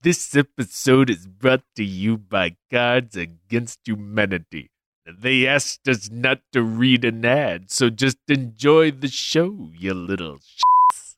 This 0.00 0.36
episode 0.36 1.10
is 1.10 1.26
brought 1.26 1.64
to 1.74 1.82
you 1.82 2.18
by 2.18 2.54
Cards 2.70 3.16
Against 3.16 3.80
Humanity. 3.84 4.70
They 5.04 5.44
asked 5.44 5.88
us 5.88 6.08
not 6.08 6.38
to 6.52 6.62
read 6.62 7.04
an 7.04 7.24
ad, 7.24 7.72
so 7.72 7.90
just 7.90 8.18
enjoy 8.28 8.92
the 8.92 9.08
show, 9.08 9.72
you 9.76 9.94
little 9.94 10.36
shits. 10.36 11.16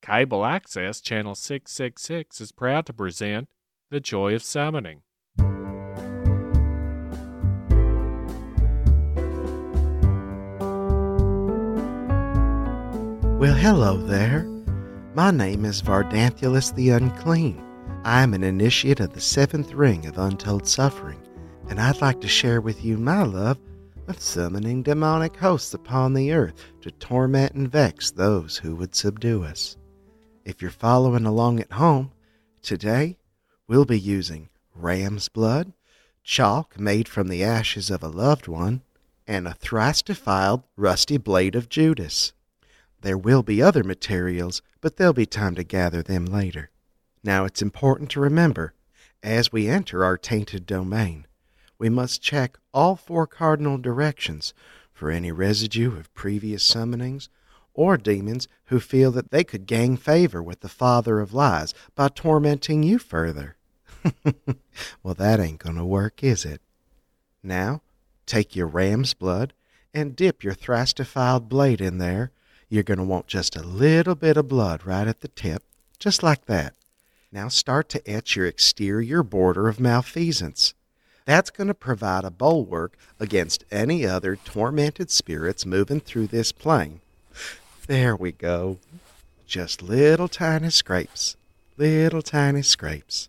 Cable 0.00 0.44
Access 0.44 1.00
Channel 1.00 1.34
666 1.34 2.40
is 2.40 2.52
proud 2.52 2.86
to 2.86 2.92
present 2.92 3.48
The 3.90 3.98
Joy 3.98 4.36
of 4.36 4.44
Summoning. 4.44 5.02
Well, 13.40 13.56
hello 13.56 13.96
there. 13.96 14.59
My 15.20 15.30
name 15.30 15.66
is 15.66 15.82
Vardanthulus 15.82 16.74
the 16.74 16.88
Unclean. 16.88 17.62
I 18.04 18.22
am 18.22 18.32
an 18.32 18.42
initiate 18.42 19.00
of 19.00 19.12
the 19.12 19.20
seventh 19.20 19.74
ring 19.74 20.06
of 20.06 20.16
untold 20.16 20.66
suffering, 20.66 21.20
and 21.68 21.78
I'd 21.78 22.00
like 22.00 22.22
to 22.22 22.26
share 22.26 22.62
with 22.62 22.82
you 22.82 22.96
my 22.96 23.22
love 23.24 23.58
of 24.08 24.18
summoning 24.18 24.82
demonic 24.82 25.36
hosts 25.36 25.74
upon 25.74 26.14
the 26.14 26.32
earth 26.32 26.54
to 26.80 26.90
torment 26.92 27.52
and 27.52 27.70
vex 27.70 28.10
those 28.10 28.56
who 28.56 28.74
would 28.76 28.94
subdue 28.94 29.44
us. 29.44 29.76
If 30.46 30.62
you're 30.62 30.70
following 30.70 31.26
along 31.26 31.60
at 31.60 31.72
home, 31.72 32.12
today 32.62 33.18
we'll 33.68 33.84
be 33.84 34.00
using 34.00 34.48
ram's 34.74 35.28
blood, 35.28 35.74
chalk 36.24 36.80
made 36.80 37.08
from 37.08 37.28
the 37.28 37.44
ashes 37.44 37.90
of 37.90 38.02
a 38.02 38.08
loved 38.08 38.48
one, 38.48 38.80
and 39.26 39.46
a 39.46 39.52
thrice 39.52 40.00
defiled 40.00 40.62
rusty 40.78 41.18
blade 41.18 41.56
of 41.56 41.68
Judas. 41.68 42.32
There 43.02 43.18
will 43.18 43.42
be 43.42 43.60
other 43.60 43.84
materials, 43.84 44.62
but 44.80 44.96
there'll 44.96 45.12
be 45.12 45.26
time 45.26 45.54
to 45.54 45.64
gather 45.64 46.02
them 46.02 46.26
later. 46.26 46.70
Now 47.22 47.44
it's 47.44 47.62
important 47.62 48.10
to 48.10 48.20
remember, 48.20 48.74
as 49.22 49.52
we 49.52 49.68
enter 49.68 50.04
our 50.04 50.16
tainted 50.16 50.66
domain, 50.66 51.26
we 51.78 51.88
must 51.88 52.22
check 52.22 52.58
all 52.72 52.96
four 52.96 53.26
cardinal 53.26 53.78
directions 53.78 54.54
for 54.92 55.10
any 55.10 55.32
residue 55.32 55.96
of 55.96 56.12
previous 56.14 56.62
summonings 56.68 57.28
or 57.74 57.96
demons 57.96 58.48
who 58.66 58.80
feel 58.80 59.10
that 59.12 59.30
they 59.30 59.44
could 59.44 59.66
gain 59.66 59.96
favor 59.96 60.42
with 60.42 60.60
the 60.60 60.68
father 60.68 61.20
of 61.20 61.32
lies 61.32 61.72
by 61.94 62.08
tormenting 62.08 62.82
you 62.82 62.98
further. 62.98 63.56
well, 65.02 65.14
that 65.14 65.40
ain't 65.40 65.58
going 65.58 65.76
to 65.76 65.84
work, 65.84 66.22
is 66.22 66.44
it? 66.44 66.60
Now, 67.42 67.82
take 68.26 68.54
your 68.54 68.66
ram's 68.66 69.14
blood 69.14 69.54
and 69.94 70.16
dip 70.16 70.44
your 70.44 70.54
thrice 70.54 70.92
defiled 70.92 71.48
blade 71.48 71.80
in 71.80 71.98
there 71.98 72.30
you're 72.70 72.84
going 72.84 72.98
to 72.98 73.04
want 73.04 73.26
just 73.26 73.56
a 73.56 73.62
little 73.62 74.14
bit 74.14 74.36
of 74.36 74.48
blood 74.48 74.86
right 74.86 75.08
at 75.08 75.20
the 75.20 75.28
tip, 75.28 75.64
just 75.98 76.22
like 76.22 76.46
that. 76.46 76.74
Now 77.32 77.48
start 77.48 77.88
to 77.90 78.10
etch 78.10 78.36
your 78.36 78.46
exterior 78.46 79.22
border 79.24 79.68
of 79.68 79.80
malfeasance. 79.80 80.72
That's 81.26 81.50
going 81.50 81.68
to 81.68 81.74
provide 81.74 82.24
a 82.24 82.30
bulwark 82.30 82.96
against 83.18 83.64
any 83.70 84.06
other 84.06 84.36
tormented 84.36 85.10
spirits 85.10 85.66
moving 85.66 86.00
through 86.00 86.28
this 86.28 86.52
plane. 86.52 87.00
There 87.88 88.14
we 88.14 88.32
go. 88.32 88.78
Just 89.46 89.82
little 89.82 90.28
tiny 90.28 90.70
scrapes. 90.70 91.36
Little 91.76 92.22
tiny 92.22 92.62
scrapes. 92.62 93.28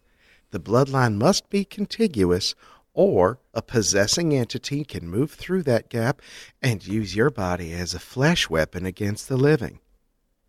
The 0.51 0.59
bloodline 0.59 1.15
must 1.15 1.49
be 1.49 1.65
contiguous, 1.65 2.53
or 2.93 3.39
a 3.53 3.61
possessing 3.61 4.33
entity 4.33 4.83
can 4.83 5.07
move 5.07 5.31
through 5.31 5.63
that 5.63 5.89
gap 5.89 6.21
and 6.61 6.85
use 6.85 7.15
your 7.15 7.29
body 7.29 7.71
as 7.71 7.93
a 7.93 7.99
flesh 7.99 8.49
weapon 8.49 8.85
against 8.85 9.29
the 9.29 9.37
living. 9.37 9.79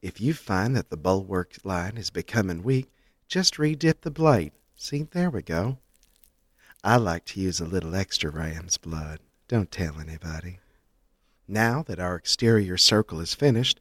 If 0.01 0.21
you 0.21 0.35
find 0.35 0.75
that 0.77 0.91
the 0.91 0.97
bulwark 0.97 1.55
line 1.63 1.97
is 1.97 2.11
becoming 2.11 2.63
weak, 2.63 2.91
just 3.29 3.55
redip 3.55 4.01
the 4.01 4.11
blade. 4.11 4.53
See, 4.75 5.05
there 5.05 5.31
we 5.31 5.43
go. 5.43 5.79
I 6.83 6.97
like 6.97 7.25
to 7.27 7.41
use 7.41 7.61
a 7.61 7.65
little 7.65 7.95
extra 7.95 8.31
ram's 8.31 8.77
blood. 8.77 9.21
Don't 9.47 9.71
tell 9.71 10.01
anybody. 10.01 10.59
Now 11.47 11.85
that 11.85 12.01
our 12.01 12.17
exterior 12.17 12.77
circle 12.77 13.21
is 13.21 13.35
finished, 13.35 13.81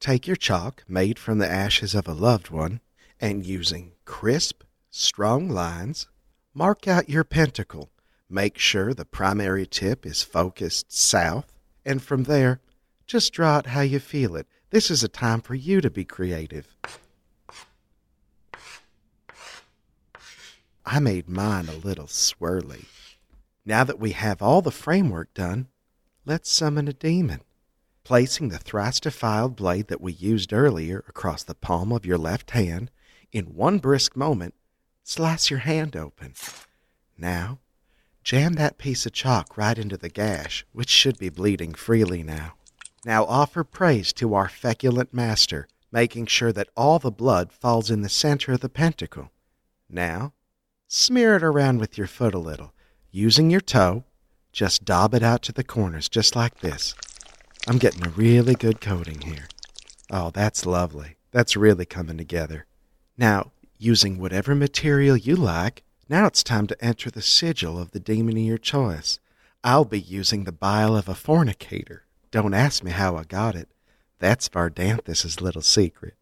take 0.00 0.26
your 0.26 0.36
chalk 0.36 0.84
made 0.88 1.18
from 1.18 1.38
the 1.38 1.50
ashes 1.50 1.94
of 1.94 2.08
a 2.08 2.14
loved 2.14 2.48
one 2.48 2.80
and 3.20 3.44
using 3.44 3.92
crisp, 4.06 4.62
strong 4.90 5.50
lines, 5.50 6.06
Mark 6.54 6.86
out 6.86 7.08
your 7.08 7.24
pentacle. 7.24 7.88
Make 8.32 8.56
sure 8.56 8.94
the 8.94 9.04
primary 9.04 9.66
tip 9.66 10.06
is 10.06 10.22
focused 10.22 10.90
south, 10.90 11.52
and 11.84 12.02
from 12.02 12.22
there, 12.22 12.60
just 13.06 13.34
draw 13.34 13.58
it 13.58 13.66
how 13.66 13.82
you 13.82 13.98
feel 13.98 14.36
it. 14.36 14.46
This 14.70 14.90
is 14.90 15.04
a 15.04 15.08
time 15.08 15.42
for 15.42 15.54
you 15.54 15.82
to 15.82 15.90
be 15.90 16.06
creative. 16.06 16.74
I 20.86 20.98
made 20.98 21.28
mine 21.28 21.68
a 21.68 21.76
little 21.76 22.06
swirly. 22.06 22.86
Now 23.66 23.84
that 23.84 23.98
we 23.98 24.12
have 24.12 24.40
all 24.40 24.62
the 24.62 24.70
framework 24.70 25.34
done, 25.34 25.68
let's 26.24 26.50
summon 26.50 26.88
a 26.88 26.94
demon. 26.94 27.42
Placing 28.02 28.48
the 28.48 28.56
thrice 28.56 28.98
defiled 28.98 29.56
blade 29.56 29.88
that 29.88 30.00
we 30.00 30.12
used 30.12 30.54
earlier 30.54 31.04
across 31.06 31.42
the 31.42 31.54
palm 31.54 31.92
of 31.92 32.06
your 32.06 32.16
left 32.16 32.52
hand, 32.52 32.90
in 33.30 33.54
one 33.54 33.78
brisk 33.78 34.16
moment, 34.16 34.54
Slice 35.04 35.50
your 35.50 35.58
hand 35.60 35.96
open. 35.96 36.32
Now, 37.18 37.58
jam 38.22 38.54
that 38.54 38.78
piece 38.78 39.06
of 39.06 39.12
chalk 39.12 39.56
right 39.56 39.78
into 39.78 39.96
the 39.96 40.08
gash, 40.08 40.64
which 40.72 40.90
should 40.90 41.18
be 41.18 41.28
bleeding 41.28 41.74
freely 41.74 42.22
now. 42.22 42.54
Now 43.04 43.24
offer 43.24 43.64
praise 43.64 44.12
to 44.14 44.34
our 44.34 44.48
feculent 44.48 45.12
master, 45.12 45.66
making 45.90 46.26
sure 46.26 46.52
that 46.52 46.70
all 46.76 46.98
the 46.98 47.10
blood 47.10 47.52
falls 47.52 47.90
in 47.90 48.02
the 48.02 48.08
center 48.08 48.52
of 48.52 48.60
the 48.60 48.68
pentacle. 48.68 49.30
Now, 49.90 50.32
smear 50.86 51.36
it 51.36 51.42
around 51.42 51.78
with 51.78 51.98
your 51.98 52.06
foot 52.06 52.34
a 52.34 52.38
little. 52.38 52.72
Using 53.10 53.50
your 53.50 53.60
toe, 53.60 54.04
just 54.52 54.84
daub 54.84 55.14
it 55.14 55.22
out 55.22 55.42
to 55.42 55.52
the 55.52 55.64
corners, 55.64 56.08
just 56.08 56.36
like 56.36 56.60
this. 56.60 56.94
I'm 57.66 57.78
getting 57.78 58.06
a 58.06 58.10
really 58.10 58.54
good 58.54 58.80
coating 58.80 59.20
here. 59.22 59.48
Oh, 60.10 60.30
that's 60.30 60.66
lovely. 60.66 61.16
That's 61.30 61.56
really 61.56 61.86
coming 61.86 62.18
together. 62.18 62.66
Now, 63.16 63.52
using 63.78 64.18
whatever 64.18 64.54
material 64.54 65.16
you 65.16 65.36
like. 65.36 65.82
Now 66.08 66.26
it's 66.26 66.42
time 66.42 66.66
to 66.66 66.84
enter 66.84 67.10
the 67.10 67.22
sigil 67.22 67.78
of 67.78 67.92
the 67.92 68.00
demon 68.00 68.36
of 68.36 68.42
your 68.42 68.58
choice. 68.58 69.18
I'll 69.64 69.84
be 69.84 70.00
using 70.00 70.44
the 70.44 70.52
bile 70.52 70.96
of 70.96 71.08
a 71.08 71.14
fornicator. 71.14 72.04
Don't 72.30 72.54
ask 72.54 72.82
me 72.82 72.90
how 72.90 73.16
I 73.16 73.24
got 73.24 73.54
it. 73.54 73.68
That's 74.18 74.48
Vardanthus's 74.48 75.40
little 75.40 75.62
secret. 75.62 76.14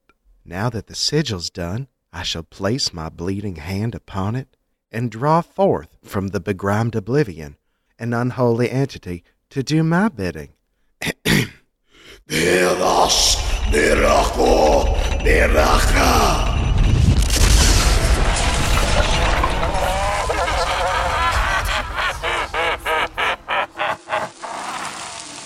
Now 0.44 0.70
that 0.70 0.86
the 0.86 0.94
sigil's 0.94 1.50
done, 1.50 1.88
I 2.12 2.22
shall 2.22 2.42
place 2.42 2.92
my 2.92 3.08
bleeding 3.08 3.56
hand 3.56 3.94
upon 3.94 4.36
it 4.36 4.56
and 4.90 5.10
draw 5.10 5.40
forth 5.40 5.96
from 6.02 6.28
the 6.28 6.40
begrimed 6.40 6.94
oblivion 6.94 7.56
an 7.98 8.14
unholy 8.14 8.70
entity 8.70 9.22
to 9.50 9.62
do 9.62 9.84
my 9.84 10.08
bidding. 10.08 10.50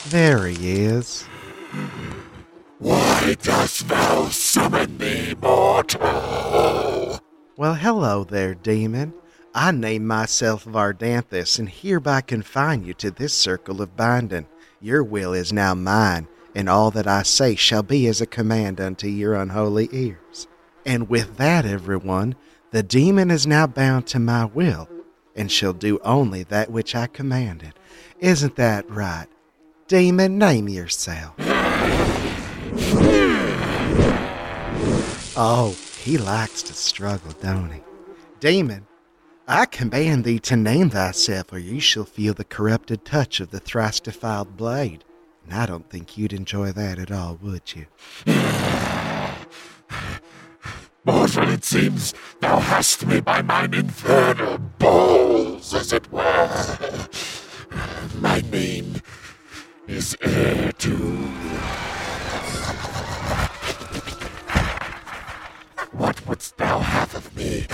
There 0.08 0.46
he 0.46 0.84
is. 0.84 1.22
Why 2.78 3.36
dost 3.40 3.88
thou 3.88 4.28
summon 4.28 4.98
me, 4.98 5.34
mortal? 5.40 7.20
Well, 7.56 7.74
hello 7.74 8.24
there, 8.24 8.54
demon. 8.54 9.14
I 9.54 9.70
name 9.70 10.06
myself 10.06 10.64
Vardanthus 10.64 11.58
and 11.58 11.70
hereby 11.70 12.20
confine 12.20 12.84
you 12.84 12.92
to 12.94 13.10
this 13.10 13.32
circle 13.32 13.80
of 13.80 13.96
binding. 13.96 14.46
Your 14.78 15.02
will 15.02 15.32
is 15.32 15.54
now 15.54 15.74
mine, 15.74 16.28
and 16.54 16.68
all 16.68 16.90
that 16.90 17.06
I 17.06 17.22
say 17.22 17.54
shall 17.54 17.82
be 17.82 18.06
as 18.06 18.20
a 18.20 18.26
command 18.26 18.82
unto 18.82 19.08
your 19.08 19.32
unholy 19.32 19.88
ears. 19.90 20.48
And 20.84 21.08
with 21.08 21.38
that, 21.38 21.64
everyone, 21.64 22.34
the 22.72 22.82
demon 22.82 23.30
is 23.30 23.46
now 23.46 23.66
bound 23.66 24.06
to 24.08 24.18
my 24.18 24.44
will, 24.44 24.86
and 25.34 25.50
shall 25.50 25.72
do 25.72 25.98
only 26.04 26.42
that 26.42 26.70
which 26.70 26.94
I 26.94 27.06
commanded. 27.06 27.72
Isn't 28.18 28.56
that 28.56 28.90
right? 28.90 29.28
Demon, 29.94 30.38
name 30.38 30.68
yourself. 30.68 31.34
Oh, 35.36 35.76
he 36.00 36.18
likes 36.18 36.64
to 36.64 36.72
struggle, 36.72 37.30
don't 37.40 37.70
he? 37.70 37.80
Demon, 38.40 38.88
I 39.46 39.66
command 39.66 40.24
thee 40.24 40.40
to 40.40 40.56
name 40.56 40.90
thyself, 40.90 41.52
or 41.52 41.60
you 41.60 41.78
shall 41.78 42.02
feel 42.02 42.34
the 42.34 42.42
corrupted 42.42 43.04
touch 43.04 43.38
of 43.38 43.52
the 43.52 43.60
thrice 43.60 44.00
defiled 44.00 44.56
blade. 44.56 45.04
And 45.44 45.54
I 45.54 45.64
don't 45.64 45.88
think 45.88 46.18
you'd 46.18 46.32
enjoy 46.32 46.72
that 46.72 46.98
at 46.98 47.12
all, 47.12 47.38
would 47.40 47.72
you? 47.76 47.86
Mortal, 51.04 51.50
it 51.50 51.64
seems 51.64 52.14
thou 52.40 52.58
hast 52.58 53.06
me 53.06 53.20
by 53.20 53.42
mine 53.42 53.74
infernal 53.74 54.58
balls, 54.58 55.72
as 55.72 55.92
it 55.92 56.10
were. 56.10 56.66
My 58.18 58.40
name 58.50 59.00
is 59.86 60.16
heir 60.22 60.72
to. 60.72 60.96
What 65.92 66.26
wouldst 66.26 66.56
thou 66.56 66.78
have 66.78 67.14
of 67.14 67.36
me? 67.36 67.66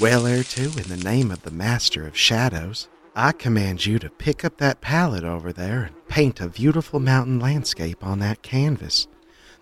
Well, 0.00 0.26
Air 0.26 0.44
2, 0.44 0.62
in 0.62 0.88
the 0.88 1.02
name 1.02 1.30
of 1.30 1.42
the 1.42 1.50
Master 1.50 2.06
of 2.06 2.16
Shadows, 2.16 2.88
I 3.16 3.32
command 3.32 3.84
you 3.84 3.98
to 3.98 4.10
pick 4.10 4.44
up 4.44 4.58
that 4.58 4.80
palette 4.80 5.24
over 5.24 5.52
there 5.52 5.82
and 5.82 6.08
paint 6.08 6.40
a 6.40 6.48
beautiful 6.48 7.00
mountain 7.00 7.40
landscape 7.40 8.04
on 8.04 8.20
that 8.20 8.42
canvas. 8.42 9.08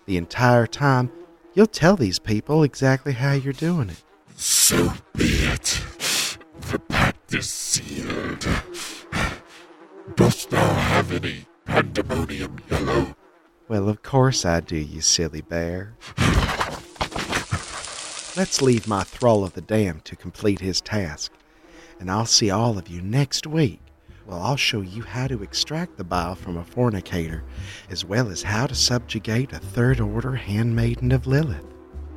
The 0.05 0.17
entire 0.17 0.67
time, 0.67 1.11
you'll 1.53 1.65
tell 1.67 1.95
these 1.95 2.19
people 2.19 2.63
exactly 2.63 3.13
how 3.13 3.31
you're 3.31 3.53
doing 3.53 3.89
it. 3.89 4.03
So 4.35 4.93
be 5.15 5.25
it. 5.25 5.81
The 6.69 6.79
pact 6.79 7.33
is 7.33 7.49
sealed. 7.49 8.45
Dost 10.15 10.49
thou 10.49 10.73
have 10.73 11.11
any 11.11 11.45
pandemonium 11.65 12.59
yellow? 12.69 13.15
Well, 13.67 13.89
of 13.89 14.01
course 14.01 14.45
I 14.45 14.61
do, 14.61 14.77
you 14.77 15.01
silly 15.01 15.41
bear. 15.41 15.95
Let's 18.37 18.61
leave 18.61 18.87
my 18.87 19.03
thrall 19.03 19.43
of 19.43 19.53
the 19.53 19.61
dam 19.61 20.01
to 20.05 20.15
complete 20.15 20.59
his 20.59 20.79
task, 20.79 21.31
and 21.99 22.09
I'll 22.09 22.25
see 22.25 22.49
all 22.49 22.77
of 22.77 22.87
you 22.87 23.01
next 23.01 23.45
week. 23.47 23.79
Well, 24.25 24.41
I'll 24.41 24.57
show 24.57 24.81
you 24.81 25.03
how 25.03 25.27
to 25.27 25.41
extract 25.41 25.97
the 25.97 26.03
bile 26.03 26.35
from 26.35 26.57
a 26.57 26.63
fornicator, 26.63 27.43
as 27.89 28.05
well 28.05 28.29
as 28.29 28.43
how 28.43 28.67
to 28.67 28.75
subjugate 28.75 29.53
a 29.53 29.59
third 29.59 29.99
order 29.99 30.35
handmaiden 30.35 31.11
of 31.11 31.27
Lilith. 31.27 31.65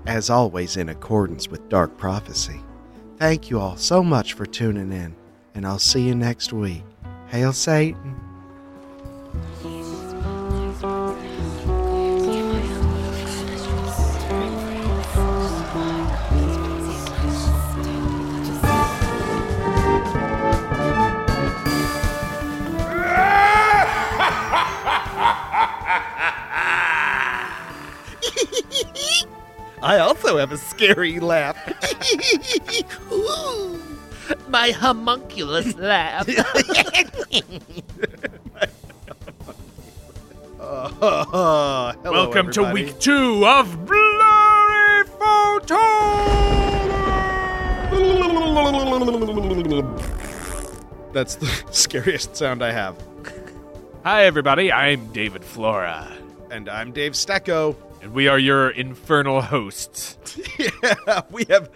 As 0.06 0.31
always, 0.31 0.76
in 0.76 0.88
accordance 0.88 1.48
with 1.48 1.69
dark 1.69 1.96
prophecy. 1.96 2.60
Thank 3.16 3.50
you 3.50 3.60
all 3.60 3.76
so 3.76 4.02
much 4.02 4.32
for 4.32 4.46
tuning 4.46 4.92
in, 4.92 5.14
and 5.54 5.66
I'll 5.66 5.78
see 5.78 6.02
you 6.02 6.14
next 6.14 6.52
week. 6.52 6.82
Hail 7.31 7.53
Satan! 7.53 7.97
I 29.83 29.99
also 29.99 30.38
have 30.38 30.50
a 30.50 30.59
scary 30.59 31.21
laugh. 31.21 31.56
My 34.49 34.71
homunculus 34.71 35.77
laugh. 35.77 36.29
Oh, 41.03 41.93
hello, 42.03 42.12
Welcome 42.12 42.53
to 42.53 42.71
week 42.73 42.99
two 43.00 43.44
of 43.47 43.87
Blurry 43.87 45.05
Photo. 45.19 45.77
That's 51.12 51.35
the 51.37 51.47
scariest 51.73 52.37
sound 52.37 52.62
I 52.62 52.71
have. 52.73 52.97
Hi, 54.05 54.25
everybody. 54.26 54.71
I'm 54.71 55.12
David 55.12 55.44
Flora, 55.44 56.09
And 56.50 56.69
I'm 56.69 56.93
Dave 56.93 57.12
Stecco. 57.12 57.75
And 58.00 58.12
we 58.12 58.29
are 58.29 58.38
your 58.38 58.70
infernal 58.70 59.41
hosts. 59.43 60.19
yeah, 60.58 61.23
we 61.31 61.44
have 61.50 61.70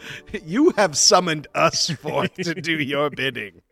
you 0.44 0.70
have 0.76 0.96
summoned 0.96 1.46
us 1.54 1.90
forth 1.90 2.34
to 2.42 2.54
do 2.54 2.72
your 2.78 3.10
bidding. 3.10 3.62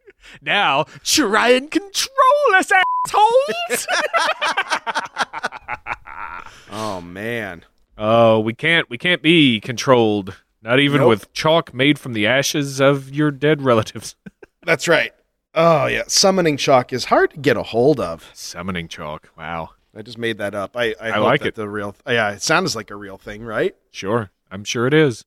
Now, 0.41 0.85
try 1.05 1.49
and 1.51 1.71
control 1.71 2.55
us, 2.55 2.71
assholes. 3.07 3.87
Oh 6.75 7.03
man. 7.03 7.65
oh, 7.99 8.41
we 8.41 8.55
can't. 8.55 8.89
We 8.89 8.97
can't 8.97 9.21
be 9.23 9.61
controlled. 9.61 10.39
Not 10.63 10.81
even 10.81 11.01
Nope. 11.01 11.09
with 11.11 11.33
chalk 11.35 11.75
made 11.75 11.99
from 11.99 12.15
the 12.15 12.27
ashes 12.27 12.81
of 12.81 13.11
your 13.15 13.31
dead 13.31 13.61
relatives. 13.63 14.15
That's 14.65 14.89
right. 14.89 15.13
Oh 15.55 15.85
yeah, 15.87 16.05
summoning 16.07 16.57
chalk 16.57 16.93
is 16.93 17.05
hard 17.07 17.33
to 17.33 17.39
get 17.39 17.59
a 17.59 17.63
hold 17.63 18.01
of. 18.01 18.31
Summoning 18.33 18.89
chalk. 18.89 19.29
Wow. 19.37 19.71
I 19.95 20.03
just 20.03 20.19
made 20.19 20.39
that 20.39 20.55
up. 20.55 20.77
I 20.77 20.95
I, 21.01 21.11
I 21.13 21.19
like 21.19 21.41
that 21.43 21.49
it. 21.49 21.55
The 21.55 21.69
real. 21.69 21.95
yeah, 22.07 22.31
it 22.33 22.43
sounds 22.43 22.75
like 22.75 22.91
a 22.91 22.97
real 22.97 23.19
thing, 23.19 23.43
right? 23.45 23.75
Sure. 23.91 24.31
I'm 24.51 24.65
sure 24.65 24.87
it 24.87 24.95
is. 24.95 25.25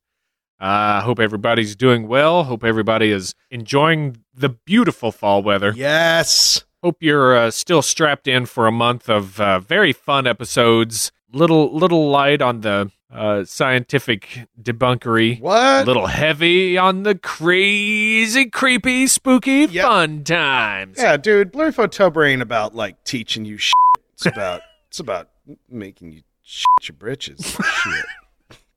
I 0.58 0.98
uh, 0.98 1.00
hope 1.02 1.20
everybody's 1.20 1.76
doing 1.76 2.08
well. 2.08 2.44
Hope 2.44 2.64
everybody 2.64 3.10
is 3.10 3.34
enjoying 3.50 4.16
the 4.34 4.48
beautiful 4.48 5.12
fall 5.12 5.42
weather. 5.42 5.72
Yes. 5.76 6.64
Hope 6.82 6.96
you're 7.00 7.36
uh, 7.36 7.50
still 7.50 7.82
strapped 7.82 8.26
in 8.26 8.46
for 8.46 8.66
a 8.66 8.72
month 8.72 9.08
of 9.10 9.38
uh, 9.40 9.60
very 9.60 9.92
fun 9.92 10.26
episodes. 10.26 11.12
Little 11.32 11.74
little 11.76 12.08
light 12.08 12.40
on 12.40 12.60
the 12.62 12.90
uh, 13.12 13.44
scientific 13.44 14.48
debunkery. 14.60 15.40
What? 15.40 15.82
A 15.82 15.84
little 15.84 16.06
heavy 16.06 16.78
on 16.78 17.02
the 17.02 17.14
crazy, 17.16 18.46
creepy, 18.46 19.06
spooky 19.08 19.66
Yep. 19.70 19.84
fun 19.84 20.24
times. 20.24 20.98
Yeah, 20.98 21.16
dude, 21.16 21.52
Blurry 21.52 21.72
Photober 21.72 22.28
ain't 22.28 22.42
about 22.42 22.74
like 22.74 23.02
teaching 23.04 23.44
you 23.44 23.58
shit. 23.58 23.72
It's 24.16 24.26
about 24.26 24.62
it's 24.88 24.98
about 25.00 25.28
making 25.68 26.12
you 26.12 26.22
shit 26.42 26.88
your 26.88 26.96
britches. 26.96 27.38
shit. 27.40 28.04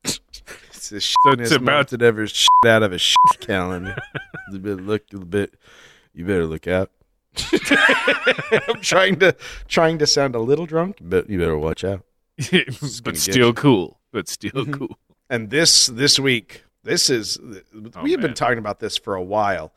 It's 0.04 0.88
the 0.90 1.00
So 1.00 1.30
it's 1.32 1.50
about- 1.52 1.88
that 1.88 2.02
ever 2.02 2.26
shit 2.26 2.48
out 2.66 2.82
of 2.82 2.92
a 2.92 2.98
shit 2.98 3.16
calendar. 3.40 3.96
you 4.52 4.58
better 4.58 4.76
look 4.82 5.02
a 5.12 5.18
bit. 5.18 5.54
You 6.14 6.24
better 6.24 6.46
look 6.46 6.66
out. 6.66 6.90
I'm 8.68 8.80
trying 8.80 9.18
to 9.20 9.34
trying 9.68 9.98
to 9.98 10.06
sound 10.06 10.34
a 10.34 10.40
little 10.40 10.66
drunk, 10.66 10.98
but 11.00 11.30
you 11.30 11.38
better 11.38 11.56
watch 11.56 11.84
out. 11.84 12.04
but 13.04 13.16
still 13.16 13.48
you. 13.48 13.52
cool. 13.54 13.98
But 14.12 14.28
still 14.28 14.50
Mhm. 14.66 14.72
cool. 14.72 14.98
And 15.28 15.50
this 15.50 15.86
this 15.86 16.18
week, 16.18 16.64
this 16.82 17.08
is 17.08 17.38
Oh, 17.38 18.02
we 18.02 18.10
have 18.12 18.20
been 18.20 18.34
talking 18.34 18.58
about 18.58 18.80
this 18.80 18.96
for 18.98 19.14
a 19.14 19.22
while, 19.22 19.72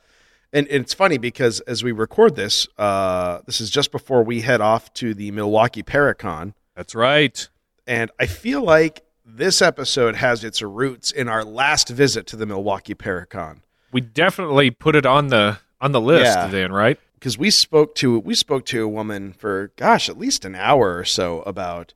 and, 0.54 0.68
and 0.68 0.84
it's 0.84 0.94
funny 0.94 1.18
because 1.18 1.60
as 1.62 1.84
we 1.84 1.92
record 1.92 2.36
this, 2.36 2.68
uh, 2.78 3.40
this 3.46 3.60
is 3.60 3.70
just 3.70 3.92
before 3.92 4.24
we 4.24 4.42
head 4.42 4.62
off 4.62 4.94
to 4.94 5.14
the 5.14 5.32
Milwaukee 5.32 5.84
Paracon, 5.84 6.54
That's 6.76 6.96
right. 6.96 7.48
and 7.88 8.12
I 8.20 8.28
feel 8.28 8.62
like 8.64 9.04
this 9.26 9.62
episode 9.62 10.16
has 10.16 10.44
its 10.44 10.62
roots 10.62 11.12
in 11.12 11.28
our 11.28 11.44
last 11.44 11.90
visit 11.90 12.28
to 12.28 12.36
the 12.36 12.46
Milwaukee 12.46 12.94
Paracon 12.96 13.62
We 13.92 14.02
definitely 14.02 14.70
put 14.72 14.96
it 14.96 15.06
on 15.06 15.28
the 15.28 15.60
on 15.82 15.92
the 15.92 16.02
list 16.02 16.38
Yeah. 16.38 16.48
then, 16.48 16.72
right? 16.72 17.00
because 17.16 17.38
we 17.38 17.50
spoke 17.52 17.96
to 17.96 18.20
we 18.20 18.36
spoke 18.36 18.66
to 18.66 18.84
a 18.84 18.88
woman 18.88 19.32
for 19.32 19.72
gosh 19.78 20.10
at 20.10 20.18
least 20.18 20.44
an 20.46 20.56
hour 20.56 20.98
or 20.98 21.06
so 21.06 21.42
about 21.44 21.94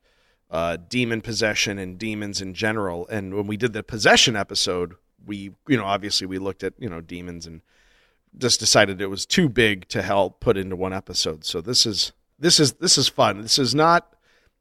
uh, 0.49 0.77
demon 0.87 1.19
possession 1.19 1.77
and 1.77 1.99
demons 1.99 2.39
in 2.41 2.53
general. 2.53 3.05
And 3.09 3.33
when 3.35 3.45
we 3.45 3.57
did 3.57 3.73
the 3.73 3.83
possession 3.83 4.37
episode, 4.37 4.95
we 5.25 5.51
you 5.67 5.75
know 5.75 5.83
obviously 5.83 6.25
we 6.27 6.37
looked 6.37 6.63
at 6.63 6.73
you 6.79 6.87
know 6.89 7.01
demons 7.01 7.45
and 7.45 7.59
just 8.37 8.59
decided 8.59 9.01
it 9.01 9.07
was 9.07 9.25
too 9.25 9.49
big 9.49 9.87
to 9.89 10.01
help 10.01 10.39
put 10.39 10.57
into 10.57 10.75
one 10.75 10.93
episode. 10.93 11.45
So 11.45 11.61
this 11.61 11.85
is 11.85 12.13
this 12.39 12.59
is 12.59 12.73
this 12.73 12.97
is 12.97 13.07
fun. 13.07 13.41
This 13.41 13.59
is 13.59 13.73
not 13.73 14.13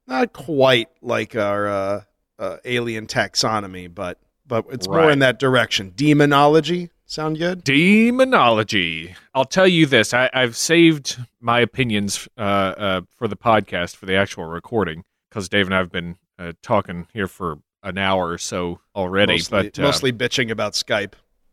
not 0.07 0.33
quite 0.33 0.89
like 1.03 1.37
our 1.37 1.69
uh, 1.69 2.03
uh, 2.39 2.57
alien 2.65 3.07
taxonomy, 3.07 3.93
but 3.93 4.19
but 4.47 4.67
it's 4.71 4.89
more 4.89 5.11
in 5.11 5.19
that 5.21 5.39
direction. 5.39 5.93
Demonology 5.97 6.91
sound 7.07 7.39
good? 7.39 7.65
Demonology. 7.65 9.15
I'll 9.35 9.45
tell 9.45 9.67
you 9.67 9.87
this: 9.87 10.15
I, 10.15 10.31
I've 10.33 10.57
saved 10.57 11.19
my 11.41 11.61
opinions 11.61 12.29
uh, 12.37 12.41
uh, 12.41 13.01
for 13.17 13.29
the 13.29 13.37
podcast 13.37 13.97
for 13.97 14.07
the 14.07 14.17
actual 14.17 14.45
recording 14.45 15.05
because 15.29 15.49
Dave 15.49 15.67
and 15.67 15.75
I 15.75 15.79
have 15.79 15.93
been 15.93 16.17
uh, 16.39 16.53
talking 16.63 17.07
here 17.13 17.29
for 17.29 17.59
an 17.83 17.99
hour 17.99 18.31
or 18.31 18.39
so 18.39 18.81
already. 18.95 19.35
mostly, 19.35 19.63
but 19.63 19.79
uh, 19.79 19.83
mostly 19.83 20.13
bitching 20.13 20.51
about 20.51 20.73
Skype. 20.73 21.13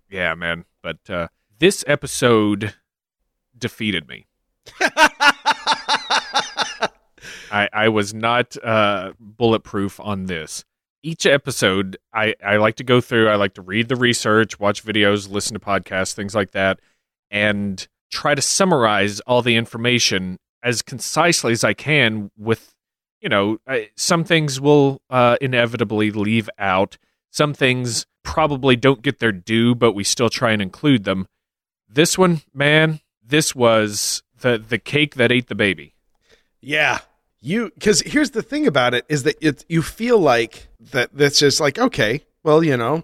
yeah, 0.10 0.34
man. 0.36 0.65
But 0.82 1.10
uh, 1.10 1.27
this 1.63 1.84
episode 1.88 2.74
defeated 3.58 4.05
me. 4.05 4.27
I, 7.50 7.70
I 7.72 7.88
was 7.88 8.13
not 8.13 8.58
uh, 8.62 9.13
bulletproof 9.17 9.98
on 10.01 10.25
this. 10.25 10.65
Each 11.03 11.25
episode, 11.25 11.96
I, 12.13 12.36
I 12.46 12.58
like 12.58 12.75
to 12.75 12.84
go 12.84 13.00
through, 13.00 13.29
I 13.29 13.36
like 13.36 13.53
to 13.53 13.62
read 13.62 13.88
the 13.88 13.96
research, 13.96 14.60
watch 14.60 14.84
videos, 14.84 15.32
listen 15.32 15.53
to 15.53 15.60
podcasts, 15.65 16.13
things 16.13 16.36
like 16.36 16.51
that, 16.51 16.82
and 17.32 17.88
try 18.12 18.36
to 18.36 18.41
summarize 18.41 19.22
all 19.22 19.41
the 19.41 19.55
information 19.55 20.39
as 20.63 20.82
concisely 20.82 21.53
as 21.53 21.63
I 21.63 21.74
can 21.74 22.29
with, 22.38 22.75
you 23.22 23.29
know, 23.29 23.60
I, 23.65 23.91
some 23.96 24.25
things 24.25 24.60
will 24.60 25.01
uh, 25.10 25.38
inevitably 25.39 26.12
leave 26.12 26.50
out. 26.60 26.98
Some 27.32 27.53
things 27.53 28.05
probably 28.22 28.75
don't 28.75 29.01
get 29.01 29.20
their 29.20 29.32
due, 29.32 29.75
but 29.75 29.93
we 29.93 30.03
still 30.03 30.29
try 30.29 30.51
and 30.51 30.62
include 30.62 31.05
them. 31.05 31.25
This 31.93 32.17
one, 32.17 32.41
man, 32.53 33.00
this 33.25 33.55
was 33.55 34.23
the, 34.41 34.57
the 34.57 34.79
cake 34.79 35.15
that 35.15 35.31
ate 35.31 35.47
the 35.47 35.55
baby. 35.55 35.93
Yeah. 36.62 37.00
You 37.41 37.71
cuz 37.81 38.01
here's 38.01 38.31
the 38.31 38.41
thing 38.41 38.67
about 38.67 38.93
it 38.93 39.05
is 39.09 39.23
that 39.23 39.35
it 39.41 39.65
you 39.67 39.81
feel 39.81 40.17
like 40.17 40.69
that 40.91 41.09
that's 41.13 41.39
just 41.39 41.59
like 41.59 41.77
okay, 41.77 42.23
well, 42.43 42.63
you 42.63 42.77
know, 42.77 43.03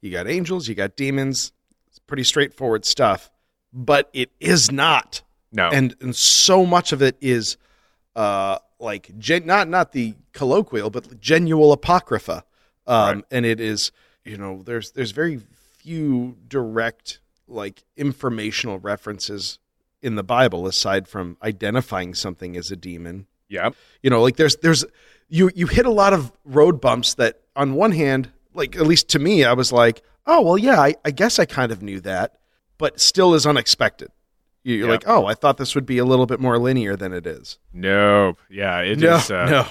you 0.00 0.10
got 0.12 0.28
angels, 0.28 0.68
you 0.68 0.74
got 0.76 0.94
demons, 0.96 1.52
it's 1.88 1.98
pretty 1.98 2.22
straightforward 2.22 2.84
stuff, 2.84 3.30
but 3.72 4.10
it 4.12 4.30
is 4.38 4.70
not. 4.70 5.22
No. 5.50 5.70
And 5.70 5.96
and 6.00 6.14
so 6.14 6.64
much 6.64 6.92
of 6.92 7.02
it 7.02 7.16
is 7.20 7.56
uh 8.14 8.58
like 8.78 9.10
gen- 9.18 9.46
not 9.46 9.68
not 9.68 9.90
the 9.92 10.14
colloquial 10.32 10.90
but 10.90 11.20
genuine 11.20 11.72
apocrypha 11.72 12.44
um, 12.86 13.16
Right. 13.16 13.24
and 13.32 13.44
it 13.46 13.58
is 13.60 13.90
you 14.24 14.36
know 14.36 14.62
there's 14.62 14.92
there's 14.92 15.10
very 15.10 15.40
few 15.78 16.36
direct 16.46 17.18
like 17.48 17.84
informational 17.96 18.78
references 18.78 19.58
in 20.02 20.14
the 20.16 20.22
Bible 20.22 20.66
aside 20.66 21.08
from 21.08 21.36
identifying 21.42 22.14
something 22.14 22.56
as 22.56 22.70
a 22.70 22.76
demon. 22.76 23.26
Yeah. 23.48 23.70
You 24.02 24.10
know, 24.10 24.22
like 24.22 24.36
there's 24.36 24.56
there's 24.56 24.84
you 25.28 25.50
you 25.54 25.66
hit 25.66 25.86
a 25.86 25.90
lot 25.90 26.12
of 26.12 26.32
road 26.44 26.80
bumps 26.80 27.14
that 27.14 27.40
on 27.56 27.74
one 27.74 27.92
hand, 27.92 28.30
like 28.54 28.76
at 28.76 28.86
least 28.86 29.08
to 29.10 29.18
me, 29.18 29.44
I 29.44 29.52
was 29.52 29.72
like, 29.72 30.02
oh 30.26 30.40
well, 30.42 30.58
yeah, 30.58 30.80
I, 30.80 30.94
I 31.04 31.10
guess 31.10 31.38
I 31.38 31.44
kind 31.44 31.70
of 31.72 31.82
knew 31.82 32.00
that, 32.00 32.38
but 32.78 33.00
still 33.00 33.34
is 33.34 33.46
unexpected. 33.46 34.10
You- 34.62 34.76
You're 34.76 34.86
Yeah. 34.86 34.92
like, 34.92 35.04
oh, 35.06 35.26
I 35.26 35.34
thought 35.34 35.58
this 35.58 35.74
would 35.74 35.86
be 35.86 35.98
a 35.98 36.04
little 36.04 36.26
bit 36.26 36.40
more 36.40 36.58
linear 36.58 36.96
than 36.96 37.12
it 37.12 37.26
is. 37.26 37.58
Nope. 37.72 38.38
Yeah. 38.48 38.80
It 38.80 39.02
is. 39.02 39.30
no, 39.30 39.36
uh, 39.36 39.68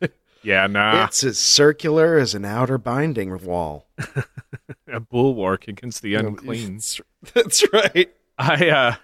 no, 0.00 0.08
Yeah. 0.42 0.66
Nah. 0.66 1.04
it's 1.04 1.24
as 1.24 1.38
circular 1.38 2.18
as 2.18 2.34
an 2.34 2.44
outer 2.44 2.78
binding 2.78 3.36
wall. 3.44 3.86
a 4.92 5.00
bulwark 5.00 5.68
against 5.68 6.02
the 6.02 6.14
unclean. 6.14 6.80
That's, 7.34 7.64
right. 7.72 8.12
I 8.38 8.68
uh, 8.68 8.94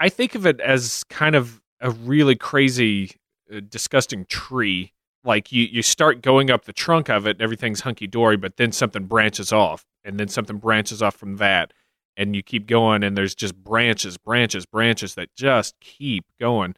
I- 0.00 0.08
think 0.08 0.34
of 0.34 0.46
it 0.46 0.60
as 0.60 1.04
kind 1.04 1.34
of 1.34 1.60
a 1.80 1.90
really 1.90 2.34
crazy, 2.34 3.12
uh, 3.54 3.60
disgusting 3.68 4.26
tree. 4.26 4.92
Like 5.24 5.52
you, 5.52 5.64
you 5.64 5.82
start 5.82 6.22
going 6.22 6.50
up 6.50 6.64
the 6.64 6.72
trunk 6.72 7.08
of 7.08 7.26
it, 7.26 7.32
and 7.32 7.42
everything's 7.42 7.80
hunky 7.80 8.06
dory, 8.06 8.36
but 8.36 8.56
then 8.56 8.72
something 8.72 9.06
branches 9.06 9.52
off, 9.52 9.84
and 10.04 10.18
then 10.18 10.28
something 10.28 10.56
branches 10.56 11.02
off 11.02 11.16
from 11.16 11.36
that, 11.36 11.72
and 12.16 12.34
you 12.34 12.42
keep 12.42 12.66
going, 12.66 13.02
and 13.02 13.16
there's 13.16 13.34
just 13.34 13.54
branches, 13.56 14.16
branches, 14.16 14.64
branches 14.64 15.14
that 15.16 15.34
just 15.34 15.78
keep 15.80 16.24
going, 16.40 16.74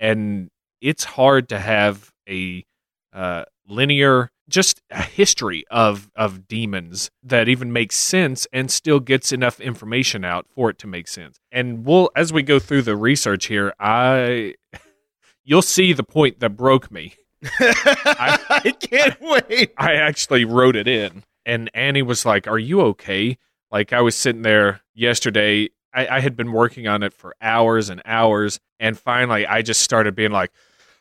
and 0.00 0.50
it's 0.80 1.04
hard 1.04 1.48
to 1.50 1.58
have 1.58 2.10
a 2.28 2.64
uh, 3.12 3.44
linear 3.66 4.30
just 4.48 4.82
a 4.90 5.02
history 5.02 5.64
of 5.70 6.10
of 6.14 6.46
demons 6.46 7.10
that 7.22 7.48
even 7.48 7.72
makes 7.72 7.96
sense 7.96 8.46
and 8.52 8.70
still 8.70 9.00
gets 9.00 9.32
enough 9.32 9.60
information 9.60 10.24
out 10.24 10.46
for 10.54 10.70
it 10.70 10.78
to 10.78 10.86
make 10.86 11.08
sense. 11.08 11.38
And 11.50 11.84
we'll 11.84 12.10
as 12.14 12.32
we 12.32 12.42
go 12.42 12.58
through 12.58 12.82
the 12.82 12.96
research 12.96 13.46
here, 13.46 13.72
I 13.80 14.54
you'll 15.44 15.62
see 15.62 15.92
the 15.92 16.04
point 16.04 16.40
that 16.40 16.50
broke 16.50 16.90
me. 16.90 17.14
I, 17.60 18.38
I, 18.64 18.70
can't 18.70 19.20
wait. 19.20 19.72
I 19.76 19.94
actually 19.94 20.46
wrote 20.46 20.76
it 20.76 20.88
in, 20.88 21.24
and 21.44 21.70
Annie 21.74 22.02
was 22.02 22.24
like, 22.24 22.46
"Are 22.46 22.58
you 22.58 22.80
okay?" 22.82 23.38
Like 23.70 23.92
I 23.92 24.00
was 24.00 24.14
sitting 24.14 24.42
there 24.42 24.80
yesterday. 24.94 25.70
I, 25.92 26.08
I 26.08 26.20
had 26.20 26.36
been 26.36 26.52
working 26.52 26.88
on 26.88 27.02
it 27.02 27.12
for 27.12 27.34
hours 27.40 27.90
and 27.90 28.00
hours, 28.04 28.60
and 28.80 28.98
finally, 28.98 29.46
I 29.46 29.62
just 29.62 29.82
started 29.82 30.14
being 30.14 30.32
like, 30.32 30.52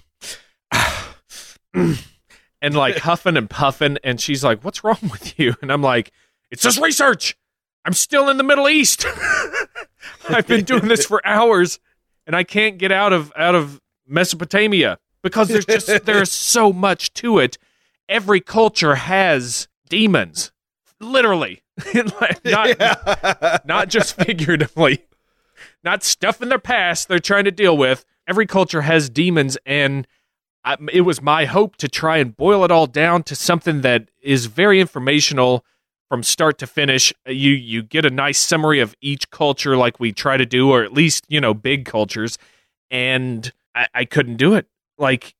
and 2.62 2.75
like 2.75 2.99
huffing 2.99 3.37
and 3.37 3.49
puffing. 3.50 3.99
And 4.04 4.21
she's 4.21 4.43
like, 4.45 4.64
"What's 4.64 4.85
wrong 4.85 4.99
with 5.02 5.38
you?" 5.38 5.54
And 5.62 5.71
I'm 5.73 5.83
like, 5.83 6.12
"It's 6.50 6.62
just 6.62 6.81
research. 6.81 7.37
I'm 7.85 7.93
still 7.93 8.28
in 8.31 8.37
the 8.38 8.45
Middle 8.45 8.69
East. 8.69 9.04
I've 10.28 10.47
been 10.47 10.64
doing 10.64 10.88
this 10.88 11.04
for 11.07 11.25
hours, 11.26 11.78
and 12.26 12.35
I 12.35 12.45
can't 12.45 12.78
get 12.78 12.93
out 12.93 13.12
of 13.12 13.33
out 13.37 13.54
of 13.54 13.81
Mesopotamia 14.07 14.99
because 15.23 15.49
there's 15.49 15.66
just 15.66 15.87
there's 16.07 16.33
so 16.33 16.73
much 16.73 17.12
to 17.14 17.38
it. 17.38 17.59
Every 18.09 18.40
culture 18.40 18.95
has 18.97 19.69
demons, 19.88 20.52
literally, 21.00 21.62
not 21.95 22.38
Yeah. 22.45 23.59
not 23.64 23.88
just 23.88 24.16
figuratively, 24.16 25.04
not 25.83 26.02
stuff 26.02 26.40
in 26.43 26.49
their 26.50 26.59
past 26.59 27.09
they're 27.09 27.19
trying 27.19 27.45
to 27.45 27.50
deal 27.50 27.76
with. 27.76 28.04
Every 28.26 28.47
culture 28.47 28.83
has 28.83 29.11
demons, 29.11 29.59
and 29.66 30.07
I, 30.64 30.76
it 30.92 31.02
was 31.02 31.21
my 31.21 31.44
hope 31.44 31.76
to 31.76 31.88
try 31.88 32.18
and 32.18 32.37
boil 32.37 32.64
it 32.64 32.71
all 32.71 32.87
down 32.87 33.23
to 33.25 33.37
something 33.37 33.83
that 33.83 34.09
is 34.23 34.47
very 34.47 34.80
informational 34.80 35.64
from 36.09 36.23
start 36.23 36.59
to 36.59 36.66
finish. 36.66 37.12
You 37.26 37.52
you 37.52 37.83
get 37.83 38.04
a 38.04 38.11
nice 38.11 38.38
summary 38.38 38.80
of 38.80 38.94
each 39.00 39.30
culture, 39.30 39.76
like 39.76 40.00
we 40.00 40.12
try 40.12 40.37
to 40.37 40.47
do, 40.47 40.71
or 40.71 40.83
at 40.83 40.92
least 40.92 41.25
you 41.28 41.40
know 41.40 41.54
big 41.54 41.85
cultures, 41.85 42.38
and 42.90 43.52
I, 43.75 43.88
I 43.94 44.04
couldn't 44.04 44.37
do 44.37 44.54
it. 44.54 44.66
Like 44.99 45.35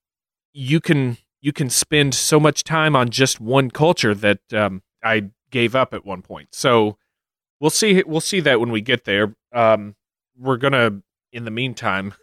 you 0.53 0.81
can 0.81 1.17
you 1.41 1.53
can 1.53 1.71
spend 1.71 2.15
so 2.15 2.39
much 2.41 2.65
time 2.65 2.97
on 2.97 3.11
just 3.11 3.41
one 3.41 3.71
culture 3.71 4.15
that 4.15 4.41
um, 4.53 4.83
I 5.03 5.31
gave 5.51 5.75
up 5.75 5.95
at 5.95 6.05
one 6.05 6.23
point. 6.23 6.49
So 6.53 6.97
we'll 7.61 7.71
see 7.71 8.03
we'll 8.07 8.21
see 8.21 8.41
that 8.41 8.61
when 8.61 8.71
we 8.71 8.81
get 8.81 9.05
there. 9.05 9.35
Um, 9.53 9.95
we're 10.39 10.57
gonna 10.57 11.03
in 11.33 11.45
the 11.45 11.51
meantime 11.51 12.15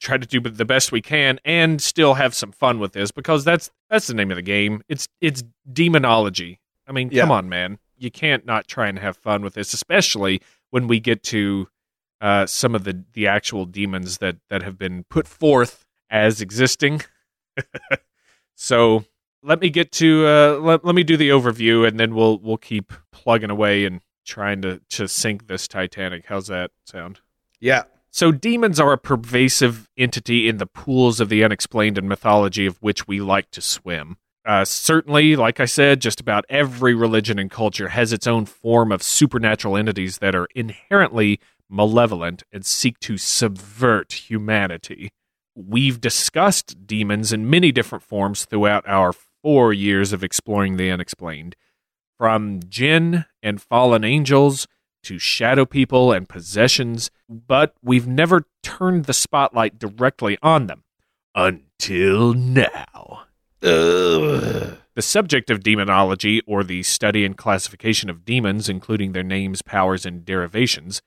try 0.00 0.16
to 0.16 0.26
do 0.26 0.40
the 0.40 0.64
best 0.64 0.92
we 0.92 1.02
can 1.02 1.40
and 1.44 1.82
still 1.82 2.14
have 2.14 2.34
some 2.34 2.52
fun 2.52 2.78
with 2.78 2.92
this 2.92 3.10
because 3.10 3.44
that's 3.44 3.70
that's 3.90 4.06
the 4.06 4.14
name 4.14 4.30
of 4.30 4.36
the 4.36 4.42
game. 4.42 4.82
It's 4.88 5.08
it's 5.20 5.42
demonology. 5.72 6.60
I 6.86 6.92
mean, 6.92 7.10
Yeah. 7.12 7.22
come 7.22 7.32
on, 7.32 7.48
man. 7.48 7.78
You 7.96 8.10
can't 8.10 8.46
not 8.46 8.68
try 8.68 8.88
and 8.88 8.98
have 8.98 9.16
fun 9.16 9.42
with 9.42 9.54
this, 9.54 9.72
especially 9.74 10.40
when 10.70 10.86
we 10.86 11.00
get 11.00 11.22
to 11.24 11.68
uh, 12.20 12.46
some 12.46 12.74
of 12.74 12.84
the 12.84 13.04
the 13.12 13.26
actual 13.26 13.64
demons 13.66 14.18
that 14.18 14.36
that 14.50 14.62
have 14.62 14.78
been 14.78 15.04
put 15.04 15.26
forth 15.26 15.84
as 16.10 16.40
existing. 16.40 17.02
so 18.54 19.04
let 19.42 19.60
me 19.60 19.70
get 19.70 19.92
to 19.92 20.26
uh, 20.26 20.58
let, 20.60 20.84
let 20.84 20.94
me 20.94 21.02
do 21.04 21.16
the 21.16 21.30
overview 21.30 21.86
and 21.86 21.98
then 21.98 22.14
we'll 22.14 22.38
we'll 22.38 22.56
keep 22.56 22.92
plugging 23.12 23.50
away 23.50 23.84
and 23.84 24.00
trying 24.24 24.62
to 24.62 24.80
to 24.90 25.08
sink 25.08 25.46
this 25.48 25.66
Titanic. 25.68 26.26
How's 26.26 26.46
that 26.48 26.70
sound? 26.84 27.20
yeah. 27.60 27.84
So, 28.10 28.32
demons 28.32 28.80
are 28.80 28.92
a 28.92 28.98
pervasive 28.98 29.88
entity 29.96 30.48
in 30.48 30.56
the 30.56 30.66
pools 30.66 31.20
of 31.20 31.28
the 31.28 31.44
unexplained 31.44 31.98
and 31.98 32.08
mythology 32.08 32.66
of 32.66 32.82
which 32.82 33.06
we 33.06 33.20
like 33.20 33.50
to 33.52 33.60
swim. 33.60 34.16
Uh, 34.46 34.64
certainly, 34.64 35.36
like 35.36 35.60
I 35.60 35.66
said, 35.66 36.00
just 36.00 36.20
about 36.20 36.46
every 36.48 36.94
religion 36.94 37.38
and 37.38 37.50
culture 37.50 37.88
has 37.88 38.14
its 38.14 38.26
own 38.26 38.46
form 38.46 38.90
of 38.92 39.02
supernatural 39.02 39.76
entities 39.76 40.18
that 40.18 40.34
are 40.34 40.48
inherently 40.54 41.38
malevolent 41.68 42.44
and 42.50 42.64
seek 42.64 42.98
to 43.00 43.18
subvert 43.18 44.12
humanity. 44.12 45.10
We've 45.54 46.00
discussed 46.00 46.86
demons 46.86 47.30
in 47.30 47.50
many 47.50 47.72
different 47.72 48.04
forms 48.04 48.46
throughout 48.46 48.88
our 48.88 49.12
four 49.12 49.74
years 49.74 50.14
of 50.14 50.24
exploring 50.24 50.76
the 50.76 50.90
unexplained, 50.90 51.54
from 52.16 52.60
jinn 52.68 53.26
and 53.42 53.60
fallen 53.60 54.02
angels 54.02 54.66
to 55.04 55.18
shadow 55.18 55.64
people 55.64 56.12
and 56.12 56.28
possessions, 56.28 57.10
but 57.28 57.74
we've 57.82 58.06
never 58.06 58.46
turned 58.62 59.04
the 59.04 59.12
spotlight 59.12 59.78
directly 59.78 60.38
on 60.42 60.66
them. 60.66 60.84
Until 61.34 62.34
now. 62.34 63.24
Ugh. 63.62 64.78
The 64.94 65.02
subject 65.02 65.50
of 65.50 65.62
demonology, 65.62 66.42
or 66.46 66.64
the 66.64 66.82
study 66.82 67.24
and 67.24 67.36
classification 67.36 68.10
of 68.10 68.24
demons, 68.24 68.68
including 68.68 69.12
their 69.12 69.22
names, 69.22 69.62
powers, 69.62 70.04
and 70.04 70.24
derivations, 70.24 71.00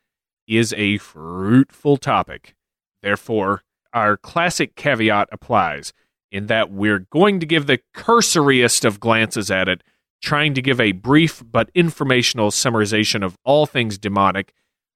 is 0.48 0.74
a 0.78 0.98
fruitful 0.98 1.98
topic. 1.98 2.56
Therefore, 3.04 3.64
our 3.94 4.16
classic 4.16 4.76
caveat 4.76 5.28
applies 5.32 5.92
in 6.32 6.48
that 6.48 6.72
we're 6.72 7.00
going 7.00 7.40
to 7.42 7.46
give 7.46 7.68
the 7.68 7.82
cursoriest 7.94 8.86
of 8.86 9.02
glances 9.02 9.52
at 9.52 9.68
it, 9.68 9.84
trying 10.22 10.54
to 10.54 10.62
give 10.62 10.80
a 10.80 10.92
brief 10.92 11.44
but 11.50 11.70
informational 11.74 12.52
summarization 12.52 13.24
of 13.24 13.36
all 13.44 13.66
things 13.66 13.98
demonic, 13.98 14.54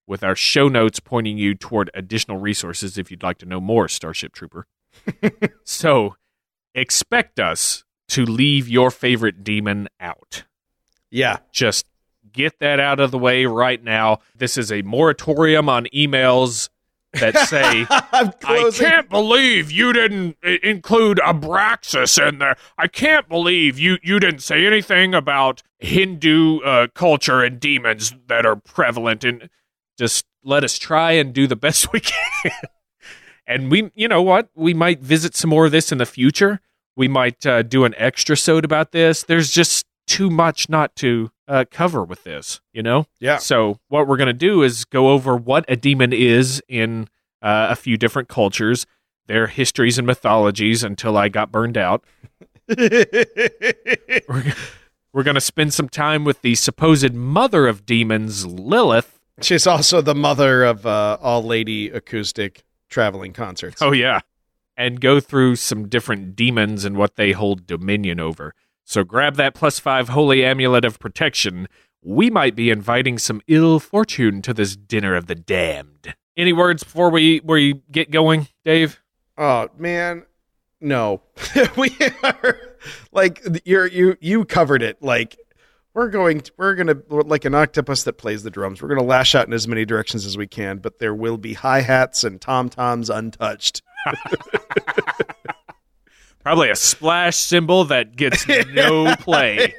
with 0.07 0.23
our 0.23 0.35
show 0.35 0.67
notes 0.67 0.99
pointing 0.99 1.37
you 1.37 1.55
toward 1.55 1.89
additional 1.95 2.37
resources 2.37 2.97
if 2.97 3.09
you'd 3.09 3.23
like 3.23 3.39
to 3.39 3.45
know 3.45 3.59
more, 3.59 3.87
Starship 3.87 4.33
Trooper. 4.33 4.67
so, 5.63 6.15
expect 6.75 7.39
us 7.39 7.83
to 8.09 8.23
leave 8.23 8.67
your 8.69 8.91
favorite 8.91 9.43
demon 9.43 9.87
out 9.99 10.43
Yeah. 11.09 11.37
just 11.51 11.85
get 12.31 12.59
that 12.59 12.79
out 12.79 12.99
of 12.99 13.09
the 13.11 13.17
way 13.17 13.45
right 13.45 13.81
now. 13.83 14.19
This 14.35 14.57
is 14.57 14.71
a 14.71 14.81
moratorium 14.83 15.69
on 15.69 15.87
emails 15.93 16.69
that 17.19 17.37
say, 17.47 17.85
I 17.89 18.71
can't 18.73 19.09
believe 19.09 19.71
you 19.71 19.93
didn't 19.93 20.37
include 20.43 21.19
Abraxas 21.19 22.25
in 22.27 22.39
there. 22.39 22.55
I 22.77 22.87
can't 22.87 23.27
believe 23.27 23.79
you, 23.79 23.97
you 24.03 24.19
didn't 24.19 24.41
say 24.41 24.65
anything 24.65 25.13
about 25.13 25.63
Hindu 25.79 26.59
uh, 26.61 26.87
culture 26.93 27.43
and 27.43 27.59
demons 27.59 28.13
that 28.27 28.45
are 28.45 28.55
prevalent. 28.55 29.23
And 29.23 29.49
just 29.97 30.25
let 30.43 30.63
us 30.63 30.77
try 30.77 31.11
and 31.11 31.33
do 31.33 31.47
the 31.47 31.55
best 31.55 31.91
we 31.93 31.99
can. 32.01 32.51
and 33.47 33.71
we, 33.71 33.91
you 33.95 34.07
know 34.07 34.21
what? 34.21 34.49
We 34.55 34.73
might 34.73 35.01
visit 35.01 35.35
some 35.35 35.49
more 35.49 35.65
of 35.65 35.71
this 35.71 35.91
in 35.91 35.97
the 35.97 36.05
future. 36.05 36.61
We 36.95 37.07
might 37.07 37.45
uh, 37.45 37.63
do 37.63 37.83
an 37.83 37.93
extra 37.97 38.37
sode 38.37 38.63
about 38.63 38.91
this. 38.91 39.23
There's 39.23 39.51
just 39.51 39.85
too 40.07 40.29
much 40.29 40.69
not 40.69 40.95
to 40.97 41.31
uh, 41.47 41.65
cover 41.69 42.03
with 42.03 42.23
this, 42.23 42.61
you 42.73 42.81
know? 42.83 43.05
Yeah. 43.19 43.37
So 43.37 43.79
what 43.87 44.07
we're 44.07 44.17
going 44.17 44.27
to 44.27 44.33
do 44.33 44.63
is 44.63 44.85
go 44.85 45.09
over 45.09 45.35
what 45.35 45.65
a 45.67 45.75
demon 45.75 46.13
is 46.13 46.61
in 46.67 47.07
uh, 47.41 47.67
a 47.69 47.75
few 47.75 47.97
different 47.97 48.27
cultures, 48.27 48.85
their 49.27 49.47
histories 49.47 49.97
and 49.97 50.07
mythologies 50.07 50.83
until 50.83 51.17
I 51.17 51.29
got 51.29 51.51
burned 51.51 51.77
out. 51.77 52.03
We're, 54.27 54.53
we're 55.13 55.23
going 55.23 55.35
to 55.35 55.41
spend 55.41 55.73
some 55.73 55.87
time 55.87 56.25
with 56.25 56.41
the 56.41 56.55
supposed 56.55 57.13
mother 57.13 57.67
of 57.67 57.85
demons, 57.85 58.45
Lilith. 58.45 59.19
She's 59.41 59.67
also 59.67 60.01
the 60.01 60.15
mother 60.15 60.63
of 60.63 60.85
uh, 60.85 61.17
all 61.21 61.43
lady 61.43 61.89
acoustic 61.89 62.63
traveling 62.89 63.33
concerts. 63.33 63.81
Oh, 63.81 63.91
yeah. 63.91 64.21
And 64.75 64.99
go 64.99 65.19
through 65.19 65.57
some 65.57 65.87
different 65.87 66.35
demons 66.35 66.83
and 66.83 66.97
what 66.97 67.15
they 67.15 67.31
hold 67.31 67.67
dominion 67.67 68.19
over. 68.19 68.55
So 68.85 69.03
grab 69.03 69.35
that 69.35 69.55
plus 69.55 69.79
five 69.79 70.09
holy 70.09 70.45
amulet 70.45 70.85
of 70.85 70.99
protection. 70.99 71.67
We 72.03 72.29
might 72.29 72.55
be 72.55 72.69
inviting 72.69 73.17
some 73.17 73.41
ill 73.47 73.79
fortune 73.79 74.43
to 74.43 74.53
this 74.53 74.75
dinner 74.75 75.15
of 75.15 75.25
the 75.25 75.33
damned. 75.35 76.13
Any 76.37 76.53
words 76.53 76.83
before 76.83 77.09
we 77.09 77.41
we 77.43 77.81
get 77.91 78.11
going, 78.11 78.47
Dave? 78.63 79.01
Oh 79.37 79.69
man, 79.77 80.25
no. 80.79 81.21
we 81.75 81.95
are 82.23 82.59
like 83.11 83.43
you're 83.65 83.87
you 83.87 84.17
you 84.21 84.45
covered 84.45 84.83
it. 84.83 85.01
Like 85.01 85.35
we're 85.95 86.09
going 86.09 86.41
to, 86.41 86.51
we're 86.57 86.75
gonna 86.75 86.97
like 87.09 87.45
an 87.45 87.55
octopus 87.55 88.03
that 88.03 88.13
plays 88.13 88.43
the 88.43 88.51
drums. 88.51 88.81
We're 88.81 88.89
gonna 88.89 89.03
lash 89.03 89.33
out 89.33 89.47
in 89.47 89.53
as 89.53 89.67
many 89.67 89.83
directions 89.83 90.25
as 90.25 90.37
we 90.37 90.45
can, 90.45 90.77
but 90.77 90.99
there 90.99 91.15
will 91.15 91.37
be 91.37 91.53
hi 91.53 91.81
hats 91.81 92.23
and 92.23 92.39
tom 92.39 92.69
toms 92.69 93.09
untouched. 93.09 93.81
Probably 96.45 96.69
a 96.69 96.75
splash 96.75 97.37
cymbal 97.37 97.85
that 97.85 98.15
gets 98.15 98.47
no 98.71 99.15
play. 99.15 99.73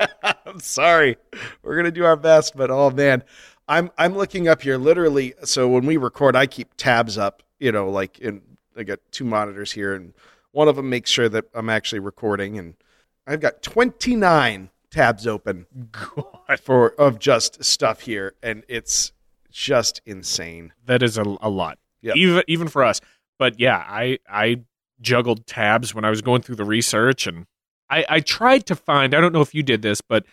I'm 0.22 0.58
sorry. 0.58 1.18
We're 1.62 1.76
gonna 1.76 1.90
do 1.90 2.06
our 2.06 2.16
best, 2.16 2.56
but 2.56 2.70
oh 2.70 2.88
man, 2.88 3.22
I'm 3.68 3.90
I'm 3.98 4.16
looking 4.16 4.48
up 4.48 4.62
here 4.62 4.78
literally. 4.78 5.34
So 5.44 5.68
when 5.68 5.84
we 5.84 5.98
record, 5.98 6.34
I 6.34 6.46
keep 6.46 6.74
tabs 6.78 7.18
up. 7.18 7.42
You 7.60 7.72
know, 7.72 7.90
like 7.90 8.18
in 8.20 8.40
I 8.74 8.84
got 8.84 9.00
two 9.10 9.26
monitors 9.26 9.72
here, 9.72 9.94
and 9.94 10.14
one 10.52 10.66
of 10.66 10.76
them 10.76 10.88
makes 10.88 11.10
sure 11.10 11.28
that 11.28 11.44
I'm 11.52 11.68
actually 11.68 11.98
recording, 11.98 12.58
and 12.58 12.72
I've 13.26 13.40
got 13.40 13.62
29 13.62 14.70
tabs 14.90 15.26
open 15.26 15.66
God, 15.90 16.58
for 16.58 16.94
of 16.98 17.18
just 17.18 17.62
stuff 17.62 18.00
here, 18.00 18.32
and 18.42 18.64
it's 18.66 19.12
just 19.50 20.00
insane. 20.06 20.72
that 20.86 21.02
is 21.02 21.18
a, 21.18 21.36
a 21.42 21.50
lot. 21.50 21.76
Yep. 22.00 22.16
Even 22.16 22.42
even 22.48 22.68
for 22.68 22.82
us. 22.82 23.02
But 23.38 23.60
yeah, 23.60 23.76
I 23.76 24.20
I 24.26 24.62
juggled 25.02 25.46
tabs 25.46 25.94
when 25.94 26.04
I 26.04 26.10
was 26.10 26.22
going 26.22 26.42
through 26.42 26.56
the 26.56 26.64
research 26.64 27.26
and 27.26 27.46
I, 27.90 28.04
I 28.08 28.20
tried 28.20 28.64
to 28.66 28.74
find 28.74 29.14
I 29.14 29.20
don't 29.20 29.32
know 29.32 29.42
if 29.42 29.54
you 29.54 29.62
did 29.62 29.82
this, 29.82 30.00
but 30.00 30.24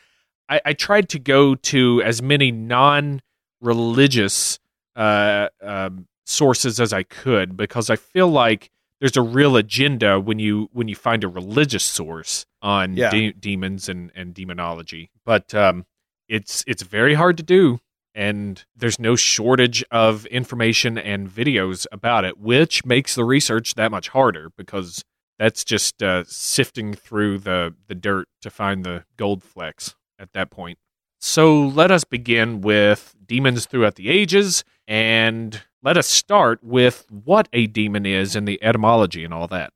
I, 0.48 0.62
I 0.66 0.74
tried 0.74 1.10
to 1.10 1.20
go 1.20 1.56
to 1.56 2.02
as 2.04 2.22
many 2.22 2.52
non 2.52 3.22
religious 3.62 4.60
uh, 4.96 5.50
um, 5.62 6.08
sources 6.26 6.80
as 6.80 6.94
I 6.94 7.04
could 7.04 7.56
because 7.58 7.90
I 7.90 7.96
feel 7.96 8.28
like 8.28 8.70
there's 9.00 9.18
a 9.18 9.22
real 9.22 9.56
agenda 9.56 10.20
when 10.20 10.40
you 10.40 10.70
when 10.74 10.88
you 10.88 10.96
find 10.96 11.24
a 11.24 11.28
religious 11.28 11.84
source 11.84 12.46
on 12.62 12.96
Yeah. 12.98 13.10
de- 13.10 13.32
demons 13.34 13.88
and, 13.90 14.12
and 14.16 14.34
demonology. 14.34 15.10
But 15.26 15.54
um, 15.56 15.86
it's 16.28 16.64
it's 16.68 16.84
very 16.84 17.14
hard 17.14 17.38
to 17.38 17.44
do 17.44 17.80
and 18.16 18.63
there's 18.75 19.00
no 19.00 19.16
shortage 19.16 19.84
of 19.92 20.25
information 20.28 20.98
and 20.98 21.30
videos 21.30 21.86
about 21.92 22.25
it, 22.25 22.38
which 22.38 22.86
makes 22.86 23.16
the 23.16 23.24
research 23.24 23.75
that 23.75 23.92
much 23.92 24.10
harder 24.10 24.51
because 24.58 25.04
that's 25.38 25.63
just 25.63 26.04
uh, 26.04 26.24
sifting 26.25 26.94
through 26.94 27.39
the, 27.39 27.74
the 27.88 27.96
dirt 27.96 28.28
to 28.42 28.50
find 28.50 28.84
the 28.84 29.06
gold 29.18 29.44
flecks 29.44 29.96
at 30.20 30.34
that 30.34 30.51
point. 30.51 30.78
So 31.20 31.62
let 31.62 31.92
us 31.92 32.04
begin 32.04 32.62
with 32.62 33.16
demons 33.25 33.66
throughout 33.66 33.96
the 33.96 34.10
ages, 34.10 34.63
and 34.88 35.62
let 35.84 35.98
us 35.98 36.08
start 36.08 36.63
with 36.63 37.06
what 37.10 37.48
a 37.51 37.68
demon 37.68 38.06
is 38.06 38.36
and 38.36 38.48
the 38.48 38.62
etymology 38.63 39.24
and 39.24 39.34
all 39.34 39.48
that. 39.48 39.72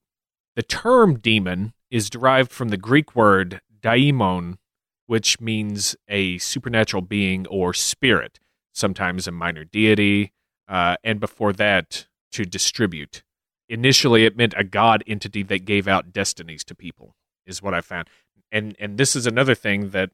The 0.56 0.63
term 0.63 1.20
demon 1.20 1.74
is 1.92 2.10
derived 2.10 2.52
from 2.52 2.70
the 2.70 2.78
Greek 2.78 3.16
word 3.16 3.62
daimon, 3.82 4.58
which 5.07 5.39
means 5.39 5.95
a 6.07 6.38
supernatural 6.38 7.01
being 7.01 7.45
or 7.48 7.74
spirit, 7.74 8.39
sometimes 8.74 9.27
a 9.27 9.31
minor 9.31 9.63
deity, 9.63 10.31
uh, 10.67 10.95
and 11.03 11.19
before 11.19 11.53
that, 11.53 12.07
to 12.31 12.45
distribute. 12.45 13.24
Initially, 13.69 14.25
it 14.25 14.38
meant 14.38 14.53
a 14.57 14.63
god 14.63 15.03
entity 15.07 15.43
that 15.43 15.65
gave 15.65 15.88
out 15.88 16.12
destinies 16.13 16.63
to 16.65 16.75
people, 16.75 17.15
is 17.45 17.62
what 17.62 17.74
I 17.74 17.81
found. 17.81 18.07
And 18.51 18.75
and 18.79 18.98
this 18.98 19.15
is 19.15 19.25
another 19.25 19.55
thing 19.55 19.89
that 19.89 20.12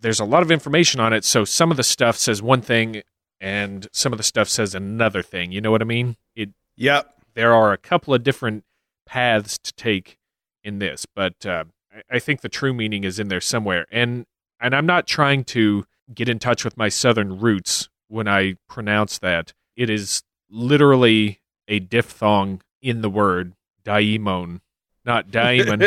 there's 0.00 0.20
a 0.20 0.24
lot 0.24 0.42
of 0.42 0.50
information 0.50 1.00
on 1.00 1.12
it. 1.12 1.24
So 1.24 1.44
some 1.44 1.70
of 1.70 1.76
the 1.76 1.82
stuff 1.82 2.16
says 2.16 2.40
one 2.42 2.60
thing, 2.60 3.02
and 3.40 3.86
some 3.92 4.12
of 4.12 4.16
the 4.16 4.22
stuff 4.22 4.48
says 4.48 4.74
another 4.74 5.22
thing. 5.22 5.52
You 5.52 5.60
know 5.60 5.70
what 5.70 5.82
I 5.82 5.86
mean? 5.86 6.16
It 6.34 6.50
Yep. 6.76 7.14
there 7.34 7.54
are 7.54 7.72
a 7.72 7.78
couple 7.78 8.14
of 8.14 8.22
different 8.22 8.64
paths 9.06 9.58
to 9.58 9.72
take 9.74 10.18
in 10.62 10.78
this, 10.78 11.06
but 11.06 11.44
uh, 11.46 11.64
I- 12.10 12.18
think 12.18 12.40
the 12.40 12.48
true 12.48 12.72
meaning 12.74 13.04
is 13.04 13.18
in 13.18 13.28
there 13.28 13.40
somewhere. 13.40 13.86
And 13.90 14.26
and 14.60 14.74
I'm 14.74 14.86
not 14.86 15.06
trying 15.06 15.44
to 15.44 15.84
get 16.12 16.28
in 16.28 16.38
touch 16.38 16.64
with 16.64 16.76
my 16.76 16.88
southern 16.88 17.38
roots 17.38 17.88
when 18.08 18.26
I 18.26 18.56
pronounce 18.68 19.18
that. 19.18 19.52
It 19.76 19.88
is 19.90 20.22
literally 20.50 21.40
a 21.68 21.78
diphthong 21.78 22.62
in 22.82 23.02
the 23.02 23.10
word 23.10 23.52
daimon, 23.84 24.60
not 25.04 25.30
daemon. 25.30 25.84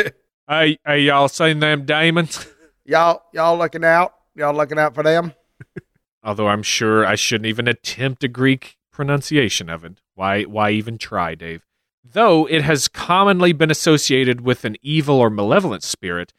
I 0.48 0.78
I 0.84 0.94
y'all 0.94 1.28
seen 1.28 1.60
them 1.60 1.84
daemons? 1.84 2.46
y'all 2.84 3.22
y'all 3.32 3.56
looking 3.58 3.84
out? 3.84 4.14
Y'all 4.34 4.54
looking 4.54 4.78
out 4.78 4.94
for 4.94 5.02
them? 5.02 5.34
Although 6.24 6.48
I'm 6.48 6.62
sure 6.62 7.04
I 7.04 7.16
shouldn't 7.16 7.46
even 7.46 7.66
attempt 7.68 8.24
a 8.24 8.28
Greek 8.28 8.76
pronunciation 8.92 9.68
of 9.68 9.84
it. 9.84 10.00
Why 10.14 10.42
why 10.44 10.70
even 10.70 10.98
try, 10.98 11.34
Dave? 11.34 11.62
Though 12.04 12.46
it 12.46 12.62
has 12.62 12.88
commonly 12.88 13.52
been 13.52 13.70
associated 13.70 14.40
with 14.40 14.64
an 14.64 14.76
evil 14.82 15.16
or 15.16 15.30
malevolent 15.30 15.82
spirit, 15.82 16.32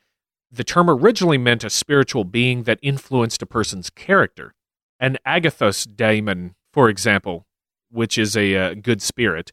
the 0.51 0.63
term 0.63 0.89
originally 0.89 1.37
meant 1.37 1.63
a 1.63 1.69
spiritual 1.69 2.25
being 2.25 2.63
that 2.63 2.79
influenced 2.81 3.41
a 3.41 3.45
person's 3.47 3.89
character. 3.89 4.53
An 4.99 5.17
agathos 5.25 5.87
daemon, 5.95 6.55
for 6.71 6.89
example, 6.89 7.47
which 7.89 8.17
is 8.17 8.37
a 8.37 8.55
uh, 8.55 8.73
good 8.75 9.01
spirit, 9.01 9.51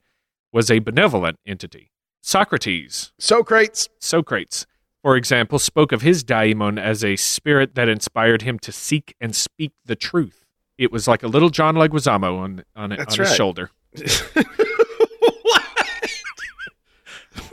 was 0.53 0.71
a 0.71 0.81
benevolent 0.81 1.39
entity. 1.47 1.91
Socrates, 2.21 3.13
Socrates. 3.19 3.89
Socrates, 3.99 4.67
for 5.03 5.17
example, 5.17 5.59
spoke 5.59 5.93
of 5.93 6.03
his 6.03 6.23
daimon 6.23 6.79
as 6.79 7.03
a 7.03 7.17
spirit 7.17 7.75
that 7.77 7.89
inspired 7.89 8.43
him 8.43 8.59
to 8.59 8.73
seek 8.73 9.15
and 9.21 9.35
speak 9.35 9.73
the 9.85 9.97
truth. 9.97 10.45
It 10.77 10.93
was 10.93 11.09
like 11.09 11.23
a 11.23 11.29
little 11.29 11.51
John 11.51 11.77
Leguizamo 11.77 12.39
on 12.39 12.65
on, 12.77 12.93
on 12.93 13.07
his 13.09 13.35
shoulder. 13.35 13.71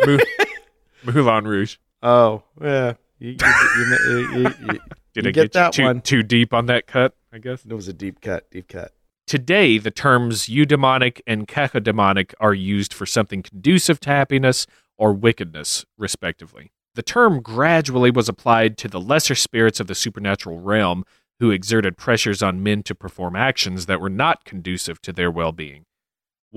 Mou- 0.06 0.20
Moulin 1.04 1.46
Rouge. 1.48 1.78
Oh 2.02 2.44
yeah. 2.62 2.94
You, 3.20 3.32
you, 3.32 3.98
you, 4.32 4.40
you, 4.40 4.80
Did 5.14 5.26
I 5.28 5.32
get 5.32 5.34
get, 5.34 5.54
that 5.54 5.78
you 5.78 5.84
too, 5.84 5.88
one. 5.88 6.02
too 6.02 6.22
deep 6.22 6.54
on 6.54 6.68
that 6.68 6.86
cut? 6.86 7.16
I 7.34 7.40
guess. 7.40 7.66
it 7.66 7.74
was 7.74 7.88
a 7.88 7.94
deep 7.94 8.22
cut. 8.22 8.50
Deep 8.52 8.68
cut. 8.68 8.92
Today, 9.26 9.78
the 9.80 9.90
terms 9.92 10.44
eudemonic 10.46 11.20
and 11.26 11.48
cacodemonic 11.48 12.34
are 12.40 12.54
used 12.54 12.94
for 12.94 13.06
something 13.08 13.42
conducive 13.42 14.00
to 14.02 14.10
happiness 14.12 14.68
or 14.98 15.14
wickedness, 15.14 15.84
respectively. 15.98 16.72
The 16.94 17.02
term 17.04 17.42
gradually 17.42 18.12
was 18.12 18.30
applied 18.30 18.78
to 18.78 18.88
the 18.88 19.00
lesser 19.02 19.36
spirits 19.36 19.80
of 19.80 19.88
the 19.88 19.96
supernatural 19.96 20.60
realm 20.60 21.04
who 21.40 21.52
exerted 21.52 21.98
pressures 21.98 22.42
on 22.42 22.64
men 22.64 22.84
to 22.84 22.96
perform 22.96 23.36
actions 23.36 23.86
that 23.88 24.00
were 24.00 24.10
not 24.10 24.46
conducive 24.46 25.02
to 25.02 25.12
their 25.12 25.30
well 25.32 25.52
being. 25.52 25.86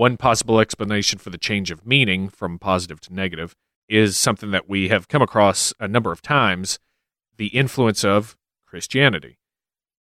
One 0.01 0.17
possible 0.17 0.61
explanation 0.61 1.19
for 1.19 1.29
the 1.29 1.37
change 1.37 1.71
of 1.71 1.87
meaning 1.87 2.31
from 2.31 2.59
positive 2.59 3.03
to 3.03 3.13
negative 3.13 3.55
is 3.87 4.17
something 4.17 4.51
that 4.51 4.67
we 4.67 4.89
have 4.89 5.09
come 5.09 5.21
across 5.21 5.75
a 5.79 5.87
number 5.87 6.11
of 6.11 6.23
times 6.23 6.79
the 7.37 7.49
influence 7.49 8.03
of 8.03 8.35
Christianity. 8.67 9.41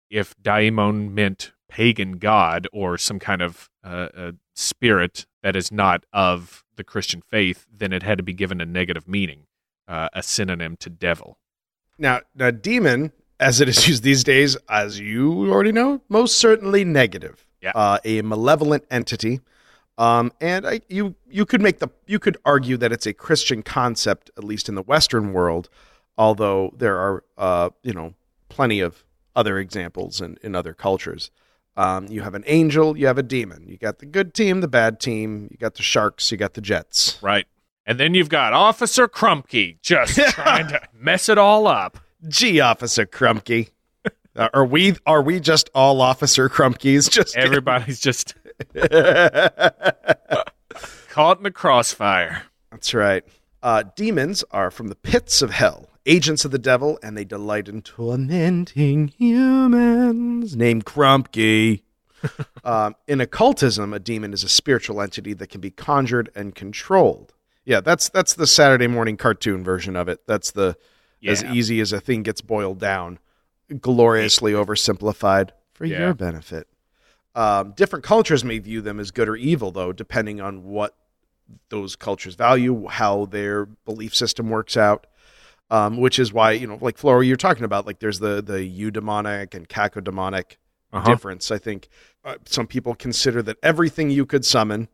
If 0.09 0.35
daimon 0.41 1.15
meant 1.15 1.53
pagan 1.69 2.13
god 2.13 2.67
or 2.73 2.97
some 2.97 3.19
kind 3.19 3.43
of 3.43 3.69
uh, 3.85 4.33
spirit 4.55 5.27
that 5.43 5.55
is 5.55 5.71
not 5.71 6.07
of 6.15 6.65
the 6.77 6.83
Christian 6.83 7.21
faith, 7.21 7.67
then 7.71 7.93
it 7.93 8.03
had 8.03 8.17
to 8.17 8.25
be 8.25 8.33
given 8.33 8.63
a 8.63 8.65
negative 8.65 9.07
meaning, 9.07 9.49
uh, 9.87 10.09
a 10.15 10.23
synonym 10.23 10.79
to 10.79 10.89
devil. 10.89 11.37
Now, 11.99 12.21
now, 12.35 12.51
demon, 12.51 13.13
as 13.39 13.61
it 13.61 13.69
is 13.69 13.87
used 13.89 14.03
these 14.03 14.25
days, 14.25 14.57
as 14.67 14.99
you 14.99 15.53
already 15.53 15.73
know, 15.73 16.01
most 16.09 16.39
certainly 16.39 16.87
negative. 16.87 17.45
Yeah. 17.61 17.73
Uh, 17.75 17.99
a 18.03 18.23
malevolent 18.23 18.85
entity. 18.91 19.41
Um, 20.01 20.33
and 20.41 20.67
I, 20.67 20.81
you 20.89 21.15
you 21.29 21.45
could 21.45 21.61
make 21.61 21.79
the 21.79 21.89
you 22.07 22.19
could 22.19 22.39
argue 22.47 22.79
that 22.79 22.91
it's 22.91 23.07
a 23.07 23.13
Christian 23.13 23.63
concept, 23.63 24.31
at 24.39 24.45
least 24.45 24.67
in 24.71 24.75
the 24.75 24.83
Western 24.83 25.35
world, 25.35 25.69
although 26.17 26.73
there 26.75 26.97
are 26.97 27.23
uh, 27.37 27.69
you 27.83 27.93
know 27.93 28.15
plenty 28.49 28.81
of 28.81 29.05
other 29.37 29.59
examples 29.59 30.23
in, 30.23 30.39
in 30.43 30.55
other 30.55 30.73
cultures. 30.73 31.31
Um, 31.77 32.07
you 32.09 32.23
have 32.23 32.35
an 32.35 32.45
angel, 32.47 32.97
you 32.97 33.07
have 33.09 33.19
a 33.19 33.23
demon. 33.23 33.67
You 33.69 33.77
got 33.77 33.99
the 33.99 34.07
good 34.07 34.33
team, 34.33 34.63
the 34.63 34.69
bad 34.69 35.01
team. 35.01 35.49
You 35.51 35.59
got 35.59 35.75
the 35.75 35.83
sharks, 35.83 36.33
you 36.33 36.39
got 36.39 36.55
the 36.55 36.61
jets. 36.63 37.19
Right. 37.23 37.47
And 37.85 38.01
then 38.01 38.15
you've 38.15 38.29
got 38.31 38.55
Officer 38.55 39.07
Crumpkey 39.07 39.83
just 39.83 40.19
trying 40.31 40.69
to 40.69 40.81
mess 40.95 41.29
it 41.29 41.37
all 41.37 41.67
up. 41.67 41.99
Gee, 42.27 42.59
Officer 42.61 43.05
Crumpkey. 43.05 43.71
Uh, 44.35 44.49
are 44.55 44.65
we 44.65 44.97
are 45.05 45.21
we 45.21 45.41
just 45.41 45.69
all 45.75 46.01
Officer 46.01 46.49
Crumpkeys? 46.49 47.09
Just 47.11 47.37
Everybody's 47.37 48.01
just 48.01 48.35
caught 51.09 51.39
in 51.39 51.43
the 51.43 51.51
crossfire. 51.51 52.43
That's 52.71 52.95
right. 52.95 53.25
Uh, 53.63 53.85
demons 53.97 54.45
are 54.51 54.71
from 54.71 54.89
the 54.89 54.95
pits 54.95 55.43
of 55.43 55.51
hell, 55.51 55.89
agents 56.07 56.45
of 56.45 56.51
the 56.51 56.59
devil, 56.59 56.99
and 57.03 57.17
they 57.17 57.25
delight 57.25 57.69
in 57.69 57.83
tormenting 57.83 59.09
humans. 59.09 60.57
Named 60.57 60.85
Crumpkey. 60.85 61.83
um, 62.65 62.95
in 63.07 63.21
occultism, 63.21 63.93
a 63.95 63.99
demon 63.99 64.33
is 64.33 64.45
a 64.45 64.49
spiritual 64.49 65.01
entity 65.01 65.33
that 65.35 65.49
can 65.49 65.61
be 65.61 65.71
conjured 65.71 66.31
and 66.35 66.55
controlled. 66.55 67.35
Yeah, 67.65 67.81
that's 67.81 68.09
that's 68.09 68.35
the 68.35 68.47
Saturday 68.47 68.87
morning 68.87 69.17
cartoon 69.17 69.63
version 69.63 69.95
of 69.97 70.09
it. 70.09 70.21
That's 70.27 70.51
the 70.51 70.77
as 71.25 71.45
easy 71.45 71.81
as 71.81 71.93
a 71.93 72.01
thing 72.01 72.23
gets 72.23 72.41
boiled 72.41 72.79
down, 72.79 73.19
gloriously 73.81 74.53
oversimplified 74.53 75.51
for 75.75 75.85
Yeah. 75.85 75.99
your 75.99 76.15
benefit. 76.15 76.67
Um, 77.35 77.73
different 77.77 78.05
cultures 78.05 78.45
may 78.45 78.59
view 78.59 78.81
them 78.81 78.99
as 78.99 79.11
good 79.11 79.29
or 79.29 79.37
evil, 79.37 79.71
though, 79.71 79.93
depending 79.93 80.41
on 80.41 80.65
what 80.65 80.97
those 81.69 81.97
cultures 81.97 82.35
value, 82.35 82.87
how 82.89 83.27
their 83.27 83.67
belief 83.67 84.15
system 84.15 84.49
works 84.51 84.77
out. 84.77 85.07
Um, 85.73 85.99
which 85.99 86.19
is 86.19 86.33
why 86.33 86.51
you 86.51 86.67
know, 86.67 86.79
like 86.81 86.99
Flora, 86.99 87.25
you're 87.25 87.37
talking 87.37 87.63
about, 87.63 87.87
like 87.87 88.01
there's 88.01 88.19
the 88.19 88.43
the 88.43 88.59
eudemonic 88.59 89.55
and 89.55 89.69
cacodemonic 89.69 90.57
Uh-huh. 90.93 91.09
difference. 91.09 91.53
I 91.53 91.59
think 91.59 91.89
uh, 92.25 92.35
some 92.45 92.67
people 92.67 92.97
consider 92.97 93.41
that 93.43 93.57
everything 93.63 94.11
you 94.11 94.27
could 94.27 94.45
summon, 94.45 94.89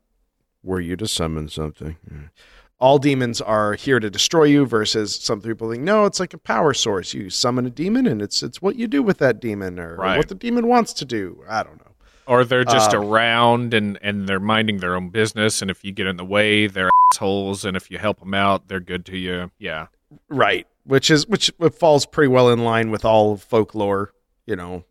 were 0.63 0.79
you 0.81 0.95
to 0.97 1.09
summon 1.09 1.49
something, 1.49 1.97
Mm. 2.13 2.29
all 2.79 2.99
demons 2.99 3.41
are 3.41 3.73
here 3.73 3.99
to 4.01 4.11
destroy 4.11 4.45
you. 4.45 4.67
Versus 4.67 5.15
some 5.17 5.41
people 5.41 5.71
think, 5.71 5.83
no, 5.83 6.05
it's 6.05 6.21
like 6.21 6.35
a 6.35 6.39
power 6.39 6.75
source. 6.75 7.15
You 7.15 7.31
summon 7.31 7.65
a 7.65 7.71
demon, 7.71 8.07
and 8.07 8.21
it's 8.21 8.43
it's 8.43 8.61
what 8.61 8.77
you 8.77 8.87
do 8.87 9.03
with 9.03 9.17
that 9.17 9.41
demon, 9.41 9.79
or, 9.79 9.95
or 9.95 10.19
what 10.19 10.29
the 10.29 10.35
demon 10.35 10.67
wants 10.67 10.93
to 10.93 11.07
do. 11.07 11.43
I 11.49 11.63
don't 11.63 11.79
know. 11.79 11.86
Or 12.27 12.45
they're 12.45 12.65
just 12.65 12.93
Uh, 12.93 13.01
around 13.01 13.73
and, 13.73 13.99
and 14.03 14.29
they're 14.29 14.41
minding 14.41 14.79
their 14.79 14.97
own 14.97 15.11
business. 15.11 15.63
And 15.63 15.71
if 15.71 15.85
you 15.85 15.93
get 15.93 16.07
in 16.07 16.17
the 16.17 16.25
way, 16.25 16.67
they're 16.67 16.91
assholes. 17.13 17.65
And 17.65 17.77
if 17.77 17.91
you 17.91 17.99
help 17.99 18.19
them 18.21 18.35
out, 18.35 18.69
they're 18.69 18.81
good 18.81 19.07
to 19.07 19.17
you. 19.17 19.51
Yeah. 19.59 19.87
Right, 20.29 20.67
which 20.85 21.11
is 21.11 21.27
which 21.27 21.53
falls 21.73 22.07
pretty 22.07 22.29
well 22.29 22.49
in 22.51 22.65
line 22.65 22.91
with 22.91 23.05
all 23.05 23.33
of 23.33 23.43
folklore. 23.43 24.13
You 24.45 24.57
know, 24.57 24.85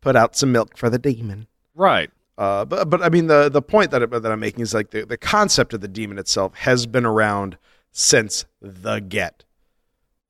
put 0.00 0.16
out 0.16 0.36
some 0.36 0.52
milk 0.52 0.76
for 0.76 0.90
the 0.90 0.98
demon. 0.98 1.46
Right. 1.74 2.10
Uh, 2.36 2.64
but 2.64 2.88
but 2.90 3.02
I 3.02 3.08
mean 3.08 3.26
the 3.26 3.48
the 3.48 3.62
point 3.62 3.90
that 3.90 4.08
that 4.10 4.26
I'm 4.26 4.40
making 4.40 4.60
is 4.62 4.74
like 4.74 4.90
the 4.90 5.04
the 5.04 5.16
concept 5.16 5.72
of 5.74 5.80
the 5.80 5.88
demon 5.88 6.18
itself 6.18 6.54
has 6.54 6.86
been 6.86 7.04
around 7.04 7.58
since 7.92 8.44
the 8.60 8.98
get. 9.00 9.44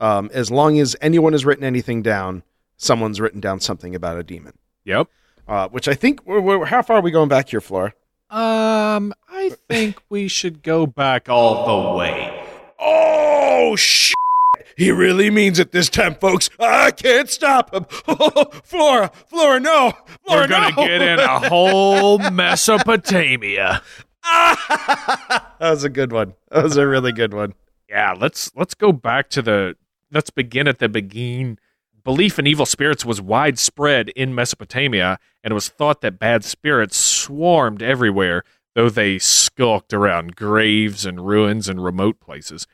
Um, 0.00 0.30
as 0.32 0.50
long 0.50 0.78
as 0.78 0.96
anyone 1.00 1.32
has 1.32 1.44
written 1.44 1.64
anything 1.64 2.02
down, 2.02 2.42
someone's 2.76 3.20
written 3.20 3.40
down 3.40 3.60
something 3.60 3.94
about 3.94 4.18
a 4.18 4.22
demon. 4.22 4.54
Yep. 4.84 5.08
Uh, 5.50 5.68
which 5.68 5.88
I 5.88 5.94
think 5.94 6.24
we're, 6.24 6.40
we're, 6.40 6.64
how 6.64 6.80
far 6.80 6.98
are 6.98 7.02
we 7.02 7.10
going 7.10 7.28
back 7.28 7.48
here, 7.48 7.60
Flora? 7.60 7.92
Um, 8.30 9.12
I 9.28 9.56
think 9.68 10.00
we 10.08 10.28
should 10.28 10.62
go 10.62 10.86
back 10.86 11.28
all 11.28 11.66
the 11.66 11.98
way. 11.98 12.46
Oh 12.78 13.74
shit! 13.74 14.14
He 14.76 14.92
really 14.92 15.28
means 15.28 15.58
it 15.58 15.72
this 15.72 15.88
time, 15.88 16.14
folks. 16.14 16.50
I 16.60 16.92
can't 16.92 17.28
stop 17.28 17.74
him. 17.74 17.84
Flora, 18.62 19.10
Flora, 19.26 19.58
no, 19.58 19.92
Flora, 20.24 20.42
We're 20.42 20.46
gonna 20.46 20.70
no. 20.76 20.86
get 20.86 21.02
in 21.02 21.18
a 21.18 21.40
whole 21.48 22.18
Mesopotamia. 22.30 23.82
that 24.22 25.56
was 25.58 25.82
a 25.82 25.88
good 25.88 26.12
one. 26.12 26.34
That 26.52 26.62
was 26.62 26.76
a 26.76 26.86
really 26.86 27.10
good 27.10 27.34
one. 27.34 27.54
Yeah, 27.88 28.14
let's 28.16 28.54
let's 28.54 28.74
go 28.74 28.92
back 28.92 29.28
to 29.30 29.42
the 29.42 29.74
let's 30.12 30.30
begin 30.30 30.68
at 30.68 30.78
the 30.78 30.88
begin. 30.88 31.58
Belief 32.04 32.38
in 32.38 32.46
evil 32.46 32.66
spirits 32.66 33.04
was 33.04 33.20
widespread 33.20 34.08
in 34.10 34.34
Mesopotamia, 34.34 35.18
and 35.44 35.52
it 35.52 35.54
was 35.54 35.68
thought 35.68 36.00
that 36.00 36.18
bad 36.18 36.44
spirits 36.44 36.96
swarmed 36.96 37.82
everywhere, 37.82 38.42
though 38.74 38.88
they 38.88 39.18
skulked 39.18 39.92
around 39.92 40.36
graves 40.36 41.04
and 41.04 41.26
ruins 41.26 41.68
and 41.68 41.82
remote 41.84 42.20
places. 42.20 42.66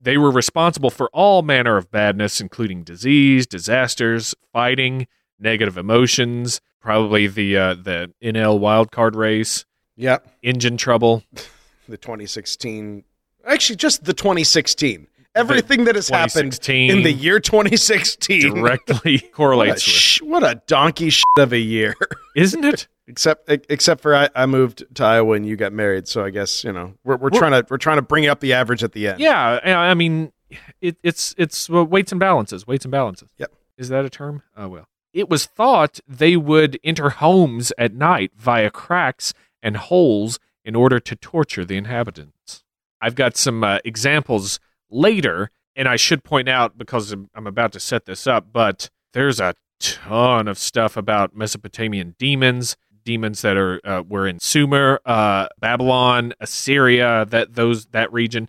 They 0.00 0.16
were 0.16 0.30
responsible 0.30 0.90
for 0.90 1.08
all 1.12 1.42
manner 1.42 1.76
of 1.76 1.90
badness, 1.90 2.40
including 2.40 2.82
disease, 2.84 3.46
disasters, 3.46 4.34
fighting, 4.52 5.06
negative 5.38 5.76
emotions, 5.76 6.60
probably 6.80 7.26
the 7.26 7.56
uh, 7.56 7.74
the 7.74 8.12
NL 8.22 8.60
wildcard 8.60 9.14
race, 9.16 9.64
Yep. 9.96 10.28
engine 10.42 10.76
trouble. 10.76 11.24
the 11.88 11.96
2016 11.96 13.04
actually 13.46 13.76
just 13.76 14.04
the 14.04 14.12
2016 14.12 15.06
everything 15.34 15.84
that 15.84 15.94
has 15.94 16.08
happened 16.08 16.58
in 16.68 17.02
the 17.02 17.12
year 17.12 17.38
2016 17.40 18.54
directly 18.54 18.96
what 19.02 19.22
a, 19.22 19.28
correlates 19.32 19.74
with, 19.74 19.82
sh- 19.82 20.22
what 20.22 20.42
a 20.42 20.60
donkey 20.66 21.10
shit 21.10 21.24
of 21.38 21.52
a 21.52 21.58
year 21.58 21.94
isn't 22.36 22.64
it? 22.64 22.88
except 23.06 23.48
except 23.70 24.00
for 24.00 24.14
I, 24.14 24.28
I 24.34 24.46
moved 24.46 24.84
to 24.96 25.04
Iowa 25.04 25.34
and 25.34 25.46
you 25.46 25.56
got 25.56 25.72
married 25.72 26.08
so 26.08 26.24
I 26.24 26.30
guess 26.30 26.64
you 26.64 26.72
know 26.72 26.94
we're, 27.04 27.16
we're 27.16 27.30
We're- 27.30 27.38
trying 27.38 27.52
to 27.52 27.66
we're 27.70 27.78
trying 27.78 27.98
to 27.98 28.02
bring 28.02 28.26
up 28.26 28.40
the 28.40 28.52
average 28.52 28.82
at 28.84 28.92
the 28.92 29.08
end 29.08 29.20
Yeah, 29.20 29.60
I 29.64 29.94
mean, 29.94 30.32
it, 30.80 30.96
it's 31.02 31.34
it's 31.38 31.68
well, 31.68 31.84
weights 31.84 32.12
and 32.12 32.18
balances. 32.18 32.66
Weights 32.66 32.84
and 32.84 32.92
balances. 32.92 33.30
Yep. 33.38 33.52
Is 33.76 33.88
that 33.90 34.04
a 34.04 34.10
term? 34.10 34.42
Oh 34.56 34.68
well. 34.68 34.88
It 35.14 35.28
was 35.30 35.46
thought 35.46 36.00
they 36.06 36.36
would 36.36 36.78
enter 36.84 37.08
homes 37.10 37.72
at 37.78 37.94
night 37.94 38.32
via 38.36 38.70
cracks 38.70 39.32
and 39.62 39.76
holes 39.76 40.38
in 40.64 40.74
order 40.76 41.00
to 41.00 41.16
torture 41.16 41.64
the 41.64 41.76
inhabitants. 41.76 42.62
I've 43.00 43.14
got 43.14 43.36
some 43.36 43.64
uh, 43.64 43.78
examples 43.84 44.60
later, 44.90 45.50
and 45.76 45.88
I 45.88 45.96
should 45.96 46.24
point 46.24 46.48
out 46.48 46.76
because 46.76 47.12
I'm 47.12 47.46
about 47.46 47.72
to 47.72 47.80
set 47.80 48.04
this 48.04 48.26
up, 48.26 48.52
but 48.52 48.90
there's 49.12 49.40
a 49.40 49.54
ton 49.80 50.48
of 50.48 50.58
stuff 50.58 50.96
about 50.96 51.36
Mesopotamian 51.36 52.14
demons, 52.18 52.76
demons 53.04 53.42
that 53.42 53.56
are 53.56 53.80
uh, 53.84 54.02
were 54.06 54.26
in 54.26 54.40
Sumer, 54.40 55.00
uh, 55.06 55.48
Babylon, 55.60 56.34
Assyria, 56.40 57.24
that 57.28 57.54
those 57.54 57.86
that 57.86 58.12
region, 58.12 58.48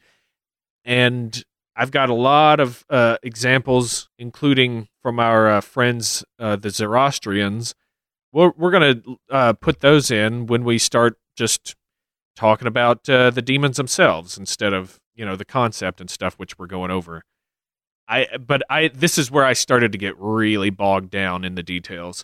and 0.84 1.43
I've 1.75 1.91
got 1.91 2.10
a 2.10 2.13
lot 2.13 2.60
of 2.60 2.84
uh, 2.89 3.17
examples, 3.23 4.10
including 4.17 4.89
from 5.02 5.17
our 5.17 5.49
uh, 5.49 5.62
friends, 5.62 6.25
uh, 6.38 6.58
the 6.58 6.71
Zoroastrians. 6.71 7.73
We're, 8.34 8.52
we're 8.58 8.71
going 8.71 9.02
to 9.02 9.17
uh, 9.30 9.54
put 9.54 9.80
those 9.80 10.12
in 10.12 10.47
when 10.47 10.65
we 10.65 10.78
start 10.78 11.17
just 11.38 11.75
talking 12.36 12.67
about 12.67 13.06
the 13.06 13.41
demons 13.43 13.78
themselves 13.78 14.38
instead 14.38 14.73
of 14.73 14.98
you 15.19 15.25
know 15.25 15.36
the 15.36 15.43
concept 15.45 15.99
and 15.99 16.10
stuff 16.10 16.36
which 16.36 16.58
we're 16.58 16.65
going 16.65 16.91
over. 16.91 17.23
I 18.08 18.27
but 18.38 18.62
I 18.69 18.88
this 18.88 19.17
is 19.17 19.29
where 19.29 19.43
I 19.43 19.51
started 19.53 19.91
to 19.91 19.97
get 19.97 20.15
really 20.17 20.69
bogged 20.69 21.12
down 21.12 21.43
in 21.43 21.55
the 21.55 21.62
details. 21.63 22.23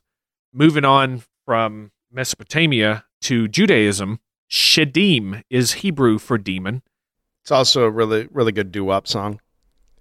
Moving 0.53 0.85
on 0.85 1.23
from 1.45 1.91
Mesopotamia 2.09 3.03
to 3.23 3.49
Judaism, 3.49 4.19
Shadim 4.49 5.43
is 5.49 5.73
Hebrew 5.83 6.17
for 6.17 6.37
demon. 6.37 6.81
it's 7.41 7.51
also 7.51 7.83
a 7.83 7.89
really 7.91 8.27
really 8.31 8.53
good 8.53 8.71
doo-wop 8.71 9.07
song 9.07 9.41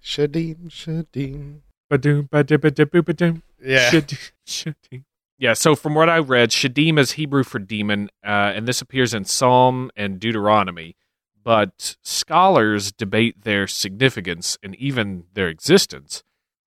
Shadim 0.02 0.68
Shadim 0.68 1.60
Ba-doom, 1.90 2.28
ba-da-ba-da-boo-ba-doom. 2.30 3.42
yeah 3.62 3.90
Shad- 3.90 4.18
Shadim. 4.46 5.04
Yeah, 5.36 5.52
so 5.54 5.74
from 5.74 5.94
what 5.94 6.08
I 6.08 6.18
read, 6.20 6.50
Shadim 6.50 6.96
is 6.98 7.12
Hebrew 7.12 7.42
for 7.42 7.58
demon, 7.58 8.08
uh, 8.24 8.52
and 8.54 8.68
this 8.68 8.80
appears 8.80 9.12
in 9.12 9.24
Psalm 9.24 9.90
and 9.96 10.20
Deuteronomy. 10.20 10.96
But 11.44 11.96
scholars 12.02 12.90
debate 12.90 13.42
their 13.44 13.66
significance 13.66 14.56
and 14.62 14.74
even 14.76 15.24
their 15.34 15.48
existence. 15.48 16.22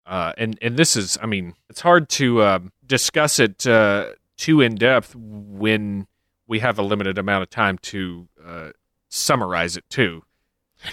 Uh, 0.05 0.31
and, 0.37 0.57
and 0.61 0.77
this 0.77 0.95
is, 0.95 1.17
I 1.21 1.25
mean, 1.25 1.55
it's 1.69 1.81
hard 1.81 2.07
to 2.09 2.43
um, 2.43 2.71
discuss 2.85 3.39
it 3.39 3.67
uh, 3.67 4.11
too 4.37 4.61
in 4.61 4.75
depth 4.75 5.13
when 5.15 6.07
we 6.47 6.59
have 6.59 6.79
a 6.79 6.83
limited 6.83 7.17
amount 7.17 7.41
of 7.43 7.49
time 7.49 7.77
to 7.79 8.27
uh, 8.45 8.69
summarize 9.09 9.75
it, 9.75 9.89
too. 9.89 10.23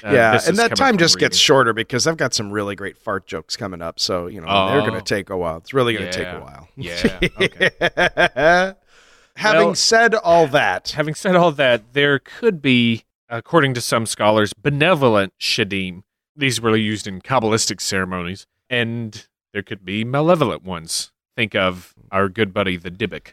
Uh, 0.02 0.10
yeah, 0.12 0.40
and 0.46 0.56
that 0.56 0.74
time 0.74 0.96
just 0.96 1.18
gets 1.18 1.36
shorter 1.36 1.74
because 1.74 2.06
I've 2.06 2.16
got 2.16 2.32
some 2.32 2.50
really 2.50 2.74
great 2.74 2.96
fart 2.96 3.26
jokes 3.26 3.54
coming 3.54 3.82
up. 3.82 4.00
So 4.00 4.28
you 4.28 4.40
know 4.40 4.46
they're 4.46 4.80
Oh. 4.80 4.86
going 4.86 4.98
to 4.98 5.02
take 5.02 5.28
a 5.28 5.36
while. 5.36 5.58
It's 5.58 5.74
really 5.74 5.92
going 5.92 6.10
to 6.10 6.12
take 6.12 6.26
a 6.26 6.40
while. 6.40 6.68
Yeah, 6.74 7.18
okay. 7.38 8.74
Having 9.36 9.66
Well- 9.66 9.74
said 9.74 10.14
all 10.14 10.46
that, 10.48 10.90
Having 10.90 11.14
said 11.16 11.36
all 11.36 11.52
that, 11.52 11.92
there 11.92 12.18
could 12.18 12.62
be, 12.62 13.04
according 13.28 13.74
to 13.74 13.80
some 13.80 14.06
scholars, 14.06 14.52
benevolent 14.52 15.32
shadim. 15.40 16.02
These 16.36 16.60
were 16.60 16.76
used 16.76 17.06
in 17.06 17.20
Kabbalistic 17.20 17.80
ceremonies, 17.80 18.46
and 18.68 19.26
there 19.52 19.62
could 19.62 19.84
be 19.84 20.04
malevolent 20.04 20.64
ones. 20.64 21.12
Think 21.36 21.54
of 21.54 21.94
our 22.10 22.28
good 22.28 22.52
buddy, 22.54 22.76
the 22.76 22.90
Dybbuk. 22.90 23.32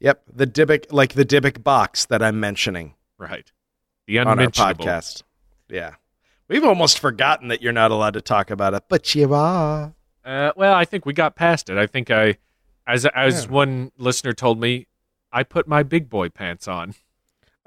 yep, 0.00 0.22
the 0.32 0.46
Dybbuk, 0.46 0.86
like 0.92 1.14
the 1.14 1.24
Dybbuk 1.24 1.62
box 1.62 2.04
that 2.06 2.22
I'm 2.22 2.40
mentioning 2.40 2.94
Right. 3.18 3.50
The 4.06 4.18
unmentionable 4.18 4.84
on 4.84 4.88
our 4.90 4.98
podcast. 5.00 5.22
Yeah, 5.68 5.94
we've 6.48 6.64
almost 6.64 6.98
forgotten 6.98 7.48
that 7.48 7.62
you're 7.62 7.72
not 7.72 7.90
allowed 7.90 8.14
to 8.14 8.20
talk 8.20 8.50
about 8.50 8.74
it, 8.74 8.82
but 8.88 9.14
you 9.14 9.32
are. 9.32 9.94
Uh, 10.24 10.52
well, 10.56 10.74
I 10.74 10.84
think 10.84 11.06
we 11.06 11.12
got 11.14 11.36
past 11.36 11.70
it. 11.70 11.78
I 11.78 11.86
think 11.86 12.10
I, 12.10 12.36
as 12.86 13.06
as 13.06 13.44
Yeah. 13.44 13.50
one 13.50 13.92
listener 13.96 14.32
told 14.34 14.60
me, 14.60 14.88
I 15.32 15.42
put 15.42 15.66
my 15.68 15.82
big 15.82 16.10
boy 16.10 16.28
pants 16.28 16.68
on. 16.68 16.94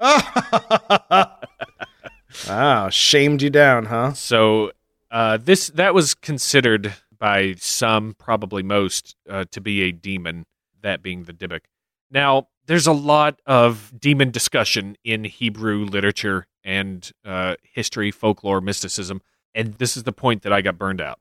wow, 2.48 2.90
shamed 2.90 3.42
you 3.42 3.50
down, 3.50 3.86
huh? 3.86 4.12
So 4.12 4.72
uh, 5.10 5.38
this 5.38 5.68
that 5.68 5.94
was 5.94 6.14
considered 6.14 6.94
by 7.18 7.54
some, 7.58 8.14
probably 8.18 8.62
most, 8.62 9.16
uh, 9.28 9.44
to 9.50 9.60
be 9.60 9.82
a 9.82 9.92
demon. 9.92 10.44
That 10.82 11.02
being 11.02 11.24
the 11.24 11.32
Dybbuk. 11.32 11.62
Now, 12.10 12.48
there's 12.66 12.86
a 12.86 12.92
lot 12.92 13.40
of 13.46 13.92
demon 13.98 14.30
discussion 14.30 14.96
in 15.02 15.24
Hebrew 15.24 15.84
literature 15.84 16.46
and 16.62 17.10
uh, 17.24 17.56
history, 17.62 18.10
folklore, 18.10 18.60
mysticism, 18.60 19.20
and 19.54 19.74
this 19.74 19.96
is 19.96 20.04
the 20.04 20.12
point 20.12 20.42
that 20.42 20.52
I 20.52 20.60
got 20.60 20.78
burned 20.78 21.00
out. 21.00 21.18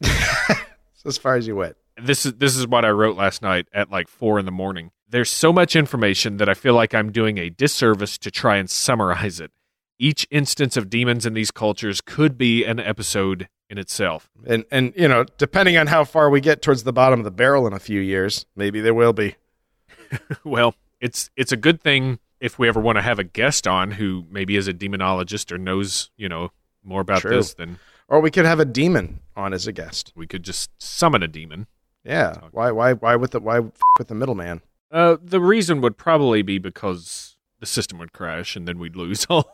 as 1.04 1.18
far 1.18 1.34
as 1.34 1.46
you 1.46 1.56
went. 1.56 1.76
This 2.00 2.24
is 2.24 2.34
this 2.34 2.56
is 2.56 2.66
what 2.66 2.84
I 2.84 2.90
wrote 2.90 3.16
last 3.16 3.42
night 3.42 3.66
at 3.72 3.90
like 3.90 4.06
four 4.08 4.38
in 4.38 4.44
the 4.44 4.52
morning. 4.52 4.92
There's 5.08 5.30
so 5.30 5.52
much 5.52 5.74
information 5.74 6.36
that 6.36 6.48
I 6.48 6.54
feel 6.54 6.74
like 6.74 6.94
I'm 6.94 7.10
doing 7.10 7.38
a 7.38 7.50
disservice 7.50 8.18
to 8.18 8.30
try 8.30 8.58
and 8.58 8.70
summarize 8.70 9.40
it. 9.40 9.50
Each 9.98 10.26
instance 10.30 10.76
of 10.76 10.88
demons 10.90 11.26
in 11.26 11.34
these 11.34 11.50
cultures 11.50 12.00
could 12.00 12.38
be 12.38 12.64
an 12.64 12.78
episode 12.78 13.48
in 13.68 13.78
itself. 13.78 14.30
And 14.46 14.64
and 14.70 14.92
you 14.96 15.08
know, 15.08 15.24
depending 15.38 15.76
on 15.76 15.88
how 15.88 16.04
far 16.04 16.30
we 16.30 16.40
get 16.40 16.62
towards 16.62 16.84
the 16.84 16.92
bottom 16.92 17.20
of 17.20 17.24
the 17.24 17.30
barrel 17.30 17.66
in 17.66 17.72
a 17.72 17.78
few 17.80 18.00
years, 18.00 18.46
maybe 18.56 18.80
there 18.80 18.94
will 18.94 19.12
be. 19.12 19.36
Well, 20.44 20.74
it's 21.00 21.30
it's 21.36 21.52
a 21.52 21.56
good 21.56 21.80
thing 21.82 22.18
if 22.40 22.58
we 22.58 22.68
ever 22.68 22.80
want 22.80 22.96
to 22.96 23.02
have 23.02 23.18
a 23.18 23.24
guest 23.24 23.66
on 23.66 23.90
who 23.92 24.24
maybe 24.30 24.56
is 24.56 24.68
a 24.68 24.72
demonologist 24.72 25.50
or 25.52 25.58
knows, 25.58 26.10
you 26.16 26.28
know, 26.28 26.50
more 26.84 27.00
about 27.00 27.20
True. 27.22 27.30
this 27.32 27.54
than 27.54 27.78
Or 28.08 28.20
we 28.20 28.30
could 28.30 28.46
have 28.46 28.60
a 28.60 28.64
demon 28.64 29.20
on 29.36 29.52
as 29.52 29.66
a 29.66 29.72
guest. 29.72 30.12
we 30.16 30.26
could 30.26 30.44
just 30.44 30.70
summon 30.78 31.22
a 31.22 31.28
demon. 31.28 31.66
Yeah. 32.04 32.36
Why 32.52 32.70
why 32.70 32.92
why 32.94 33.16
with 33.16 33.32
the 33.32 33.40
why 33.40 33.58
f- 33.58 33.72
with 33.98 34.08
the 34.08 34.14
middleman? 34.14 34.62
Uh, 34.90 35.16
the 35.22 35.40
reason 35.40 35.82
would 35.82 35.98
probably 35.98 36.40
be 36.40 36.56
because 36.58 37.36
the 37.60 37.66
system 37.66 37.98
would 37.98 38.12
crash 38.14 38.56
and 38.56 38.66
then 38.66 38.78
we'd 38.78 38.96
lose 38.96 39.26
all. 39.30 39.50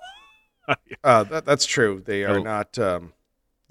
Uh, 1.05 1.22
that, 1.24 1.44
that's 1.44 1.66
true. 1.66 2.03
They 2.05 2.24
are 2.24 2.40
not, 2.40 2.79
um, 2.79 3.12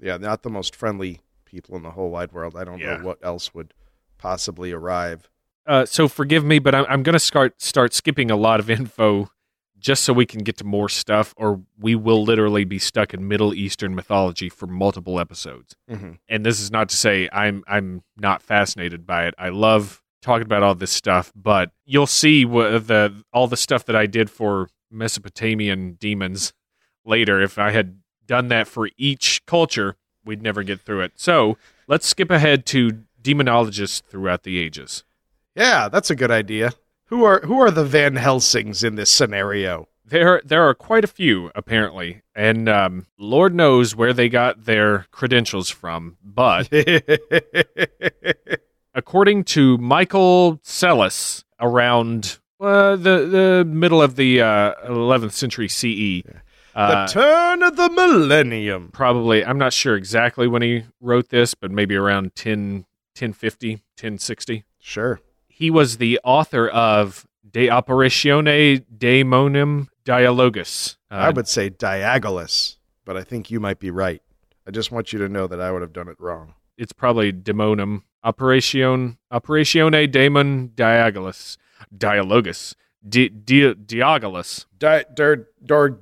yeah, 0.00 0.16
not 0.18 0.42
the 0.42 0.50
most 0.50 0.76
friendly 0.76 1.20
people 1.44 1.74
in 1.76 1.82
the 1.82 1.90
whole 1.90 2.10
wide 2.10 2.30
world. 2.32 2.54
I 2.56 2.62
don't 2.64 2.78
Yeah. 2.78 2.96
know 2.98 3.04
what 3.04 3.18
else 3.22 3.52
would 3.54 3.74
possibly 4.18 4.70
arrive. 4.70 5.28
Uh, 5.66 5.84
so 5.84 6.06
forgive 6.08 6.44
me, 6.44 6.58
but 6.60 6.74
I'm, 6.74 6.84
I'm 6.88 7.02
going 7.02 7.14
to 7.14 7.18
start 7.18 7.60
start 7.60 7.92
skipping 7.94 8.30
a 8.30 8.36
lot 8.36 8.60
of 8.60 8.68
info 8.70 9.28
just 9.78 10.04
so 10.04 10.12
we 10.12 10.26
can 10.26 10.42
get 10.44 10.56
to 10.58 10.64
more 10.64 10.88
stuff, 10.88 11.34
or 11.36 11.60
we 11.78 11.94
will 11.94 12.22
literally 12.22 12.64
be 12.64 12.78
stuck 12.78 13.12
in 13.12 13.26
Middle 13.26 13.52
Eastern 13.52 13.94
mythology 13.94 14.48
for 14.48 14.66
multiple 14.66 15.18
episodes. 15.18 15.74
hmm 15.88 16.12
And 16.28 16.44
this 16.46 16.60
is 16.60 16.70
not 16.70 16.88
to 16.90 16.96
say 16.96 17.28
I'm 17.32 17.64
I'm 17.66 18.02
not 18.16 18.42
fascinated 18.42 19.06
by 19.06 19.26
it. 19.26 19.34
I 19.38 19.48
love 19.48 20.02
talking 20.22 20.44
about 20.46 20.62
all 20.62 20.74
this 20.74 20.92
stuff, 20.92 21.32
but 21.34 21.70
you'll 21.84 22.06
see 22.06 22.44
what 22.44 22.86
the 22.86 23.24
all 23.32 23.48
the 23.48 23.56
stuff 23.56 23.86
that 23.86 23.96
I 23.96 24.06
did 24.06 24.30
for 24.30 24.68
Mesopotamian 24.90 25.94
demons 25.94 26.52
later. 27.04 27.40
If 27.40 27.58
I 27.58 27.70
had 27.70 27.98
done 28.26 28.48
that 28.48 28.68
for 28.68 28.88
each 28.96 29.44
culture, 29.46 29.96
we'd 30.24 30.42
never 30.42 30.62
get 30.62 30.80
through 30.80 31.02
it. 31.02 31.12
So 31.16 31.56
let's 31.86 32.06
skip 32.06 32.30
ahead 32.30 32.66
to 32.66 33.02
demonologists 33.22 34.02
throughout 34.02 34.42
the 34.42 34.58
ages. 34.58 35.04
Yeah, 35.54 35.88
that's 35.88 36.10
a 36.10 36.16
good 36.16 36.30
idea. 36.30 36.72
Who 37.06 37.24
are 37.24 37.40
who 37.40 37.60
are 37.60 37.70
the 37.70 37.84
Van 37.84 38.16
Helsings 38.16 38.82
in 38.82 38.96
this 38.96 39.10
scenario? 39.10 39.88
There, 40.06 40.42
there 40.44 40.68
are 40.68 40.74
quite 40.74 41.04
a 41.04 41.08
few 41.08 41.50
apparently, 41.54 42.22
and 42.34 42.68
um, 42.68 43.06
Lord 43.18 43.54
knows 43.54 43.96
where 43.96 44.12
they 44.12 44.28
got 44.28 44.64
their 44.64 45.06
credentials 45.10 45.70
from. 45.70 46.18
But 46.22 46.68
according 48.94 49.44
to 49.44 49.78
Michael 49.78 50.60
Psellus, 50.62 51.44
around 51.60 52.38
uh, 52.60 52.96
the 52.96 53.26
the 53.26 53.64
middle 53.66 54.02
of 54.02 54.16
the 54.16 54.40
uh, 54.40 54.74
11th 54.86 55.32
century 55.32 55.68
CE, 55.68 56.22
uh, 56.74 57.06
the 57.06 57.12
turn 57.12 57.62
of 57.62 57.76
the 57.76 57.90
millennium. 57.90 58.90
probably 58.92 59.44
I'm 59.44 59.58
not 59.58 59.72
sure 59.72 59.96
exactly 59.96 60.46
when 60.46 60.62
he 60.62 60.84
wrote 61.00 61.28
this, 61.28 61.54
but 61.54 61.70
maybe 61.70 61.94
around 61.96 62.34
10, 62.34 62.86
1050, 63.16 63.70
1060. 63.74 64.64
Sure. 64.78 65.20
He 65.48 65.70
was 65.70 65.98
the 65.98 66.18
author 66.24 66.68
of 66.68 67.26
De 67.48 67.68
Operatione 67.68 68.84
Daemonum 68.96 69.88
Dialogus. 70.04 70.96
Uh, 71.10 71.14
I 71.14 71.30
would 71.30 71.46
say 71.48 71.70
Diagoras, 71.70 72.76
but 73.04 73.16
I 73.16 73.22
think 73.22 73.50
you 73.50 73.60
might 73.60 73.78
be 73.78 73.90
right. 73.90 74.20
I 74.66 74.70
just 74.70 74.90
want 74.90 75.12
you 75.12 75.18
to 75.20 75.28
know 75.28 75.46
that 75.46 75.60
I 75.60 75.70
would 75.70 75.82
have 75.82 75.92
done 75.92 76.08
it 76.08 76.16
wrong. 76.18 76.54
it's 76.76 76.92
probably 76.92 77.32
Demonum 77.32 78.02
Operation 78.24 79.18
Operatione 79.32 80.10
Daemon 80.10 80.70
Diagolis 80.74 81.56
Dialogus 81.96 82.74
Di, 83.06 83.28
Di, 83.28 83.74
Diagolis. 83.74 84.66
Di- 84.78 85.04
Dur- 85.14 85.48
Dur-. 85.64 85.98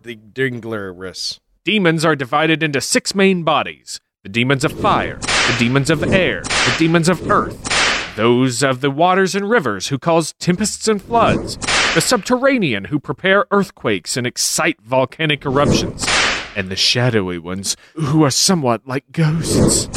Demons 1.65 2.05
are 2.05 2.17
divided 2.17 2.63
into 2.63 2.81
six 2.81 3.15
main 3.15 3.43
bodies: 3.43 4.01
the 4.23 4.29
demons 4.29 4.65
of 4.65 4.73
fire, 4.73 5.19
the 5.19 5.57
demons 5.59 5.91
of 5.91 6.03
air, 6.13 6.43
the 6.43 6.75
demons 6.79 7.09
of 7.09 7.31
earth, 7.31 8.15
those 8.17 8.63
of 8.63 8.81
the 8.81 8.91
waters 8.91 9.35
and 9.35 9.51
rivers 9.51 9.89
who 9.89 9.99
cause 9.99 10.33
tempests 10.35 10.87
and 10.87 11.03
floods, 11.03 11.57
the 11.95 12.01
subterranean 12.01 12.85
who 12.85 13.01
prepare 13.01 13.47
earthquakes 13.51 14.17
and 14.17 14.27
excite 14.27 14.81
volcanic 14.81 15.45
eruptions, 15.45 16.07
and 16.55 16.69
the 16.69 16.77
shadowy 16.77 17.39
ones 17.39 17.77
who 17.95 18.23
are 18.23 18.31
somewhat 18.31 18.87
like 18.87 19.11
ghosts. 19.11 19.89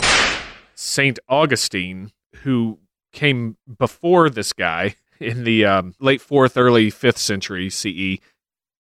Saint 0.73 1.19
Augustine, 1.29 2.11
who 2.43 2.79
came 3.11 3.57
before 3.77 4.29
this 4.29 4.53
guy 4.53 4.95
in 5.19 5.43
the 5.43 5.65
um, 5.65 5.95
late 5.99 6.21
fourth, 6.21 6.57
early 6.57 6.89
fifth 6.89 7.17
century 7.17 7.69
CE, 7.69 8.19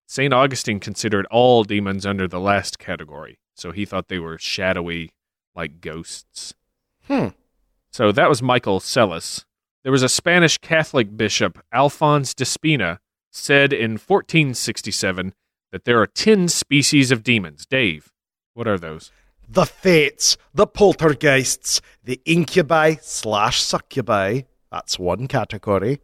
Saint 0.07 0.33
Augustine 0.33 0.79
considered 0.79 1.25
all 1.31 1.63
demons 1.63 2.05
under 2.05 2.27
the 2.27 2.39
last 2.39 2.77
category, 2.77 3.39
so 3.55 3.71
he 3.71 3.85
thought 3.85 4.07
they 4.07 4.19
were 4.19 4.37
shadowy, 4.37 5.11
like 5.55 5.81
ghosts. 5.81 6.53
Hmm. 7.07 7.29
So 7.91 8.11
that 8.11 8.29
was 8.29 8.41
Michael 8.41 8.79
Psellus. 8.79 9.45
There 9.83 9.91
was 9.91 10.03
a 10.03 10.09
Spanish 10.09 10.57
Catholic 10.57 11.15
bishop, 11.15 11.63
Alphonse 11.71 12.33
de 12.33 12.45
Spina, 12.45 12.99
said 13.31 13.71
in 13.73 13.91
1467 13.91 15.33
that 15.71 15.85
there 15.85 16.01
are 16.01 16.07
10 16.07 16.47
species 16.47 17.11
of 17.11 17.23
demons. 17.23 17.65
Dave, 17.65 18.11
what 18.53 18.67
are 18.67 18.77
those? 18.77 19.11
The 19.47 19.65
fates, 19.65 20.37
the 20.53 20.65
poltergeists, 20.65 21.81
the 22.03 22.19
incubi 22.25 22.95
slash 23.01 23.61
succubi, 23.61 24.41
that's 24.71 24.97
one 24.97 25.27
category, 25.27 25.99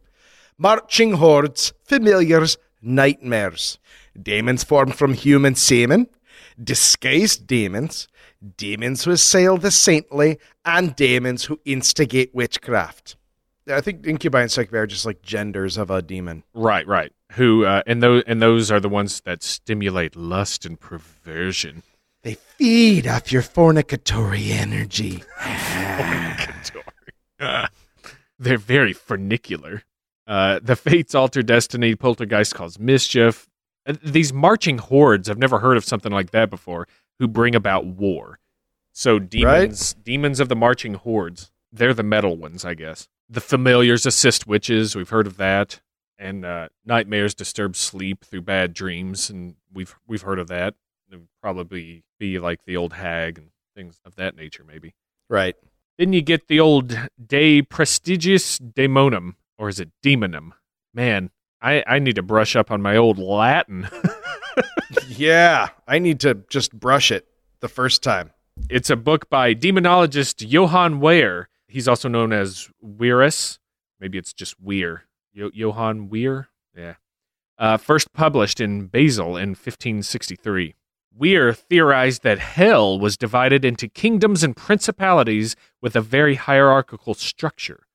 marching 0.62 1.14
hordes, 1.14 1.72
familiars, 1.82 2.56
nightmares, 2.80 3.80
demons 4.20 4.62
formed 4.62 4.94
from 4.94 5.12
human 5.12 5.56
semen, 5.56 6.06
disguised 6.62 7.48
demons, 7.48 8.06
demons 8.56 9.02
who 9.02 9.10
assail 9.10 9.58
the 9.58 9.72
saintly, 9.72 10.38
and 10.64 10.94
demons 10.94 11.44
who 11.46 11.58
instigate 11.64 12.32
witchcraft. 12.32 13.16
I 13.68 13.80
think 13.80 14.06
incubi 14.06 14.42
and 14.42 14.50
succubi 14.50 14.78
are 14.78 14.86
just 14.86 15.04
like 15.04 15.22
genders 15.22 15.76
of 15.76 15.90
a 15.90 16.00
demon. 16.00 16.44
Right, 16.54 16.86
right. 16.86 17.12
Who 17.32 17.64
uh, 17.64 17.82
and 17.86 18.02
those 18.02 18.22
and 18.26 18.40
those 18.42 18.70
are 18.70 18.80
the 18.80 18.88
ones 18.88 19.20
that 19.22 19.42
stimulate 19.42 20.14
lust 20.16 20.66
and 20.66 20.78
perversion. 20.78 21.82
They 22.22 22.34
feed 22.34 23.06
off 23.08 23.32
your 23.32 23.42
fornicatory 23.42 24.50
energy. 24.50 25.24
Fornicatory. 25.40 26.82
They're 28.38 28.58
very 28.58 28.92
funicular. 28.92 29.82
Uh, 30.26 30.60
the 30.62 30.76
fates 30.76 31.14
alter 31.14 31.42
destiny. 31.42 31.94
Poltergeist 31.94 32.54
cause 32.54 32.78
mischief. 32.78 33.48
Uh, 33.86 33.94
These 34.02 34.32
marching 34.32 34.78
hordes, 34.78 35.28
I've 35.28 35.38
never 35.38 35.58
heard 35.58 35.76
of 35.76 35.84
something 35.84 36.12
like 36.12 36.30
that 36.30 36.50
before, 36.50 36.86
who 37.18 37.26
bring 37.28 37.54
about 37.54 37.86
war. 37.86 38.38
So 38.92 39.18
demons, 39.18 39.94
demons 39.94 40.38
of 40.38 40.48
the 40.48 40.56
marching 40.56 40.94
hordes, 40.94 41.50
they're 41.72 41.94
the 41.94 42.02
metal 42.02 42.36
ones, 42.36 42.64
I 42.64 42.74
guess. 42.74 43.08
The 43.28 43.40
familiars 43.40 44.04
assist 44.04 44.46
witches. 44.46 44.94
We've 44.94 45.08
heard 45.08 45.26
of 45.26 45.38
that. 45.38 45.80
And 46.18 46.44
uh, 46.44 46.68
nightmares 46.84 47.34
disturb 47.34 47.74
sleep 47.74 48.24
through 48.24 48.42
bad 48.42 48.74
dreams, 48.74 49.28
and 49.28 49.56
we've 49.72 49.96
we've 50.06 50.22
heard 50.22 50.38
of 50.38 50.46
that. 50.48 50.74
It 51.10 51.16
would 51.16 51.28
probably 51.40 52.04
be 52.20 52.38
like 52.38 52.64
the 52.64 52.76
old 52.76 52.92
hag 52.92 53.38
and 53.38 53.48
things 53.74 53.98
of 54.04 54.14
that 54.16 54.36
nature, 54.36 54.62
maybe. 54.62 54.94
Right. 55.28 55.56
Then 55.98 56.12
you 56.12 56.22
get 56.22 56.46
the 56.46 56.60
old 56.60 56.96
De 57.24 57.62
Prestigious 57.62 58.60
Daemonum, 58.60 59.34
or 59.62 59.68
is 59.68 59.78
it 59.78 59.90
Demonum? 60.04 60.50
Man, 60.92 61.30
I, 61.60 61.84
I 61.86 61.98
need 62.00 62.16
to 62.16 62.22
brush 62.22 62.56
up 62.56 62.72
on 62.72 62.82
my 62.82 62.96
old 62.96 63.16
Latin. 63.18 63.88
Yeah, 65.08 65.68
I 65.86 65.98
need 65.98 66.20
to 66.20 66.42
just 66.50 66.78
brush 66.78 67.10
it 67.10 67.26
the 67.60 67.68
first 67.68 68.02
time. 68.02 68.30
it's 68.68 68.90
a 68.90 68.96
book 68.96 69.30
by 69.30 69.54
demonologist 69.54 70.44
Johann 70.46 71.00
Weir. 71.00 71.48
He's 71.68 71.88
also 71.88 72.08
known 72.08 72.32
as 72.32 72.68
Wierus. 72.84 73.58
Maybe 74.00 74.18
it's 74.18 74.32
just 74.32 74.60
Weir. 74.60 75.04
Yo- 75.32 75.50
Johann 75.54 76.08
Weir? 76.10 76.48
Yeah. 76.76 76.94
Uh, 77.58 77.76
first 77.78 78.12
published 78.12 78.60
in 78.60 78.86
Basel 78.86 79.36
in 79.36 79.50
1563. 79.50 80.74
Weir 81.16 81.52
theorized 81.54 82.22
that 82.22 82.38
hell 82.38 82.98
was 82.98 83.16
divided 83.16 83.64
into 83.64 83.88
kingdoms 83.88 84.42
and 84.42 84.56
principalities 84.56 85.56
with 85.80 85.94
a 85.96 86.00
very 86.00 86.34
hierarchical 86.34 87.14
structure. 87.14 87.86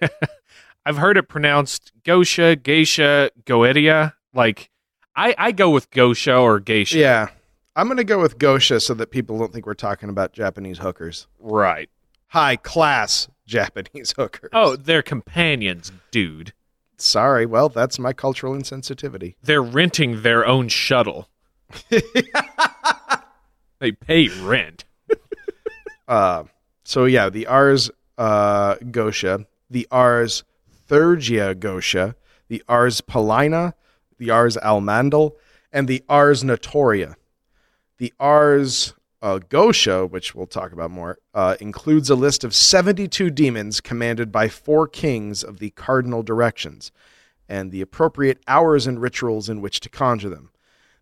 I've 0.86 0.98
heard 0.98 1.16
it 1.16 1.28
pronounced 1.28 1.92
Gosha, 2.04 2.60
Geisha, 2.62 3.30
Goetia. 3.44 4.14
Like, 4.34 4.70
I, 5.16 5.34
I 5.38 5.52
go 5.52 5.70
with 5.70 5.90
Gosha 5.90 6.40
or 6.40 6.60
Geisha. 6.60 6.98
Yeah, 6.98 7.28
I'm 7.76 7.86
going 7.86 7.98
to 7.98 8.04
go 8.04 8.20
with 8.20 8.38
Goetia 8.38 8.80
so 8.82 8.94
that 8.94 9.10
people 9.10 9.38
don't 9.38 9.52
think 9.52 9.66
we're 9.66 9.74
talking 9.74 10.08
about 10.08 10.32
Japanese 10.32 10.78
hookers. 10.78 11.26
Right. 11.38 11.88
High 12.28 12.56
class 12.56 13.28
Japanese 13.46 14.12
hookers. 14.16 14.50
Oh, 14.52 14.76
they're 14.76 15.02
companions, 15.02 15.92
dude. 16.10 16.52
sorry. 16.96 17.46
Well, 17.46 17.68
that's 17.68 17.98
my 17.98 18.12
cultural 18.12 18.54
insensitivity. 18.54 19.34
They're 19.42 19.62
renting 19.62 20.22
their 20.22 20.44
own 20.46 20.68
shuttle. 20.68 21.28
they 23.78 23.92
pay 23.92 24.28
rent. 24.42 24.84
Uh, 26.06 26.44
so 26.84 27.04
yeah, 27.06 27.28
the 27.30 27.46
Ars 27.46 27.90
uh, 28.18 28.74
Goetia, 28.76 29.46
the 29.70 29.86
Ars 29.90 30.44
Theurgia 30.88 31.54
Goetia, 31.54 32.14
the 32.48 32.62
Ars 32.68 33.00
Paulina, 33.00 33.74
the 34.18 34.30
Ars 34.30 34.56
Almadel, 34.56 35.32
and 35.72 35.88
the 35.88 36.04
Ars 36.08 36.42
Notoria. 36.42 37.16
The 37.98 38.12
Ars 38.18 38.94
uh, 39.22 39.38
Goetia, 39.48 40.08
which 40.08 40.34
we'll 40.34 40.46
talk 40.46 40.72
about 40.72 40.90
more, 40.90 41.18
uh, 41.32 41.56
includes 41.60 42.10
a 42.10 42.14
list 42.14 42.44
of 42.44 42.54
72 42.54 43.30
demons 43.30 43.80
commanded 43.80 44.30
by 44.30 44.48
four 44.48 44.86
kings 44.86 45.42
of 45.42 45.58
the 45.58 45.70
cardinal 45.70 46.22
directions, 46.22 46.92
and 47.48 47.70
the 47.70 47.80
appropriate 47.80 48.38
hours 48.46 48.86
and 48.86 49.00
rituals 49.00 49.48
in 49.48 49.60
which 49.60 49.80
to 49.80 49.88
conjure 49.88 50.28
them. 50.28 50.50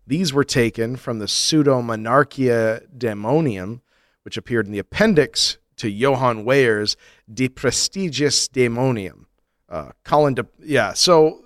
These 0.07 0.33
were 0.33 0.43
taken 0.43 0.95
from 0.95 1.19
the 1.19 1.27
Pseudo 1.27 1.81
Monarchia 1.81 2.81
Daemonium, 2.97 3.81
which 4.23 4.37
appeared 4.37 4.65
in 4.65 4.71
the 4.71 4.79
appendix 4.79 5.57
to 5.77 5.89
Johann 5.89 6.45
Weyer's 6.45 6.95
De 7.31 7.49
Prestigiis 7.49 8.49
Daemonium. 8.49 9.25
Uh, 9.69 9.91
Collin, 10.03 10.35
De- 10.35 10.47
yeah, 10.59 10.93
so 10.93 11.42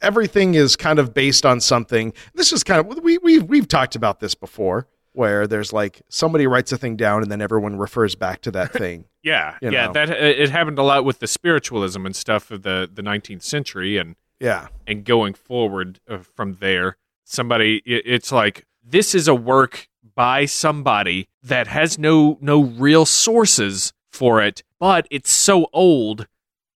everything 0.00 0.54
is 0.54 0.76
kind 0.76 0.98
of 0.98 1.14
based 1.14 1.44
on 1.46 1.60
something. 1.60 2.12
This 2.34 2.52
is 2.52 2.62
kind 2.64 2.80
of 2.80 3.02
we 3.02 3.18
we 3.18 3.38
we've 3.38 3.68
talked 3.68 3.96
about 3.96 4.20
this 4.20 4.34
before, 4.34 4.86
where 5.12 5.46
there's 5.46 5.72
like 5.72 6.02
somebody 6.08 6.46
writes 6.46 6.72
a 6.72 6.78
thing 6.78 6.96
down 6.96 7.22
and 7.22 7.30
then 7.30 7.40
everyone 7.40 7.76
refers 7.76 8.14
back 8.14 8.42
to 8.42 8.50
that 8.52 8.72
thing. 8.74 9.06
Yeah, 9.22 9.56
You 9.60 9.70
yeah. 9.70 9.86
know. 9.86 9.92
That 9.92 10.10
it 10.10 10.50
happened 10.50 10.78
a 10.78 10.82
lot 10.82 11.04
with 11.04 11.18
the 11.18 11.26
spiritualism 11.26 12.04
and 12.06 12.14
stuff 12.14 12.50
of 12.50 12.62
the 12.62 12.88
the 12.92 13.02
19th 13.02 13.42
century, 13.42 13.96
and 13.96 14.16
yeah, 14.40 14.68
and 14.86 15.04
going 15.04 15.34
forward 15.34 16.00
uh, 16.08 16.18
from 16.18 16.58
there, 16.60 16.96
somebody 17.24 17.82
it, 17.84 18.02
it's 18.06 18.30
like 18.30 18.64
this 18.84 19.14
is 19.14 19.26
a 19.28 19.34
work 19.34 19.88
by 20.14 20.44
somebody 20.46 21.28
that 21.42 21.66
has 21.66 21.98
no 21.98 22.38
no 22.40 22.62
real 22.62 23.04
sources 23.04 23.92
for 24.10 24.40
it, 24.40 24.62
but 24.78 25.06
it's 25.10 25.30
so 25.30 25.66
old, 25.72 26.26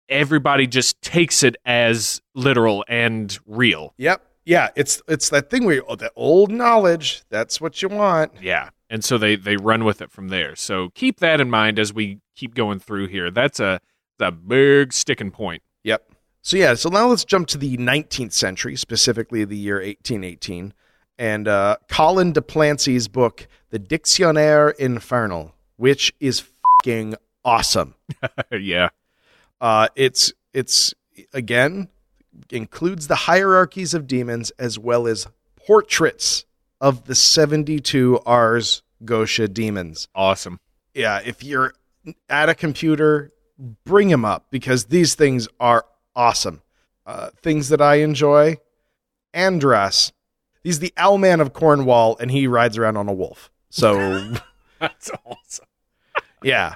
everybody 0.10 0.68
just 0.68 1.02
takes 1.02 1.44
it 1.44 1.56
as 1.66 2.22
literal 2.34 2.86
and 2.88 3.38
real. 3.46 3.94
yep, 3.98 4.26
yeah. 4.46 4.70
It's 4.76 5.02
it's 5.08 5.30
that 5.30 5.50
thing 5.50 5.66
where 5.66 5.76
you, 5.76 5.86
oh, 5.88 5.96
the 5.96 6.12
old 6.16 6.52
knowledge. 6.52 7.24
That's 7.30 7.60
what 7.60 7.82
you 7.82 7.90
want. 7.90 8.32
Yeah. 8.42 8.70
And 8.90 9.04
so 9.04 9.18
they 9.18 9.36
they 9.36 9.58
run 9.58 9.84
with 9.84 10.02
it 10.02 10.12
from 10.12 10.30
there. 10.30 10.56
So 10.56 10.90
keep 10.96 11.20
that 11.20 11.42
in 11.42 11.50
mind 11.50 11.80
as 11.80 11.94
we 11.94 12.22
keep 12.36 12.56
going 12.56 12.80
through 12.80 13.08
here. 13.08 13.30
That's 13.32 13.60
a 13.60 13.80
a 14.20 14.32
big 14.32 14.94
sticking 14.94 15.32
point. 15.32 15.64
Yep. 15.84 16.12
So 16.42 16.56
yeah, 16.56 16.76
so 16.76 16.90
now 16.90 17.08
let's 17.08 17.26
jump 17.26 17.48
to 17.50 17.58
the 17.58 17.76
19th 17.78 18.32
century, 18.32 18.78
specifically 18.78 19.44
the 19.44 19.58
year 19.58 19.76
1818, 19.76 20.74
and 21.18 21.48
uh, 21.48 21.76
Collin 21.90 22.32
de 22.32 22.42
Plancy's 22.42 23.10
book, 23.10 23.48
The 23.70 23.80
Dictionnaire 23.80 24.70
Infernal, 24.70 25.54
which 25.76 26.14
is 26.22 26.40
fucking 26.40 27.16
awesome. 27.44 27.96
yeah. 28.52 28.90
Uh, 29.60 29.88
it's 29.96 30.34
it's 30.54 30.94
again 31.34 31.90
includes 32.52 33.08
the 33.08 33.16
hierarchies 33.16 33.94
of 33.94 34.08
demons 34.08 34.52
as 34.60 34.78
well 34.78 35.08
as 35.08 35.28
portraits 35.56 36.46
of 36.80 37.06
the 37.06 37.16
72 37.16 38.20
Ars 38.26 38.84
Goetia 39.04 39.52
demons. 39.52 40.08
Awesome. 40.14 40.60
Yeah, 40.94 41.20
if 41.26 41.44
you're 41.44 41.74
at 42.30 42.50
a 42.50 42.56
computer, 42.56 43.32
bring 43.84 44.10
them 44.10 44.24
up 44.24 44.48
because 44.52 44.86
these 44.86 45.16
things 45.16 45.48
are 45.60 45.86
awesome. 46.16 46.62
Uh, 47.06 47.30
things 47.42 47.70
that 47.70 47.82
I 47.82 47.96
enjoy. 47.96 48.58
Andras. 49.34 50.12
He's 50.64 50.80
the 50.80 50.94
Owlman 50.98 51.40
of 51.40 51.54
Cornwall, 51.54 52.18
and 52.20 52.30
he 52.30 52.48
rides 52.48 52.78
around 52.78 52.98
on 52.98 53.08
a 53.08 53.14
wolf. 53.14 53.50
So 53.70 54.34
That's 54.80 55.10
awesome. 55.26 55.66
yeah, 56.44 56.76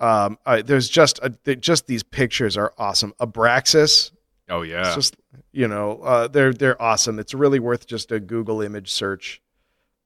um, 0.00 0.38
uh, 0.46 0.62
there's 0.62 0.88
just 0.88 1.18
a, 1.22 1.56
just 1.56 1.86
these 1.86 2.02
pictures 2.02 2.56
are 2.56 2.72
awesome. 2.78 3.12
Abraxas, 3.20 4.12
Oh 4.48 4.62
yeah. 4.62 4.86
it's 4.86 4.94
just 4.94 5.16
you 5.52 5.68
know 5.68 6.00
uh, 6.02 6.28
they're 6.28 6.52
they're 6.52 6.80
awesome. 6.80 7.18
It's 7.18 7.34
really 7.34 7.58
worth 7.58 7.86
just 7.86 8.12
a 8.12 8.20
Google 8.20 8.62
image 8.62 8.90
search 8.92 9.42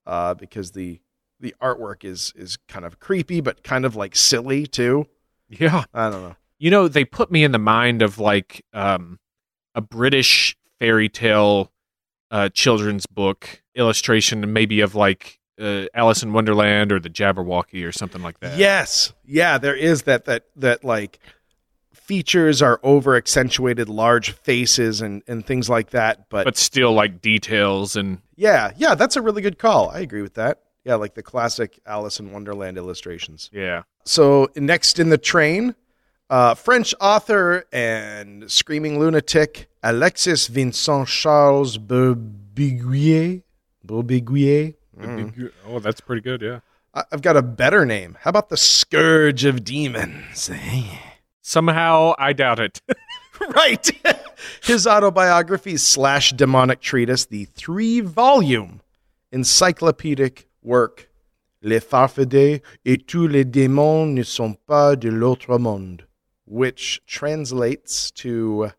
uh, 0.06 0.34
because 0.34 0.72
the 0.72 1.00
the 1.40 1.54
artwork 1.60 2.04
is 2.04 2.32
is 2.36 2.56
kind 2.68 2.84
of 2.84 2.98
creepy, 3.00 3.40
but 3.40 3.62
kind 3.62 3.84
of 3.84 3.96
like 3.96 4.16
silly 4.16 4.66
too. 4.66 5.06
yeah. 5.48 5.84
I 5.92 6.10
don't 6.10 6.22
know. 6.22 6.36
You 6.58 6.70
know, 6.70 6.88
they 6.88 7.04
put 7.04 7.30
me 7.30 7.42
in 7.44 7.52
the 7.52 7.58
mind 7.58 8.02
of 8.02 8.18
like 8.18 8.64
um 8.72 9.18
a 9.74 9.80
British 9.80 10.56
fairy 10.78 11.08
tale 11.08 11.70
uh 12.30 12.48
children's 12.48 13.06
book 13.06 13.62
illustration 13.74 14.52
maybe 14.52 14.80
of 14.80 14.94
like 14.94 15.38
uh, 15.60 15.86
Alice 15.94 16.22
in 16.22 16.32
Wonderland 16.32 16.92
or 16.92 16.98
the 17.00 17.10
Jabberwocky 17.10 17.86
or 17.86 17.92
something 17.92 18.22
like 18.22 18.40
that. 18.40 18.58
Yes, 18.58 19.12
yeah, 19.24 19.58
there 19.58 19.76
is 19.76 20.02
that 20.02 20.24
that 20.26 20.46
that 20.56 20.84
like 20.84 21.18
features 21.92 22.62
are 22.62 22.80
over 22.82 23.16
accentuated, 23.16 23.88
large 23.88 24.32
faces 24.32 25.00
and 25.00 25.22
and 25.26 25.46
things 25.46 25.68
like 25.68 25.90
that. 25.90 26.28
But, 26.28 26.44
But 26.44 26.56
still 26.56 26.92
like 26.92 27.20
details 27.22 27.96
and 27.96 28.18
yeah, 28.36 28.72
yeah, 28.76 28.94
that's 28.94 29.16
a 29.16 29.22
really 29.22 29.42
good 29.42 29.58
call. 29.58 29.90
I 29.90 30.00
agree 30.00 30.22
with 30.22 30.34
that. 30.34 30.60
Yeah, 30.84 30.96
like 30.96 31.14
the 31.14 31.22
classic 31.22 31.78
Alice 31.86 32.18
in 32.18 32.32
Wonderland 32.32 32.76
illustrations. 32.76 33.50
yeah. 33.52 33.82
So 34.04 34.48
next 34.56 34.98
in 34.98 35.10
the 35.10 35.18
train, 35.18 35.76
uh, 36.28 36.54
French 36.54 36.92
author 37.00 37.66
and 37.72 38.50
screaming 38.50 38.98
lunatic 38.98 39.68
Alexis 39.84 40.48
Vincent 40.48 41.06
Charles 41.06 41.78
Berbiguier. 41.78 43.42
Berbiguier. 43.86 44.74
Mm. 45.08 45.50
Oh, 45.66 45.78
that's 45.78 46.00
pretty 46.00 46.22
good, 46.22 46.40
yeah. 46.42 46.60
I- 46.94 47.04
I've 47.12 47.22
got 47.22 47.36
a 47.36 47.42
better 47.42 47.84
name. 47.86 48.16
How 48.20 48.30
about 48.30 48.48
the 48.48 48.56
Scourge 48.56 49.44
of 49.44 49.64
Demons? 49.64 50.50
Somehow 51.40 52.14
I 52.18 52.32
doubt 52.32 52.58
it. 52.60 52.80
right. 53.54 53.90
His 54.62 54.86
autobiography 54.86 55.76
slash 55.76 56.30
demonic 56.32 56.80
treatise, 56.80 57.26
the 57.26 57.44
three 57.46 58.00
volume 58.00 58.80
encyclopedic 59.32 60.46
work 60.62 61.08
Les 61.64 61.80
farfadets 61.80 62.60
et 62.84 62.96
tous 63.06 63.28
les 63.28 63.44
démons 63.44 64.06
ne 64.12 64.22
sont 64.24 64.56
pas 64.66 64.96
de 64.96 65.08
l'autre 65.10 65.58
monde, 65.58 66.02
which 66.44 67.00
translates 67.06 68.10
to 68.10 68.70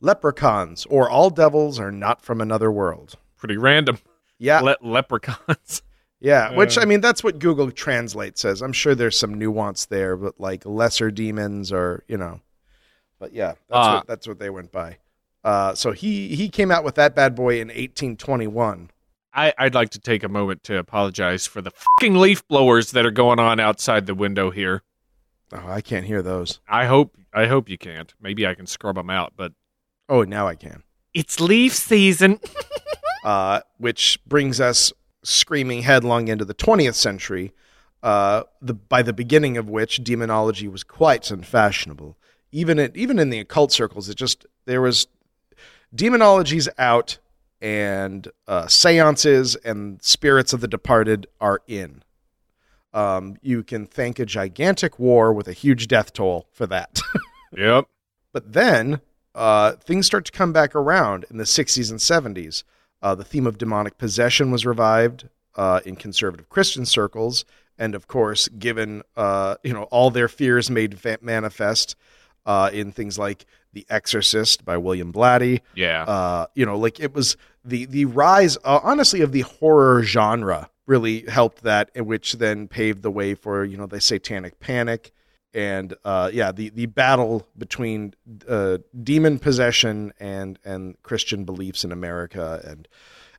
leprechauns 0.00 0.86
or 0.90 1.08
all 1.08 1.30
devils 1.30 1.78
are 1.80 1.90
not 1.90 2.20
from 2.22 2.40
another 2.40 2.70
world. 2.70 3.14
pretty 3.38 3.56
random. 3.56 3.96
Yeah. 4.38 4.60
Le- 4.60 4.76
leprechauns. 4.82 5.82
Yeah, 6.20 6.56
which 6.56 6.76
I 6.78 6.84
mean, 6.84 7.00
that's 7.00 7.22
what 7.22 7.38
Google 7.38 7.70
Translate 7.70 8.36
says. 8.38 8.60
I'm 8.60 8.72
sure 8.72 8.96
there's 8.96 9.16
some 9.16 9.34
nuance 9.34 9.86
there, 9.86 10.16
but 10.16 10.34
like 10.40 10.66
lesser 10.66 11.12
demons 11.12 11.70
or 11.72 12.02
you 12.08 12.16
know, 12.16 12.40
but 13.20 13.32
yeah, 13.32 13.52
that's 13.68 13.86
Uh, 13.86 13.92
what 13.98 14.06
that's 14.08 14.26
what 14.26 14.40
they 14.40 14.50
went 14.50 14.72
by. 14.72 14.96
Uh, 15.44 15.76
so 15.76 15.92
he 15.92 16.34
he 16.34 16.48
came 16.48 16.72
out 16.72 16.82
with 16.82 16.96
that 16.96 17.14
bad 17.14 17.36
boy 17.36 17.60
in 17.60 17.68
1821. 17.68 18.90
I, 19.32 19.54
I'd 19.58 19.76
like 19.76 19.90
to 19.90 20.00
take 20.00 20.24
a 20.24 20.28
moment 20.28 20.64
to 20.64 20.76
apologize 20.78 21.46
for 21.46 21.62
the 21.62 21.70
fucking 21.70 22.16
leaf 22.16 22.44
blowers 22.48 22.90
that 22.90 23.06
are 23.06 23.12
going 23.12 23.38
on 23.38 23.60
outside 23.60 24.06
the 24.06 24.14
window 24.16 24.50
here. 24.50 24.82
Oh, 25.52 25.68
I 25.68 25.80
can't 25.80 26.04
hear 26.04 26.20
those. 26.20 26.58
I 26.68 26.86
hope 26.86 27.14
I 27.32 27.46
hope 27.46 27.68
you 27.68 27.78
can't. 27.78 28.12
Maybe 28.20 28.44
I 28.44 28.54
can 28.56 28.66
scrub 28.66 28.96
them 28.96 29.08
out, 29.08 29.34
but 29.36 29.52
Oh, 30.08 30.24
now 30.24 30.48
I 30.48 30.56
can. 30.56 30.82
it's 31.14 31.38
leaf 31.38 31.74
season. 31.74 32.40
Uh, 33.28 33.60
which 33.76 34.18
brings 34.24 34.58
us 34.58 34.90
screaming 35.22 35.82
headlong 35.82 36.28
into 36.28 36.46
the 36.46 36.54
20th 36.54 36.94
century. 36.94 37.52
Uh, 38.02 38.44
the 38.62 38.72
by 38.72 39.02
the 39.02 39.12
beginning 39.12 39.58
of 39.58 39.68
which 39.68 40.02
demonology 40.02 40.66
was 40.66 40.82
quite 40.82 41.30
unfashionable. 41.30 42.16
Even 42.52 42.78
in, 42.78 42.90
even 42.94 43.18
in 43.18 43.28
the 43.28 43.38
occult 43.38 43.70
circles, 43.70 44.08
it 44.08 44.14
just 44.14 44.46
there 44.64 44.80
was 44.80 45.08
demonology's 45.94 46.70
out 46.78 47.18
and 47.60 48.28
uh, 48.46 48.66
seances 48.66 49.56
and 49.56 50.02
spirits 50.02 50.54
of 50.54 50.62
the 50.62 50.68
departed 50.68 51.26
are 51.38 51.60
in. 51.66 52.02
Um, 52.94 53.36
you 53.42 53.62
can 53.62 53.84
thank 53.84 54.18
a 54.18 54.24
gigantic 54.24 54.98
war 54.98 55.34
with 55.34 55.48
a 55.48 55.52
huge 55.52 55.86
death 55.86 56.14
toll 56.14 56.46
for 56.50 56.66
that. 56.68 56.98
yep. 57.54 57.88
But 58.32 58.54
then 58.54 59.02
uh, 59.34 59.72
things 59.72 60.06
start 60.06 60.24
to 60.24 60.32
come 60.32 60.54
back 60.54 60.74
around 60.74 61.26
in 61.30 61.36
the 61.36 61.44
60s 61.44 61.90
and 61.90 62.00
70s. 62.00 62.64
Uh, 63.02 63.14
the 63.14 63.24
theme 63.24 63.46
of 63.46 63.58
demonic 63.58 63.98
possession 63.98 64.50
was 64.50 64.66
revived 64.66 65.28
uh, 65.56 65.80
in 65.84 65.96
conservative 65.96 66.48
Christian 66.48 66.84
circles, 66.84 67.44
and 67.78 67.94
of 67.94 68.08
course, 68.08 68.48
given 68.48 69.02
uh, 69.16 69.56
you 69.62 69.72
know 69.72 69.84
all 69.84 70.10
their 70.10 70.28
fears 70.28 70.70
made 70.70 70.98
fa- 70.98 71.18
manifest 71.20 71.96
uh, 72.46 72.70
in 72.72 72.92
things 72.92 73.18
like 73.18 73.44
The 73.72 73.86
Exorcist 73.90 74.64
by 74.64 74.76
William 74.78 75.12
Blatty. 75.12 75.60
Yeah. 75.74 76.04
Uh, 76.04 76.46
you 76.54 76.64
know, 76.64 76.78
like 76.78 76.98
it 76.98 77.14
was 77.14 77.36
the 77.64 77.84
the 77.86 78.06
rise, 78.06 78.56
uh, 78.64 78.80
honestly, 78.82 79.20
of 79.20 79.32
the 79.32 79.42
horror 79.42 80.02
genre 80.02 80.70
really 80.86 81.20
helped 81.26 81.62
that, 81.62 81.90
which 81.94 82.34
then 82.34 82.66
paved 82.66 83.02
the 83.02 83.10
way 83.10 83.34
for 83.34 83.64
you 83.64 83.76
know 83.76 83.86
the 83.86 84.00
Satanic 84.00 84.58
Panic 84.58 85.12
and 85.54 85.94
uh, 86.04 86.30
yeah, 86.32 86.52
the 86.52 86.68
the 86.70 86.86
battle 86.86 87.46
between 87.56 88.14
uh, 88.48 88.78
demon 89.02 89.38
possession 89.38 90.12
and 90.20 90.58
and 90.64 91.00
Christian 91.02 91.44
beliefs 91.44 91.84
in 91.84 91.92
America 91.92 92.60
and 92.64 92.86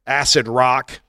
acid 0.07 0.47
rock, 0.47 1.01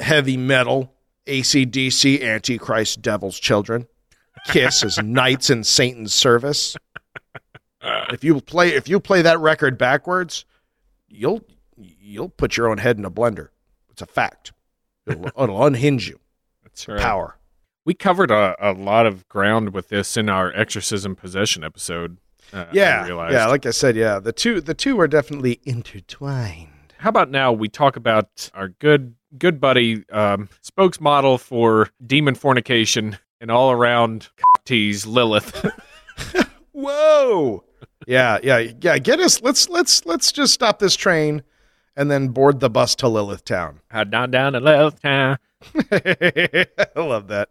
heavy 0.00 0.36
metal, 0.36 0.92
ACDC, 1.26 2.22
Antichrist, 2.22 3.00
Devil's 3.00 3.38
Children, 3.38 3.86
Kiss 4.46 4.82
as 4.82 4.98
knights 5.02 5.50
in 5.50 5.62
Satan's 5.62 6.12
service. 6.12 6.76
If 8.10 8.24
you 8.24 8.40
play 8.40 8.74
if 8.74 8.88
you 8.88 8.98
play 8.98 9.22
that 9.22 9.38
record 9.38 9.78
backwards, 9.78 10.44
you'll 11.08 11.44
you'll 11.76 12.28
put 12.28 12.56
your 12.56 12.68
own 12.68 12.78
head 12.78 12.98
in 12.98 13.04
a 13.04 13.10
blender. 13.10 13.48
It's 13.90 14.02
a 14.02 14.06
fact. 14.06 14.52
It'll, 15.06 15.26
it'll 15.26 15.64
unhinge 15.66 16.08
you. 16.08 16.18
That's 16.64 16.88
right. 16.88 17.00
Power. 17.00 17.37
We 17.88 17.94
covered 17.94 18.30
a, 18.30 18.54
a 18.60 18.72
lot 18.72 19.06
of 19.06 19.26
ground 19.30 19.72
with 19.72 19.88
this 19.88 20.18
in 20.18 20.28
our 20.28 20.52
exorcism 20.54 21.16
possession 21.16 21.64
episode. 21.64 22.18
Uh, 22.52 22.66
Yeah, 22.70 23.06
yeah. 23.06 23.46
Like 23.46 23.64
I 23.64 23.70
said, 23.70 23.96
yeah. 23.96 24.18
The 24.18 24.30
two 24.30 24.60
the 24.60 24.74
two 24.74 25.00
are 25.00 25.08
definitely 25.08 25.58
intertwined. 25.64 26.92
How 26.98 27.08
about 27.08 27.30
now 27.30 27.50
we 27.50 27.70
talk 27.70 27.96
about 27.96 28.50
our 28.52 28.68
good 28.68 29.14
good 29.38 29.58
buddy 29.58 30.06
um, 30.10 30.50
spokesmodel 30.62 31.40
for 31.40 31.88
demon 32.06 32.34
fornication 32.34 33.16
and 33.40 33.50
all 33.50 33.70
around 33.70 34.28
tease 34.66 35.06
Lilith. 35.06 35.64
Whoa. 36.72 37.64
yeah, 38.06 38.38
yeah, 38.42 38.70
yeah. 38.82 38.98
Get 38.98 39.18
us. 39.18 39.40
Let's 39.40 39.66
let's 39.70 40.04
let's 40.04 40.30
just 40.30 40.52
stop 40.52 40.78
this 40.78 40.94
train, 40.94 41.42
and 41.96 42.10
then 42.10 42.28
board 42.28 42.60
the 42.60 42.68
bus 42.68 42.94
to 42.96 43.08
Lilith 43.08 43.46
Town. 43.46 43.80
Down 44.10 44.30
down 44.30 44.52
to 44.52 44.60
Lilith 44.60 45.00
town. 45.00 45.38
I 45.90 46.66
love 46.94 47.28
that. 47.28 47.48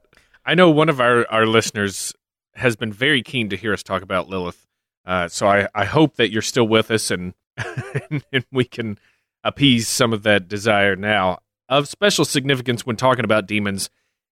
I 0.48 0.56
know 0.56 0.70
one 0.70 0.88
of 0.88 1.02
our, 1.02 1.30
our 1.30 1.45
listeners 1.45 2.14
has 2.56 2.78
been 2.78 2.93
very 2.93 3.22
keen 3.22 3.50
to 3.50 3.58
hear 3.58 3.74
us 3.74 3.84
talk 3.84 4.02
about 4.02 4.30
Lilith. 4.30 4.66
Uh, 5.06 5.28
so 5.28 5.45
I, 5.45 5.68
I 5.76 5.84
hope 5.84 6.16
that 6.16 6.32
you're 6.32 6.41
still 6.41 6.66
with 6.68 6.89
us 6.89 7.12
and, 7.12 7.34
and 8.10 8.45
we 8.50 8.64
can 8.64 8.98
appease 9.43 9.89
some 9.89 10.14
of 10.14 10.24
that 10.24 10.48
desire 10.48 10.95
now. 10.95 11.39
Of 11.68 11.89
special 11.89 12.24
significance 12.24 12.86
when 12.86 12.95
talking 12.95 13.26
about 13.26 13.45
demons 13.45 13.89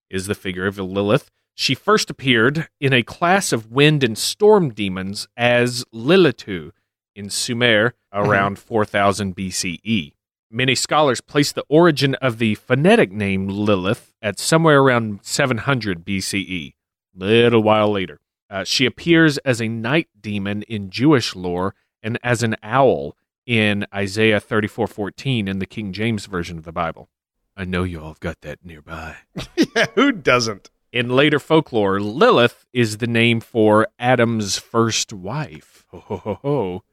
is 0.08 0.26
the 0.26 0.34
figure 0.34 0.66
of 0.66 0.78
Lilith. 0.78 1.30
She 1.54 1.74
first 1.74 2.08
appeared 2.08 2.68
in 2.80 2.94
a 2.94 3.02
class 3.02 3.52
of 3.52 3.70
wind 3.70 4.02
and 4.02 4.16
storm 4.16 4.70
demons 4.70 5.28
as 5.36 5.84
Lilitu 5.92 6.70
in 7.14 7.28
Sumer 7.28 7.92
around 8.10 8.58
4000 8.58 9.36
BCE. 9.36 10.15
Many 10.56 10.74
scholars 10.74 11.20
place 11.20 11.52
the 11.52 11.66
origin 11.68 12.14
of 12.14 12.38
the 12.38 12.54
phonetic 12.54 13.12
name 13.12 13.46
Lilith 13.46 14.14
at 14.22 14.38
somewhere 14.38 14.80
around 14.80 15.20
700 15.22 16.02
BCE, 16.02 16.72
little 17.14 17.62
while 17.62 17.92
later. 17.92 18.20
Uh, 18.48 18.64
she 18.64 18.86
appears 18.86 19.36
as 19.44 19.60
a 19.60 19.68
night 19.68 20.08
demon 20.18 20.62
in 20.62 20.88
Jewish 20.88 21.36
lore 21.36 21.74
and 22.02 22.18
as 22.22 22.42
an 22.42 22.56
owl 22.62 23.18
in 23.44 23.84
Isaiah 23.94 24.40
34:14 24.40 25.46
in 25.46 25.58
the 25.58 25.66
King 25.66 25.92
James 25.92 26.24
version 26.24 26.56
of 26.56 26.64
the 26.64 26.72
Bible. 26.72 27.10
I 27.54 27.66
know 27.66 27.82
you 27.82 28.00
all 28.00 28.08
have 28.08 28.20
got 28.20 28.40
that 28.40 28.64
nearby. 28.64 29.16
yeah, 29.56 29.84
who 29.94 30.10
doesn't? 30.10 30.70
In 30.90 31.10
later 31.10 31.38
folklore, 31.38 32.00
Lilith 32.00 32.64
is 32.72 32.96
the 32.96 33.06
name 33.06 33.40
for 33.40 33.88
Adam's 33.98 34.56
first 34.56 35.12
wife. 35.12 35.84
Ho 35.90 35.98
ho 35.98 36.16
ho 36.16 36.38
ho. 36.40 36.84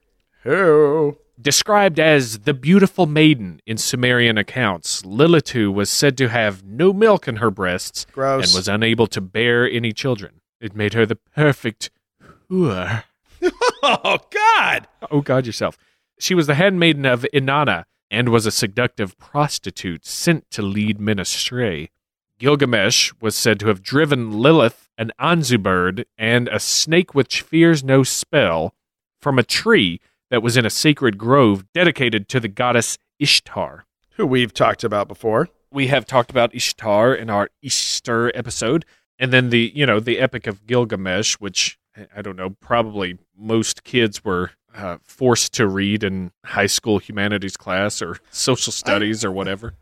Who? 0.42 1.18
Described 1.42 2.00
as 2.00 2.40
the 2.40 2.54
beautiful 2.54 3.08
maiden 3.08 3.60
in 3.66 3.78
Sumerian 3.78 4.38
accounts, 4.38 5.02
Lilitu 5.02 5.74
was 5.74 5.90
said 5.90 6.16
to 6.18 6.30
have 6.30 6.64
no 6.64 6.94
milk 6.94 7.28
in 7.28 7.38
her 7.38 7.50
breasts 7.50 8.06
Gross. 8.12 8.46
and 8.46 8.56
was 8.56 8.68
unable 8.68 9.08
to 9.08 9.20
bear 9.20 9.70
any 9.70 9.92
children. 9.94 10.42
It 10.62 10.76
made 10.76 10.94
her 10.94 11.08
the 11.08 11.16
perfect 11.16 11.90
whore. 12.50 13.04
oh 13.84 14.20
God! 14.30 14.88
Oh, 15.12 15.22
God, 15.22 15.46
yourself. 15.48 15.78
She 16.20 16.36
was 16.36 16.48
the 16.48 16.56
handmaiden 16.56 17.06
of 17.06 17.26
Inanna 17.34 17.86
and 18.12 18.30
was 18.30 18.46
a 18.46 18.52
seductive 18.52 19.18
prostitute 19.18 20.06
sent 20.06 20.50
to 20.52 20.62
lead 20.62 21.00
men 21.00 21.18
astray. 21.18 21.90
Gilgamesh 22.38 23.12
was 23.20 23.36
said 23.36 23.60
to 23.60 23.68
have 23.68 23.82
driven 23.82 24.40
Lilith, 24.40 24.90
an 25.00 25.12
Anzu 25.20 25.62
bird, 25.62 26.06
and 26.16 26.48
a 26.50 26.60
snake 26.60 27.16
which 27.16 27.42
fears 27.42 27.84
no 27.84 28.04
spell 28.04 28.76
from 29.20 29.40
a 29.40 29.44
tree 29.44 30.00
that 30.34 30.42
was 30.42 30.58
in 30.58 30.66
a 30.66 30.70
sacred 30.72 31.16
grove 31.20 31.64
dedicated 31.76 32.28
to 32.28 32.40
the 32.40 32.48
goddess 32.48 32.98
Ishtar. 33.20 33.86
Who 34.16 34.26
we've 34.26 34.52
talked 34.52 34.84
about 34.84 35.08
before. 35.08 35.48
We 35.72 35.88
have 35.88 36.08
talked 36.08 36.32
about 36.32 36.56
Ishtar 36.56 37.14
in 37.14 37.30
our 37.30 37.52
Easter 37.62 38.36
episode, 38.36 38.84
and 39.20 39.32
then 39.32 39.52
the 39.52 39.72
you 39.76 39.86
know 39.86 40.00
the 40.00 40.18
Epic 40.18 40.48
of 40.48 40.66
Gilgamesh, 40.66 41.36
which 41.36 41.78
I 42.16 42.24
don't 42.24 42.36
know, 42.36 42.50
probably 42.50 43.20
most 43.38 43.84
kids 43.84 44.26
were 44.26 44.50
uh, 44.76 44.98
forced 45.04 45.54
to 45.54 45.68
read 45.68 46.04
in 46.04 46.32
high 46.44 46.66
school 46.66 46.98
humanities 46.98 47.56
class 47.56 48.02
or 48.02 48.18
social 48.32 48.74
studies 48.74 49.24
or 49.24 49.32
whatever. 49.32 49.76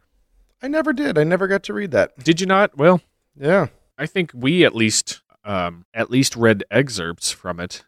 I 0.62 0.68
never 0.68 0.91
did. 0.91 1.18
I 1.18 1.24
never 1.24 1.47
got 1.47 1.64
to 1.64 1.74
read 1.74 1.91
that. 1.91 2.20
Did 2.22 2.41
you 2.41 2.47
not? 2.47 2.78
Well, 2.78 2.99
Yeah. 3.39 3.68
I 3.97 4.06
think 4.06 4.32
we 4.34 4.66
at 4.66 4.76
least 4.76 5.22
um, 5.45 5.86
at 5.93 6.12
least 6.12 6.36
read 6.36 6.66
excerpts 6.70 7.32
from 7.32 7.62
it, 7.62 7.86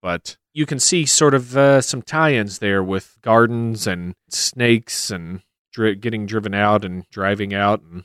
but 0.00 0.38
you 0.56 0.64
can 0.64 0.80
see 0.80 1.04
sort 1.04 1.34
of 1.34 1.54
uh, 1.54 1.82
some 1.82 2.00
tie-ins 2.00 2.60
there 2.60 2.82
with 2.82 3.18
gardens 3.20 3.86
and 3.86 4.14
snakes 4.30 5.10
and 5.10 5.42
dri- 5.70 5.94
getting 5.94 6.24
driven 6.24 6.54
out 6.54 6.82
and 6.82 7.04
driving 7.10 7.52
out 7.52 7.82
and 7.82 8.04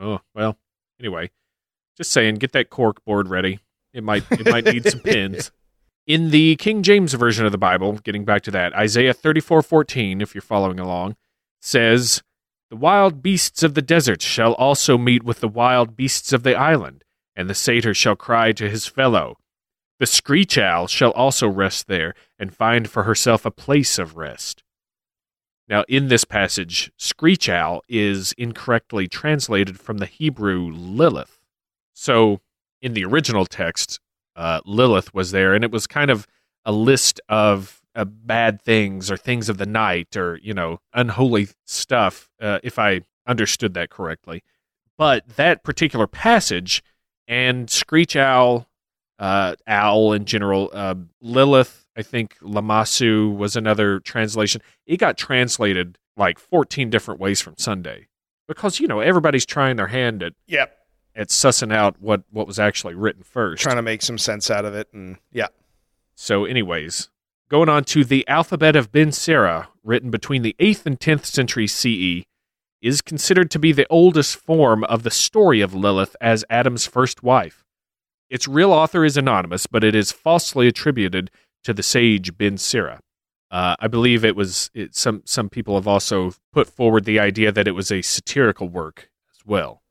oh 0.00 0.18
well. 0.34 0.58
Anyway, 0.98 1.30
just 1.96 2.10
saying, 2.10 2.34
get 2.34 2.50
that 2.52 2.70
cork 2.70 3.04
board 3.04 3.28
ready. 3.28 3.60
It 3.94 4.02
might 4.02 4.24
it 4.32 4.50
might 4.50 4.64
need 4.64 4.84
some 4.84 4.98
pins. 4.98 5.52
In 6.08 6.32
the 6.32 6.56
King 6.56 6.82
James 6.82 7.14
version 7.14 7.46
of 7.46 7.52
the 7.52 7.58
Bible, 7.58 7.92
getting 7.92 8.24
back 8.24 8.42
to 8.42 8.50
that, 8.50 8.74
Isaiah 8.74 9.14
thirty 9.14 9.40
four 9.40 9.62
fourteen, 9.62 10.20
if 10.20 10.34
you're 10.34 10.42
following 10.42 10.80
along, 10.80 11.14
says, 11.60 12.20
The 12.68 12.76
wild 12.76 13.22
beasts 13.22 13.62
of 13.62 13.74
the 13.74 13.82
desert 13.82 14.22
shall 14.22 14.54
also 14.54 14.98
meet 14.98 15.22
with 15.22 15.38
the 15.38 15.46
wild 15.46 15.96
beasts 15.96 16.32
of 16.32 16.42
the 16.42 16.56
island, 16.56 17.04
and 17.36 17.48
the 17.48 17.54
satyr 17.54 17.94
shall 17.94 18.16
cry 18.16 18.50
to 18.50 18.68
his 18.68 18.88
fellow. 18.88 19.36
The 20.02 20.06
screech 20.06 20.58
owl 20.58 20.88
shall 20.88 21.12
also 21.12 21.46
rest 21.46 21.86
there, 21.86 22.16
and 22.36 22.52
find 22.52 22.90
for 22.90 23.04
herself 23.04 23.46
a 23.46 23.52
place 23.52 24.00
of 24.00 24.16
rest. 24.16 24.64
Now, 25.68 25.84
in 25.86 26.08
this 26.08 26.24
passage, 26.24 26.90
screech 26.96 27.48
owl 27.48 27.82
is 27.88 28.32
incorrectly 28.36 29.06
translated 29.06 29.78
from 29.78 29.98
the 29.98 30.06
Hebrew 30.06 30.72
Lilith. 30.72 31.38
So, 31.92 32.40
in 32.80 32.94
the 32.94 33.04
original 33.04 33.46
text, 33.46 34.00
uh, 34.34 34.60
Lilith 34.64 35.14
was 35.14 35.30
there, 35.30 35.54
and 35.54 35.62
it 35.62 35.70
was 35.70 35.86
kind 35.86 36.10
of 36.10 36.26
a 36.64 36.72
list 36.72 37.20
of 37.28 37.80
uh, 37.94 38.04
bad 38.04 38.60
things 38.60 39.08
or 39.08 39.16
things 39.16 39.48
of 39.48 39.58
the 39.58 39.66
night 39.66 40.16
or, 40.16 40.36
you 40.42 40.52
know, 40.52 40.80
unholy 40.92 41.46
stuff, 41.64 42.28
uh, 42.40 42.58
if 42.64 42.76
I 42.76 43.02
understood 43.24 43.74
that 43.74 43.90
correctly. 43.90 44.42
But 44.98 45.36
that 45.36 45.62
particular 45.62 46.08
passage 46.08 46.82
and 47.28 47.70
Screech 47.70 48.16
Owl, 48.16 48.66
uh, 49.22 49.54
Owl 49.68 50.12
in 50.14 50.24
general, 50.24 50.68
uh, 50.72 50.96
Lilith, 51.20 51.86
I 51.96 52.02
think 52.02 52.36
Lamasu 52.40 53.34
was 53.34 53.54
another 53.54 54.00
translation. 54.00 54.60
It 54.84 54.96
got 54.96 55.16
translated 55.16 55.96
like 56.16 56.38
14 56.38 56.90
different 56.90 57.20
ways 57.20 57.40
from 57.40 57.54
Sunday 57.56 58.08
because, 58.48 58.80
you 58.80 58.88
know, 58.88 58.98
everybody's 59.00 59.46
trying 59.46 59.76
their 59.76 59.86
hand 59.86 60.22
at, 60.24 60.32
Yep. 60.48 60.76
at 61.14 61.28
sussing 61.28 61.72
out 61.72 62.00
what, 62.00 62.22
what 62.30 62.48
was 62.48 62.58
actually 62.58 62.94
written 62.94 63.22
first. 63.22 63.62
Trying 63.62 63.76
to 63.76 63.82
make 63.82 64.02
some 64.02 64.18
sense 64.18 64.50
out 64.50 64.64
of 64.64 64.74
it, 64.74 64.88
and 64.92 65.18
yeah. 65.30 65.46
So, 66.16 66.44
anyways, 66.44 67.08
going 67.48 67.68
on 67.68 67.84
to 67.84 68.04
the 68.04 68.26
alphabet 68.26 68.74
of 68.74 68.90
Ben 68.90 69.12
Sira, 69.12 69.68
written 69.84 70.10
between 70.10 70.42
the 70.42 70.56
8th 70.58 70.84
and 70.84 70.98
10th 70.98 71.26
century 71.26 71.68
CE, 71.68 72.24
is 72.80 73.00
considered 73.00 73.50
to 73.52 73.60
be 73.60 73.70
the 73.70 73.86
oldest 73.88 74.34
form 74.34 74.82
of 74.84 75.04
the 75.04 75.10
story 75.10 75.60
of 75.60 75.72
Lilith 75.74 76.16
as 76.20 76.44
Adam's 76.50 76.86
first 76.86 77.22
wife. 77.22 77.64
Its 78.32 78.48
real 78.48 78.72
author 78.72 79.04
is 79.04 79.18
anonymous, 79.18 79.66
but 79.66 79.84
it 79.84 79.94
is 79.94 80.10
falsely 80.10 80.66
attributed 80.66 81.30
to 81.64 81.74
the 81.74 81.82
sage 81.82 82.34
Bin 82.38 82.56
Sira. 82.56 83.00
Uh, 83.50 83.76
I 83.78 83.88
believe 83.88 84.24
it 84.24 84.34
was 84.34 84.70
it, 84.72 84.94
some 84.96 85.20
some 85.26 85.50
people 85.50 85.74
have 85.74 85.86
also 85.86 86.32
put 86.50 86.66
forward 86.66 87.04
the 87.04 87.20
idea 87.20 87.52
that 87.52 87.68
it 87.68 87.72
was 87.72 87.92
a 87.92 88.00
satirical 88.00 88.70
work 88.70 89.10
as 89.30 89.44
well. 89.44 89.82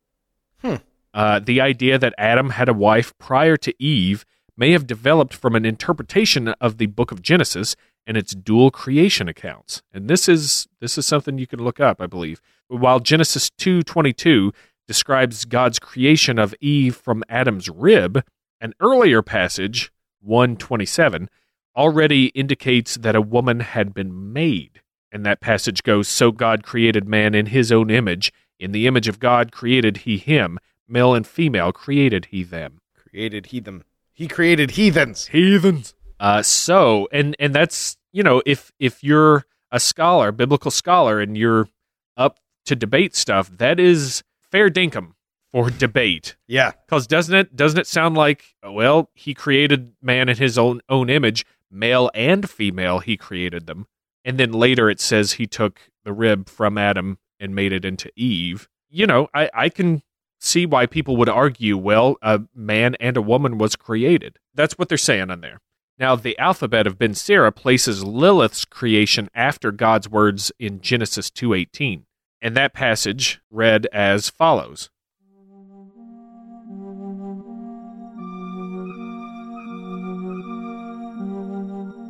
Hmm. 0.63 0.77
Uh, 1.13 1.39
the 1.39 1.61
idea 1.61 1.99
that 1.99 2.15
Adam 2.17 2.49
had 2.49 2.67
a 2.67 2.73
wife 2.73 3.15
prior 3.19 3.57
to 3.57 3.75
Eve 3.77 4.25
may 4.57 4.71
have 4.71 4.87
developed 4.87 5.35
from 5.35 5.55
an 5.55 5.63
interpretation 5.63 6.47
of 6.59 6.79
the 6.79 6.87
book 6.87 7.11
of 7.11 7.21
Genesis 7.21 7.75
and 8.07 8.17
its 8.17 8.33
dual 8.33 8.71
creation 8.71 9.27
accounts. 9.29 9.83
And 9.93 10.07
this 10.07 10.27
is 10.27 10.67
this 10.79 10.97
is 10.97 11.05
something 11.05 11.37
you 11.37 11.45
can 11.45 11.63
look 11.63 11.79
up, 11.79 12.01
I 12.01 12.07
believe. 12.07 12.41
While 12.69 13.01
Genesis 13.01 13.51
2:22 13.51 14.51
describes 14.87 15.45
God's 15.45 15.79
creation 15.79 16.37
of 16.39 16.55
Eve 16.59 16.95
from 16.95 17.23
Adam's 17.29 17.69
rib, 17.69 18.23
an 18.59 18.73
earlier 18.79 19.21
passage, 19.21 19.91
127, 20.21 21.29
already 21.75 22.27
indicates 22.27 22.95
that 22.95 23.15
a 23.15 23.21
woman 23.21 23.61
had 23.61 23.93
been 23.93 24.33
made. 24.33 24.81
And 25.11 25.25
that 25.25 25.41
passage 25.41 25.83
goes, 25.83 26.07
So 26.07 26.31
God 26.31 26.63
created 26.63 27.07
man 27.07 27.35
in 27.35 27.47
his 27.47 27.71
own 27.71 27.89
image. 27.89 28.31
In 28.59 28.71
the 28.71 28.87
image 28.87 29.07
of 29.07 29.19
God 29.19 29.51
created 29.51 29.97
he 29.97 30.17
him. 30.17 30.59
Male 30.87 31.15
and 31.15 31.25
female 31.25 31.71
created 31.71 32.25
he 32.25 32.43
them. 32.43 32.79
Created 32.95 33.47
he 33.47 33.59
them. 33.59 33.83
He 34.13 34.27
created 34.27 34.71
heathens. 34.71 35.27
Heathens. 35.27 35.95
Uh, 36.19 36.43
so, 36.43 37.07
and, 37.11 37.35
and 37.39 37.55
that's, 37.55 37.97
you 38.11 38.21
know, 38.21 38.41
if, 38.45 38.71
if 38.79 39.03
you're 39.03 39.45
a 39.71 39.79
scholar, 39.79 40.31
biblical 40.31 40.69
scholar, 40.69 41.19
and 41.19 41.37
you're 41.37 41.67
up 42.15 42.37
to 42.65 42.75
debate 42.75 43.15
stuff, 43.15 43.49
that 43.57 43.79
is 43.79 44.23
fair 44.51 44.69
dinkum 44.69 45.13
for 45.51 45.69
debate. 45.69 46.35
Yeah. 46.47 46.71
Because 46.85 47.07
doesn't 47.07 47.35
it 47.35 47.55
doesn't 47.55 47.79
it 47.79 47.87
sound 47.87 48.15
like 48.15 48.55
well 48.63 49.09
he 49.13 49.33
created 49.33 49.93
man 50.01 50.29
in 50.29 50.37
his 50.37 50.57
own 50.57 50.81
own 50.89 51.09
image, 51.09 51.45
male 51.69 52.09
and 52.13 52.49
female 52.49 52.99
he 52.99 53.17
created 53.17 53.67
them, 53.67 53.87
and 54.23 54.37
then 54.37 54.51
later 54.51 54.89
it 54.89 54.99
says 54.99 55.33
he 55.33 55.47
took 55.47 55.79
the 56.03 56.13
rib 56.13 56.49
from 56.49 56.77
Adam 56.77 57.17
and 57.39 57.55
made 57.55 57.73
it 57.73 57.85
into 57.85 58.11
Eve. 58.15 58.67
You 58.89 59.07
know, 59.07 59.27
I 59.33 59.49
I 59.53 59.69
can 59.69 60.03
see 60.39 60.65
why 60.65 60.85
people 60.85 61.17
would 61.17 61.29
argue 61.29 61.77
well 61.77 62.17
a 62.21 62.41
man 62.55 62.95
and 62.99 63.15
a 63.15 63.21
woman 63.21 63.57
was 63.57 63.75
created. 63.75 64.39
That's 64.55 64.77
what 64.77 64.89
they're 64.89 64.97
saying 64.97 65.29
on 65.29 65.41
there. 65.41 65.59
Now 65.99 66.15
the 66.15 66.37
alphabet 66.39 66.87
of 66.87 66.97
Ben 66.97 67.13
Sira 67.13 67.51
places 67.51 68.03
Lilith's 68.03 68.65
creation 68.65 69.29
after 69.35 69.71
God's 69.71 70.09
words 70.09 70.51
in 70.57 70.81
Genesis 70.81 71.29
two 71.29 71.53
eighteen, 71.53 72.05
and 72.41 72.57
that 72.57 72.73
passage 72.73 73.39
read 73.51 73.87
as 73.93 74.29
follows. 74.29 74.89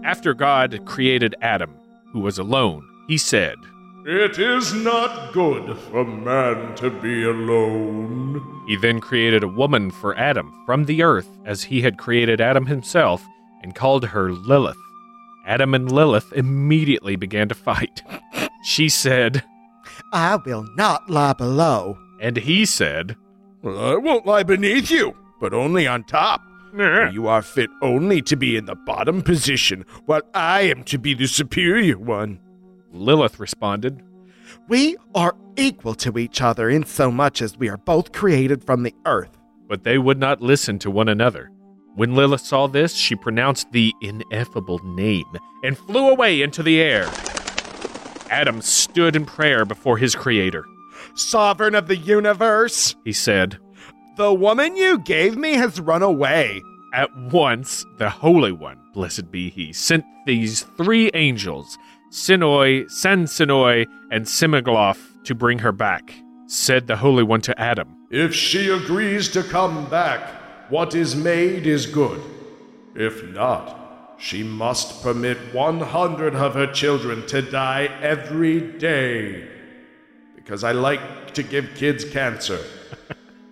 After 0.03 0.33
God 0.33 0.85
created 0.85 1.35
Adam, 1.41 1.75
who 2.11 2.19
was 2.19 2.37
alone, 2.37 2.87
he 3.07 3.17
said, 3.17 3.55
It 4.05 4.39
is 4.39 4.73
not 4.73 5.31
good 5.33 5.77
for 5.77 6.05
man 6.05 6.75
to 6.75 6.89
be 6.89 7.23
alone. 7.23 8.63
He 8.67 8.75
then 8.75 8.99
created 8.99 9.43
a 9.43 9.47
woman 9.47 9.91
for 9.91 10.17
Adam 10.17 10.51
from 10.65 10.85
the 10.85 11.03
earth, 11.03 11.27
as 11.45 11.63
he 11.63 11.81
had 11.81 11.97
created 11.97 12.41
Adam 12.41 12.65
himself, 12.65 13.25
and 13.61 13.75
called 13.75 14.05
her 14.05 14.31
Lilith. 14.31 14.77
Adam 15.45 15.73
and 15.73 15.91
Lilith 15.91 16.31
immediately 16.33 17.15
began 17.15 17.47
to 17.49 17.55
fight. 17.55 18.01
She 18.63 18.89
said, 18.89 19.43
I 20.13 20.35
will 20.37 20.65
not 20.75 21.09
lie 21.09 21.33
below. 21.33 21.97
and 22.19 22.37
he 22.37 22.65
said, 22.65 23.15
Well, 23.61 23.79
I 23.79 23.95
won't 23.95 24.25
lie 24.25 24.43
beneath 24.43 24.91
you, 24.91 25.15
but 25.39 25.53
only 25.53 25.87
on 25.87 26.03
top. 26.03 26.41
For 26.75 27.07
you 27.09 27.27
are 27.27 27.41
fit 27.41 27.69
only 27.81 28.21
to 28.21 28.35
be 28.37 28.55
in 28.55 28.65
the 28.65 28.75
bottom 28.75 29.21
position, 29.23 29.85
while 30.05 30.21
I 30.33 30.61
am 30.61 30.83
to 30.85 30.97
be 30.97 31.13
the 31.13 31.27
superior 31.27 31.97
one. 31.97 32.39
Lilith 32.93 33.39
responded, 33.39 34.01
We 34.69 34.95
are 35.13 35.35
equal 35.57 35.95
to 35.95 36.17
each 36.17 36.41
other 36.41 36.69
in 36.69 36.85
so 36.85 37.11
much 37.11 37.41
as 37.41 37.57
we 37.57 37.67
are 37.69 37.77
both 37.77 38.11
created 38.13 38.63
from 38.63 38.83
the 38.83 38.95
earth. 39.05 39.37
but 39.67 39.83
they 39.83 39.97
would 39.97 40.19
not 40.19 40.41
listen 40.41 40.77
to 40.79 40.91
one 40.91 41.07
another. 41.09 41.49
When 41.95 42.15
Lilith 42.15 42.41
saw 42.41 42.67
this, 42.67 42.93
she 42.95 43.15
pronounced 43.15 43.71
the 43.71 43.93
ineffable 44.01 44.79
name 44.95 45.25
and 45.63 45.77
flew 45.77 46.09
away 46.09 46.41
into 46.41 46.61
the 46.63 46.79
air. 46.81 47.05
Adam 48.31 48.61
stood 48.61 49.15
in 49.15 49.25
prayer 49.25 49.65
before 49.65 49.97
his 49.97 50.15
creator. 50.15 50.65
Sovereign 51.15 51.75
of 51.75 51.87
the 51.87 51.97
universe, 51.97 52.95
He 53.03 53.13
said, 53.13 53.59
the 54.17 54.33
woman 54.33 54.75
you 54.75 54.99
gave 54.99 55.37
me 55.37 55.53
has 55.53 55.79
run 55.79 56.01
away. 56.01 56.61
At 56.93 57.09
once, 57.31 57.85
the 57.97 58.09
Holy 58.09 58.51
One, 58.51 58.77
blessed 58.93 59.31
be 59.31 59.49
he, 59.49 59.71
sent 59.71 60.03
these 60.25 60.63
three 60.77 61.09
angels, 61.13 61.77
Sinoi, 62.11 62.85
Sansinoi, 62.85 63.87
and 64.11 64.25
Simigloth, 64.25 64.99
to 65.23 65.33
bring 65.33 65.59
her 65.59 65.71
back. 65.71 66.13
Said 66.47 66.87
the 66.87 66.97
Holy 66.97 67.23
One 67.23 67.39
to 67.41 67.59
Adam, 67.59 67.95
If 68.11 68.35
she 68.35 68.69
agrees 68.69 69.29
to 69.29 69.43
come 69.43 69.89
back, 69.89 70.69
what 70.69 70.93
is 70.93 71.15
made 71.15 71.65
is 71.65 71.85
good. 71.85 72.21
If 72.93 73.23
not, 73.23 73.80
she 74.21 74.43
must 74.43 75.01
permit 75.01 75.37
100 75.51 76.35
of 76.35 76.53
her 76.53 76.71
children 76.71 77.25
to 77.25 77.41
die 77.41 77.85
every 78.01 78.61
day. 78.61 79.47
Because 80.35 80.63
I 80.63 80.73
like 80.73 81.33
to 81.33 81.41
give 81.43 81.73
kids 81.75 82.05
cancer. 82.05 82.59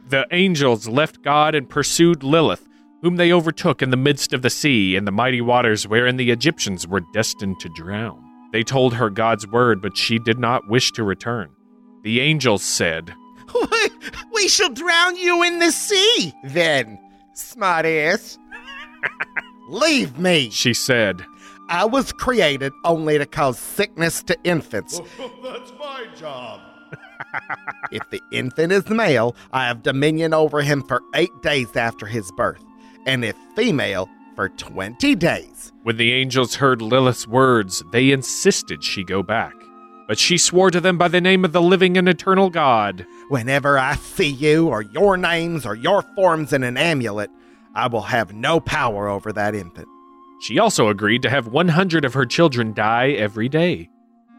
The 0.07 0.26
angels 0.32 0.88
left 0.88 1.22
God 1.22 1.53
and 1.53 1.70
pursued 1.70 2.24
Lilith, 2.24 2.67
whom 3.03 3.17
they 3.17 3.32
overtook 3.32 3.84
in 3.84 3.91
the 3.91 3.95
midst 3.95 4.34
of 4.34 4.41
the 4.41 4.49
sea, 4.49 4.95
in 4.95 5.05
the 5.05 5.11
mighty 5.11 5.39
waters 5.39 5.88
wherein 5.88 6.17
the 6.17 6.32
Egyptians 6.32 6.88
were 6.88 7.03
destined 7.13 7.59
to 7.59 7.70
drown. 7.70 8.20
They 8.51 8.63
told 8.63 8.95
her 8.95 9.11
God's 9.11 9.45
word, 9.45 9.84
but 9.84 9.95
she 9.95 10.17
did 10.17 10.39
not 10.39 10.67
wish 10.67 10.91
to 10.93 11.03
return. 11.03 11.51
The 12.01 12.22
angels 12.22 12.63
said, 12.63 13.13
we 14.34 14.47
shall 14.47 14.72
drown 14.72 15.15
you 15.15 15.43
in 15.43 15.59
the 15.59 15.72
sea, 15.72 16.34
then, 16.43 16.97
smartass. 17.36 18.39
Leave 19.70 20.17
me. 20.17 20.49
She 20.49 20.74
said, 20.74 21.24
I 21.70 21.86
was 21.86 22.11
created 22.11 22.74
only 22.84 23.20
to 23.20 23.26
cause 23.28 23.59
sickness 23.59 24.24
to 24.24 24.36
infants. 24.43 24.99
That's 25.43 25.72
my 25.80 26.07
job. 26.15 26.61
If 27.91 28.09
the 28.09 28.22
infant 28.32 28.72
is 28.72 28.88
male, 28.89 29.36
I 29.51 29.65
have 29.67 29.84
dominion 29.84 30.34
over 30.34 30.61
him 30.61 30.82
for 30.82 31.01
eight 31.13 31.41
days 31.43 31.76
after 31.76 32.05
his 32.07 32.32
birth, 32.32 32.63
and 33.05 33.24
if 33.24 33.36
female, 33.55 34.09
for 34.36 34.49
20 34.49 35.15
days. 35.15 35.72
When 35.84 35.97
the 35.97 36.13
angels 36.13 36.55
heard 36.55 36.82
Lilith's 36.82 37.28
words, 37.28 37.84
they 37.91 38.11
insisted 38.11 38.84
she 38.84 39.03
go 39.03 39.22
back. 39.22 39.53
But 40.07 40.17
she 40.17 40.38
swore 40.38 40.72
to 40.72 40.80
them 40.80 40.97
by 40.97 41.09
the 41.09 41.22
name 41.22 41.45
of 41.45 41.51
the 41.51 41.61
living 41.61 41.97
and 41.97 42.07
eternal 42.09 42.49
God. 42.49 43.05
Whenever 43.28 43.78
I 43.78 43.95
see 43.95 44.30
you 44.30 44.70
or 44.70 44.82
your 44.82 45.17
names 45.17 45.65
or 45.65 45.76
your 45.76 46.01
forms 46.15 46.53
in 46.53 46.63
an 46.63 46.78
amulet, 46.78 47.30
I 47.76 47.88
will 47.88 48.01
have 48.01 48.34
no 48.34 48.59
power 48.59 49.07
over 49.07 49.32
that 49.34 49.55
infant. 49.55 49.88
She 50.41 50.57
also 50.57 50.88
agreed 50.88 51.22
to 51.24 51.30
have 51.30 51.47
100 51.47 52.05
of 52.05 52.13
her 52.13 52.26
children 52.26 52.74
die 52.74 53.09
every 53.09 53.49
day. 53.49 53.89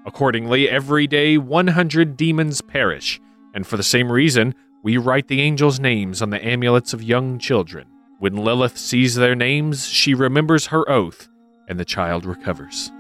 Accordingly, 0.06 0.68
every 0.68 1.06
day 1.06 1.36
100 1.36 2.16
demons 2.16 2.62
perish, 2.62 3.20
and 3.54 3.66
for 3.66 3.76
the 3.76 3.82
same 3.82 4.10
reason, 4.10 4.54
we 4.82 4.96
write 4.96 5.28
the 5.28 5.42
angels' 5.42 5.78
names 5.78 6.22
on 6.22 6.30
the 6.30 6.44
amulets 6.44 6.94
of 6.94 7.02
young 7.02 7.38
children. 7.38 7.86
When 8.18 8.36
Lilith 8.36 8.78
sees 8.78 9.14
their 9.14 9.34
names, 9.34 9.86
she 9.86 10.14
remembers 10.14 10.66
her 10.66 10.88
oath, 10.88 11.28
and 11.68 11.78
the 11.78 11.84
child 11.84 12.24
recovers. 12.24 12.90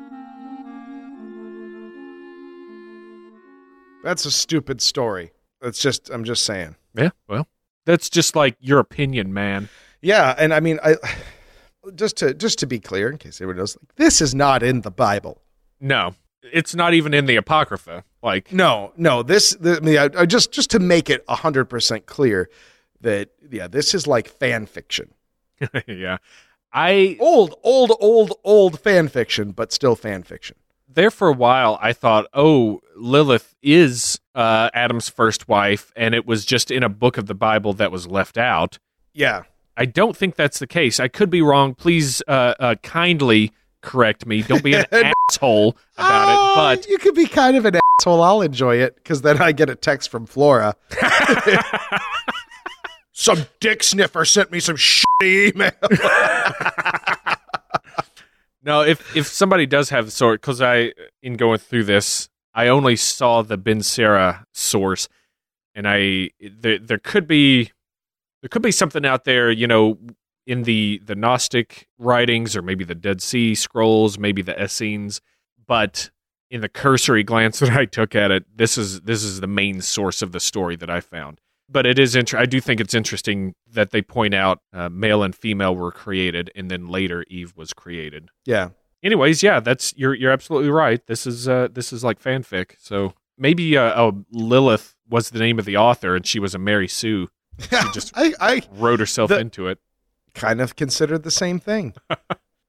That's 4.04 4.24
a 4.26 4.30
stupid 4.30 4.80
story. 4.80 5.32
That's 5.60 5.80
just, 5.80 6.10
I'm 6.10 6.24
just 6.24 6.44
saying. 6.44 6.76
Yeah, 6.94 7.10
well, 7.28 7.48
that's 7.86 8.10
just 8.10 8.36
like 8.36 8.56
your 8.60 8.78
opinion, 8.78 9.32
man. 9.32 9.68
Yeah, 10.02 10.34
and 10.38 10.52
I 10.54 10.60
mean, 10.60 10.78
I 10.82 10.96
just 11.94 12.16
to 12.18 12.34
just 12.34 12.58
to 12.60 12.66
be 12.66 12.78
clear, 12.80 13.08
in 13.10 13.18
case 13.18 13.40
everyone 13.40 13.58
knows, 13.58 13.76
like, 13.76 13.94
this 13.96 14.20
is 14.20 14.34
not 14.34 14.62
in 14.62 14.80
the 14.82 14.90
Bible. 14.90 15.42
No, 15.80 16.14
it's 16.42 16.74
not 16.74 16.94
even 16.94 17.14
in 17.14 17.26
the 17.26 17.36
Apocrypha. 17.36 18.04
Like, 18.22 18.52
No, 18.52 18.92
no. 18.96 19.22
This, 19.22 19.54
the, 19.54 19.76
I 19.76 19.80
mean, 19.80 19.98
I, 19.98 20.10
I 20.22 20.26
just 20.26 20.52
just 20.52 20.70
to 20.70 20.78
make 20.78 21.08
it 21.10 21.24
hundred 21.28 21.66
percent 21.66 22.06
clear 22.06 22.48
that 23.00 23.30
yeah, 23.50 23.66
this 23.66 23.94
is 23.94 24.06
like 24.06 24.28
fan 24.28 24.66
fiction, 24.66 25.12
yeah. 25.86 26.18
I 26.72 27.16
old, 27.18 27.54
old, 27.64 27.92
old, 28.00 28.32
old 28.44 28.78
fan 28.80 29.08
fiction, 29.08 29.50
but 29.52 29.72
still 29.72 29.96
fan 29.96 30.22
fiction. 30.22 30.56
there 30.88 31.10
for 31.10 31.28
a 31.28 31.32
while 31.32 31.78
I 31.82 31.92
thought, 31.92 32.26
oh, 32.32 32.80
Lilith 32.94 33.56
is 33.62 34.20
uh, 34.34 34.70
Adam's 34.72 35.08
first 35.08 35.48
wife, 35.48 35.92
and 35.96 36.14
it 36.14 36.26
was 36.26 36.44
just 36.44 36.70
in 36.70 36.82
a 36.84 36.88
book 36.88 37.18
of 37.18 37.26
the 37.26 37.34
Bible 37.34 37.72
that 37.74 37.90
was 37.90 38.06
left 38.06 38.38
out. 38.38 38.78
Yeah, 39.12 39.42
I 39.80 39.86
don't 39.86 40.14
think 40.14 40.36
that's 40.36 40.58
the 40.58 40.66
case. 40.66 41.00
I 41.00 41.08
could 41.08 41.30
be 41.30 41.40
wrong. 41.40 41.74
Please 41.74 42.22
uh, 42.28 42.52
uh, 42.60 42.74
kindly 42.82 43.50
correct 43.80 44.26
me. 44.26 44.42
Don't 44.42 44.62
be 44.62 44.74
an 44.74 44.84
asshole 45.30 45.74
about 45.96 46.28
it. 46.28 46.84
But 46.84 46.90
you 46.90 46.98
could 46.98 47.14
be 47.14 47.24
kind 47.24 47.56
of 47.56 47.64
an 47.64 47.80
asshole. 47.98 48.22
I'll 48.22 48.42
enjoy 48.42 48.76
it 48.76 48.96
because 48.96 49.22
then 49.22 49.40
I 49.40 49.52
get 49.52 49.70
a 49.70 49.74
text 49.74 50.10
from 50.10 50.26
Flora. 50.26 50.76
some 53.14 53.46
dick 53.60 53.82
sniffer 53.82 54.26
sent 54.26 54.52
me 54.52 54.60
some 54.60 54.76
shitty 54.76 55.54
email. 55.54 55.70
no, 58.62 58.82
if 58.82 59.16
if 59.16 59.28
somebody 59.28 59.64
does 59.64 59.88
have 59.88 60.04
the 60.04 60.10
sort, 60.10 60.42
because 60.42 60.60
I 60.60 60.92
in 61.22 61.38
going 61.38 61.58
through 61.58 61.84
this, 61.84 62.28
I 62.54 62.68
only 62.68 62.96
saw 62.96 63.40
the 63.40 63.56
Ben 63.56 63.82
Sarah 63.82 64.44
source, 64.52 65.08
and 65.74 65.88
I 65.88 66.28
there 66.38 66.78
there 66.78 66.98
could 66.98 67.26
be 67.26 67.72
there 68.42 68.48
could 68.48 68.62
be 68.62 68.72
something 68.72 69.04
out 69.04 69.24
there, 69.24 69.50
you 69.50 69.66
know, 69.66 69.98
in 70.46 70.64
the 70.64 71.00
the 71.04 71.14
Gnostic 71.14 71.88
writings, 71.98 72.56
or 72.56 72.62
maybe 72.62 72.84
the 72.84 72.94
Dead 72.94 73.22
Sea 73.22 73.54
Scrolls, 73.54 74.18
maybe 74.18 74.42
the 74.42 74.60
Essenes, 74.62 75.20
but 75.66 76.10
in 76.50 76.60
the 76.60 76.68
cursory 76.68 77.22
glance 77.22 77.58
that 77.60 77.70
I 77.70 77.84
took 77.84 78.14
at 78.14 78.30
it, 78.30 78.44
this 78.54 78.76
is 78.76 79.02
this 79.02 79.22
is 79.22 79.40
the 79.40 79.46
main 79.46 79.80
source 79.80 80.22
of 80.22 80.32
the 80.32 80.40
story 80.40 80.76
that 80.76 80.90
I 80.90 81.00
found. 81.00 81.40
But 81.68 81.86
it 81.86 82.00
is 82.00 82.16
inter- 82.16 82.38
I 82.38 82.46
do 82.46 82.60
think 82.60 82.80
it's 82.80 82.94
interesting 82.94 83.54
that 83.70 83.90
they 83.90 84.02
point 84.02 84.34
out 84.34 84.58
uh, 84.72 84.88
male 84.88 85.22
and 85.22 85.34
female 85.34 85.76
were 85.76 85.92
created, 85.92 86.50
and 86.56 86.68
then 86.68 86.88
later 86.88 87.24
Eve 87.28 87.56
was 87.56 87.72
created. 87.72 88.30
Yeah. 88.44 88.70
Anyways, 89.02 89.42
yeah, 89.42 89.60
that's 89.60 89.94
you're 89.96 90.14
you're 90.14 90.32
absolutely 90.32 90.70
right. 90.70 91.06
This 91.06 91.26
is 91.26 91.48
uh 91.48 91.68
this 91.72 91.92
is 91.92 92.02
like 92.02 92.20
fanfic. 92.20 92.72
So 92.78 93.14
maybe 93.38 93.76
uh, 93.76 93.92
oh, 93.98 94.24
Lilith 94.30 94.96
was 95.08 95.30
the 95.30 95.38
name 95.38 95.58
of 95.58 95.64
the 95.64 95.76
author, 95.76 96.16
and 96.16 96.26
she 96.26 96.38
was 96.38 96.54
a 96.54 96.58
Mary 96.58 96.88
Sue. 96.88 97.28
She 97.60 97.92
just 97.92 98.12
I, 98.14 98.32
I 98.40 98.62
wrote 98.72 99.00
herself 99.00 99.28
The- 99.30 99.38
into 99.40 99.66
it. 99.68 99.78
kind 100.34 100.60
of 100.60 100.76
considered 100.76 101.22
the 101.22 101.30
same 101.30 101.58
thing. 101.58 101.94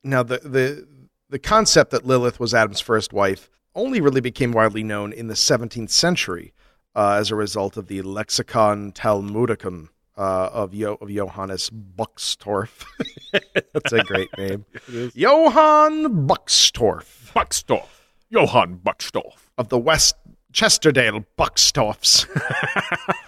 now 0.04 0.24
the 0.24 0.40
the 0.40 0.88
the 1.30 1.40
concept 1.40 1.92
that 1.92 2.06
Lilith 2.06 2.40
was 2.40 2.54
Adam's 2.54 2.82
first 2.82 3.14
wife 3.14 3.50
only 3.76 4.02
really 4.02 4.20
became 4.22 4.52
widely 4.52 4.84
known 4.84 5.14
in 5.14 5.28
the 5.28 5.34
17th 5.34 5.90
century 5.92 6.54
uh, 6.94 7.14
as 7.14 7.32
a 7.32 7.36
result 7.36 7.78
of 7.78 7.88
the 7.88 8.02
Lexicon 8.02 8.92
Talmudicum 8.92 9.88
uh, 10.18 10.50
of 10.52 10.74
Yo- 10.74 10.98
of 11.00 11.10
Johannes 11.10 11.70
Buxtorf. 11.70 12.84
That's 13.74 13.94
a 13.94 14.04
great 14.04 14.28
name. 14.38 14.66
Johann 15.16 16.28
Buxtorf 16.28 17.32
Buxtorf, 17.34 17.88
Johann 18.30 18.80
Buxtorf. 18.84 19.36
of 19.58 19.70
the 19.70 19.80
West 19.80 20.16
Chesterdale 20.52 21.24
Buxtorfs. 21.38 22.28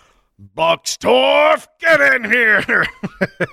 Buxtorf, 0.56 1.68
get 1.80 1.99
in 1.99 2.32
here! 2.32 2.86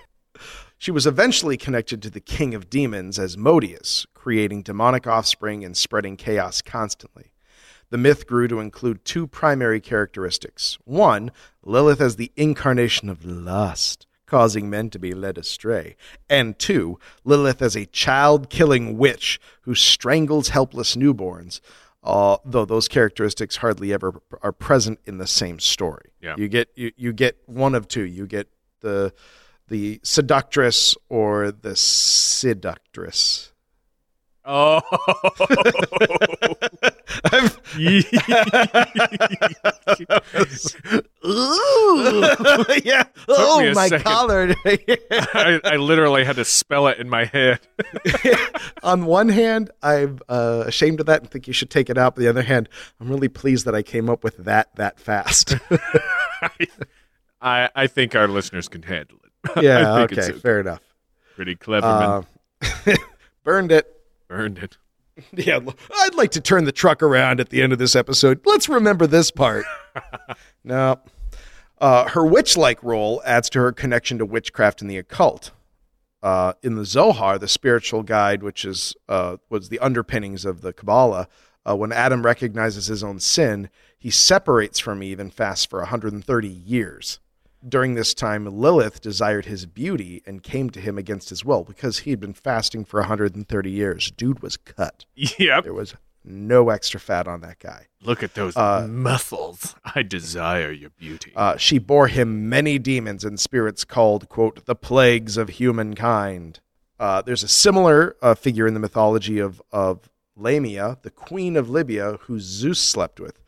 she 0.78 0.90
was 0.90 1.06
eventually 1.06 1.56
connected 1.56 2.02
to 2.02 2.10
the 2.10 2.20
king 2.20 2.54
of 2.54 2.68
demons 2.68 3.18
Asmodeus, 3.18 4.06
creating 4.12 4.62
demonic 4.62 5.06
offspring 5.06 5.64
and 5.64 5.76
spreading 5.76 6.16
chaos 6.16 6.60
constantly. 6.60 7.32
The 7.88 7.98
myth 7.98 8.26
grew 8.26 8.48
to 8.48 8.60
include 8.60 9.04
two 9.04 9.26
primary 9.26 9.80
characteristics. 9.80 10.78
One, 10.84 11.32
Lilith 11.64 12.00
as 12.00 12.16
the 12.16 12.32
incarnation 12.36 13.08
of 13.08 13.24
lust, 13.24 14.06
causing 14.26 14.70
men 14.70 14.90
to 14.90 14.98
be 14.98 15.12
led 15.12 15.38
astray. 15.38 15.96
And 16.28 16.58
two, 16.58 16.98
Lilith 17.24 17.62
as 17.62 17.76
a 17.76 17.86
child 17.86 18.50
killing 18.50 18.98
witch 18.98 19.40
who 19.62 19.74
strangles 19.74 20.50
helpless 20.50 20.96
newborns, 20.96 21.60
uh, 22.02 22.38
though 22.44 22.64
those 22.64 22.88
characteristics 22.88 23.56
hardly 23.56 23.92
ever 23.92 24.20
are 24.42 24.52
present 24.52 24.98
in 25.04 25.18
the 25.18 25.26
same 25.26 25.58
story. 25.58 26.12
Yeah. 26.20 26.34
You 26.38 26.48
get 26.48 26.70
you, 26.74 26.92
you 26.96 27.12
get 27.12 27.36
one 27.46 27.74
of 27.74 27.88
two. 27.88 28.04
You 28.04 28.26
get 28.26 28.48
the 28.80 29.12
the 29.68 30.00
seductress 30.02 30.96
or 31.08 31.52
the 31.52 31.76
seductress. 31.76 33.52
Oh, 34.52 34.80
yeah. 42.82 43.04
Oh, 43.28 43.72
my 43.74 43.86
second. 43.86 44.02
collar. 44.02 44.52
I, 44.64 45.60
I 45.62 45.76
literally 45.76 46.24
had 46.24 46.34
to 46.34 46.44
spell 46.44 46.88
it 46.88 46.98
in 46.98 47.08
my 47.08 47.26
head. 47.26 47.60
On 48.82 49.06
one 49.06 49.28
hand, 49.28 49.70
I'm 49.84 50.18
uh, 50.28 50.64
ashamed 50.66 50.98
of 50.98 51.06
that 51.06 51.20
and 51.20 51.30
think 51.30 51.46
you 51.46 51.52
should 51.52 51.70
take 51.70 51.88
it 51.88 51.96
out. 51.96 52.16
But 52.16 52.22
the 52.22 52.28
other 52.28 52.42
hand, 52.42 52.68
I'm 53.00 53.08
really 53.08 53.28
pleased 53.28 53.66
that 53.66 53.76
I 53.76 53.84
came 53.84 54.10
up 54.10 54.24
with 54.24 54.36
that 54.38 54.74
that 54.74 54.98
fast. 54.98 55.54
I 57.40 57.70
I 57.76 57.86
think 57.86 58.16
our 58.16 58.26
listeners 58.26 58.66
can 58.66 58.82
handle 58.82 59.18
it. 59.24 59.62
yeah. 59.62 59.94
I 59.94 60.00
Okay. 60.02 60.32
Fair 60.32 60.58
enough. 60.58 60.82
Pretty 61.36 61.54
clever, 61.54 61.86
man. 61.86 62.26
Uh, 62.88 62.96
burned 63.44 63.70
it. 63.70 63.86
Burned 64.30 64.58
it. 64.58 64.78
Yeah, 65.34 65.58
I'd 65.94 66.14
like 66.14 66.30
to 66.30 66.40
turn 66.40 66.64
the 66.64 66.72
truck 66.72 67.02
around 67.02 67.40
at 67.40 67.50
the 67.50 67.60
end 67.60 67.74
of 67.74 67.78
this 67.78 67.94
episode. 67.94 68.40
Let's 68.46 68.70
remember 68.70 69.06
this 69.06 69.30
part. 69.30 69.66
no. 70.64 70.98
Uh, 71.78 72.08
her 72.08 72.24
witch 72.24 72.56
like 72.56 72.82
role 72.82 73.20
adds 73.26 73.50
to 73.50 73.58
her 73.58 73.70
connection 73.70 74.16
to 74.16 74.24
witchcraft 74.24 74.80
and 74.80 74.90
the 74.90 74.96
occult. 74.96 75.50
Uh, 76.22 76.54
in 76.62 76.76
the 76.76 76.86
Zohar, 76.86 77.38
the 77.38 77.48
spiritual 77.48 78.02
guide, 78.02 78.42
which 78.42 78.64
is 78.64 78.94
uh, 79.10 79.36
was 79.50 79.68
the 79.68 79.80
underpinnings 79.80 80.46
of 80.46 80.62
the 80.62 80.72
Kabbalah, 80.72 81.28
uh, 81.68 81.76
when 81.76 81.92
Adam 81.92 82.24
recognizes 82.24 82.86
his 82.86 83.04
own 83.04 83.20
sin, 83.20 83.68
he 83.98 84.10
separates 84.10 84.78
from 84.78 85.02
Eve 85.02 85.20
and 85.20 85.34
fasts 85.34 85.66
for 85.66 85.80
130 85.80 86.48
years. 86.48 87.20
During 87.68 87.94
this 87.94 88.14
time, 88.14 88.46
Lilith 88.46 89.00
desired 89.00 89.44
his 89.44 89.66
beauty 89.66 90.22
and 90.26 90.42
came 90.42 90.70
to 90.70 90.80
him 90.80 90.96
against 90.96 91.28
his 91.28 91.44
will 91.44 91.62
because 91.64 92.00
he 92.00 92.10
had 92.10 92.20
been 92.20 92.32
fasting 92.32 92.84
for 92.86 93.00
130 93.00 93.70
years. 93.70 94.10
Dude 94.10 94.40
was 94.42 94.56
cut. 94.56 95.04
Yep. 95.14 95.64
There 95.64 95.74
was 95.74 95.94
no 96.24 96.70
extra 96.70 96.98
fat 96.98 97.28
on 97.28 97.40
that 97.42 97.58
guy. 97.58 97.86
Look 98.02 98.22
at 98.22 98.34
those 98.34 98.56
Uh, 98.56 98.86
muscles. 98.88 99.74
I 99.94 100.02
desire 100.02 100.70
your 100.70 100.90
beauty. 100.90 101.32
Uh, 101.36 101.56
she 101.58 101.78
bore 101.78 102.08
him 102.08 102.48
many 102.48 102.78
demons 102.78 103.24
and 103.24 103.38
spirits 103.38 103.84
called, 103.84 104.28
quote, 104.28 104.64
the 104.64 104.74
plagues 104.74 105.36
of 105.36 105.50
humankind. 105.50 106.60
Uh, 106.98 107.22
there's 107.22 107.42
a 107.42 107.48
similar 107.48 108.16
uh, 108.22 108.34
figure 108.34 108.66
in 108.66 108.74
the 108.74 108.80
mythology 108.80 109.38
of, 109.38 109.60
of 109.72 110.08
Lamia, 110.36 110.98
the 111.02 111.10
queen 111.10 111.56
of 111.56 111.68
Libya, 111.68 112.18
who 112.22 112.38
Zeus 112.40 112.80
slept 112.80 113.20
with. 113.20 113.38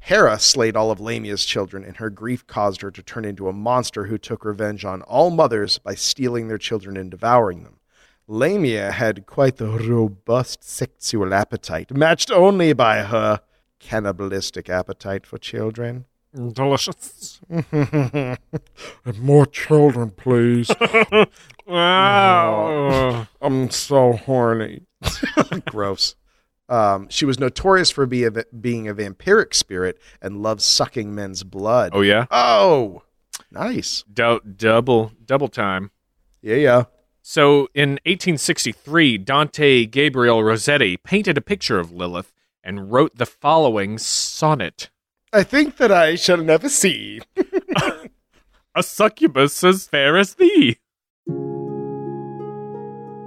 Hera 0.00 0.38
slayed 0.38 0.76
all 0.76 0.90
of 0.90 0.98
Lamia's 1.00 1.44
children, 1.44 1.84
and 1.84 1.96
her 1.98 2.10
grief 2.10 2.46
caused 2.46 2.80
her 2.82 2.90
to 2.90 3.02
turn 3.02 3.24
into 3.24 3.48
a 3.48 3.52
monster 3.52 4.06
who 4.06 4.18
took 4.18 4.44
revenge 4.44 4.84
on 4.84 5.02
all 5.02 5.30
mothers 5.30 5.78
by 5.78 5.94
stealing 5.94 6.48
their 6.48 6.58
children 6.58 6.96
and 6.96 7.10
devouring 7.10 7.62
them. 7.64 7.76
Lamia 8.26 8.92
had 8.92 9.26
quite 9.26 9.56
the 9.56 9.66
robust 9.68 10.62
sexual 10.64 11.34
appetite, 11.34 11.94
matched 11.94 12.30
only 12.30 12.72
by 12.72 13.02
her 13.02 13.40
cannibalistic 13.78 14.68
appetite 14.70 15.26
for 15.26 15.38
children. 15.38 16.06
Delicious. 16.34 17.40
And 19.04 19.18
more 19.18 19.46
children, 19.46 20.10
please. 20.10 20.70
Wow. 21.66 22.66
Oh, 22.66 23.26
I'm 23.40 23.70
so 23.70 24.14
horny. 24.14 24.82
Gross. 25.66 26.16
Um, 26.70 27.08
she 27.08 27.24
was 27.24 27.40
notorious 27.40 27.90
for 27.90 28.06
be 28.06 28.24
a, 28.24 28.30
being 28.30 28.88
a 28.88 28.94
vampiric 28.94 29.54
spirit 29.54 29.98
and 30.22 30.40
loved 30.40 30.62
sucking 30.62 31.14
men's 31.14 31.42
blood. 31.42 31.90
Oh 31.92 32.00
yeah. 32.00 32.26
Oh, 32.30 33.02
nice. 33.50 34.04
Du- 34.12 34.40
double 34.40 35.12
double 35.26 35.48
time. 35.48 35.90
Yeah, 36.40 36.56
yeah. 36.56 36.84
So 37.22 37.68
in 37.74 37.90
1863, 38.06 39.18
Dante 39.18 39.84
Gabriel 39.84 40.42
Rossetti 40.42 40.96
painted 40.96 41.36
a 41.36 41.42
picture 41.42 41.78
of 41.78 41.92
Lilith 41.92 42.32
and 42.62 42.92
wrote 42.92 43.16
the 43.16 43.26
following 43.26 43.98
sonnet. 43.98 44.90
I 45.32 45.42
think 45.42 45.76
that 45.76 45.92
I 45.92 46.14
shall 46.14 46.38
never 46.38 46.68
see. 46.68 47.20
A 48.74 48.82
succubus 48.84 49.64
as 49.64 49.88
fair 49.88 50.16
as 50.16 50.34
thee. 50.34 50.78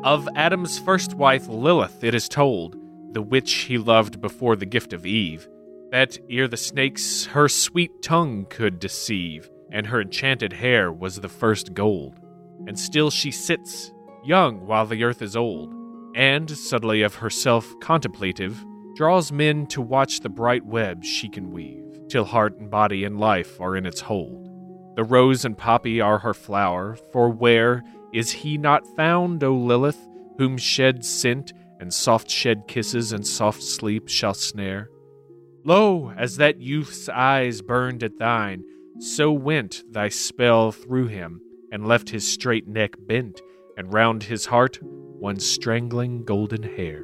Of 0.03 0.27
Adam's 0.35 0.79
first 0.79 1.15
wife, 1.15 1.47
Lilith, 1.47 2.03
it 2.03 2.15
is 2.15 2.29
told, 2.29 2.77
the 3.13 3.21
witch 3.21 3.53
he 3.53 3.77
loved 3.77 4.19
before 4.21 4.55
the 4.55 4.65
gift 4.65 4.93
of 4.93 5.05
Eve, 5.05 5.47
that 5.91 6.17
ere 6.29 6.47
the 6.47 6.57
snakes 6.57 7.25
her 7.27 7.47
sweet 7.47 8.01
tongue 8.01 8.45
could 8.49 8.79
deceive, 8.79 9.49
and 9.71 9.87
her 9.87 10.01
enchanted 10.01 10.53
hair 10.53 10.91
was 10.91 11.19
the 11.19 11.29
first 11.29 11.73
gold. 11.73 12.19
And 12.67 12.77
still 12.79 13.11
she 13.11 13.31
sits, 13.31 13.91
young 14.23 14.65
while 14.65 14.85
the 14.85 15.03
earth 15.03 15.21
is 15.21 15.35
old, 15.35 15.73
and, 16.15 16.49
subtly 16.49 17.01
of 17.01 17.15
herself 17.15 17.71
contemplative, 17.79 18.63
draws 18.95 19.31
men 19.31 19.65
to 19.67 19.81
watch 19.81 20.19
the 20.19 20.29
bright 20.29 20.65
web 20.65 21.03
she 21.03 21.27
can 21.27 21.51
weave, 21.51 21.99
till 22.09 22.25
heart 22.25 22.57
and 22.59 22.69
body 22.69 23.03
and 23.03 23.19
life 23.19 23.59
are 23.59 23.75
in 23.75 23.85
its 23.85 24.01
hold. 24.01 24.49
The 24.95 25.03
rose 25.03 25.43
and 25.43 25.57
poppy 25.57 25.99
are 25.99 26.19
her 26.19 26.33
flower, 26.33 26.95
for 27.11 27.29
where 27.29 27.83
is 28.13 28.31
he 28.31 28.57
not 28.57 28.85
found, 28.95 29.43
O 29.43 29.55
Lilith, 29.55 30.07
whom 30.37 30.57
shed 30.57 31.03
scent 31.03 31.53
and 31.83 31.93
soft 31.93 32.31
shed 32.31 32.65
kisses 32.65 33.11
and 33.11 33.27
soft 33.27 33.61
sleep 33.61 34.07
shall 34.07 34.33
snare? 34.33 34.89
Lo, 35.65 36.13
as 36.17 36.37
that 36.37 36.61
youth's 36.61 37.09
eyes 37.09 37.61
burned 37.61 38.01
at 38.01 38.17
thine, 38.17 38.63
so 38.99 39.33
went 39.33 39.83
thy 39.91 40.07
spell 40.07 40.71
through 40.71 41.07
him, 41.07 41.41
and 41.73 41.85
left 41.85 42.09
his 42.09 42.25
straight 42.25 42.69
neck 42.69 42.91
bent, 43.05 43.41
and 43.75 43.91
round 43.91 44.23
his 44.23 44.45
heart 44.45 44.79
one 44.81 45.41
strangling 45.41 46.23
golden 46.23 46.63
hair. 46.63 47.03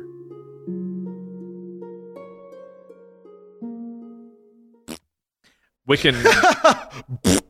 Wiccan. 5.86 6.16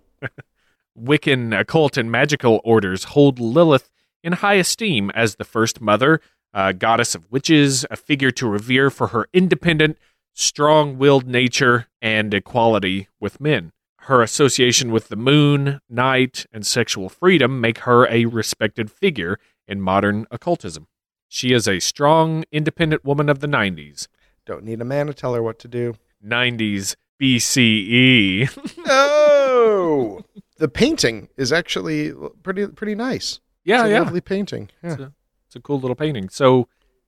Wiccan 1.00 1.60
occult 1.60 1.96
and 1.96 2.12
magical 2.12 2.60
orders 2.64 3.04
hold 3.04 3.38
Lilith 3.40 3.92
in 4.24 4.34
high 4.34 4.56
esteem 4.56 5.12
as 5.12 5.36
the 5.36 5.46
first 5.46 5.80
mother, 5.80 6.22
a 6.54 6.74
goddess 6.74 7.16
of 7.16 7.30
witches, 7.32 7.86
a 7.92 7.96
figure 7.96 8.32
to 8.32 8.48
revere 8.48 8.90
for 8.90 9.08
her 9.08 9.28
independent, 9.34 9.98
strong 10.34 10.98
willed 10.98 11.28
nature 11.28 11.88
and 12.02 12.34
equality 12.34 13.08
with 13.20 13.40
men. 13.42 13.72
her 14.04 14.24
association 14.24 14.92
with 14.92 15.10
the 15.10 15.16
moon, 15.16 15.80
night, 15.88 16.46
and 16.52 16.66
sexual 16.66 17.10
freedom 17.10 17.62
make 17.62 17.80
her 17.80 18.08
a 18.08 18.26
respected 18.26 18.90
figure 18.90 19.38
in 19.68 19.80
modern 19.82 20.26
occultism. 20.32 20.88
She 21.28 21.52
is 21.54 21.68
a 21.68 21.80
strong, 21.80 22.44
independent 22.52 23.06
woman 23.06 23.30
of 23.30 23.40
the 23.40 23.46
90s. 23.48 24.08
Don't 24.48 24.64
need 24.64 24.82
a 24.82 24.86
man 24.86 25.06
to 25.08 25.14
tell 25.14 25.36
her 25.36 25.44
what 25.44 25.60
to 25.60 25.68
do. 25.68 25.94
90s 26.26 26.96
BCE. 27.22 28.50
Oh, 28.88 30.22
the 30.58 30.68
painting 30.68 31.30
is 31.38 31.52
actually 31.54 32.12
pretty 32.44 32.68
pretty 32.68 32.96
nice. 32.96 33.40
yeah, 33.64 33.86
yeah. 33.86 34.00
lovely 34.02 34.22
painting. 34.22 34.70
Yeah. 34.84 35.10
It's, 35.50 35.56
a, 35.56 35.60
cool 35.60 35.80
little 35.80 35.96
painting. 35.96 36.30
So 36.30 36.68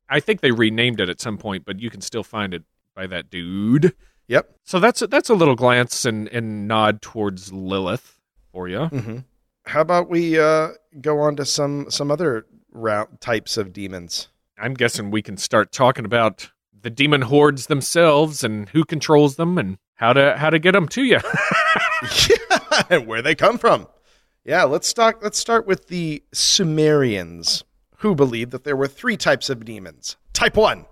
I 0.10 0.20
think 0.20 0.42
they 0.42 0.52
renamed 0.52 1.00
it 1.00 1.10
at 1.10 1.22
some 1.22 1.38
point, 1.38 1.64
but 1.64 1.80
you 1.80 1.92
can 1.92 2.02
still 2.02 2.24
find 2.24 2.54
it 2.54 2.64
by 2.96 3.06
that 3.08 3.30
dude. 3.30 3.94
Yep. 4.28 4.50
So 4.64 4.80
that's 4.80 5.02
a, 5.02 5.08
that's 5.08 5.30
a 5.30 5.36
little 5.36 5.56
glance 5.56 6.06
and, 6.06 6.28
and 6.30 6.68
nod 6.68 7.02
towards 7.02 7.54
Lilith 7.54 8.18
for 8.52 8.68
you. 8.68 8.86
hmm 8.86 9.18
How 9.66 9.82
about 9.82 10.10
we 10.10 10.40
uh, 10.40 10.70
go 11.00 11.20
on 11.20 11.36
to 11.36 11.46
some 11.46 11.86
some 11.90 12.10
other 12.10 12.46
route 12.72 13.22
types 13.22 13.58
of 13.58 13.74
demons? 13.74 14.30
I'm 14.58 14.74
guessing 14.74 15.12
we 15.12 15.22
can 15.22 15.38
start 15.38 15.72
talking 15.72 16.06
about 16.06 16.50
the 16.82 16.90
demon 16.90 17.22
hordes 17.22 17.68
themselves 17.68 18.44
and 18.44 18.70
who 18.70 18.84
controls 18.84 19.36
them 19.36 19.58
and 19.58 19.78
how 19.96 20.14
to 20.14 20.36
how 20.38 20.50
to 20.50 20.60
get 20.60 20.72
them 20.72 20.88
to 20.90 21.04
you. 21.04 21.20
yeah, 22.30 22.84
and 22.90 23.06
where 23.06 23.22
they 23.22 23.36
come 23.36 23.58
from. 23.58 23.88
Yeah, 24.44 24.64
let's 24.64 24.92
talk. 24.94 25.22
Let's 25.22 25.38
start 25.38 25.68
with 25.68 25.88
the 25.88 26.24
Sumerians, 26.34 27.64
who 28.02 28.16
believed 28.16 28.52
that 28.52 28.64
there 28.64 28.76
were 28.76 28.88
three 28.88 29.18
types 29.18 29.50
of 29.50 29.66
demons. 29.66 30.18
Type 30.34 30.58
one: 30.58 30.86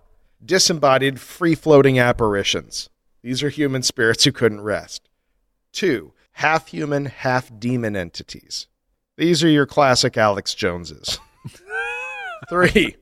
disembodied, 0.44 1.20
free-floating 1.20 2.00
apparitions. 2.00 2.90
These 3.22 3.44
are 3.44 3.50
human 3.50 3.84
spirits 3.84 4.24
who 4.24 4.32
couldn't 4.32 4.62
rest. 4.62 5.10
Two: 5.72 6.14
half 6.34 6.68
human, 6.68 7.06
half 7.06 7.52
demon 7.60 7.96
entities. 7.96 8.68
These 9.18 9.44
are 9.44 9.50
your 9.50 9.66
classic 9.66 10.18
Alex 10.18 10.54
Joneses. 10.54 11.20
Three: 12.50 12.96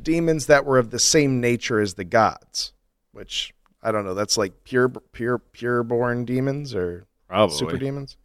demons 0.00 0.46
that 0.46 0.64
were 0.64 0.78
of 0.78 0.90
the 0.90 0.98
same 0.98 1.40
nature 1.40 1.80
as 1.80 1.94
the 1.94 2.04
gods, 2.04 2.72
which 3.12 3.52
I 3.82 3.92
don't 3.92 4.04
know. 4.04 4.14
That's 4.14 4.38
like 4.38 4.64
pure, 4.64 4.88
pure, 4.88 5.38
pure 5.38 5.82
born 5.82 6.24
demons 6.24 6.74
or 6.74 7.06
Probably. 7.28 7.56
super 7.56 7.78
demons. 7.78 8.16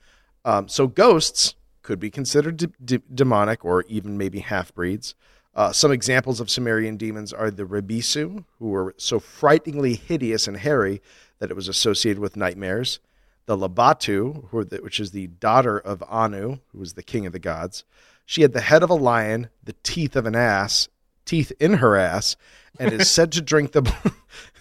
Um, 0.44 0.68
so 0.68 0.88
ghosts 0.88 1.56
could 1.86 2.00
be 2.00 2.10
considered 2.10 2.58
de- 2.58 2.68
de- 2.84 3.02
demonic 3.14 3.64
or 3.64 3.86
even 3.88 4.18
maybe 4.18 4.40
half 4.40 4.74
breeds. 4.74 5.16
Uh, 5.54 5.72
some 5.72 5.92
examples 5.92 6.42
of 6.42 6.50
Sumerian 6.50 6.98
demons 6.98 7.32
are 7.32 7.50
the 7.50 7.64
Rebisu, 7.64 8.44
who 8.60 8.70
were 8.70 8.94
so 8.98 9.20
frighteningly 9.20 9.96
hideous 9.96 10.48
and 10.48 10.58
hairy 10.58 11.02
that 11.40 11.50
it 11.50 11.56
was 11.56 11.70
associated 11.70 12.20
with 12.20 12.36
nightmares. 12.36 13.00
The 13.46 13.56
Labatu, 13.56 14.50
who 14.50 14.66
the, 14.66 14.78
which 14.78 15.00
is 15.00 15.12
the 15.12 15.28
daughter 15.28 15.78
of 15.78 16.04
Anu, 16.10 16.58
who 16.74 16.80
was 16.80 16.94
the 16.94 17.04
king 17.04 17.26
of 17.26 17.32
the 17.32 17.40
gods. 17.40 17.86
She 18.26 18.42
had 18.42 18.54
the 18.54 18.62
head 18.62 18.84
of 18.84 18.90
a 18.90 18.96
lion, 18.96 19.50
the 19.64 19.76
teeth 19.84 20.16
of 20.16 20.26
an 20.26 20.36
ass, 20.36 20.90
teeth 21.24 21.52
in 21.60 21.76
her 21.76 21.96
ass, 21.96 22.36
and 22.80 22.92
is 22.92 23.10
said 23.10 23.32
to 23.34 23.42
drink 23.42 23.72
the 23.72 23.94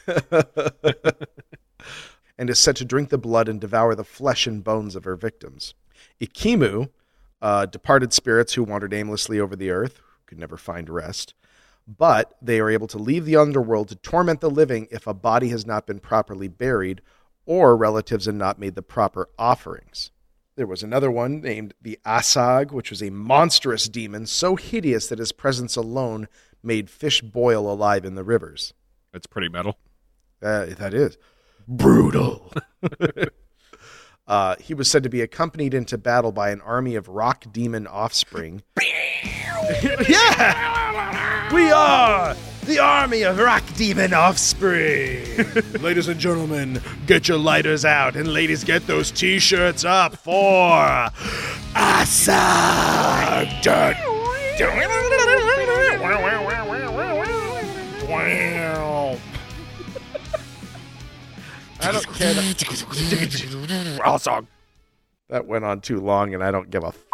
and 2.39 2.51
is 2.51 2.59
said 2.59 2.77
to 2.77 2.85
drink 2.85 3.09
the 3.09 3.19
blood 3.19 3.49
and 3.49 3.61
devour 3.61 3.95
the 3.95 4.05
flesh 4.05 4.47
and 4.47 4.63
bones 4.63 4.95
of 4.95 5.05
her 5.05 5.17
victims. 5.17 5.75
Ikimu, 6.21 6.91
uh, 7.45 7.67
departed 7.67 8.11
spirits 8.11 8.55
who 8.55 8.65
wandered 8.65 8.95
aimlessly 8.95 9.39
over 9.39 9.55
the 9.55 9.71
earth, 9.71 10.01
could 10.25 10.39
never 10.39 10.57
find 10.57 10.89
rest, 10.89 11.35
but 11.87 12.39
they 12.41 12.59
are 12.59 12.71
able 12.71 12.87
to 12.87 12.97
leave 12.97 13.27
the 13.27 13.37
underworld 13.37 13.89
to 13.89 13.97
torment 13.97 14.41
the 14.41 14.49
living 14.49 14.89
if 14.91 15.07
a 15.07 15.13
body 15.13 15.51
has 15.51 15.67
not 15.67 15.87
been 15.87 16.01
properly 16.01 16.49
buried 16.49 17.03
or 17.45 17.77
relatives 17.77 18.25
have 18.25 18.35
not 18.35 18.59
made 18.59 18.75
the 18.75 18.81
proper 18.81 19.29
offerings. 19.39 20.11
There 20.57 20.67
was 20.67 20.83
another 20.83 21.11
one 21.11 21.43
named 21.43 21.75
the 21.83 21.99
Asag, 22.07 22.73
which 22.73 22.89
was 22.89 23.03
a 23.03 23.11
monstrous 23.11 23.91
demon 23.91 24.25
so 24.25 24.57
hideous 24.57 25.09
that 25.09 25.19
his 25.19 25.33
presence 25.33 25.77
alone 25.77 26.29
made 26.63 26.89
fish 26.89 27.21
boil 27.21 27.71
alive 27.71 28.07
in 28.07 28.15
the 28.15 28.25
rivers. 28.25 28.73
That's 29.13 29.27
pretty 29.27 29.51
metal. 29.51 29.77
Uh, 30.43 30.67
that 30.79 30.95
is 30.95 31.19
brutal. 31.69 32.55
uh, 34.27 34.57
he 34.59 34.75
was 34.75 34.91
said 34.91 35.03
to 35.03 35.09
be 35.09 35.21
accompanied 35.21 35.75
into 35.75 35.99
battle 35.99 36.33
by 36.33 36.51
an 36.51 36.61
army 36.63 36.95
of 36.95 37.09
rock 37.09 37.45
demon 37.53 37.87
offspring. 37.87 38.63
yeah, 40.09 41.53
we 41.53 41.71
are 41.71 42.35
the 42.65 42.79
army 42.79 43.23
of 43.23 43.39
rock 43.39 43.63
demon 43.77 44.15
offspring. 44.15 45.25
ladies 45.81 46.09
and 46.09 46.19
gentlemen, 46.19 46.81
get 47.07 47.29
your 47.29 47.39
lighters 47.39 47.85
out, 47.85 48.17
and 48.17 48.33
ladies, 48.33 48.65
get 48.65 48.87
those 48.87 49.11
t-shirts 49.11 49.85
up 49.85 50.17
for 50.17 51.11
Asa. 51.77 52.41
I 61.87 61.93
don't 61.93 62.07
care. 62.15 62.35
That, 62.35 64.01
Awesome. 64.05 64.49
that 65.29 65.47
went 65.47 65.65
on 65.65 65.81
too 65.81 66.01
long, 66.01 66.35
and 66.35 66.43
I 66.43 66.51
don't 66.51 66.71
give 66.71 66.83
a. 66.85 66.89
F- 66.89 67.05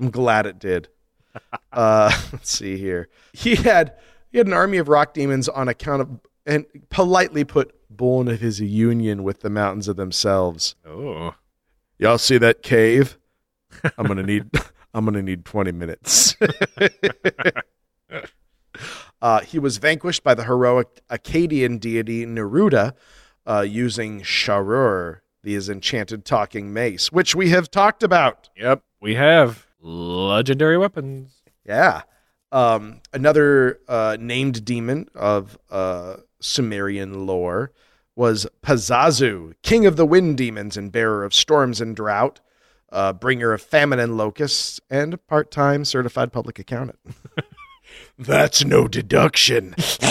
I'm 0.00 0.10
glad 0.10 0.46
it 0.46 0.58
did. 0.58 0.88
Uh, 1.72 2.12
let's 2.30 2.50
see 2.50 2.76
here. 2.76 3.08
He 3.32 3.54
had 3.54 3.94
he 4.30 4.36
had 4.36 4.46
an 4.46 4.52
army 4.52 4.76
of 4.76 4.88
rock 4.88 5.14
demons 5.14 5.48
on 5.48 5.66
account 5.68 6.02
of, 6.02 6.10
and 6.44 6.66
politely 6.90 7.44
put, 7.44 7.74
born 7.88 8.28
of 8.28 8.38
his 8.40 8.60
union 8.60 9.22
with 9.22 9.40
the 9.40 9.48
mountains 9.48 9.88
of 9.88 9.96
themselves. 9.96 10.74
Oh. 10.86 11.34
Y'all 11.98 12.18
see 12.18 12.36
that 12.36 12.62
cave? 12.62 13.16
I'm 13.96 14.06
gonna 14.06 14.22
need. 14.22 14.50
I'm 14.92 15.06
gonna 15.06 15.22
need 15.22 15.46
20 15.46 15.72
minutes. 15.72 16.36
uh, 19.22 19.40
he 19.40 19.58
was 19.58 19.78
vanquished 19.78 20.22
by 20.22 20.34
the 20.34 20.44
heroic 20.44 21.00
Akkadian 21.08 21.80
deity 21.80 22.26
Ninurta, 22.26 22.92
uh, 23.46 23.64
using 23.68 24.22
Sharur, 24.22 25.20
the 25.42 25.54
his 25.54 25.68
enchanted 25.68 26.24
talking 26.24 26.72
mace, 26.72 27.10
which 27.10 27.34
we 27.34 27.50
have 27.50 27.70
talked 27.70 28.02
about. 28.02 28.48
Yep. 28.56 28.82
We 29.00 29.14
have 29.16 29.66
legendary 29.80 30.78
weapons. 30.78 31.42
Yeah. 31.64 32.02
Um, 32.52 33.00
another 33.12 33.80
uh, 33.88 34.16
named 34.20 34.64
demon 34.64 35.08
of 35.14 35.58
uh, 35.70 36.16
Sumerian 36.40 37.26
lore 37.26 37.72
was 38.14 38.46
Pazuzu, 38.62 39.54
king 39.62 39.86
of 39.86 39.96
the 39.96 40.04
wind 40.04 40.36
demons 40.36 40.76
and 40.76 40.92
bearer 40.92 41.24
of 41.24 41.32
storms 41.34 41.80
and 41.80 41.96
drought, 41.96 42.40
uh, 42.90 43.12
bringer 43.14 43.52
of 43.52 43.62
famine 43.62 43.98
and 43.98 44.18
locusts, 44.18 44.80
and 44.90 45.24
part 45.26 45.50
time 45.50 45.84
certified 45.84 46.32
public 46.32 46.58
accountant. 46.58 46.98
That's 48.18 48.64
no 48.64 48.86
deduction. 48.86 49.74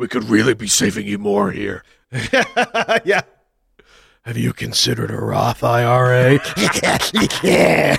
We 0.00 0.08
could 0.08 0.30
really 0.30 0.54
be 0.54 0.66
saving 0.66 1.06
you 1.06 1.18
more 1.18 1.50
here. 1.50 1.84
yeah. 3.04 3.20
Have 4.22 4.38
you 4.38 4.54
considered 4.54 5.10
a 5.10 5.18
Roth 5.18 5.62
IRA? 5.62 6.40
yeah. 7.42 7.96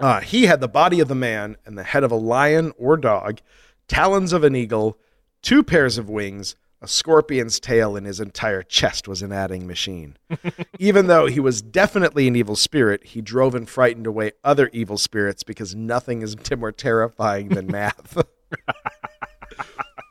Uh, 0.00 0.20
he 0.20 0.46
had 0.46 0.60
the 0.60 0.66
body 0.66 0.98
of 0.98 1.06
the 1.06 1.14
man 1.14 1.56
and 1.64 1.78
the 1.78 1.84
head 1.84 2.02
of 2.02 2.10
a 2.10 2.16
lion 2.16 2.72
or 2.76 2.96
dog, 2.96 3.38
talons 3.86 4.32
of 4.32 4.42
an 4.42 4.56
eagle, 4.56 4.98
two 5.40 5.62
pairs 5.62 5.96
of 5.96 6.10
wings, 6.10 6.56
a 6.82 6.88
scorpion's 6.88 7.60
tail, 7.60 7.96
and 7.96 8.04
his 8.04 8.18
entire 8.18 8.64
chest 8.64 9.06
was 9.06 9.22
an 9.22 9.30
adding 9.30 9.64
machine. 9.64 10.16
Even 10.80 11.06
though 11.06 11.26
he 11.26 11.38
was 11.38 11.62
definitely 11.62 12.26
an 12.26 12.34
evil 12.34 12.56
spirit, 12.56 13.04
he 13.04 13.20
drove 13.20 13.54
and 13.54 13.68
frightened 13.68 14.08
away 14.08 14.32
other 14.42 14.70
evil 14.72 14.98
spirits 14.98 15.44
because 15.44 15.72
nothing 15.72 16.20
is 16.22 16.36
more 16.56 16.72
terrifying 16.72 17.50
than 17.50 17.68
math. 17.68 18.20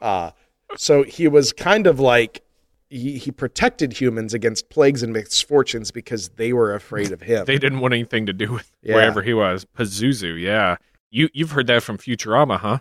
uh, 0.01 0.31
so 0.77 1.03
he 1.03 1.27
was 1.27 1.51
kind 1.53 1.87
of 1.87 1.99
like 1.99 2.43
he, 2.89 3.17
he 3.17 3.31
protected 3.31 3.99
humans 3.99 4.33
against 4.33 4.69
plagues 4.69 5.03
and 5.03 5.11
misfortunes 5.11 5.91
because 5.91 6.29
they 6.29 6.53
were 6.53 6.73
afraid 6.73 7.11
of 7.11 7.21
him. 7.21 7.45
They 7.47 7.57
didn't 7.57 7.79
want 7.81 7.93
anything 7.93 8.25
to 8.27 8.33
do 8.33 8.53
with 8.53 8.71
Yeah. 8.81 8.95
wherever 8.95 9.21
he 9.21 9.33
was. 9.33 9.65
Pazuzu, 9.77 10.41
yeah. 10.41 10.77
You 11.11 11.29
you've 11.33 11.51
heard 11.51 11.67
that 11.67 11.83
from 11.83 11.97
Futurama, 11.97 12.59
huh? 12.59 12.79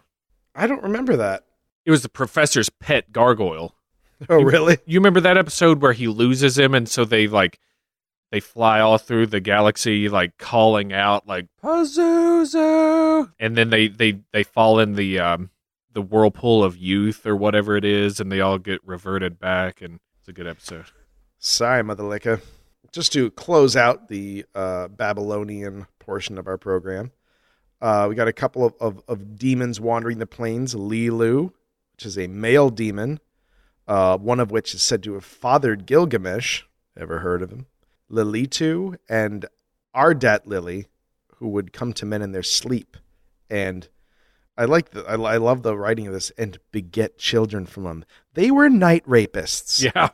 I 0.54 0.66
don't 0.66 0.82
remember 0.82 1.16
that. 1.16 1.44
It 1.84 1.90
was 1.90 2.02
the 2.02 2.08
professor's 2.08 2.68
pet 2.70 3.12
gargoyle. 3.12 3.74
Oh, 4.30 4.42
really? 4.42 4.78
You 4.86 4.98
remember 4.98 5.20
that 5.20 5.36
episode 5.36 5.82
where 5.82 5.92
he 5.92 6.08
loses 6.08 6.56
him 6.58 6.74
and 6.74 6.88
so 6.88 7.04
they 7.04 7.26
like 7.28 7.58
they 8.32 8.40
fly 8.40 8.80
all 8.80 8.96
through 8.96 9.26
the 9.26 9.40
galaxy 9.40 10.08
like 10.08 10.38
calling 10.38 10.90
out 10.94 11.26
like 11.28 11.48
Pazuzu 11.62 13.30
and 13.38 13.56
then 13.56 13.70
they 13.70 13.88
they 13.88 14.20
they 14.32 14.42
fall 14.42 14.78
in 14.78 14.94
the 14.94 15.18
um 15.18 15.50
the 15.96 16.02
whirlpool 16.02 16.62
of 16.62 16.76
youth 16.76 17.24
or 17.24 17.34
whatever 17.34 17.74
it 17.74 17.84
is 17.84 18.20
and 18.20 18.30
they 18.30 18.42
all 18.42 18.58
get 18.58 18.78
reverted 18.84 19.40
back 19.40 19.80
and 19.80 19.98
it's 20.20 20.28
a 20.28 20.32
good 20.32 20.46
episode. 20.46 20.84
Sorry, 21.38 21.82
Mother 21.82 22.02
Licka. 22.02 22.42
Just 22.92 23.14
to 23.14 23.30
close 23.30 23.76
out 23.76 24.08
the 24.08 24.44
uh, 24.54 24.88
Babylonian 24.88 25.86
portion 25.98 26.36
of 26.36 26.48
our 26.48 26.58
program, 26.58 27.12
uh, 27.80 28.06
we 28.10 28.14
got 28.14 28.28
a 28.28 28.32
couple 28.34 28.62
of, 28.62 28.74
of, 28.78 29.02
of 29.08 29.38
demons 29.38 29.80
wandering 29.80 30.18
the 30.18 30.26
plains. 30.26 30.74
Lilu, 30.74 31.50
which 31.94 32.04
is 32.04 32.18
a 32.18 32.26
male 32.26 32.68
demon, 32.68 33.18
uh, 33.88 34.18
one 34.18 34.38
of 34.38 34.50
which 34.50 34.74
is 34.74 34.82
said 34.82 35.02
to 35.04 35.14
have 35.14 35.24
fathered 35.24 35.86
Gilgamesh. 35.86 36.64
Ever 36.94 37.20
heard 37.20 37.40
of 37.40 37.50
him? 37.50 37.68
Lilitu 38.12 38.98
and 39.08 39.46
Ardat 39.94 40.40
Lily, 40.44 40.88
who 41.36 41.48
would 41.48 41.72
come 41.72 41.94
to 41.94 42.04
men 42.04 42.20
in 42.20 42.32
their 42.32 42.42
sleep, 42.42 42.98
and 43.48 43.88
I 44.58 44.64
like 44.64 44.90
the 44.90 45.04
I, 45.04 45.14
I 45.14 45.36
love 45.36 45.62
the 45.62 45.76
writing 45.76 46.06
of 46.06 46.12
this 46.12 46.30
and 46.38 46.58
beget 46.72 47.18
children 47.18 47.66
from 47.66 47.84
them. 47.84 48.04
They 48.34 48.50
were 48.50 48.68
night 48.68 49.06
rapists. 49.06 49.82
Yeah, 49.82 50.10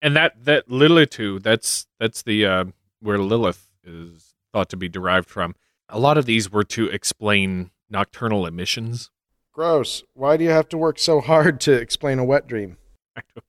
and 0.00 0.16
that 0.16 0.44
that 0.44 0.68
Lilitu, 0.68 1.42
that's 1.42 1.86
that's 1.98 2.22
the 2.22 2.46
uh, 2.46 2.64
where 3.00 3.18
Lilith 3.18 3.70
is 3.84 4.34
thought 4.52 4.68
to 4.70 4.76
be 4.76 4.88
derived 4.88 5.28
from. 5.28 5.54
A 5.88 5.98
lot 5.98 6.18
of 6.18 6.26
these 6.26 6.50
were 6.50 6.64
to 6.64 6.86
explain 6.86 7.70
nocturnal 7.88 8.46
emissions. 8.46 9.10
Gross. 9.52 10.04
Why 10.14 10.36
do 10.36 10.44
you 10.44 10.50
have 10.50 10.68
to 10.68 10.78
work 10.78 10.98
so 10.98 11.20
hard 11.20 11.60
to 11.62 11.72
explain 11.72 12.18
a 12.18 12.24
wet 12.24 12.46
dream? 12.46 12.76
I 13.16 13.22
don't, 13.34 13.44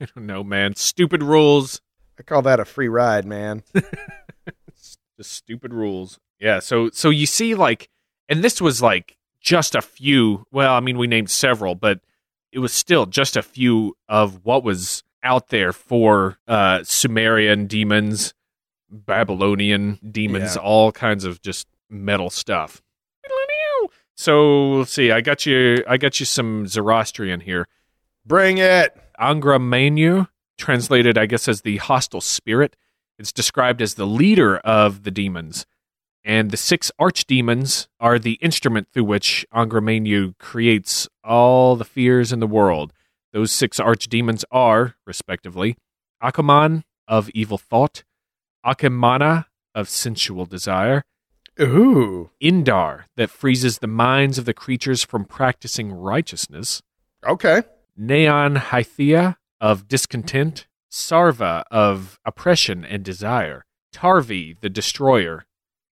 I 0.00 0.06
don't 0.14 0.26
know, 0.26 0.44
man. 0.44 0.76
Stupid 0.76 1.22
rules. 1.22 1.80
I 2.18 2.22
call 2.22 2.42
that 2.42 2.60
a 2.60 2.64
free 2.64 2.88
ride, 2.88 3.24
man. 3.24 3.62
Just 5.16 5.32
stupid 5.32 5.72
rules. 5.72 6.18
Yeah. 6.38 6.60
So 6.60 6.90
so 6.92 7.10
you 7.10 7.26
see, 7.26 7.54
like, 7.54 7.88
and 8.28 8.44
this 8.44 8.60
was 8.60 8.82
like 8.82 9.16
just 9.44 9.74
a 9.76 9.82
few. 9.82 10.46
Well, 10.50 10.74
I 10.74 10.80
mean, 10.80 10.98
we 10.98 11.06
named 11.06 11.30
several, 11.30 11.74
but 11.76 12.00
it 12.50 12.58
was 12.58 12.72
still 12.72 13.06
just 13.06 13.36
a 13.36 13.42
few 13.42 13.96
of 14.08 14.44
what 14.44 14.64
was 14.64 15.04
out 15.22 15.48
there 15.50 15.72
for 15.72 16.38
uh, 16.48 16.82
Sumerian 16.82 17.66
demons, 17.66 18.34
Babylonian 18.90 19.98
demons, 20.10 20.56
Yeah. 20.56 20.62
all 20.62 20.90
kinds 20.92 21.24
of 21.24 21.40
just 21.42 21.66
metal 21.90 22.30
stuff. 22.30 22.80
So 24.16 24.74
let's 24.78 24.92
see. 24.92 25.10
I 25.10 25.20
got 25.20 25.44
you. 25.44 25.82
I 25.88 25.96
got 25.96 26.20
you 26.20 26.26
some 26.26 26.68
Zoroastrian 26.68 27.40
here. 27.40 27.66
Bring 28.24 28.58
it. 28.58 28.96
Angra 29.20 29.58
Mainyu, 29.60 30.28
translated, 30.56 31.18
I 31.18 31.26
guess, 31.26 31.48
as 31.48 31.62
the 31.62 31.78
hostile 31.78 32.20
spirit. 32.20 32.76
It's 33.18 33.32
described 33.32 33.82
as 33.82 33.94
the 33.94 34.06
leader 34.06 34.58
of 34.58 35.02
the 35.02 35.10
demons. 35.10 35.66
And 36.24 36.50
the 36.50 36.56
six 36.56 36.90
archdemons 36.98 37.86
are 38.00 38.18
the 38.18 38.38
instrument 38.40 38.88
through 38.92 39.04
which 39.04 39.44
Angra 39.52 39.82
Mainyu 39.82 40.38
creates 40.38 41.06
all 41.22 41.76
the 41.76 41.84
fears 41.84 42.32
in 42.32 42.40
the 42.40 42.46
world. 42.46 42.92
Those 43.32 43.52
six 43.52 43.78
archdemons 43.78 44.44
are, 44.50 44.94
respectively, 45.06 45.76
Akuman 46.22 46.84
of 47.06 47.28
evil 47.30 47.58
thought, 47.58 48.04
Akimana 48.64 49.46
of 49.74 49.88
sensual 49.88 50.46
desire, 50.46 51.02
Ooh. 51.60 52.30
Indar 52.42 53.04
that 53.16 53.30
freezes 53.30 53.78
the 53.78 53.86
minds 53.86 54.38
of 54.38 54.44
the 54.44 54.54
creatures 54.54 55.04
from 55.04 55.24
practicing 55.24 55.92
righteousness, 55.92 56.80
Okay. 57.26 57.62
Neon 57.96 58.56
Hythea 58.56 59.36
of 59.60 59.88
discontent, 59.88 60.66
Sarva 60.90 61.64
of 61.70 62.18
oppression 62.24 62.84
and 62.84 63.04
desire, 63.04 63.64
Tarvi 63.94 64.58
the 64.60 64.68
destroyer, 64.70 65.44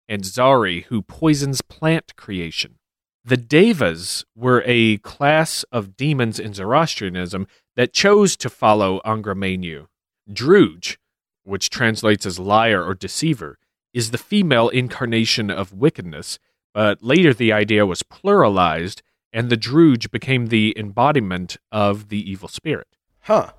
and 0.09 0.23
Zari 0.23 0.85
who 0.85 1.03
poisons 1.03 1.63
plant 1.63 2.17
creation. 2.17 2.79
The 3.25 3.37
Devas 3.37 4.25
were 4.35 4.63
a 4.67 4.99
class 4.99 5.65
of 5.71 5.97
demons 5.97 6.41
in 6.41 6.55
Zoroastrianism 6.55 7.47
that 7.77 7.93
chose 7.93 8.37
to 8.39 8.51
follow 8.51 9.01
Angra 9.05 9.37
Mainyu. 9.37 9.87
Druj, 10.29 10.97
which 11.45 11.71
translates 11.71 12.27
as 12.27 12.39
liar 12.39 12.85
or 12.85 12.95
deceiver, 12.95 13.59
is 13.95 14.11
the 14.11 14.19
female 14.19 14.69
incarnation 14.71 15.51
of 15.51 15.73
wickedness, 15.73 16.39
but 16.75 17.03
later 17.03 17.33
the 17.33 17.53
idea 17.53 17.87
was 17.87 18.03
pluralized 18.03 19.03
and 19.33 19.51
the 19.51 19.57
Druj 19.57 20.11
became 20.11 20.47
the 20.47 20.75
embodiment 20.77 21.57
of 21.71 22.09
the 22.09 22.31
evil 22.31 22.49
spirit. 22.49 22.89
Huh. 23.21 23.53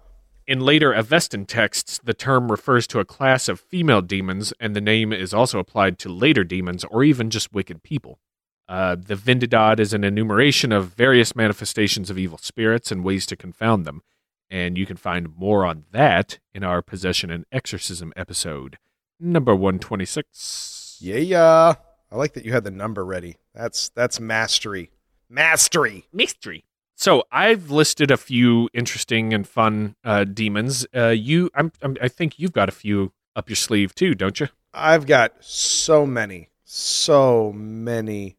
In 0.45 0.59
later 0.59 0.91
Avestan 0.91 1.47
texts, 1.47 2.01
the 2.03 2.13
term 2.13 2.51
refers 2.51 2.85
to 2.87 2.99
a 2.99 3.05
class 3.05 3.47
of 3.47 3.61
female 3.61 4.01
demons, 4.01 4.53
and 4.59 4.75
the 4.75 4.81
name 4.81 5.13
is 5.13 5.33
also 5.33 5.57
applied 5.57 5.97
to 5.99 6.09
later 6.09 6.43
demons 6.43 6.83
or 6.85 7.03
even 7.03 7.29
just 7.29 7.53
wicked 7.53 7.81
people. 7.81 8.19
Uh, 8.67 8.95
the 8.95 9.15
Vendidad 9.15 9.79
is 9.79 9.93
an 9.93 10.03
enumeration 10.03 10.71
of 10.73 10.87
various 10.87 11.35
manifestations 11.35 12.09
of 12.09 12.17
evil 12.17 12.37
spirits 12.37 12.91
and 12.91 13.03
ways 13.05 13.25
to 13.27 13.37
confound 13.37 13.85
them, 13.85 14.01
and 14.49 14.77
you 14.77 14.85
can 14.85 14.97
find 14.97 15.35
more 15.37 15.65
on 15.65 15.85
that 15.91 16.39
in 16.53 16.63
our 16.63 16.81
Possession 16.81 17.31
and 17.31 17.45
Exorcism 17.51 18.11
episode, 18.17 18.77
number 19.19 19.55
126. 19.55 20.97
Yeah, 20.99 21.17
yeah. 21.17 21.73
I 22.11 22.15
like 22.15 22.33
that 22.33 22.45
you 22.45 22.51
had 22.51 22.63
the 22.63 22.71
number 22.71 23.03
ready. 23.05 23.37
That's 23.55 23.89
that's 23.89 24.19
mastery. 24.19 24.91
Mastery. 25.29 26.05
mystery. 26.13 26.65
So 26.95 27.23
I've 27.31 27.71
listed 27.71 28.11
a 28.11 28.17
few 28.17 28.69
interesting 28.73 29.33
and 29.33 29.47
fun 29.47 29.95
uh, 30.03 30.23
demons. 30.25 30.85
Uh, 30.95 31.09
you, 31.09 31.49
I'm, 31.55 31.71
I'm, 31.81 31.97
I 32.01 32.07
think 32.07 32.39
you've 32.39 32.53
got 32.53 32.69
a 32.69 32.71
few 32.71 33.11
up 33.35 33.49
your 33.49 33.55
sleeve 33.55 33.95
too, 33.95 34.13
don't 34.15 34.39
you? 34.39 34.47
I've 34.73 35.05
got 35.05 35.33
so 35.39 36.05
many, 36.05 36.49
so 36.63 37.51
many 37.53 38.37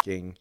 fucking 0.00 0.38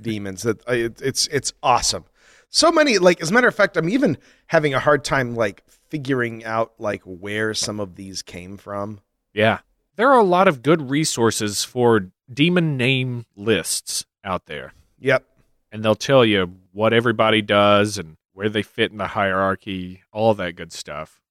demons 0.00 0.42
that 0.42 0.66
I, 0.68 0.74
it, 0.74 1.02
it's 1.02 1.26
it's 1.28 1.52
awesome. 1.62 2.04
So 2.48 2.70
many, 2.70 2.98
like 2.98 3.20
as 3.20 3.30
a 3.30 3.34
matter 3.34 3.48
of 3.48 3.54
fact, 3.54 3.76
I'm 3.76 3.88
even 3.88 4.16
having 4.46 4.74
a 4.74 4.78
hard 4.78 5.04
time 5.04 5.34
like 5.34 5.64
figuring 5.90 6.44
out 6.44 6.72
like 6.78 7.02
where 7.02 7.52
some 7.54 7.80
of 7.80 7.96
these 7.96 8.22
came 8.22 8.56
from. 8.56 9.00
Yeah, 9.32 9.58
there 9.96 10.10
are 10.12 10.18
a 10.20 10.24
lot 10.24 10.48
of 10.48 10.62
good 10.62 10.90
resources 10.90 11.64
for 11.64 12.10
demon 12.32 12.76
name 12.76 13.26
lists 13.36 14.04
out 14.22 14.46
there, 14.46 14.72
Yep. 15.00 15.24
and 15.72 15.84
they'll 15.84 15.94
tell 15.96 16.24
you 16.24 16.54
what 16.74 16.92
everybody 16.92 17.40
does 17.40 17.96
and 17.96 18.16
where 18.34 18.48
they 18.50 18.62
fit 18.62 18.90
in 18.92 18.98
the 18.98 19.06
hierarchy, 19.06 20.02
all 20.12 20.34
that 20.34 20.56
good 20.56 20.72
stuff. 20.72 21.22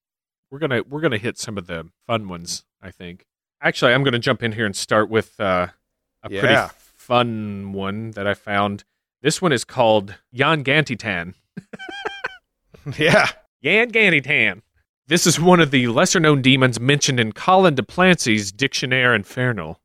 We're 0.50 0.60
gonna 0.60 0.82
we're 0.84 1.02
gonna 1.02 1.18
hit 1.18 1.38
some 1.38 1.58
of 1.58 1.68
the 1.68 1.90
fun 2.08 2.28
ones, 2.30 2.64
I 2.82 2.90
think. 2.92 3.26
Actually, 3.62 3.94
I'm 3.94 4.04
gonna 4.04 4.20
jump 4.20 4.42
in 4.42 4.54
here 4.54 4.66
and 4.66 4.76
start 4.76 5.10
with 5.10 5.40
uh, 5.40 5.68
a 6.24 6.32
Yeah. 6.32 6.40
pretty 6.40 6.74
fun 6.96 7.74
one 7.74 8.12
that 8.12 8.26
I 8.26 8.34
found. 8.34 8.84
This 9.22 9.42
one 9.42 9.52
is 9.52 9.64
called 9.66 10.16
Jan 10.34 10.64
Gantitan. 10.64 11.34
Yeah. 12.98 13.30
Yan 13.62 13.92
Gantitan. 13.92 14.62
This 15.08 15.26
is 15.26 15.40
one 15.40 15.60
of 15.60 15.72
the 15.72 15.88
lesser 15.88 16.20
known 16.20 16.42
demons 16.42 16.80
mentioned 16.80 17.20
in 17.20 17.32
Collin 17.32 17.76
de 17.76 17.84
Plancy's 17.84 18.52
Dictionnaire 18.52 19.14
Infernal. 19.16 19.80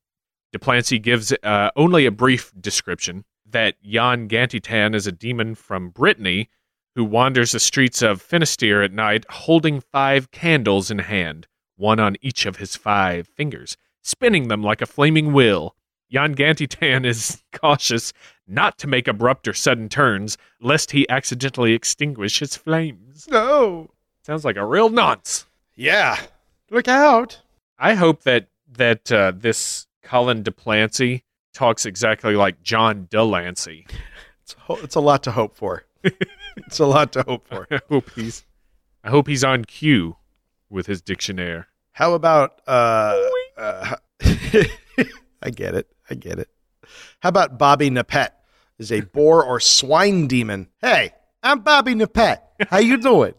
De 0.53 0.59
Plancy 0.59 0.99
gives 1.01 1.33
uh, 1.43 1.71
only 1.77 2.07
a 2.07 2.11
brief 2.11 2.53
description 2.59 3.25
that 3.51 3.83
Jan 3.83 4.29
Gantitan 4.29 4.95
is 4.95 5.07
a 5.07 5.13
demon 5.13 5.55
from 5.55 5.91
Brittany 5.91 6.49
who 6.95 7.05
wanders 7.05 7.53
the 7.53 7.61
streets 7.61 8.03
of 8.03 8.21
Finisterre 8.21 8.83
at 8.83 8.93
night 8.93 9.25
holding 9.31 9.81
five 9.81 10.31
candles 10.31 10.91
in 10.91 10.99
hand, 10.99 11.47
one 11.77 12.01
on 12.01 12.17
each 12.21 12.45
of 12.45 12.57
his 12.57 12.75
five 12.77 13.29
fingers, 13.29 13.77
spinning 14.03 14.49
them 14.49 14.63
like 14.63 14.83
a 14.83 14.87
flaming 14.87 15.33
wheel. 15.33 15.77
Jan 16.11 16.35
Gantitan 16.35 17.07
is 17.07 17.43
cautious 17.53 18.13
not 18.47 18.79
to 18.79 18.87
make 18.87 19.07
abrupt 19.07 19.47
or 19.47 19.55
sudden 19.55 19.89
turns, 19.89 20.39
lest 20.61 20.91
he 20.91 21.09
accidentally 21.09 21.73
extinguish 21.73 22.39
his 22.41 22.57
flames. 22.57 23.29
No. 23.31 23.91
Sounds 24.23 24.45
like 24.45 24.57
a 24.57 24.65
real 24.65 24.89
nonce. 24.89 25.47
Yeah. 25.75 26.19
Look 26.71 26.89
out. 26.89 27.41
I 27.79 27.95
hope 27.95 28.23
that 28.25 28.49
that 28.71 29.11
uh, 29.13 29.33
this 29.35 29.87
Collin 30.03 30.43
de 30.43 30.51
Plancy 30.51 31.23
talks 31.59 31.85
exactly 31.85 32.37
like 32.37 32.63
John 32.63 33.09
de 33.11 33.23
Lancie. 33.23 33.85
It's 34.45 34.53
ho- 34.53 34.79
it's 34.81 34.95
a 34.95 35.01
lot 35.01 35.25
to 35.25 35.33
hope 35.33 35.57
for. 35.57 35.85
it's 36.57 36.79
a 36.79 36.87
lot 36.87 37.13
to 37.15 37.25
hope 37.25 37.49
for. 37.49 37.67
I 37.71 37.81
hope 37.89 38.11
he's 38.15 38.47
I 39.03 39.11
hope 39.11 39.27
he's 39.27 39.43
on 39.43 39.65
cue 39.65 40.17
with 40.71 40.87
his 40.87 41.03
dictionnaire. 41.03 41.67
How 41.93 42.15
about 42.15 42.63
uh, 42.69 43.21
uh 43.57 43.97
I 45.43 45.51
get 45.51 45.75
it. 45.75 45.89
I 46.09 46.15
get 46.15 46.39
it. 46.39 46.49
How 47.21 47.31
about 47.31 47.59
Bobby 47.59 47.91
Napet 47.91 48.31
is 48.79 48.93
a 48.93 49.01
boar 49.01 49.45
or 49.45 49.59
swine 49.59 50.29
demon? 50.29 50.69
Hey, 50.81 51.13
I'm 51.43 51.61
Bobby 51.61 51.95
Napet. 51.95 52.39
How 52.71 52.79
you 52.79 52.99
doing? 52.99 53.35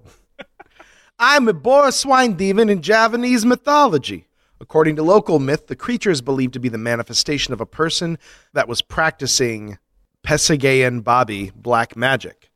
I'm 1.20 1.48
a 1.48 1.54
boar 1.54 1.90
swine 1.92 2.34
demon 2.34 2.70
in 2.70 2.82
Javanese 2.82 3.46
mythology. 3.46 4.29
According 4.62 4.98
to 4.98 5.04
local 5.04 5.40
myth, 5.40 5.68
the 5.68 5.76
creature 5.76 6.12
is 6.12 6.22
believed 6.22 6.54
to 6.54 6.60
be 6.60 6.70
the 6.70 6.78
manifestation 6.78 7.54
of 7.54 7.62
a 7.62 7.66
person 7.66 8.18
that 8.54 8.68
was 8.68 8.82
practicing 8.82 9.78
Pesagayan 10.24 11.04
Babi 11.04 11.52
black 11.56 11.96
magic. 11.96 12.50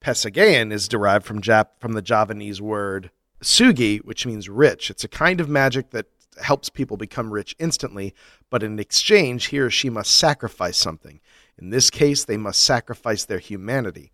Pesagayan 0.00 0.72
is 0.72 0.86
derived 0.86 1.24
from 1.24 1.40
Jap- 1.40 1.80
from 1.80 1.92
the 1.92 2.02
Javanese 2.02 2.60
word 2.60 3.10
sugi, 3.42 3.98
which 4.04 4.26
means 4.26 4.48
rich. 4.48 4.90
It's 4.90 5.04
a 5.04 5.08
kind 5.08 5.40
of 5.40 5.48
magic 5.48 5.90
that 5.90 6.06
helps 6.42 6.68
people 6.68 6.96
become 6.96 7.32
rich 7.32 7.54
instantly, 7.58 8.14
but 8.50 8.62
in 8.62 8.78
exchange, 8.78 9.46
he 9.46 9.58
or 9.58 9.70
she 9.70 9.90
must 9.90 10.16
sacrifice 10.16 10.76
something. 10.76 11.20
In 11.58 11.70
this 11.70 11.90
case, 11.90 12.24
they 12.24 12.36
must 12.36 12.62
sacrifice 12.62 13.24
their 13.24 13.38
humanity, 13.38 14.12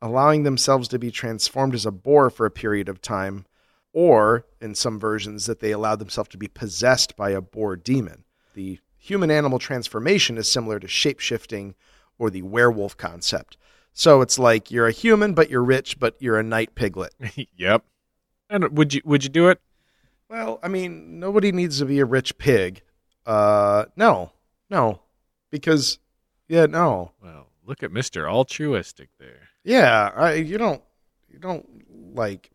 allowing 0.00 0.42
themselves 0.42 0.88
to 0.88 0.98
be 0.98 1.10
transformed 1.10 1.74
as 1.74 1.86
a 1.86 1.90
boar 1.90 2.30
for 2.30 2.46
a 2.46 2.50
period 2.50 2.88
of 2.88 3.00
time, 3.00 3.46
or 3.98 4.44
in 4.60 4.76
some 4.76 4.96
versions, 4.96 5.46
that 5.46 5.58
they 5.58 5.72
allowed 5.72 5.98
themselves 5.98 6.30
to 6.30 6.38
be 6.38 6.46
possessed 6.46 7.16
by 7.16 7.30
a 7.30 7.40
boar 7.40 7.74
demon. 7.74 8.22
The 8.54 8.78
human 8.96 9.28
animal 9.28 9.58
transformation 9.58 10.38
is 10.38 10.48
similar 10.48 10.78
to 10.78 10.86
shapeshifting 10.86 11.74
or 12.16 12.30
the 12.30 12.42
werewolf 12.42 12.96
concept. 12.96 13.56
So 13.92 14.20
it's 14.20 14.38
like 14.38 14.70
you're 14.70 14.86
a 14.86 14.92
human, 14.92 15.34
but 15.34 15.50
you're 15.50 15.64
rich, 15.64 15.98
but 15.98 16.14
you're 16.20 16.38
a 16.38 16.44
night 16.44 16.76
piglet. 16.76 17.12
yep. 17.56 17.82
And 18.48 18.78
would 18.78 18.94
you 18.94 19.00
would 19.04 19.24
you 19.24 19.30
do 19.30 19.48
it? 19.48 19.60
Well, 20.30 20.60
I 20.62 20.68
mean, 20.68 21.18
nobody 21.18 21.50
needs 21.50 21.78
to 21.80 21.84
be 21.84 21.98
a 21.98 22.04
rich 22.04 22.38
pig. 22.38 22.82
Uh, 23.26 23.86
no, 23.96 24.30
no, 24.70 25.00
because 25.50 25.98
yeah, 26.46 26.66
no, 26.66 27.10
Well, 27.20 27.48
look 27.66 27.82
at 27.82 27.90
Mister 27.90 28.28
Altruistic 28.30 29.08
there. 29.18 29.48
yeah, 29.64 30.12
I, 30.14 30.34
you 30.34 30.56
don't, 30.56 30.82
you 31.28 31.40
don't 31.40 31.66
like 32.14 32.50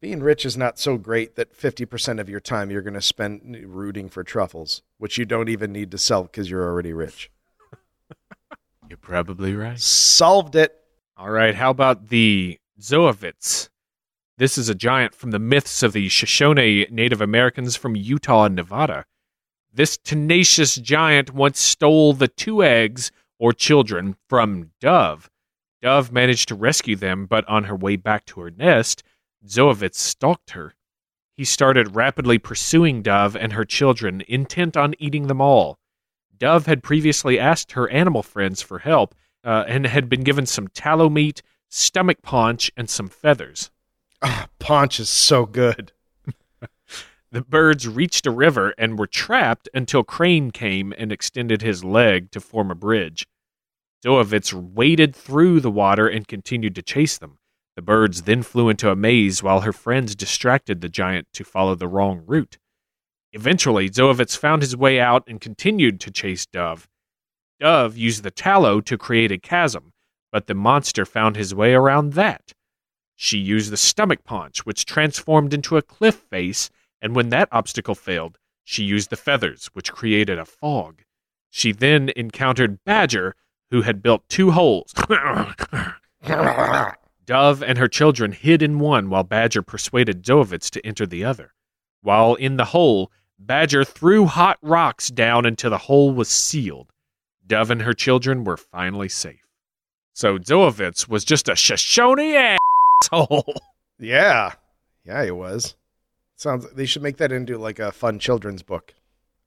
being 0.00 0.20
rich 0.20 0.46
is 0.46 0.56
not 0.56 0.78
so 0.78 0.96
great 0.96 1.36
that 1.36 1.54
fifty 1.54 1.84
percent 1.84 2.20
of 2.20 2.28
your 2.28 2.40
time 2.40 2.70
you're 2.70 2.82
going 2.82 2.94
to 2.94 3.02
spend 3.02 3.56
rooting 3.66 4.08
for 4.08 4.22
truffles, 4.22 4.82
which 4.98 5.18
you 5.18 5.24
don't 5.24 5.48
even 5.48 5.72
need 5.72 5.90
to 5.90 5.98
sell 5.98 6.24
because 6.24 6.50
you're 6.50 6.66
already 6.66 6.92
rich. 6.92 7.30
You're 8.88 8.96
probably 8.96 9.54
right. 9.54 9.78
Solved 9.78 10.56
it. 10.56 10.74
All 11.18 11.28
right, 11.28 11.54
how 11.54 11.68
about 11.68 12.08
the 12.08 12.58
Dzoavits? 12.80 13.68
This 14.38 14.56
is 14.56 14.68
a 14.68 14.74
giant 14.74 15.14
from 15.14 15.32
the 15.32 15.38
myths 15.38 15.82
of 15.82 15.92
the 15.92 16.08
Shoshone 16.08 16.86
Native 16.90 17.20
Americans 17.20 17.76
from 17.76 17.96
Utah 17.96 18.44
and 18.44 18.54
Nevada. 18.54 19.04
This 19.74 19.98
tenacious 19.98 20.76
giant 20.76 21.34
once 21.34 21.60
stole 21.60 22.12
the 22.12 22.28
two 22.28 22.62
eggs 22.62 23.10
or 23.38 23.52
children 23.52 24.16
from 24.28 24.70
Dove. 24.80 25.28
Dove 25.82 26.12
managed 26.12 26.48
to 26.48 26.54
rescue 26.54 26.96
them, 26.96 27.26
but 27.26 27.46
on 27.48 27.64
her 27.64 27.76
way 27.76 27.96
back 27.96 28.24
to 28.26 28.40
her 28.40 28.50
nest, 28.50 29.02
Dzoavits 29.44 29.96
stalked 29.96 30.50
her. 30.50 30.74
He 31.36 31.44
started 31.44 31.94
rapidly 31.94 32.38
pursuing 32.38 33.02
Dove 33.02 33.36
and 33.36 33.52
her 33.52 33.64
children, 33.64 34.22
intent 34.26 34.76
on 34.76 34.94
eating 34.98 35.28
them 35.28 35.40
all. 35.40 35.78
Dove 36.36 36.66
had 36.66 36.82
previously 36.82 37.38
asked 37.38 37.72
her 37.72 37.88
animal 37.88 38.22
friends 38.22 38.62
for 38.62 38.80
help 38.80 39.14
uh, 39.44 39.64
and 39.66 39.86
had 39.86 40.08
been 40.08 40.22
given 40.22 40.46
some 40.46 40.68
tallow 40.68 41.08
meat, 41.08 41.42
stomach 41.68 42.22
paunch, 42.22 42.70
and 42.76 42.90
some 42.90 43.08
feathers. 43.08 43.70
Ah, 44.22 44.48
Paunch 44.58 44.98
is 44.98 45.08
so 45.08 45.46
good. 45.46 45.92
The 47.30 47.42
birds 47.42 47.86
reached 47.86 48.26
a 48.26 48.30
river 48.30 48.74
and 48.78 48.98
were 48.98 49.06
trapped 49.06 49.68
until 49.74 50.02
Crane 50.02 50.50
came 50.50 50.94
and 50.96 51.12
extended 51.12 51.60
his 51.60 51.84
leg 51.84 52.30
to 52.30 52.40
form 52.40 52.70
a 52.70 52.74
bridge. 52.74 53.26
Dzoavits 54.02 54.54
waded 54.54 55.14
through 55.14 55.60
the 55.60 55.70
water 55.70 56.08
and 56.08 56.26
continued 56.26 56.74
to 56.76 56.82
chase 56.82 57.18
them. 57.18 57.38
The 57.78 57.82
birds 57.82 58.22
then 58.22 58.42
flew 58.42 58.68
into 58.68 58.90
a 58.90 58.96
maze 58.96 59.40
while 59.40 59.60
her 59.60 59.72
friends 59.72 60.16
distracted 60.16 60.80
the 60.80 60.88
giant 60.88 61.28
to 61.34 61.44
follow 61.44 61.76
the 61.76 61.86
wrong 61.86 62.24
route. 62.26 62.58
Eventually, 63.32 63.88
Dzoavits 63.88 64.36
found 64.36 64.62
his 64.62 64.76
way 64.76 64.98
out 64.98 65.22
and 65.28 65.40
continued 65.40 66.00
to 66.00 66.10
chase 66.10 66.44
Dove. 66.44 66.88
Dove 67.60 67.96
used 67.96 68.24
the 68.24 68.32
tallow 68.32 68.80
to 68.80 68.98
create 68.98 69.30
a 69.30 69.38
chasm, 69.38 69.92
but 70.32 70.48
the 70.48 70.56
monster 70.56 71.06
found 71.06 71.36
his 71.36 71.54
way 71.54 71.72
around 71.72 72.14
that. 72.14 72.52
She 73.14 73.38
used 73.38 73.70
the 73.70 73.76
stomach 73.76 74.24
paunch, 74.24 74.66
which 74.66 74.84
transformed 74.84 75.54
into 75.54 75.76
a 75.76 75.82
cliff 75.82 76.16
face, 76.16 76.70
and 77.00 77.14
when 77.14 77.28
that 77.28 77.48
obstacle 77.52 77.94
failed, 77.94 78.38
she 78.64 78.82
used 78.82 79.10
the 79.10 79.16
feathers, 79.16 79.70
which 79.74 79.92
created 79.92 80.36
a 80.36 80.44
fog. 80.44 81.02
She 81.48 81.70
then 81.70 82.10
encountered 82.16 82.82
Badger, 82.82 83.36
who 83.70 83.82
had 83.82 84.02
built 84.02 84.28
two 84.28 84.50
holes. 84.50 84.92
Dove 87.28 87.62
and 87.62 87.76
her 87.76 87.88
children 87.88 88.32
hid 88.32 88.62
in 88.62 88.78
one 88.78 89.10
while 89.10 89.22
Badger 89.22 89.60
persuaded 89.60 90.22
Dzoavits 90.22 90.70
to 90.70 90.86
enter 90.86 91.04
the 91.04 91.24
other. 91.26 91.52
While 92.00 92.36
in 92.36 92.56
the 92.56 92.64
hole, 92.64 93.12
Badger 93.38 93.84
threw 93.84 94.24
hot 94.24 94.56
rocks 94.62 95.08
down 95.08 95.44
until 95.44 95.68
the 95.68 95.76
hole 95.76 96.10
was 96.10 96.30
sealed. 96.30 96.90
Dove 97.46 97.70
and 97.70 97.82
her 97.82 97.92
children 97.92 98.44
were 98.44 98.56
finally 98.56 99.10
safe. 99.10 99.46
So 100.14 100.38
Dzoavits 100.38 101.06
was 101.06 101.22
just 101.22 101.50
a 101.50 101.54
Shoshone 101.54 102.56
asshole. 103.12 103.54
Yeah, 104.00 104.52
yeah, 105.04 105.24
it 105.24 105.34
was. 105.34 105.74
Sounds. 106.36 106.70
They 106.70 106.86
should 106.86 107.02
make 107.02 107.16
that 107.16 107.32
into 107.32 107.58
like 107.58 107.80
a 107.80 107.90
fun 107.90 108.20
children's 108.20 108.62
book. 108.62 108.94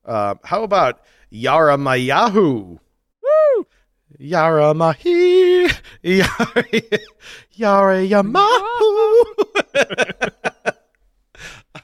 Uh, 0.03 0.35
how 0.43 0.63
about 0.63 0.99
Yara 1.29 1.77
Mayahu? 1.77 2.79
Yara 4.17 4.73
Mahi, 4.73 5.67
Yara, 6.01 6.65
Yara 7.51 7.97
Yamahu. 8.07 9.25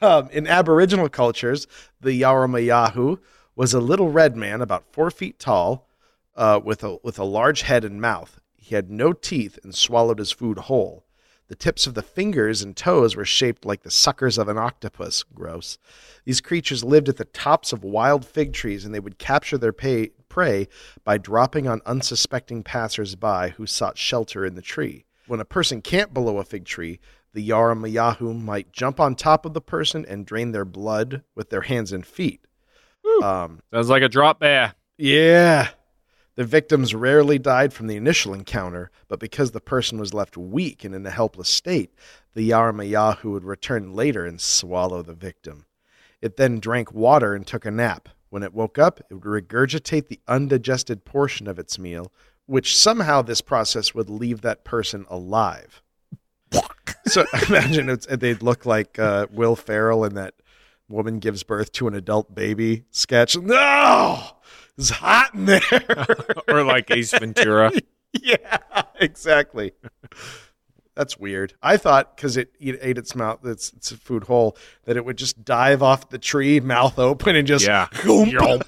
um, 0.02 0.28
in 0.30 0.46
Aboriginal 0.46 1.08
cultures, 1.08 1.66
the 2.00 2.12
Yara 2.12 2.46
Mayahu 2.46 3.18
was 3.56 3.74
a 3.74 3.80
little 3.80 4.10
red 4.10 4.36
man 4.36 4.60
about 4.60 4.92
four 4.92 5.10
feet 5.10 5.38
tall, 5.38 5.88
uh, 6.36 6.60
with 6.62 6.84
a 6.84 6.98
with 7.02 7.18
a 7.18 7.24
large 7.24 7.62
head 7.62 7.84
and 7.84 8.00
mouth. 8.00 8.40
He 8.56 8.74
had 8.74 8.90
no 8.90 9.12
teeth 9.12 9.58
and 9.64 9.74
swallowed 9.74 10.18
his 10.18 10.30
food 10.30 10.58
whole. 10.58 11.04
The 11.48 11.56
tips 11.56 11.86
of 11.86 11.94
the 11.94 12.02
fingers 12.02 12.62
and 12.62 12.76
toes 12.76 13.16
were 13.16 13.24
shaped 13.24 13.64
like 13.64 13.82
the 13.82 13.90
suckers 13.90 14.36
of 14.36 14.48
an 14.48 14.58
octopus. 14.58 15.22
Gross. 15.22 15.78
These 16.24 16.42
creatures 16.42 16.84
lived 16.84 17.08
at 17.08 17.16
the 17.16 17.24
tops 17.24 17.72
of 17.72 17.82
wild 17.82 18.26
fig 18.26 18.52
trees 18.52 18.84
and 18.84 18.94
they 18.94 19.00
would 19.00 19.18
capture 19.18 19.56
their 19.56 19.72
pay, 19.72 20.10
prey 20.38 20.68
by 21.02 21.18
dropping 21.18 21.66
on 21.66 21.80
unsuspecting 21.84 22.62
passers-by 22.62 23.48
who 23.56 23.66
sought 23.66 23.98
shelter 23.98 24.46
in 24.46 24.54
the 24.54 24.62
tree. 24.62 25.04
When 25.26 25.40
a 25.40 25.44
person 25.44 25.82
camped 25.82 26.14
below 26.14 26.38
a 26.38 26.44
fig 26.44 26.64
tree, 26.64 27.00
the 27.34 27.48
Yaramayahu 27.48 28.40
might 28.40 28.72
jump 28.72 29.00
on 29.00 29.16
top 29.16 29.44
of 29.44 29.52
the 29.52 29.60
person 29.60 30.06
and 30.06 30.24
drain 30.24 30.52
their 30.52 30.64
blood 30.64 31.24
with 31.34 31.50
their 31.50 31.62
hands 31.62 31.90
and 31.90 32.06
feet. 32.06 32.46
Um, 33.20 33.62
Sounds 33.74 33.88
like 33.88 34.04
a 34.04 34.08
drop 34.08 34.38
bear. 34.38 34.74
yeah. 34.96 35.70
The 36.36 36.44
victims 36.44 36.94
rarely 36.94 37.40
died 37.40 37.72
from 37.72 37.88
the 37.88 37.96
initial 37.96 38.32
encounter, 38.32 38.92
but 39.08 39.18
because 39.18 39.50
the 39.50 39.60
person 39.60 39.98
was 39.98 40.14
left 40.14 40.36
weak 40.36 40.84
and 40.84 40.94
in 40.94 41.04
a 41.04 41.10
helpless 41.10 41.48
state, 41.48 41.92
the 42.34 42.48
Yaramayahu 42.48 43.24
would 43.24 43.42
return 43.42 43.92
later 43.92 44.24
and 44.24 44.40
swallow 44.40 45.02
the 45.02 45.14
victim. 45.14 45.66
It 46.22 46.36
then 46.36 46.60
drank 46.60 46.92
water 46.92 47.34
and 47.34 47.44
took 47.44 47.66
a 47.66 47.72
nap. 47.72 48.08
When 48.30 48.42
it 48.42 48.54
woke 48.54 48.78
up, 48.78 49.00
it 49.10 49.14
would 49.14 49.22
regurgitate 49.22 50.08
the 50.08 50.20
undigested 50.28 51.04
portion 51.04 51.46
of 51.46 51.58
its 51.58 51.78
meal, 51.78 52.12
which 52.46 52.76
somehow 52.76 53.22
this 53.22 53.40
process 53.40 53.94
would 53.94 54.10
leave 54.10 54.42
that 54.42 54.64
person 54.64 55.06
alive. 55.08 55.82
so 57.06 57.24
imagine 57.48 57.88
it's, 57.88 58.06
they'd 58.06 58.42
look 58.42 58.66
like 58.66 58.98
uh, 58.98 59.26
Will 59.30 59.56
Ferrell 59.56 60.04
in 60.04 60.14
that 60.14 60.34
woman 60.88 61.18
gives 61.18 61.42
birth 61.42 61.72
to 61.72 61.88
an 61.88 61.94
adult 61.94 62.34
baby 62.34 62.84
sketch. 62.90 63.36
No! 63.36 64.22
It's 64.76 64.90
hot 64.90 65.34
in 65.34 65.46
there. 65.46 65.60
or 66.48 66.62
like 66.62 66.90
Ace 66.90 67.10
Ventura. 67.12 67.72
yeah, 68.12 68.58
exactly. 69.00 69.72
That's 70.98 71.16
weird. 71.16 71.54
I 71.62 71.76
thought 71.76 72.16
because 72.16 72.36
it, 72.36 72.50
it 72.58 72.76
ate 72.82 72.98
its 72.98 73.14
mouth, 73.14 73.46
its, 73.46 73.72
its 73.72 73.92
food 73.92 74.24
hole, 74.24 74.56
that 74.84 74.96
it 74.96 75.04
would 75.04 75.16
just 75.16 75.44
dive 75.44 75.80
off 75.80 76.08
the 76.08 76.18
tree, 76.18 76.58
mouth 76.74 76.98
open, 76.98 77.36
and 77.36 77.46
just 77.46 77.64
Yeah. 77.64 77.86
Goomp. 77.92 78.64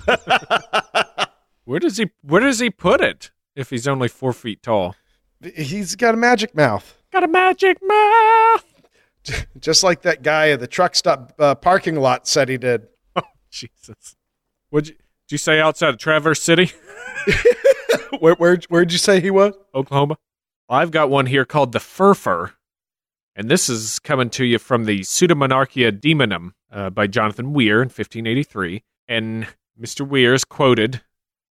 Where 1.64 1.80
does 1.80 1.96
he 1.96 2.10
where 2.22 2.40
does 2.40 2.60
he 2.60 2.70
put 2.70 3.00
it 3.00 3.32
if 3.56 3.70
he's 3.70 3.88
only 3.88 4.06
four 4.06 4.32
feet 4.32 4.62
tall? 4.62 4.94
He's 5.42 5.96
got 5.96 6.14
a 6.14 6.16
magic 6.16 6.54
mouth, 6.54 6.96
Got 7.12 7.24
a 7.24 7.28
magic 7.28 7.78
mouth. 7.82 8.64
just 9.60 9.82
like 9.82 10.02
that 10.02 10.22
guy 10.22 10.50
at 10.50 10.60
the 10.60 10.68
truck 10.68 10.94
stop 10.94 11.32
uh, 11.40 11.56
parking 11.56 11.96
lot 11.96 12.28
said 12.28 12.48
he 12.48 12.58
did. 12.58 12.86
Jesus. 13.50 14.14
Would 14.70 14.86
you 14.86 14.94
did 14.94 15.32
you 15.32 15.38
say 15.38 15.58
outside 15.58 15.88
of 15.88 15.98
Traverse 15.98 16.40
City, 16.40 16.70
Where 18.20 18.34
where 18.36 18.58
where'd 18.68 18.92
you 18.92 18.98
say 18.98 19.20
he 19.20 19.32
was? 19.32 19.54
Oklahoma? 19.74 20.16
I've 20.70 20.92
got 20.92 21.10
one 21.10 21.26
here 21.26 21.44
called 21.44 21.72
the 21.72 21.80
Furfur. 21.80 22.52
And 23.34 23.50
this 23.50 23.68
is 23.68 23.98
coming 23.98 24.30
to 24.30 24.44
you 24.44 24.60
from 24.60 24.84
the 24.84 25.00
Pseudomonarchia 25.00 25.90
Daemonum 25.90 26.52
uh, 26.70 26.90
by 26.90 27.08
Jonathan 27.08 27.52
Weir 27.52 27.82
in 27.82 27.88
1583. 27.88 28.84
And 29.08 29.48
Mr. 29.80 30.06
Weir 30.06 30.32
is 30.32 30.44
quoted 30.44 31.00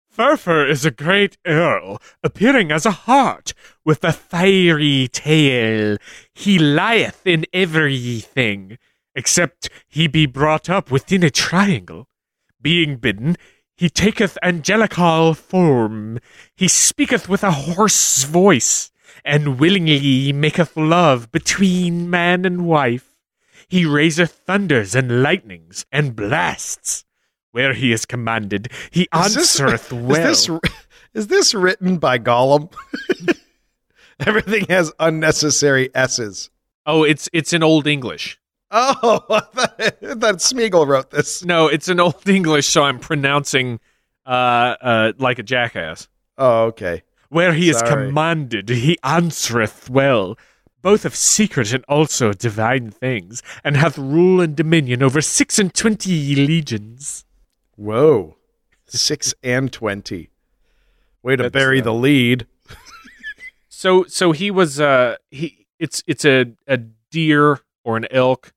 Furfur 0.09 0.69
is 0.69 0.85
a 0.85 0.91
great 0.91 1.37
earl, 1.45 2.01
appearing 2.23 2.71
as 2.71 2.85
a 2.85 2.91
hart, 2.91 3.53
with 3.83 4.05
a 4.05 4.13
fiery 4.13 5.09
tail. 5.09 5.97
He 6.33 6.57
lieth 6.57 7.27
in 7.27 7.45
everything, 7.51 8.77
except 9.15 9.69
he 9.87 10.07
be 10.07 10.27
brought 10.27 10.69
up 10.69 10.89
within 10.89 11.23
a 11.23 11.29
triangle. 11.29 12.07
Being 12.61 12.97
bidden, 12.97 13.35
he 13.75 13.89
taketh 13.89 14.37
angelical 14.41 15.33
form. 15.33 16.19
He 16.55 16.67
speaketh 16.67 17.27
with 17.27 17.43
a 17.43 17.51
hoarse 17.51 18.23
voice, 18.23 18.91
and 19.25 19.59
willingly 19.59 20.31
maketh 20.33 20.75
love 20.77 21.31
between 21.31 22.09
man 22.09 22.45
and 22.45 22.65
wife. 22.65 23.15
He 23.67 23.85
raiseth 23.85 24.31
thunders 24.31 24.95
and 24.95 25.21
lightnings 25.23 25.85
and 25.91 26.15
blasts. 26.15 27.05
Where 27.51 27.73
he 27.73 27.91
is 27.91 28.05
commanded, 28.05 28.71
he 28.91 29.07
Is 29.13 29.33
this- 29.35 29.59
answereth 29.59 29.91
well. 29.91 30.27
Is 30.31 30.47
this 30.47 30.59
is 31.15 31.27
this 31.27 31.53
written 31.55 31.97
by 31.97 32.19
Gollum? 32.19 32.71
Everything 34.25 34.65
has 34.69 34.91
unnecessary 34.99 35.89
s's. 35.95 36.49
oh, 36.85 37.03
it's 37.03 37.29
it's 37.33 37.53
in 37.53 37.63
Old 37.63 37.87
English. 37.87 38.39
Oh, 38.71 39.23
I 39.29 39.39
thought, 39.39 39.73
I 39.79 39.89
thought 40.13 40.35
Smeagol 40.35 40.85
wrote 40.85 41.09
this. 41.09 41.43
No, 41.43 41.67
it's 41.67 41.87
in 41.89 41.99
Old 41.99 42.27
English, 42.29 42.67
so 42.67 42.83
I'm 42.83 42.99
pronouncing 42.99 43.79
uh 44.25 44.29
uh 44.81 45.13
like 45.17 45.39
a 45.39 45.43
jackass. 45.43 46.07
Oh, 46.37 46.65
okay. 46.65 47.01
Where 47.29 47.53
he 47.53 47.69
is 47.69 47.81
commanded, 47.83 48.69
he 48.69 48.97
answereth 49.03 49.89
well. 49.89 50.37
both 50.81 51.03
of 51.03 51.13
secret 51.15 51.73
and 51.73 51.83
also 51.89 52.31
divine 52.31 52.89
things, 52.89 53.43
and 53.63 53.75
hath 53.77 53.97
rule 53.97 54.39
and 54.41 54.55
dominion 54.55 55.03
over 55.03 55.21
six 55.21 55.59
and 55.59 55.73
twenty 55.73 56.35
legions. 56.35 57.25
Whoa. 57.75 58.35
Six 58.87 59.33
and 59.43 59.71
20. 59.71 60.29
Way 61.21 61.35
to 61.35 61.43
That's, 61.43 61.53
bury 61.53 61.79
uh, 61.81 61.83
the 61.83 61.93
lead. 61.93 62.47
So 63.67 64.03
so 64.05 64.31
he 64.33 64.51
was 64.51 64.79
uh 64.81 65.15
he 65.31 65.65
it's 65.79 66.03
it's 66.07 66.25
a 66.25 66.47
a 66.67 66.77
deer 67.11 67.59
or 67.85 67.95
an 67.95 68.07
elk 68.11 68.51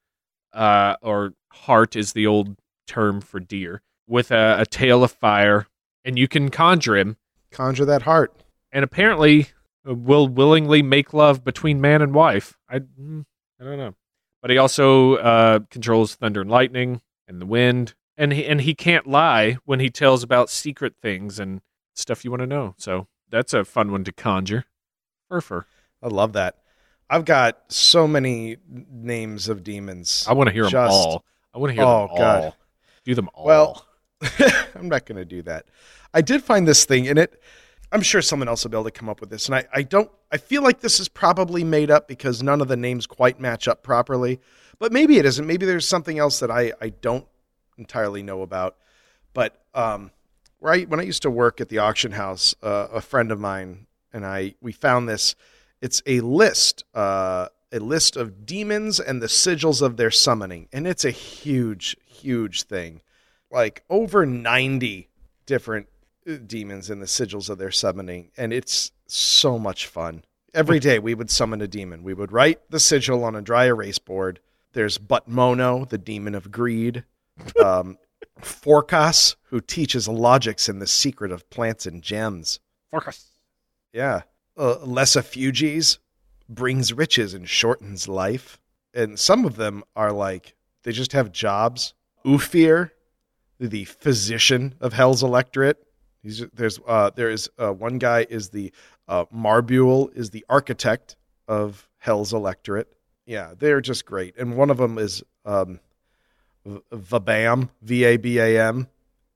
uh 0.53 0.97
or 1.03 1.35
hart 1.53 1.95
is 1.95 2.13
the 2.13 2.27
old 2.27 2.57
term 2.89 3.21
for 3.21 3.39
deer 3.39 3.83
with 4.09 4.33
a, 4.33 4.57
a 4.61 4.67
tail 4.67 5.05
of 5.05 5.13
fire 5.13 5.69
and 6.05 6.19
you 6.19 6.27
can 6.27 6.51
conjure 6.51 6.97
him 6.97 7.17
Conjure 7.53 7.85
that 7.85 8.03
heart. 8.03 8.42
And 8.73 8.85
apparently 8.85 9.49
uh, 9.89 9.95
will 9.95 10.29
willingly 10.29 10.83
make 10.83 11.13
love 11.13 11.45
between 11.45 11.81
man 11.81 12.03
and 12.03 12.15
wife. 12.15 12.57
I 12.69 12.81
mm, 12.81 13.25
I 13.61 13.65
don't 13.65 13.79
know. 13.79 13.95
But 14.41 14.51
he 14.51 14.59
also 14.59 15.17
uh 15.17 15.59
controls 15.71 16.15
thunder 16.15 16.41
and 16.41 16.51
lightning 16.51 17.01
and 17.29 17.41
the 17.41 17.47
wind 17.47 17.95
and 18.17 18.33
he, 18.33 18.45
and 18.47 18.61
he 18.61 18.75
can't 18.75 19.07
lie 19.07 19.57
when 19.65 19.81
he 19.81 19.89
tells 19.91 20.23
about 20.23 20.51
secret 20.51 20.95
things 21.01 21.39
and 21.39 21.61
stuff 21.95 22.25
you 22.25 22.31
want 22.31 22.41
to 22.43 22.47
know. 22.47 22.75
So 22.79 23.07
that's 23.31 23.55
a 23.55 23.65
fun 23.65 23.91
one 23.91 24.05
to 24.05 24.13
conjure. 24.13 24.65
Furfur. 25.31 25.65
I 26.03 26.09
love 26.09 26.33
that. 26.35 26.57
I've 27.09 27.25
got 27.25 27.59
so 27.69 28.07
many 28.09 28.57
names 28.91 29.49
of 29.49 29.63
demons. 29.65 30.25
I 30.29 30.33
want 30.35 30.49
to 30.49 30.53
hear 30.53 30.69
them 30.69 30.89
all. 30.91 31.25
I 31.55 31.59
want 31.59 31.71
to 31.71 31.75
hear 31.75 31.85
Oh, 31.85 32.01
them 32.07 32.11
all. 32.11 32.17
God. 32.19 32.55
Do 33.05 33.15
them 33.15 33.29
all. 33.35 33.45
Well, 33.45 33.87
I'm 34.75 34.89
not 34.89 35.07
going 35.07 35.19
to 35.19 35.25
do 35.25 35.43
that. 35.43 35.67
I 36.15 36.23
did 36.23 36.43
find 36.43 36.67
this 36.67 36.85
thing 36.85 37.05
in 37.07 37.19
it. 37.19 37.41
I'm 37.93 38.03
sure 38.03 38.23
someone 38.23 38.49
else 38.49 38.65
will 38.65 38.71
be 38.71 38.77
able 38.77 38.85
to 38.85 38.91
come 38.91 39.09
up 39.09 39.21
with 39.21 39.31
this. 39.31 39.47
And 39.47 39.55
I, 39.55 39.67
I 39.73 39.83
don't, 39.83 40.11
I 40.31 40.39
feel 40.39 40.63
like 40.63 40.81
this 40.81 40.99
is 40.99 41.09
probably 41.09 41.63
made 41.63 41.91
up 41.91 42.09
because 42.09 42.43
none 42.43 42.61
of 42.61 42.69
the 42.69 42.77
names 42.77 43.07
quite 43.07 43.39
match 43.39 43.69
up 43.69 43.83
properly. 43.83 44.41
But 44.79 44.93
maybe 44.93 45.19
it 45.19 45.27
isn't. 45.27 45.47
Maybe 45.47 45.67
there's 45.67 45.87
something 45.87 46.19
else 46.19 46.41
that 46.41 46.51
I, 46.51 46.73
I 46.81 46.89
don't 46.89 47.27
entirely 47.77 48.23
know 48.23 48.43
about. 48.43 48.77
But 49.35 49.63
um, 49.75 50.11
when 50.59 50.99
I 50.99 51.03
used 51.03 51.23
to 51.23 51.31
work 51.31 51.61
at 51.61 51.69
the 51.69 51.79
auction 51.79 52.13
house, 52.13 52.55
uh, 52.63 52.89
a 52.93 53.01
friend 53.01 53.31
of 53.31 53.39
mine 53.39 53.87
and 54.13 54.25
I, 54.25 54.55
we 54.61 54.73
found 54.73 55.09
this. 55.09 55.35
It's 55.81 56.03
a 56.07 56.21
list, 56.21 56.85
uh, 56.95 57.49
a 57.73 57.79
list 57.79 58.17
of 58.17 58.47
demons 58.47 59.01
and 59.01 59.21
the 59.21 59.27
sigils 59.27 59.83
of 59.83 59.97
their 59.97 60.11
summoning. 60.11 60.69
And 60.73 60.87
it's 60.87 61.05
a 61.05 61.11
huge, 61.11 61.97
huge 62.07 62.63
thing 62.65 63.03
like 63.53 63.85
over 63.91 64.25
90 64.25 65.09
different 65.47 65.87
demons 66.47 66.91
and 66.91 67.03
the 67.03 67.07
sigils 67.07 67.51
of 67.51 67.59
their 67.59 67.71
summoning 67.71 68.31
and 68.37 68.53
it's 68.53 68.93
so 69.07 69.59
much 69.59 69.87
fun. 69.87 70.25
Every 70.55 70.79
day 70.79 70.99
we 70.99 71.15
would 71.15 71.31
summon 71.31 71.63
a 71.63 71.69
demon. 71.69 72.03
We 72.03 72.15
would 72.15 72.33
write 72.33 72.61
the 72.71 72.81
sigil 72.81 73.25
on 73.25 73.35
a 73.35 73.43
dry 73.43 73.65
erase 73.65 73.99
board. 73.99 74.41
There's 74.75 74.99
Butmono, 74.99 75.89
the 75.89 75.99
demon 75.99 76.35
of 76.35 76.51
greed 76.51 77.05
um, 77.63 77.99
Forcas, 78.41 79.37
who 79.45 79.61
teaches 79.61 80.09
logics 80.09 80.69
and 80.69 80.81
the 80.81 80.87
secret 80.87 81.33
of 81.33 81.49
plants 81.51 81.87
and 81.87 82.03
gems. 82.03 82.61
Forcas. 82.93 83.25
yeah. 83.93 84.23
Uh, 84.57 84.77
Lesifuges 84.85 85.99
brings 86.49 86.93
riches 86.93 87.33
and 87.33 87.49
shortens 87.49 88.09
life. 88.09 88.61
And 88.95 89.19
some 89.19 89.47
of 89.47 89.57
them 89.57 89.83
are 89.97 90.13
like 90.13 90.55
they 90.83 90.93
just 90.93 91.13
have 91.13 91.33
jobs. 91.33 91.95
Ufir, 92.25 92.91
the 93.59 93.85
physician 93.85 94.75
of 94.81 94.93
Hell's 94.93 95.23
electorate. 95.23 95.83
He's, 96.23 96.45
there's 96.55 96.79
uh, 96.87 97.11
there 97.15 97.31
is 97.31 97.51
uh, 97.59 97.73
one 97.73 97.99
guy 97.99 98.27
is 98.31 98.51
the 98.51 98.73
uh, 99.09 99.25
Marbule 99.33 100.11
is 100.15 100.31
the 100.31 100.45
architect 100.49 101.17
of 101.49 101.89
Hell's 101.99 102.33
electorate. 102.33 102.93
Yeah, 103.27 103.55
they're 103.59 103.81
just 103.81 104.05
great. 104.05 104.37
And 104.37 104.57
one 104.57 104.71
of 104.71 104.79
them 104.79 104.99
is 104.99 105.23
um, 105.45 105.81
Vabam, 106.67 107.71
V 107.83 108.05
A 108.05 108.17
B 108.17 108.39
A 108.39 108.61
M, 108.69 108.89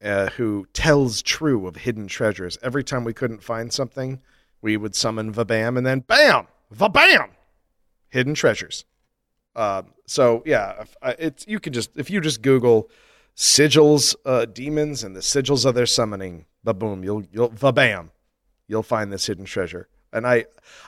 uh, 0.02 0.28
who 0.30 0.66
tells 0.72 1.22
true 1.22 1.66
of 1.66 1.76
hidden 1.76 2.06
treasures. 2.06 2.58
Every 2.62 2.84
time 2.84 3.04
we 3.04 3.12
couldn't 3.12 3.42
find 3.42 3.72
something, 3.72 4.20
we 4.62 4.76
would 4.76 4.94
summon 4.94 5.32
Vabam, 5.32 5.76
and 5.76 5.86
then 5.86 6.00
bam, 6.00 6.46
Vabam, 6.74 7.30
hidden 8.08 8.34
treasures. 8.34 8.84
Um, 9.56 9.94
so 10.06 10.42
yeah, 10.46 10.84
uh, 11.02 11.14
it's 11.18 11.46
you 11.48 11.58
can 11.58 11.72
just 11.72 11.96
if 11.96 12.10
you 12.10 12.20
just 12.20 12.42
Google 12.42 12.88
sigils, 13.36 14.14
uh, 14.24 14.44
demons, 14.44 15.02
and 15.02 15.16
the 15.16 15.20
sigils 15.20 15.64
of 15.66 15.74
their 15.74 15.86
summoning, 15.86 16.46
boom, 16.74 17.04
you'll 17.04 17.24
you'll 17.32 17.50
vabam, 17.50 18.10
you'll 18.68 18.82
find 18.82 19.12
this 19.12 19.26
hidden 19.26 19.44
treasure. 19.44 19.88
And 20.12 20.26
I, 20.26 20.46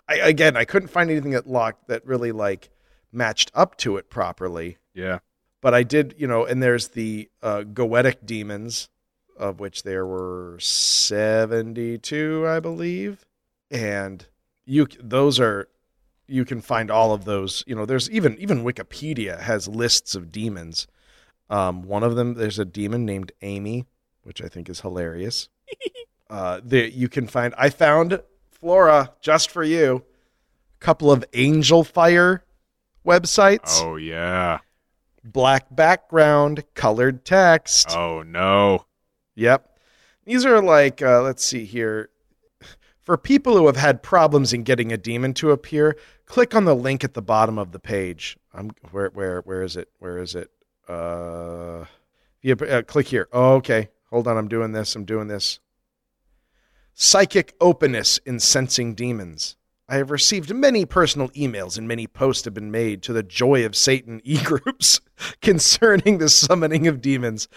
I 0.08 0.16
again, 0.16 0.56
I 0.56 0.64
couldn't 0.64 0.88
find 0.88 1.10
anything 1.10 1.32
that 1.32 1.46
locked 1.46 1.88
that 1.88 2.06
really 2.06 2.32
like 2.32 2.70
matched 3.12 3.50
up 3.54 3.76
to 3.78 3.96
it 3.96 4.10
properly. 4.10 4.78
yeah. 4.94 5.18
But 5.60 5.74
I 5.74 5.82
did, 5.82 6.14
you 6.18 6.28
know, 6.28 6.44
and 6.44 6.62
there's 6.62 6.88
the 6.88 7.28
uh, 7.42 7.64
goetic 7.72 8.24
demons, 8.24 8.88
of 9.36 9.58
which 9.58 9.82
there 9.82 10.06
were 10.06 10.56
seventy-two, 10.60 12.44
I 12.46 12.60
believe, 12.60 13.26
and 13.70 14.24
you 14.64 14.86
those 15.00 15.40
are 15.40 15.68
you 16.28 16.44
can 16.44 16.60
find 16.60 16.90
all 16.90 17.12
of 17.12 17.24
those. 17.24 17.64
You 17.66 17.74
know, 17.74 17.86
there's 17.86 18.08
even 18.10 18.38
even 18.38 18.64
Wikipedia 18.64 19.40
has 19.40 19.66
lists 19.66 20.14
of 20.14 20.30
demons. 20.30 20.86
Um, 21.50 21.82
one 21.82 22.04
of 22.04 22.14
them, 22.14 22.34
there's 22.34 22.58
a 22.58 22.64
demon 22.64 23.04
named 23.04 23.32
Amy, 23.42 23.86
which 24.22 24.40
I 24.42 24.48
think 24.48 24.68
is 24.68 24.82
hilarious. 24.82 25.48
Uh, 26.30 26.60
there 26.62 26.86
you 26.86 27.08
can 27.08 27.26
find. 27.26 27.54
I 27.56 27.70
found 27.70 28.20
Flora 28.50 29.12
just 29.20 29.50
for 29.50 29.64
you. 29.64 30.04
A 30.80 30.84
couple 30.84 31.10
of 31.10 31.24
Angelfire 31.32 32.40
websites, 33.06 33.80
Oh 33.82 33.96
yeah. 33.96 34.58
black 35.24 35.74
background, 35.74 36.64
colored 36.74 37.24
text. 37.24 37.90
Oh 37.96 38.22
no. 38.22 38.84
Yep. 39.36 39.78
These 40.24 40.44
are 40.44 40.60
like, 40.60 41.00
uh, 41.00 41.22
let's 41.22 41.42
see 41.44 41.64
here. 41.64 42.10
For 43.00 43.16
people 43.16 43.56
who 43.56 43.66
have 43.66 43.76
had 43.78 44.02
problems 44.02 44.52
in 44.52 44.64
getting 44.64 44.92
a 44.92 44.98
demon 44.98 45.32
to 45.34 45.52
appear, 45.52 45.96
click 46.26 46.54
on 46.54 46.66
the 46.66 46.76
link 46.76 47.02
at 47.04 47.14
the 47.14 47.22
bottom 47.22 47.58
of 47.58 47.72
the 47.72 47.78
page. 47.78 48.36
I'm 48.52 48.72
where 48.90 49.08
where 49.14 49.40
where 49.40 49.62
is 49.62 49.76
it? 49.76 49.88
Where 49.98 50.18
is 50.18 50.34
it? 50.34 50.50
Uh, 50.86 51.86
yeah, 52.42 52.54
uh, 52.54 52.82
click 52.82 53.06
here. 53.08 53.28
Oh, 53.32 53.54
okay. 53.54 53.88
Hold 54.10 54.28
on. 54.28 54.36
I'm 54.36 54.48
doing 54.48 54.72
this. 54.72 54.94
I'm 54.94 55.04
doing 55.04 55.28
this. 55.28 55.60
Psychic 56.94 57.54
openness 57.60 58.18
in 58.18 58.40
sensing 58.40 58.94
demons. 58.94 59.56
I 59.88 59.96
have 59.96 60.10
received 60.10 60.52
many 60.52 60.84
personal 60.84 61.30
emails 61.30 61.78
and 61.78 61.88
many 61.88 62.06
posts 62.06 62.44
have 62.44 62.52
been 62.52 62.70
made 62.70 63.02
to 63.04 63.14
the 63.14 63.22
Joy 63.22 63.64
of 63.64 63.74
Satan 63.74 64.20
e 64.24 64.42
groups 64.42 65.00
concerning 65.40 66.18
the 66.18 66.28
summoning 66.28 66.86
of 66.86 67.00
demons. 67.00 67.48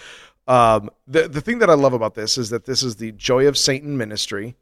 Um, 0.47 0.89
the 1.07 1.27
the 1.27 1.41
thing 1.41 1.59
that 1.59 1.69
I 1.69 1.73
love 1.73 1.93
about 1.93 2.15
this 2.15 2.37
is 2.37 2.49
that 2.49 2.65
this 2.65 2.83
is 2.83 2.95
the 2.95 3.11
Joy 3.11 3.47
of 3.47 3.57
Satan 3.57 3.97
ministry. 3.97 4.55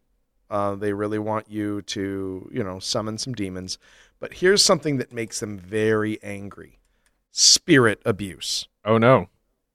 Uh, 0.49 0.75
they 0.75 0.93
really 0.93 1.19
want 1.19 1.49
you 1.49 1.83
to, 1.83 2.49
you 2.51 2.63
know, 2.63 2.79
summon 2.79 3.19
some 3.19 3.33
demons. 3.33 3.77
But 4.19 4.33
here's 4.33 4.65
something 4.65 4.97
that 4.97 5.13
makes 5.13 5.39
them 5.39 5.57
very 5.57 6.21
angry: 6.23 6.79
spirit 7.31 8.01
abuse. 8.03 8.67
Oh 8.83 8.97
no. 8.97 9.29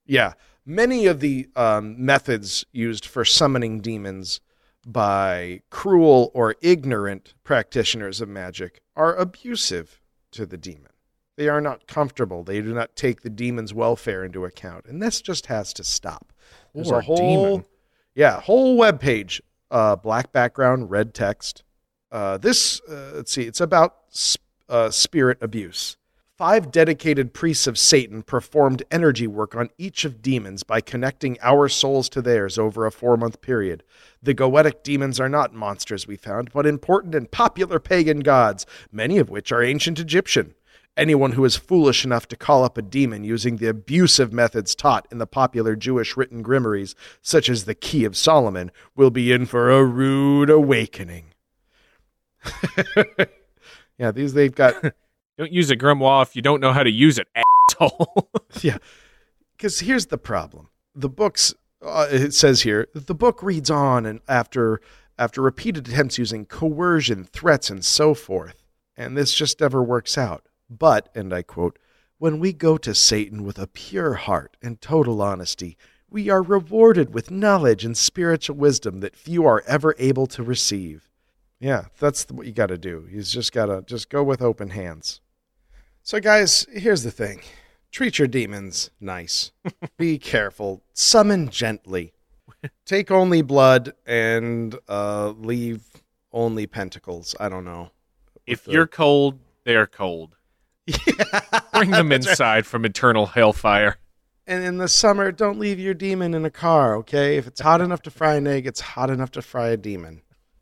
Yeah, 0.05 0.33
many 0.65 1.05
of 1.05 1.19
the 1.19 1.47
um, 1.55 2.03
methods 2.03 2.65
used 2.71 3.05
for 3.05 3.23
summoning 3.23 3.79
demons 3.79 4.41
by 4.85 5.61
cruel 5.69 6.31
or 6.33 6.55
ignorant 6.61 7.33
practitioners 7.43 8.21
of 8.21 8.29
magic 8.29 8.81
are 8.95 9.15
abusive 9.15 10.01
to 10.31 10.45
the 10.45 10.57
demon. 10.57 10.91
They 11.37 11.49
are 11.49 11.61
not 11.61 11.87
comfortable. 11.87 12.43
They 12.43 12.61
do 12.61 12.73
not 12.73 12.95
take 12.95 13.21
the 13.21 13.29
demon's 13.29 13.73
welfare 13.73 14.23
into 14.23 14.45
account, 14.45 14.85
and 14.85 15.01
this 15.01 15.21
just 15.21 15.47
has 15.47 15.73
to 15.73 15.83
stop. 15.83 16.31
There's 16.73 16.91
a 16.91 17.01
whole, 17.01 17.17
demon. 17.17 17.65
yeah, 18.13 18.39
whole 18.39 18.77
web 18.77 18.99
page, 18.99 19.41
uh, 19.71 19.95
black 19.97 20.31
background, 20.31 20.91
red 20.91 21.13
text. 21.13 21.63
Uh, 22.11 22.37
this, 22.37 22.79
uh, 22.89 23.11
let's 23.15 23.31
see, 23.31 23.43
it's 23.43 23.59
about 23.59 23.95
sp- 24.15 24.39
uh, 24.69 24.89
spirit 24.89 25.37
abuse. 25.41 25.97
Five 26.37 26.69
dedicated 26.69 27.33
priests 27.33 27.65
of 27.65 27.77
Satan 27.77 28.21
performed 28.21 28.83
energy 28.91 29.25
work 29.25 29.55
on 29.55 29.69
each 29.77 30.03
of 30.03 30.21
demons 30.21 30.63
by 30.63 30.81
connecting 30.81 31.37
our 31.41 31.69
souls 31.69 32.09
to 32.09 32.21
theirs 32.21 32.57
over 32.57 32.85
a 32.85 32.91
four 32.91 33.15
month 33.15 33.39
period. 33.39 33.83
The 34.21 34.35
Goetic 34.35 34.83
demons 34.83 35.17
are 35.17 35.29
not 35.29 35.53
monsters, 35.53 36.07
we 36.07 36.17
found, 36.17 36.51
but 36.51 36.65
important 36.65 37.15
and 37.15 37.31
popular 37.31 37.79
pagan 37.79 38.19
gods, 38.19 38.65
many 38.91 39.17
of 39.17 39.29
which 39.29 39.53
are 39.53 39.63
ancient 39.63 39.97
Egyptian. 39.97 40.55
Anyone 40.97 41.33
who 41.33 41.45
is 41.45 41.55
foolish 41.55 42.03
enough 42.03 42.27
to 42.27 42.35
call 42.35 42.65
up 42.65 42.77
a 42.77 42.81
demon 42.81 43.23
using 43.23 43.55
the 43.55 43.69
abusive 43.69 44.33
methods 44.33 44.75
taught 44.75 45.07
in 45.09 45.19
the 45.19 45.27
popular 45.27 45.77
Jewish 45.77 46.17
written 46.17 46.43
grimoires, 46.43 46.95
such 47.21 47.47
as 47.47 47.63
the 47.63 47.75
Key 47.75 48.03
of 48.03 48.17
Solomon, 48.17 48.71
will 48.93 49.09
be 49.09 49.31
in 49.31 49.45
for 49.45 49.71
a 49.71 49.85
rude 49.85 50.49
awakening. 50.49 51.27
yeah, 53.97 54.11
these 54.11 54.33
they've 54.33 54.53
got 54.53 54.75
Don't 55.37 55.51
use 55.51 55.69
a 55.69 55.75
grimoire 55.75 56.23
if 56.23 56.35
you 56.35 56.41
don't 56.41 56.61
know 56.61 56.71
how 56.71 56.83
to 56.83 56.91
use 56.91 57.17
it, 57.17 57.27
asshole. 57.35 58.29
yeah 58.61 58.77
because 59.57 59.79
here's 59.79 60.07
the 60.07 60.17
problem 60.17 60.69
the 60.93 61.09
books 61.09 61.53
uh, 61.81 62.07
it 62.11 62.33
says 62.33 62.61
here 62.61 62.87
the 62.93 63.15
book 63.15 63.41
reads 63.41 63.69
on 63.69 64.05
and 64.05 64.21
after 64.27 64.79
after 65.17 65.41
repeated 65.41 65.87
attempts 65.87 66.17
using 66.17 66.45
coercion 66.45 67.23
threats 67.23 67.69
and 67.69 67.83
so 67.83 68.13
forth 68.13 68.65
and 68.97 69.17
this 69.17 69.33
just 69.33 69.59
never 69.59 69.83
works 69.83 70.17
out. 70.17 70.47
But, 70.69 71.09
and 71.13 71.33
I 71.33 71.41
quote, 71.41 71.77
when 72.17 72.39
we 72.39 72.53
go 72.53 72.77
to 72.77 72.95
Satan 72.95 73.43
with 73.43 73.59
a 73.59 73.67
pure 73.67 74.13
heart 74.13 74.57
and 74.61 74.79
total 74.81 75.21
honesty, 75.21 75.77
we 76.09 76.29
are 76.29 76.41
rewarded 76.41 77.13
with 77.13 77.29
knowledge 77.29 77.83
and 77.83 77.97
spiritual 77.97 78.55
wisdom 78.55 79.01
that 79.01 79.15
few 79.15 79.45
are 79.45 79.63
ever 79.67 79.95
able 79.97 80.27
to 80.27 80.43
receive. 80.43 81.09
Yeah, 81.59 81.85
that's 81.99 82.25
what 82.29 82.45
you 82.47 82.53
got 82.53 82.67
to 82.67 82.77
do. 82.77 83.07
You 83.11 83.21
just 83.21 83.51
got 83.51 83.65
to 83.67 83.83
just 83.85 84.09
go 84.09 84.23
with 84.23 84.41
open 84.41 84.69
hands. 84.69 85.19
So, 86.07 86.19
guys, 86.19 86.67
here's 86.71 87.01
the 87.01 87.09
thing 87.09 87.41
treat 87.91 88.19
your 88.19 88.27
demons 88.27 88.91
nice, 89.01 89.51
be 89.97 90.19
careful, 90.19 90.83
summon 90.93 91.49
gently, 91.49 92.13
take 92.85 93.09
only 93.09 93.41
blood, 93.41 93.93
and 94.05 94.77
uh, 94.87 95.29
leave 95.29 95.81
only 96.31 96.67
pentacles. 96.67 97.35
I 97.39 97.49
don't 97.49 97.65
know. 97.65 97.89
If 98.45 98.65
the- 98.65 98.73
you're 98.73 98.85
cold, 98.85 99.39
they're 99.63 99.87
cold. 99.87 100.35
Bring 101.73 101.89
them 101.89 102.11
inside 102.11 102.67
from 102.67 102.85
eternal 102.85 103.25
hellfire. 103.25 103.97
And 104.45 104.63
in 104.63 104.77
the 104.77 104.87
summer, 104.87 105.31
don't 105.31 105.57
leave 105.57 105.79
your 105.79 105.95
demon 105.95 106.35
in 106.35 106.45
a 106.45 106.51
car, 106.51 106.95
okay? 106.97 107.37
If 107.37 107.47
it's 107.47 107.61
hot 107.61 107.81
enough 107.81 108.03
to 108.03 108.11
fry 108.11 108.35
an 108.35 108.45
egg, 108.45 108.67
it's 108.67 108.79
hot 108.79 109.09
enough 109.09 109.31
to 109.31 109.41
fry 109.41 109.69
a 109.69 109.77
demon. 109.77 110.21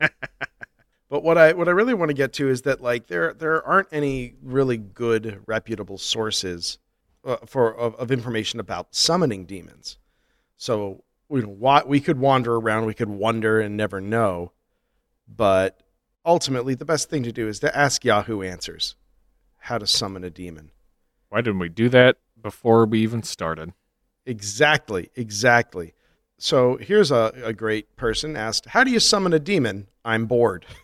but 1.14 1.22
what 1.22 1.38
I 1.38 1.52
what 1.52 1.68
I 1.68 1.70
really 1.70 1.94
want 1.94 2.08
to 2.08 2.14
get 2.14 2.32
to 2.32 2.48
is 2.48 2.62
that 2.62 2.80
like 2.80 3.06
there 3.06 3.32
there 3.34 3.64
aren't 3.64 3.86
any 3.92 4.34
really 4.42 4.76
good 4.76 5.44
reputable 5.46 5.96
sources 5.96 6.78
uh, 7.24 7.36
for 7.46 7.72
of, 7.72 7.94
of 7.94 8.10
information 8.10 8.58
about 8.58 8.96
summoning 8.96 9.44
demons. 9.44 9.96
So 10.56 11.04
you 11.30 11.42
know, 11.42 11.50
wa- 11.50 11.84
we 11.86 12.00
could 12.00 12.18
wander 12.18 12.56
around, 12.56 12.86
we 12.86 12.94
could 12.94 13.10
wonder 13.10 13.60
and 13.60 13.76
never 13.76 14.00
know, 14.00 14.50
but 15.28 15.84
ultimately 16.26 16.74
the 16.74 16.84
best 16.84 17.10
thing 17.10 17.22
to 17.22 17.30
do 17.30 17.46
is 17.46 17.60
to 17.60 17.78
ask 17.78 18.04
Yahoo 18.04 18.42
Answers 18.42 18.96
how 19.58 19.78
to 19.78 19.86
summon 19.86 20.24
a 20.24 20.30
demon. 20.30 20.72
Why 21.28 21.42
didn't 21.42 21.60
we 21.60 21.68
do 21.68 21.88
that 21.90 22.16
before 22.42 22.86
we 22.86 23.02
even 23.02 23.22
started? 23.22 23.72
Exactly, 24.26 25.10
exactly. 25.14 25.94
So 26.38 26.76
here's 26.78 27.12
a, 27.12 27.32
a 27.44 27.52
great 27.52 27.94
person 27.94 28.36
asked, 28.36 28.66
How 28.66 28.82
do 28.82 28.90
you 28.90 28.98
summon 28.98 29.32
a 29.32 29.38
demon? 29.38 29.86
I'm 30.04 30.26
bored. 30.26 30.66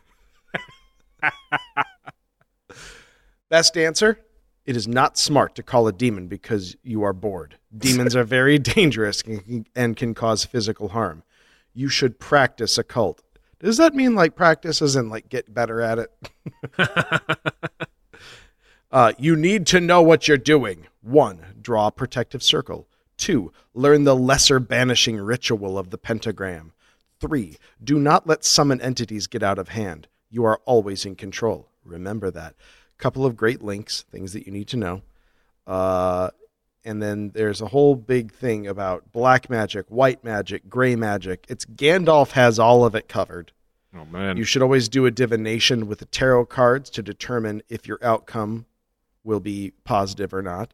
Best 3.49 3.77
answer 3.77 4.21
It 4.67 4.77
is 4.77 4.87
not 4.87 5.19
smart 5.19 5.55
to 5.57 5.63
call 5.63 5.89
a 5.89 5.93
demon 5.93 6.29
because 6.29 6.77
you 6.83 7.03
are 7.03 7.13
bored. 7.13 7.57
Demons 7.77 8.15
are 8.15 8.25
very 8.25 8.59
dangerous 8.59 9.23
and- 9.23 9.69
and 9.75 9.97
can 9.97 10.15
cause 10.15 10.45
physical 10.45 10.91
harm. 10.91 11.25
You 11.75 11.89
should 11.89 12.21
practice 12.21 12.79
occult. 12.79 13.23
Does 13.59 13.79
that 13.79 13.95
mean 13.95 14.15
like 14.15 14.37
practice 14.37 14.81
in 14.81 15.09
like 15.09 15.29
get 15.29 15.53
better 15.53 15.81
at 15.81 15.99
it? 15.99 16.11
Uh, 18.93 19.13
you 19.19 19.37
need 19.37 19.67
to 19.69 19.81
know 19.81 20.03
what 20.03 20.27
you're 20.27 20.37
doing. 20.37 20.87
One, 21.01 21.45
draw 21.63 21.87
a 21.87 21.93
protective 21.93 22.43
circle. 22.43 22.89
Two, 23.17 23.53
learn 23.73 24.03
the 24.05 24.17
lesser 24.17 24.59
banishing 24.59 25.17
ritual 25.17 25.79
of 25.79 25.91
the 25.91 25.99
pentagram. 25.99 26.73
Three, 27.21 27.57
do 27.83 27.99
not 28.01 28.27
let 28.27 28.45
summon 28.45 28.81
entities 28.81 29.29
get 29.29 29.43
out 29.43 29.59
of 29.61 29.69
hand. 29.69 30.09
You 30.31 30.45
are 30.45 30.61
always 30.65 31.05
in 31.05 31.17
control. 31.17 31.69
Remember 31.85 32.31
that. 32.31 32.55
Couple 32.99 33.25
of 33.27 33.37
great 33.37 33.63
links, 33.63 34.03
things 34.03 34.33
that 34.33 34.47
you 34.47 34.53
need 34.53 34.69
to 34.69 34.77
know. 34.77 35.03
Uh, 35.67 36.31
and 36.85 37.03
then 37.03 37.31
there's 37.31 37.61
a 37.61 37.69
whole 37.69 37.95
big 37.95 38.33
thing 38.33 38.67
about 38.67 39.13
black 39.13 39.51
magic, 39.51 39.87
white 39.89 40.25
magic, 40.25 40.69
gray 40.69 40.97
magic. 40.97 41.47
It's 41.49 41.65
Gandalf 41.65 42.33
has 42.33 42.59
all 42.59 42.85
of 42.85 42.95
it 42.95 43.09
covered. 43.09 43.53
Oh 43.97 44.05
man, 44.05 44.37
You 44.37 44.45
should 44.45 44.63
always 44.63 44.89
do 44.89 45.05
a 45.07 45.11
divination 45.11 45.89
with 45.89 45.99
the 45.99 46.05
tarot 46.07 46.47
cards 46.47 46.91
to 46.91 47.03
determine 47.03 47.63
if 47.69 47.89
your 47.89 47.99
outcome 48.03 48.67
will 49.25 49.41
be 49.41 49.73
positive 49.85 50.33
or 50.33 50.43
not. 50.43 50.73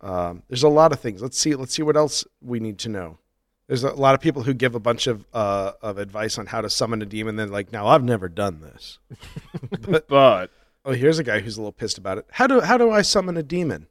Um, 0.00 0.42
there's 0.48 0.62
a 0.62 0.68
lot 0.68 0.92
of 0.92 1.00
things. 1.00 1.22
Let's 1.22 1.38
see. 1.38 1.54
Let's 1.54 1.74
see 1.74 1.82
what 1.82 1.96
else 1.96 2.24
we 2.40 2.60
need 2.60 2.78
to 2.80 2.88
know. 2.88 3.18
There's 3.70 3.84
a 3.84 3.92
lot 3.92 4.16
of 4.16 4.20
people 4.20 4.42
who 4.42 4.52
give 4.52 4.74
a 4.74 4.80
bunch 4.80 5.06
of 5.06 5.24
uh, 5.32 5.72
of 5.80 5.98
advice 5.98 6.38
on 6.38 6.46
how 6.46 6.60
to 6.60 6.68
summon 6.68 7.02
a 7.02 7.06
demon. 7.06 7.36
Then 7.36 7.52
like, 7.52 7.72
now 7.72 7.86
I've 7.86 8.02
never 8.02 8.28
done 8.28 8.60
this. 8.60 8.98
but 10.08 10.50
Oh, 10.84 10.92
here's 10.92 11.18
a 11.18 11.24
guy 11.24 11.40
who's 11.40 11.56
a 11.56 11.60
little 11.60 11.72
pissed 11.72 11.98
about 11.98 12.18
it. 12.18 12.26
How 12.30 12.46
do 12.46 12.60
how 12.60 12.78
do 12.78 12.90
I 12.90 13.02
summon 13.02 13.36
a 13.36 13.42
demon? 13.42 13.86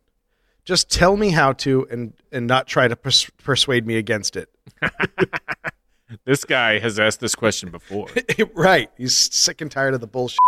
Just 0.65 0.89
tell 0.89 1.17
me 1.17 1.29
how 1.29 1.53
to, 1.53 1.87
and 1.89 2.13
and 2.31 2.47
not 2.47 2.67
try 2.67 2.87
to 2.87 2.95
pers- 2.95 3.29
persuade 3.43 3.85
me 3.85 3.95
against 3.97 4.35
it. 4.35 4.49
this 6.25 6.45
guy 6.45 6.79
has 6.79 6.99
asked 6.99 7.19
this 7.19 7.35
question 7.35 7.69
before. 7.69 8.07
right. 8.53 8.89
He's 8.97 9.15
sick 9.15 9.61
and 9.61 9.71
tired 9.71 9.93
of 9.93 10.01
the 10.01 10.07
bullshit. 10.07 10.39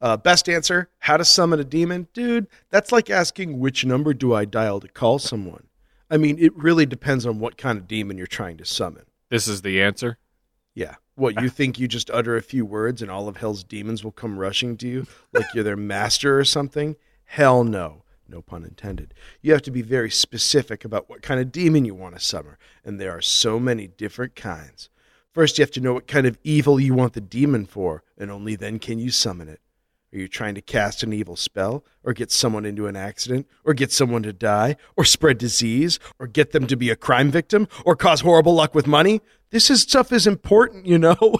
Uh, 0.00 0.16
best 0.16 0.48
answer 0.48 0.88
how 0.98 1.16
to 1.16 1.24
summon 1.24 1.58
a 1.58 1.64
demon? 1.64 2.06
Dude, 2.12 2.46
that's 2.70 2.92
like 2.92 3.10
asking 3.10 3.58
which 3.58 3.84
number 3.84 4.14
do 4.14 4.34
I 4.34 4.44
dial 4.44 4.78
to 4.80 4.88
call 4.88 5.18
someone. 5.18 5.65
I 6.10 6.16
mean, 6.16 6.38
it 6.38 6.56
really 6.56 6.86
depends 6.86 7.26
on 7.26 7.38
what 7.38 7.56
kind 7.56 7.78
of 7.78 7.88
demon 7.88 8.16
you're 8.18 8.26
trying 8.26 8.56
to 8.58 8.64
summon. 8.64 9.04
This 9.28 9.48
is 9.48 9.62
the 9.62 9.82
answer. 9.82 10.18
Yeah. 10.74 10.96
What, 11.14 11.40
you 11.40 11.48
think 11.48 11.78
you 11.78 11.88
just 11.88 12.10
utter 12.10 12.36
a 12.36 12.42
few 12.42 12.66
words 12.66 13.00
and 13.00 13.10
all 13.10 13.26
of 13.26 13.38
hell's 13.38 13.64
demons 13.64 14.04
will 14.04 14.12
come 14.12 14.38
rushing 14.38 14.76
to 14.76 14.88
you 14.88 15.06
like 15.32 15.46
you're 15.54 15.64
their 15.64 15.76
master 15.76 16.38
or 16.38 16.44
something? 16.44 16.96
Hell 17.24 17.64
no. 17.64 18.02
No 18.28 18.42
pun 18.42 18.64
intended. 18.64 19.14
You 19.40 19.52
have 19.52 19.62
to 19.62 19.70
be 19.70 19.82
very 19.82 20.10
specific 20.10 20.84
about 20.84 21.08
what 21.08 21.22
kind 21.22 21.40
of 21.40 21.52
demon 21.52 21.84
you 21.84 21.94
want 21.94 22.14
to 22.16 22.20
summon, 22.20 22.56
and 22.84 23.00
there 23.00 23.16
are 23.16 23.22
so 23.22 23.60
many 23.60 23.86
different 23.86 24.34
kinds. 24.34 24.90
First, 25.32 25.58
you 25.58 25.62
have 25.62 25.70
to 25.72 25.80
know 25.80 25.94
what 25.94 26.08
kind 26.08 26.26
of 26.26 26.38
evil 26.42 26.80
you 26.80 26.92
want 26.92 27.12
the 27.12 27.20
demon 27.20 27.66
for, 27.66 28.02
and 28.18 28.30
only 28.30 28.56
then 28.56 28.78
can 28.78 28.98
you 28.98 29.10
summon 29.10 29.48
it. 29.48 29.60
Are 30.16 30.20
you 30.20 30.28
trying 30.28 30.54
to 30.54 30.62
cast 30.62 31.02
an 31.02 31.12
evil 31.12 31.36
spell, 31.36 31.84
or 32.02 32.14
get 32.14 32.30
someone 32.30 32.64
into 32.64 32.86
an 32.86 32.96
accident, 32.96 33.46
or 33.66 33.74
get 33.74 33.92
someone 33.92 34.22
to 34.22 34.32
die, 34.32 34.76
or 34.96 35.04
spread 35.04 35.36
disease, 35.36 35.98
or 36.18 36.26
get 36.26 36.52
them 36.52 36.66
to 36.68 36.76
be 36.76 36.88
a 36.88 36.96
crime 36.96 37.30
victim, 37.30 37.68
or 37.84 37.94
cause 37.96 38.22
horrible 38.22 38.54
luck 38.54 38.74
with 38.74 38.86
money? 38.86 39.20
This 39.50 39.68
is 39.68 39.82
stuff 39.82 40.12
is 40.12 40.26
important, 40.26 40.86
you 40.86 40.96
know? 40.96 41.36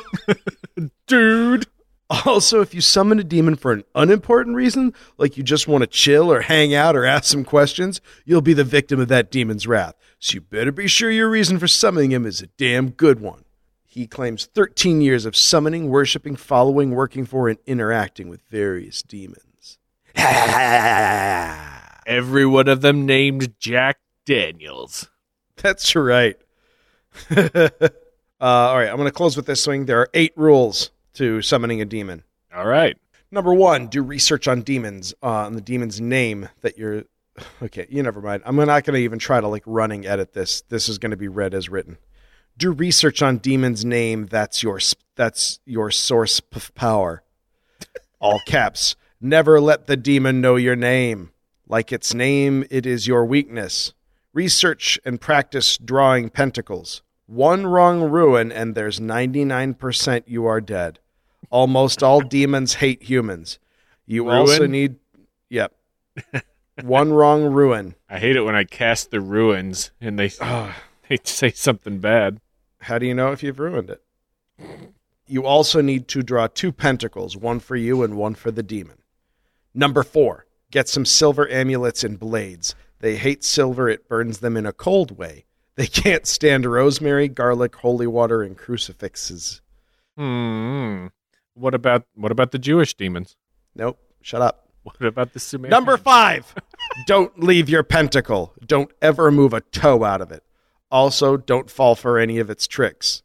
Dude. 1.06 1.66
Also, 2.10 2.60
if 2.60 2.74
you 2.74 2.82
summon 2.82 3.18
a 3.18 3.24
demon 3.24 3.56
for 3.56 3.72
an 3.72 3.82
unimportant 3.94 4.54
reason, 4.54 4.92
like 5.16 5.38
you 5.38 5.42
just 5.42 5.66
want 5.66 5.80
to 5.80 5.86
chill 5.86 6.30
or 6.30 6.42
hang 6.42 6.74
out 6.74 6.94
or 6.94 7.06
ask 7.06 7.24
some 7.24 7.44
questions, 7.44 8.02
you'll 8.26 8.42
be 8.42 8.52
the 8.52 8.62
victim 8.62 9.00
of 9.00 9.08
that 9.08 9.30
demon's 9.30 9.66
wrath. 9.66 9.94
So 10.18 10.34
you 10.34 10.40
better 10.42 10.70
be 10.70 10.86
sure 10.86 11.10
your 11.10 11.30
reason 11.30 11.58
for 11.58 11.66
summoning 11.66 12.12
him 12.12 12.26
is 12.26 12.42
a 12.42 12.46
damn 12.58 12.90
good 12.90 13.20
one. 13.20 13.45
He 13.96 14.06
claims 14.06 14.44
13 14.44 15.00
years 15.00 15.24
of 15.24 15.34
summoning, 15.34 15.88
worshiping, 15.88 16.36
following, 16.36 16.90
working 16.90 17.24
for, 17.24 17.48
and 17.48 17.58
interacting 17.66 18.28
with 18.28 18.42
various 18.50 19.02
demons. 19.02 19.78
Every 22.06 22.44
one 22.44 22.68
of 22.68 22.82
them 22.82 23.06
named 23.06 23.58
Jack 23.58 24.00
Daniels. 24.26 25.08
That's 25.56 25.96
right. 25.96 26.36
uh, 27.34 27.48
all 28.38 28.76
right, 28.76 28.90
I'm 28.90 28.96
going 28.96 29.08
to 29.08 29.12
close 29.12 29.34
with 29.34 29.46
this 29.46 29.62
swing. 29.62 29.86
There 29.86 30.00
are 30.00 30.10
eight 30.12 30.34
rules 30.36 30.90
to 31.14 31.40
summoning 31.40 31.80
a 31.80 31.86
demon. 31.86 32.22
All 32.54 32.66
right. 32.66 32.98
Number 33.30 33.54
one, 33.54 33.86
do 33.86 34.02
research 34.02 34.46
on 34.46 34.60
demons, 34.60 35.14
uh, 35.22 35.46
on 35.46 35.54
the 35.54 35.62
demon's 35.62 36.02
name 36.02 36.50
that 36.60 36.76
you're. 36.76 37.04
Okay, 37.62 37.86
you 37.88 38.02
never 38.02 38.20
mind. 38.20 38.42
I'm 38.44 38.56
not 38.56 38.84
going 38.84 38.94
to 38.94 39.00
even 39.00 39.18
try 39.18 39.40
to 39.40 39.48
like 39.48 39.62
running 39.64 40.06
edit 40.06 40.34
this. 40.34 40.60
This 40.68 40.90
is 40.90 40.98
going 40.98 41.12
to 41.12 41.16
be 41.16 41.28
read 41.28 41.54
as 41.54 41.70
written. 41.70 41.96
Do 42.58 42.72
research 42.72 43.22
on 43.22 43.38
demon's 43.38 43.84
name. 43.84 44.26
That's 44.26 44.62
your 44.62 44.80
that's 45.14 45.60
your 45.66 45.90
source 45.90 46.40
of 46.52 46.74
power. 46.74 47.22
All 48.18 48.40
caps. 48.46 48.96
Never 49.20 49.60
let 49.60 49.86
the 49.86 49.96
demon 49.96 50.40
know 50.40 50.56
your 50.56 50.76
name. 50.76 51.30
Like 51.68 51.92
its 51.92 52.14
name, 52.14 52.64
it 52.70 52.86
is 52.86 53.06
your 53.06 53.24
weakness. 53.24 53.92
Research 54.32 54.98
and 55.04 55.20
practice 55.20 55.76
drawing 55.78 56.30
pentacles. 56.30 57.02
One 57.26 57.66
wrong 57.66 58.02
ruin, 58.02 58.52
and 58.52 58.74
there's 58.74 59.00
99% 59.00 60.22
you 60.26 60.46
are 60.46 60.60
dead. 60.60 61.00
Almost 61.50 62.02
all 62.02 62.20
demons 62.36 62.74
hate 62.74 63.02
humans. 63.02 63.58
You 64.06 64.30
also 64.30 64.66
need. 64.66 64.96
Yep. 65.48 65.72
One 66.82 67.12
wrong 67.12 67.44
ruin. 67.44 67.94
I 68.08 68.18
hate 68.18 68.36
it 68.36 68.42
when 68.42 68.54
I 68.54 68.64
cast 68.64 69.10
the 69.10 69.20
ruins 69.20 69.90
and 70.00 70.18
they 70.18 70.28
they 71.08 71.18
say 71.24 71.50
something 71.50 71.98
bad. 71.98 72.40
How 72.86 72.98
do 73.00 73.06
you 73.06 73.14
know 73.14 73.32
if 73.32 73.42
you've 73.42 73.58
ruined 73.58 73.90
it? 73.90 74.00
You 75.26 75.44
also 75.44 75.80
need 75.80 76.06
to 76.06 76.22
draw 76.22 76.46
two 76.46 76.70
pentacles, 76.70 77.36
one 77.36 77.58
for 77.58 77.74
you 77.74 78.04
and 78.04 78.16
one 78.16 78.36
for 78.36 78.52
the 78.52 78.62
demon. 78.62 78.98
Number 79.74 80.04
four, 80.04 80.46
get 80.70 80.88
some 80.88 81.04
silver 81.04 81.48
amulets 81.50 82.04
and 82.04 82.16
blades. 82.16 82.76
They 83.00 83.16
hate 83.16 83.42
silver, 83.42 83.88
it 83.88 84.08
burns 84.08 84.38
them 84.38 84.56
in 84.56 84.66
a 84.66 84.72
cold 84.72 85.18
way. 85.18 85.46
They 85.74 85.88
can't 85.88 86.26
stand 86.26 86.64
rosemary, 86.64 87.26
garlic, 87.28 87.74
holy 87.74 88.06
water, 88.06 88.42
and 88.42 88.56
crucifixes. 88.56 89.60
Hmm. 90.16 91.08
What 91.54 91.74
about 91.74 92.06
what 92.14 92.32
about 92.32 92.52
the 92.52 92.58
Jewish 92.58 92.94
demons? 92.94 93.36
Nope, 93.74 93.98
shut 94.22 94.40
up. 94.40 94.70
What 94.84 95.02
about 95.02 95.32
the 95.32 95.40
Sumerian? 95.40 95.70
Number 95.70 95.98
five, 95.98 96.54
don't 97.06 97.42
leave 97.42 97.68
your 97.68 97.82
pentacle. 97.82 98.54
Don't 98.64 98.90
ever 99.02 99.30
move 99.30 99.52
a 99.52 99.60
toe 99.60 100.04
out 100.04 100.20
of 100.20 100.30
it. 100.30 100.44
Also, 100.90 101.36
don't 101.36 101.70
fall 101.70 101.94
for 101.94 102.18
any 102.18 102.38
of 102.38 102.48
its 102.50 102.66
tricks. 102.66 103.22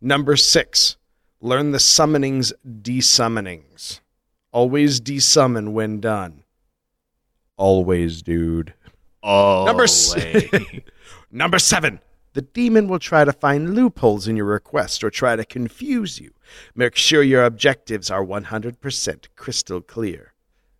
Number 0.00 0.36
six, 0.36 0.96
learn 1.40 1.72
the 1.72 1.80
summoning's 1.80 2.52
desummonings. 2.66 4.00
Always 4.52 5.00
desummon 5.00 5.72
when 5.72 6.00
done. 6.00 6.44
Always, 7.56 8.22
dude. 8.22 8.74
Oh, 9.22 9.64
Number 9.66 9.84
s- 9.84 10.14
Number 11.30 11.58
seven. 11.58 12.00
The 12.32 12.42
demon 12.42 12.86
will 12.86 13.00
try 13.00 13.24
to 13.24 13.32
find 13.32 13.74
loopholes 13.74 14.28
in 14.28 14.36
your 14.36 14.46
request 14.46 15.02
or 15.02 15.10
try 15.10 15.34
to 15.34 15.44
confuse 15.44 16.20
you. 16.20 16.30
Make 16.76 16.94
sure 16.94 17.24
your 17.24 17.44
objectives 17.44 18.08
are 18.08 18.24
100% 18.24 19.28
crystal 19.34 19.80
clear. 19.80 20.32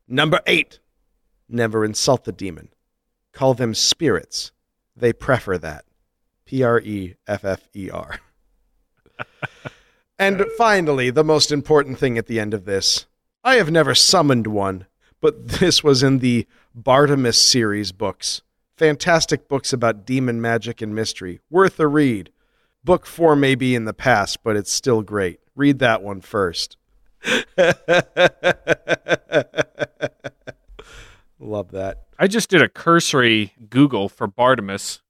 Number 0.07 0.41
eight. 0.47 0.79
Never 1.49 1.85
insult 1.85 2.23
the 2.25 2.31
demon. 2.33 2.69
Call 3.33 3.55
them 3.55 3.75
spirits. 3.75 4.53
They 4.97 5.13
prefer 5.13 5.59
that. 5.59 5.85
P 6.51 6.63
R 6.65 6.81
E 6.81 7.15
F 7.29 7.45
F 7.45 7.69
E 7.77 7.91
R. 7.91 8.19
And 10.19 10.45
finally, 10.59 11.11
the 11.11 11.23
most 11.23 11.53
important 11.53 11.97
thing 12.01 12.19
at 12.19 12.27
the 12.27 12.41
end 12.41 12.55
of 12.55 12.65
this 12.65 13.07
I 13.45 13.55
have 13.55 13.71
never 13.71 13.95
summoned 13.95 14.49
one, 14.49 14.87
but 15.21 15.47
this 15.47 15.85
was 15.85 16.03
in 16.03 16.19
the 16.19 16.49
Bartimaeus 16.75 17.41
series 17.41 17.93
books. 17.93 18.43
Fantastic 18.77 19.47
books 19.47 19.73
about 19.73 20.05
demon 20.05 20.41
magic 20.41 20.83
and 20.83 20.93
mystery. 20.93 21.39
Worth 21.51 21.79
a 21.79 21.87
read. 21.87 22.33
Book 22.83 23.07
four 23.07 23.37
may 23.37 23.55
be 23.55 23.77
in 23.77 23.85
the 23.85 23.95
past, 23.95 24.43
but 24.43 24.57
it's 24.57 24.73
still 24.73 25.03
great. 25.03 25.39
Read 25.55 25.79
that 25.79 26.03
one 26.03 26.21
first. 26.21 26.77
Love 31.39 31.71
that. 31.71 32.07
I 32.19 32.27
just 32.27 32.51
did 32.51 32.61
a 32.61 32.69
cursory 32.69 33.53
Google 33.69 34.09
for 34.09 34.27
Bartimaeus. 34.27 35.01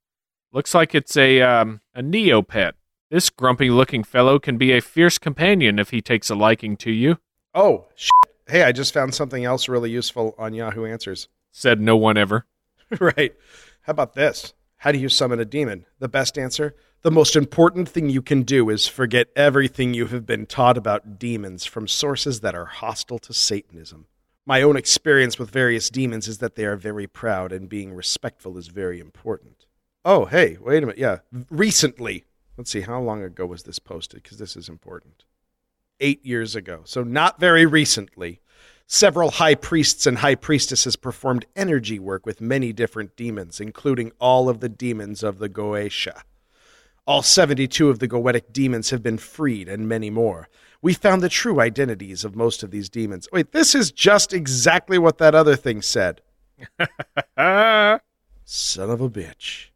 Looks 0.53 0.73
like 0.73 0.93
it's 0.93 1.15
a 1.15 1.41
um, 1.41 1.81
a 1.95 2.01
Neopet. 2.01 2.73
This 3.09 3.29
grumpy 3.29 3.69
looking 3.69 4.03
fellow 4.03 4.39
can 4.39 4.57
be 4.57 4.71
a 4.73 4.81
fierce 4.81 5.17
companion 5.17 5.79
if 5.79 5.89
he 5.91 6.01
takes 6.01 6.29
a 6.29 6.35
liking 6.35 6.77
to 6.77 6.91
you, 6.91 7.17
Oh, 7.53 7.87
shit. 7.95 8.11
hey, 8.47 8.63
I 8.63 8.71
just 8.71 8.93
found 8.93 9.13
something 9.13 9.43
else 9.43 9.67
really 9.67 9.91
useful 9.91 10.33
on 10.37 10.53
Yahoo 10.53 10.85
Answers. 10.85 11.27
said 11.51 11.81
no 11.81 11.97
one 11.97 12.15
ever. 12.17 12.45
right. 12.99 13.33
How 13.81 13.91
about 13.91 14.13
this? 14.13 14.53
How 14.77 14.91
do 14.93 14.97
you 14.99 15.09
summon 15.09 15.39
a 15.41 15.45
demon? 15.45 15.85
The 15.99 16.07
best 16.07 16.37
answer? 16.37 16.73
The 17.01 17.11
most 17.11 17.35
important 17.35 17.89
thing 17.89 18.09
you 18.09 18.21
can 18.21 18.43
do 18.43 18.69
is 18.69 18.87
forget 18.87 19.27
everything 19.35 19.93
you 19.93 20.05
have 20.07 20.25
been 20.25 20.45
taught 20.45 20.77
about 20.77 21.19
demons 21.19 21.65
from 21.65 21.87
sources 21.87 22.39
that 22.41 22.55
are 22.55 22.65
hostile 22.65 23.19
to 23.19 23.33
Satanism. 23.33 24.05
My 24.45 24.61
own 24.61 24.77
experience 24.77 25.37
with 25.37 25.49
various 25.49 25.89
demons 25.89 26.27
is 26.27 26.37
that 26.37 26.55
they 26.55 26.65
are 26.65 26.77
very 26.77 27.07
proud 27.07 27.51
and 27.51 27.67
being 27.67 27.93
respectful 27.93 28.57
is 28.57 28.67
very 28.67 28.99
important. 28.99 29.65
Oh, 30.03 30.25
hey, 30.25 30.57
wait 30.59 30.83
a 30.83 30.87
minute. 30.87 30.97
Yeah. 30.97 31.19
Recently, 31.49 32.25
let's 32.57 32.71
see, 32.71 32.81
how 32.81 32.99
long 32.99 33.23
ago 33.23 33.45
was 33.45 33.63
this 33.63 33.79
posted? 33.79 34.23
Because 34.23 34.37
this 34.37 34.55
is 34.55 34.67
important. 34.67 35.25
Eight 35.99 36.25
years 36.25 36.55
ago. 36.55 36.81
So, 36.85 37.03
not 37.03 37.39
very 37.39 37.65
recently. 37.65 38.41
Several 38.87 39.31
high 39.31 39.55
priests 39.55 40.05
and 40.05 40.17
high 40.17 40.35
priestesses 40.35 40.95
performed 40.95 41.45
energy 41.55 41.99
work 41.99 42.25
with 42.25 42.41
many 42.41 42.73
different 42.73 43.15
demons, 43.15 43.61
including 43.61 44.11
all 44.19 44.49
of 44.49 44.59
the 44.59 44.69
demons 44.69 45.23
of 45.23 45.37
the 45.37 45.47
Goetia. 45.47 46.23
All 47.07 47.21
72 47.21 47.89
of 47.89 47.99
the 47.99 48.07
Goetic 48.07 48.51
demons 48.51 48.89
have 48.89 49.01
been 49.01 49.17
freed, 49.17 49.69
and 49.69 49.87
many 49.87 50.09
more. 50.09 50.49
We 50.81 50.93
found 50.93 51.21
the 51.21 51.29
true 51.29 51.61
identities 51.61 52.25
of 52.25 52.35
most 52.35 52.63
of 52.63 52.71
these 52.71 52.89
demons. 52.89 53.27
Wait, 53.31 53.51
this 53.51 53.75
is 53.75 53.91
just 53.91 54.33
exactly 54.33 54.97
what 54.97 55.19
that 55.19 55.35
other 55.35 55.55
thing 55.55 55.81
said. 55.81 56.21
Son 57.37 58.89
of 58.89 59.01
a 59.01 59.09
bitch. 59.09 59.70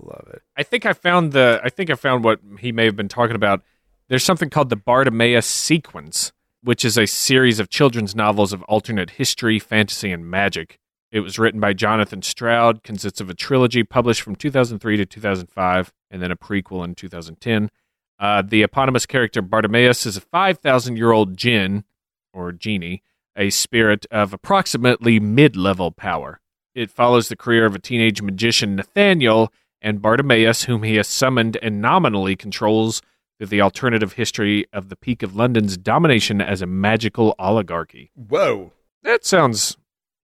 Love 0.00 0.28
it. 0.32 0.42
I 0.56 0.62
think 0.62 0.86
I 0.86 0.92
found 0.92 1.32
the. 1.32 1.60
I 1.62 1.68
think 1.68 1.90
I 1.90 1.94
found 1.94 2.24
what 2.24 2.40
he 2.60 2.72
may 2.72 2.84
have 2.84 2.96
been 2.96 3.08
talking 3.08 3.36
about. 3.36 3.62
There's 4.08 4.24
something 4.24 4.50
called 4.50 4.70
the 4.70 4.76
Bartimaeus 4.76 5.46
sequence, 5.46 6.32
which 6.62 6.84
is 6.84 6.96
a 6.96 7.06
series 7.06 7.58
of 7.58 7.70
children's 7.70 8.14
novels 8.14 8.52
of 8.52 8.62
alternate 8.64 9.10
history, 9.10 9.58
fantasy, 9.58 10.12
and 10.12 10.30
magic. 10.30 10.78
It 11.10 11.20
was 11.20 11.38
written 11.38 11.60
by 11.60 11.72
Jonathan 11.72 12.22
Stroud, 12.22 12.82
consists 12.82 13.20
of 13.20 13.30
a 13.30 13.34
trilogy 13.34 13.84
published 13.84 14.22
from 14.22 14.36
2003 14.36 14.96
to 14.98 15.06
2005, 15.06 15.92
and 16.10 16.22
then 16.22 16.30
a 16.30 16.36
prequel 16.36 16.84
in 16.84 16.94
2010. 16.94 17.70
Uh, 18.18 18.42
the 18.42 18.62
eponymous 18.62 19.06
character 19.06 19.42
Bartimaeus 19.42 20.06
is 20.06 20.16
a 20.16 20.20
5,000 20.20 20.96
year 20.96 21.12
old 21.12 21.36
jinn, 21.36 21.84
or 22.32 22.52
genie, 22.52 23.02
a 23.36 23.50
spirit 23.50 24.06
of 24.10 24.32
approximately 24.32 25.20
mid 25.20 25.56
level 25.56 25.90
power. 25.90 26.40
It 26.74 26.90
follows 26.90 27.28
the 27.28 27.36
career 27.36 27.66
of 27.66 27.74
a 27.74 27.78
teenage 27.78 28.20
magician, 28.20 28.76
Nathaniel, 28.76 29.52
and 29.86 30.02
Bartimaeus, 30.02 30.64
whom 30.64 30.82
he 30.82 30.96
has 30.96 31.06
summoned 31.06 31.56
and 31.62 31.80
nominally 31.80 32.34
controls 32.34 33.02
through 33.38 33.46
the 33.46 33.60
alternative 33.60 34.14
history 34.14 34.66
of 34.72 34.88
the 34.88 34.96
Peak 34.96 35.22
of 35.22 35.36
London's 35.36 35.76
domination 35.76 36.40
as 36.40 36.60
a 36.60 36.66
magical 36.66 37.36
oligarchy. 37.38 38.10
Whoa. 38.16 38.72
That 39.04 39.24
sounds 39.24 39.76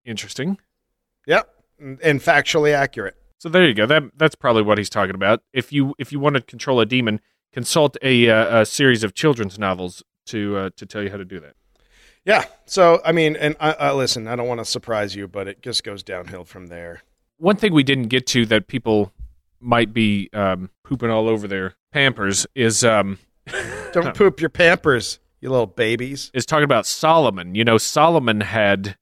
interesting. 0.05 0.59
Yep. 1.29 1.49
And 1.79 2.21
factually 2.21 2.75
accurate. 2.75 3.15
So 3.39 3.49
there 3.49 3.65
you 3.65 3.73
go. 3.73 3.87
That 3.87 4.03
that's 4.17 4.35
probably 4.35 4.63
what 4.63 4.79
he's 4.79 4.91
talking 4.91 5.15
about. 5.15 5.43
If 5.53 5.73
you 5.73 5.95
if 5.97 6.11
you 6.11 6.19
want 6.19 6.35
to 6.35 6.43
control 6.43 6.81
a 6.81 6.87
demon, 6.87 7.21
consult 7.53 7.97
a, 8.03 8.29
uh, 8.29 8.63
a 8.63 8.67
series 8.67 9.05
of 9.05 9.15
children's 9.15 9.61
novels 9.61 10.03
to 10.27 10.57
uh, 10.57 10.71
to 10.77 10.87
tell 10.87 11.05
you 11.05 11.11
how 11.11 11.19
to 11.19 11.25
do 11.25 11.39
that. 11.39 11.55
Yeah. 12.25 12.47
So, 12.67 13.01
I 13.05 13.13
mean, 13.13 13.37
and 13.37 13.55
I, 13.61 13.73
I 13.73 13.93
listen, 13.93 14.27
I 14.27 14.35
don't 14.35 14.49
want 14.49 14.59
to 14.59 14.65
surprise 14.65 15.15
you, 15.15 15.29
but 15.29 15.47
it 15.47 15.63
just 15.63 15.85
goes 15.85 16.03
downhill 16.03 16.45
from 16.45 16.67
there. 16.67 17.03
One 17.37 17.57
thing 17.57 17.73
we 17.73 17.85
didn't 17.85 18.09
get 18.09 18.27
to 18.29 18.45
that 18.47 18.67
people 18.67 19.13
might 19.63 19.93
be 19.93 20.29
um, 20.33 20.71
pooping 20.85 21.11
all 21.11 21.29
over 21.29 21.47
their 21.49 21.75
Pampers 21.93 22.47
is 22.55 22.85
um, 22.85 23.19
Don't 23.93 24.17
poop 24.17 24.41
your 24.41 24.51
pampers, 24.51 25.19
you 25.41 25.51
little 25.51 25.67
babies. 25.67 26.31
is 26.33 26.47
talking 26.47 26.65
about 26.65 26.87
Solomon. 26.87 27.55
You 27.55 27.65
know, 27.65 27.77
Solomon 27.79 28.41
had 28.41 28.97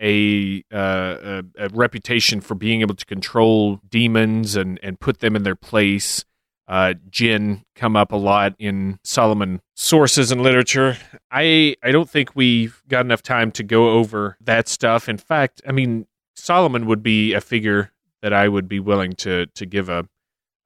a, 0.00 0.62
uh, 0.72 1.16
a 1.22 1.42
a 1.58 1.68
reputation 1.72 2.40
for 2.40 2.54
being 2.54 2.80
able 2.80 2.96
to 2.96 3.06
control 3.06 3.80
demons 3.88 4.56
and 4.56 4.78
and 4.82 5.00
put 5.00 5.20
them 5.20 5.36
in 5.36 5.42
their 5.44 5.54
place. 5.56 6.24
Uh, 6.66 6.94
jinn 7.10 7.62
come 7.76 7.94
up 7.94 8.10
a 8.10 8.16
lot 8.16 8.54
in 8.58 8.98
Solomon 9.04 9.60
sources 9.76 10.30
and 10.30 10.42
literature. 10.42 10.96
I 11.30 11.76
I 11.82 11.92
don't 11.92 12.10
think 12.10 12.34
we've 12.34 12.82
got 12.88 13.04
enough 13.04 13.22
time 13.22 13.50
to 13.52 13.62
go 13.62 13.90
over 13.90 14.36
that 14.40 14.68
stuff. 14.68 15.08
In 15.08 15.16
fact, 15.18 15.62
I 15.66 15.72
mean 15.72 16.06
Solomon 16.34 16.86
would 16.86 17.02
be 17.02 17.32
a 17.32 17.40
figure 17.40 17.92
that 18.24 18.32
I 18.32 18.48
would 18.48 18.68
be 18.68 18.80
willing 18.80 19.12
to 19.16 19.44
to 19.46 19.66
give 19.66 19.90
a 19.90 20.08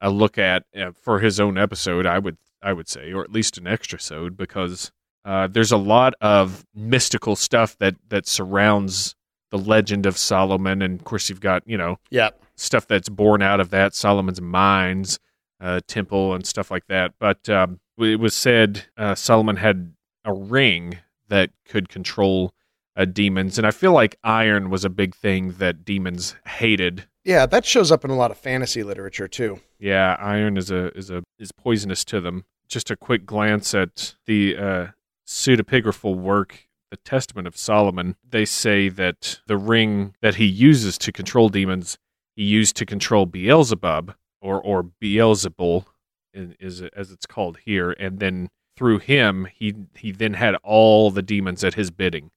a 0.01 0.11
look 0.11 0.39
at 0.39 0.63
uh, 0.81 0.93
for 0.93 1.19
his 1.19 1.41
own 1.41 1.59
episode. 1.59 2.07
I 2.07 2.21
would 2.21 2.37
I 2.63 2.73
would 2.73 2.89
say, 2.89 3.13
or 3.13 3.23
at 3.25 3.33
least 3.33 3.59
an 3.59 3.67
extra 3.67 3.99
sode, 3.99 4.37
because 4.37 4.93
uh, 5.25 5.49
there's 5.49 5.73
a 5.73 5.77
lot 5.77 6.15
of 6.21 6.65
mystical 6.73 7.35
stuff 7.35 7.77
that 7.79 7.97
that 8.11 8.29
surrounds 8.29 9.17
the 9.51 9.59
legend 9.59 10.07
of 10.07 10.17
Solomon, 10.17 10.83
and 10.83 11.01
of 11.01 11.05
course 11.05 11.29
you've 11.29 11.41
got 11.41 11.65
you 11.67 11.77
know 11.77 11.99
Yep. 12.11 12.41
stuff 12.55 12.87
that's 12.87 13.09
born 13.09 13.43
out 13.43 13.59
of 13.59 13.71
that 13.71 13.93
Solomon's 13.93 14.41
mines, 14.41 15.19
uh, 15.61 15.81
temple, 15.89 16.35
and 16.35 16.47
stuff 16.47 16.71
like 16.71 16.87
that. 16.87 17.15
But 17.19 17.49
um, 17.49 17.81
it 17.99 18.21
was 18.21 18.35
said 18.37 18.87
uh, 18.97 19.17
Solomon 19.17 19.57
had 19.57 19.95
a 20.25 20.33
ring 20.33 20.99
that 21.29 21.51
could 21.69 21.89
control 21.89 22.55
uh, 22.97 23.05
demons, 23.05 23.59
and 23.59 23.67
I 23.67 23.73
feel 23.73 23.93
like 23.93 24.17
iron 24.23 24.71
was 24.71 24.85
a 24.85 24.91
big 24.91 25.17
thing 25.17 25.55
that 25.59 25.85
demons 25.85 26.37
hated. 26.47 27.09
Yeah, 27.29 27.45
that 27.45 27.67
shows 27.67 27.93
up 27.93 28.07
in 28.07 28.11
a 28.11 28.17
lot 28.17 28.31
of 28.31 28.39
fantasy 28.39 28.83
literature 28.83 29.29
too. 29.29 29.61
Yeah, 29.79 30.17
iron 30.19 30.57
is 30.57 30.71
a 30.71 30.97
is 30.97 31.11
a 31.11 31.23
is 31.39 31.53
poisonous 31.53 32.03
to 32.07 32.23
them. 32.23 32.47
Just 32.69 32.91
a 32.91 32.97
quick 32.97 33.27
glance 33.27 33.75
at 33.75 34.15
the 34.25 34.57
uh, 34.57 34.87
pseudepigraphal 35.27 36.17
work, 36.17 36.69
the 36.91 36.97
Testament 36.97 37.47
of 37.47 37.55
Solomon. 37.55 38.17
They 38.27 38.47
say 38.47 38.89
that 38.89 39.41
the 39.47 39.59
ring 39.59 40.15
that 40.23 40.37
he 40.37 40.47
uses 40.47 40.97
to 40.97 41.13
control 41.13 41.51
demons, 41.51 41.99
he 42.35 42.45
used 42.45 42.77
to 42.77 42.87
control 42.87 43.27
Beelzebub 43.27 44.15
or 44.41 44.59
or 44.59 44.83
Beelzebul, 44.83 45.85
in- 46.33 46.57
is 46.59 46.81
as 46.81 47.13
it's 47.13 47.27
called 47.27 47.59
here, 47.59 47.91
and 47.91 48.21
then 48.21 48.49
through 48.75 49.01
him, 49.01 49.49
he 49.55 49.75
he 49.99 50.13
then 50.13 50.33
had 50.33 50.55
all 50.65 51.11
the 51.11 51.21
demons 51.21 51.63
at 51.63 51.75
his 51.75 51.91
bidding, 51.91 52.31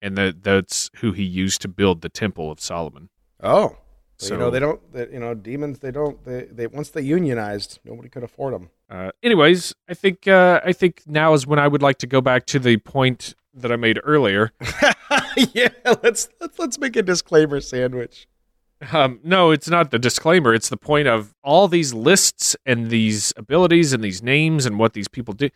and 0.00 0.16
that 0.16 0.44
that's 0.44 0.92
who 0.98 1.10
he 1.10 1.24
used 1.24 1.60
to 1.62 1.66
build 1.68 2.02
the 2.02 2.08
Temple 2.08 2.52
of 2.52 2.60
Solomon. 2.60 3.08
Oh. 3.42 3.78
So, 4.18 4.26
So- 4.28 4.34
you 4.34 4.40
know, 4.40 4.50
they 4.50 4.60
don't, 4.60 4.92
they, 4.92 5.08
you 5.12 5.18
know, 5.18 5.34
demons, 5.34 5.78
they 5.80 5.90
don't, 5.90 6.22
they, 6.24 6.44
they, 6.44 6.66
once 6.66 6.90
they 6.90 7.00
unionized, 7.02 7.80
nobody 7.84 8.08
could 8.08 8.22
afford 8.22 8.54
them. 8.54 8.70
Uh, 8.88 9.10
anyways, 9.22 9.74
I 9.88 9.94
think 9.94 10.28
uh, 10.28 10.60
I 10.64 10.72
think 10.72 11.02
now 11.06 11.32
is 11.32 11.46
when 11.46 11.58
I 11.58 11.66
would 11.66 11.82
like 11.82 11.98
to 11.98 12.06
go 12.06 12.20
back 12.20 12.46
to 12.46 12.58
the 12.58 12.76
point 12.76 13.34
that 13.54 13.72
I 13.72 13.76
made 13.76 13.98
earlier. 14.04 14.52
yeah, 15.54 15.68
let's, 16.02 16.28
let's, 16.40 16.58
let's 16.58 16.78
make 16.78 16.94
a 16.96 17.02
disclaimer 17.02 17.60
sandwich. 17.60 18.26
Um, 18.92 19.20
no, 19.22 19.50
it's 19.50 19.68
not 19.68 19.90
the 19.92 19.98
disclaimer. 19.98 20.52
It's 20.52 20.68
the 20.68 20.76
point 20.76 21.06
of 21.08 21.34
all 21.44 21.68
these 21.68 21.94
lists 21.94 22.56
and 22.66 22.90
these 22.90 23.32
abilities 23.36 23.92
and 23.92 24.02
these 24.02 24.22
names 24.22 24.66
and 24.66 24.78
what 24.78 24.92
these 24.92 25.08
people 25.08 25.34
do. 25.34 25.50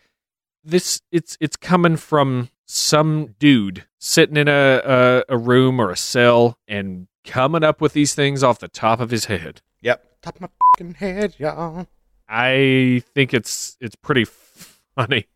This 0.63 1.01
it's 1.11 1.37
it's 1.39 1.55
coming 1.57 1.97
from 1.97 2.49
some 2.65 3.35
dude 3.39 3.85
sitting 3.99 4.37
in 4.37 4.47
a, 4.47 4.81
a 4.83 5.23
a 5.29 5.37
room 5.37 5.79
or 5.79 5.91
a 5.91 5.97
cell 5.97 6.57
and 6.67 7.07
coming 7.27 7.63
up 7.63 7.79
with 7.81 7.93
these 7.93 8.15
things 8.15 8.43
off 8.43 8.57
the 8.59 8.67
top 8.67 8.99
of 8.99 9.11
his 9.11 9.25
head. 9.25 9.61
Yep. 9.81 10.03
Top 10.23 10.35
of 10.35 10.41
my 10.41 10.49
fucking 10.77 10.95
head, 10.95 11.35
y'all. 11.37 11.87
I 12.27 13.03
think 13.13 13.33
it's 13.33 13.77
it's 13.79 13.95
pretty 13.95 14.25
funny. 14.25 15.27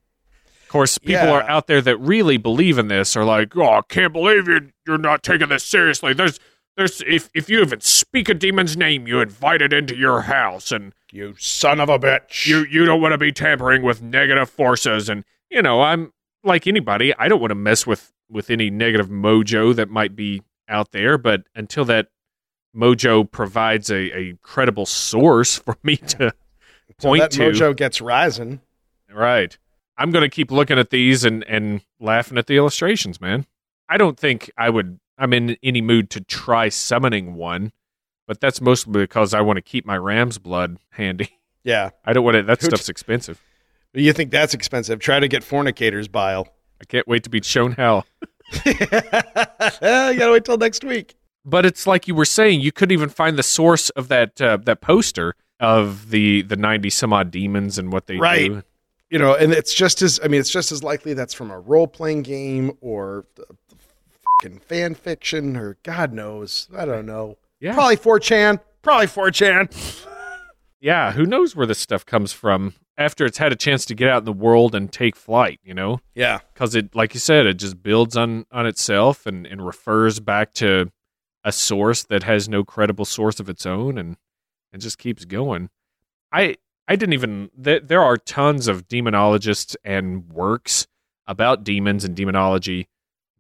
Of 0.64 0.70
course, 0.70 0.98
people 0.98 1.28
Yeah. 1.28 1.32
are 1.34 1.44
out 1.44 1.68
there 1.68 1.82
that 1.82 1.98
really 1.98 2.38
believe 2.38 2.78
in 2.78 2.88
this 2.88 3.16
are 3.16 3.26
like, 3.26 3.56
oh, 3.58 3.64
I 3.74 3.82
can't 3.88 4.14
believe 4.14 4.48
you 4.48 4.72
you're 4.88 4.98
not 4.98 5.22
taking 5.24 5.50
this 5.50 5.64
seriously. 5.64 6.14
There's 6.14 6.40
there's 6.78 7.02
if 7.06 7.30
if 7.34 7.50
you 7.50 7.62
even 7.62 7.82
speak 7.82 8.30
a 8.30 8.34
demon's 8.34 8.76
name, 8.78 9.08
you 9.08 9.20
invite 9.22 9.62
it 9.62 9.74
into 9.74 9.96
your 9.96 10.22
house, 10.22 10.72
and 10.72 10.94
You 11.12 11.36
son 11.38 11.80
of 11.80 11.90
a 11.90 12.00
bitch. 12.00 12.48
you 12.48 12.66
you 12.70 12.86
don't 12.86 13.02
want 13.02 13.12
to 13.14 13.18
be 13.18 13.32
tampering 13.32 13.84
with 13.84 14.02
negative 14.02 14.50
forces. 14.50 15.08
And 15.10 15.24
you 15.50 15.62
know, 15.62 15.82
I'm 15.82 16.14
like 16.44 16.66
anybody, 16.68 17.14
I 17.18 17.28
don't 17.28 17.40
want 17.42 17.52
to 17.52 17.56
mess 17.56 17.86
with 17.86 18.12
with 18.30 18.50
any 18.50 18.70
negative 18.70 19.10
mojo 19.10 19.76
that 19.76 19.90
might 19.90 20.16
be 20.16 20.42
out 20.72 20.92
there. 20.92 21.18
But 21.18 21.44
until 21.56 21.86
that 21.86 22.08
mojo 22.76 23.30
provides 23.30 23.90
a, 23.92 24.18
a 24.18 24.38
credible 24.42 24.86
source 24.86 25.58
for 25.60 25.78
me 25.84 25.98
to 25.98 26.34
point 27.00 27.22
that 27.22 27.32
to, 27.32 27.42
mojo 27.42 27.76
gets 27.76 28.02
rising. 28.02 28.62
Right. 29.14 29.58
I'm 29.98 30.12
going 30.12 30.24
to 30.24 30.30
keep 30.30 30.52
looking 30.52 30.80
at 30.80 30.90
these 30.90 31.24
and, 31.24 31.44
and 31.44 31.82
laughing 32.00 32.38
at 32.38 32.48
the 32.48 32.58
illustrations, 32.58 33.20
man. 33.22 33.46
I 33.90 33.98
don't 33.98 34.18
think 34.18 34.50
I 34.58 34.70
would, 34.70 35.00
I'm 35.18 35.34
in 35.34 35.58
any 35.62 35.82
mood 35.82 36.10
to 36.12 36.22
try 36.22 36.70
summoning 36.70 37.36
one, 37.36 37.72
but 38.26 38.40
that's 38.40 38.62
mostly 38.62 38.94
because 38.94 39.34
I 39.34 39.42
want 39.42 39.58
to 39.58 39.62
keep 39.62 39.86
my 39.86 39.98
ram's 39.98 40.38
blood 40.38 40.78
handy. 40.92 41.38
Yeah. 41.64 41.90
I 42.06 42.14
don't 42.14 42.24
want 42.24 42.36
to, 42.36 42.44
that 42.44 42.62
Who- 42.62 42.68
stuff's 42.68 42.90
expensive. 42.90 43.42
You 43.94 44.14
think 44.14 44.32
that's 44.32 44.54
expensive? 44.54 45.00
Try 45.00 45.20
to 45.20 45.28
get 45.28 45.44
fornicator's 45.44 46.08
bile. 46.08 46.48
I 46.80 46.86
can't 46.86 47.06
wait 47.08 47.24
to 47.24 47.30
be 47.30 47.42
shown 47.42 47.74
how. 47.74 48.06
you 48.66 48.74
gotta 50.20 50.32
wait 50.32 50.46
till 50.46 50.58
next 50.58 50.84
week. 50.84 51.16
But 51.44 51.66
it's 51.66 51.88
like 51.88 52.08
you 52.08 52.14
were 52.16 52.26
saying, 52.26 52.62
you 52.62 52.72
couldn't 52.72 52.94
even 52.94 53.10
find 53.10 53.38
the 53.38 53.44
source 53.44 53.90
of 53.92 54.08
that 54.10 54.40
uh, 54.42 54.58
that 54.66 54.82
poster 54.82 55.36
of 55.60 56.10
the 56.12 56.42
the 56.44 56.56
90 56.56 56.90
some 56.90 57.14
odd 57.14 57.32
demons 57.32 57.78
and 57.78 57.92
what 57.92 58.08
they 58.08 58.18
Right. 58.18 58.48
do. 58.52 58.64
You 59.10 59.20
know, 59.20 59.36
and 59.36 59.52
it's 59.52 59.74
just 59.74 60.02
as 60.02 60.20
I 60.24 60.28
mean, 60.28 60.40
it's 60.40 60.50
just 60.52 60.72
as 60.72 60.84
likely 60.84 61.14
that's 61.14 61.34
from 61.34 61.52
a 61.52 61.60
role 61.60 61.88
playing 61.88 62.22
game 62.24 62.78
or 62.82 63.26
fucking 64.42 64.60
fan 64.60 64.96
fiction 64.96 65.58
or 65.58 65.78
God 65.84 66.14
knows. 66.14 66.68
I 66.76 66.86
don't 66.86 67.06
know. 67.06 67.38
Yeah. 67.60 67.74
Probably 67.74 67.98
4chan. 67.98 68.60
Probably 68.82 69.08
4chan. 69.08 70.06
Yeah, 70.80 71.12
who 71.12 71.26
knows 71.28 71.56
where 71.56 71.68
this 71.68 71.78
stuff 71.80 72.06
comes 72.06 72.34
from 72.34 72.74
after 72.98 73.26
it's 73.26 73.38
had 73.38 73.52
a 73.52 73.56
chance 73.56 73.86
to 73.86 73.96
get 73.96 74.10
out 74.10 74.20
in 74.20 74.26
the 74.26 74.34
world 74.34 74.76
and 74.76 74.92
take 74.92 75.16
flight, 75.16 75.60
you 75.64 75.74
know? 75.74 76.00
Yeah. 76.16 76.40
because 76.54 76.76
it 76.76 76.96
like 76.96 77.14
you 77.14 77.20
said 77.20 77.46
it 77.46 77.56
just 77.56 77.82
builds 77.82 78.16
on 78.18 78.46
on 78.52 78.66
itself 78.66 79.26
and 79.26 79.46
and 79.48 79.66
refers 79.66 80.20
back 80.20 80.54
to 80.56 80.92
a 81.44 81.52
source 81.52 82.04
that 82.04 82.24
has 82.24 82.48
no 82.48 82.64
credible 82.64 83.06
source 83.06 83.40
of 83.40 83.50
its 83.50 83.66
own 83.66 83.98
and 83.98 84.18
and 84.72 84.82
just 84.82 84.98
keeps 85.00 85.26
going 85.26 85.70
i 86.32 86.56
i 86.88 86.96
didn't 86.96 87.14
even 87.14 87.50
th- 87.62 87.84
there 87.88 88.04
are 88.04 88.16
tons 88.16 88.68
of 88.68 88.88
demonologists 88.88 89.76
and 89.84 90.30
works 90.30 90.86
about 91.26 91.64
demons 91.64 92.06
and 92.06 92.16
demonology 92.16 92.88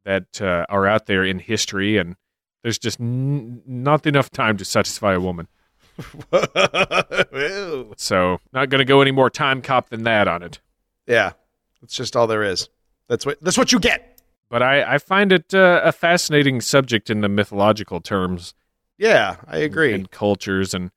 that 0.03 0.41
uh, 0.41 0.65
are 0.67 0.87
out 0.87 1.05
there 1.05 1.23
in 1.23 1.37
history 1.37 1.97
and 1.97 2.15
there's 2.63 2.79
just 2.79 2.99
n- 2.99 3.61
not 3.65 4.05
enough 4.07 4.29
time 4.29 4.57
to 4.57 4.65
satisfy 4.65 5.13
a 5.13 5.19
woman. 5.19 5.47
so 7.97 8.39
not 8.53 8.69
going 8.69 8.79
to 8.79 8.85
go 8.85 9.01
any 9.01 9.11
more 9.11 9.29
time 9.29 9.61
cop 9.61 9.89
than 9.89 10.03
that 10.03 10.27
on 10.27 10.43
it 10.43 10.59
yeah. 11.07 11.31
That's 11.81 11.95
just 11.95 12.15
all 12.15 12.27
there 12.27 12.43
is. 12.43 12.69
That's 13.09 13.25
what 13.25 13.41
that's 13.41 13.57
what 13.57 13.71
you 13.71 13.79
get. 13.79 14.21
but 14.49 14.61
I, 14.61 14.93
I 14.93 14.97
find 14.99 15.31
it 15.33 15.51
uh, 15.53 15.81
a 15.83 15.91
fascinating 15.91 16.61
subject 16.61 17.09
in 17.09 17.21
the 17.21 17.27
mythological 17.27 17.99
terms 17.99 18.53
Yeah, 18.99 19.37
I 19.47 19.57
agree. 19.57 19.91
and 19.91 20.09
cultures, 20.09 20.73
and 20.75 20.91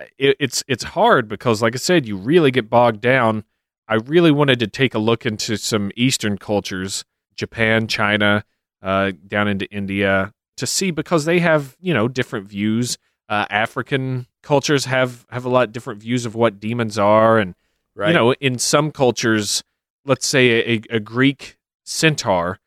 uh, 0.00 0.04
it, 0.16 0.36
it's 0.38 0.62
it's 0.68 0.84
hard 0.84 1.28
because, 1.28 1.60
like 1.60 1.74
I 1.74 1.78
said, 1.78 2.06
you 2.06 2.16
really 2.16 2.52
get 2.52 2.70
bogged 2.70 3.00
down. 3.00 3.42
I 3.88 3.96
really 3.96 4.30
wanted 4.30 4.60
to 4.60 4.68
take 4.68 4.94
a 4.94 4.98
look 5.00 5.26
into 5.26 5.56
some 5.56 5.90
Eastern 5.96 6.38
cultures, 6.38 7.04
Japan, 7.34 7.88
China, 7.88 8.44
uh, 8.80 9.10
down 9.26 9.48
into 9.48 9.66
India, 9.72 10.32
to 10.56 10.66
see 10.66 10.92
because 10.92 11.24
they 11.24 11.40
have 11.40 11.76
you 11.80 11.92
know 11.92 12.06
different 12.06 12.46
views. 12.46 12.96
Uh, 13.28 13.46
African 13.50 14.26
cultures 14.42 14.86
have 14.86 15.26
have 15.30 15.44
a 15.44 15.48
lot 15.48 15.72
different 15.72 16.00
views 16.00 16.24
of 16.24 16.34
what 16.34 16.60
demons 16.60 16.98
are, 16.98 17.38
and 17.38 17.54
right. 17.94 18.08
you 18.08 18.14
know, 18.14 18.32
in 18.34 18.58
some 18.58 18.90
cultures, 18.90 19.62
let's 20.04 20.26
say 20.26 20.76
a, 20.76 20.82
a 20.90 21.00
Greek 21.00 21.58
centaur, 21.84 22.58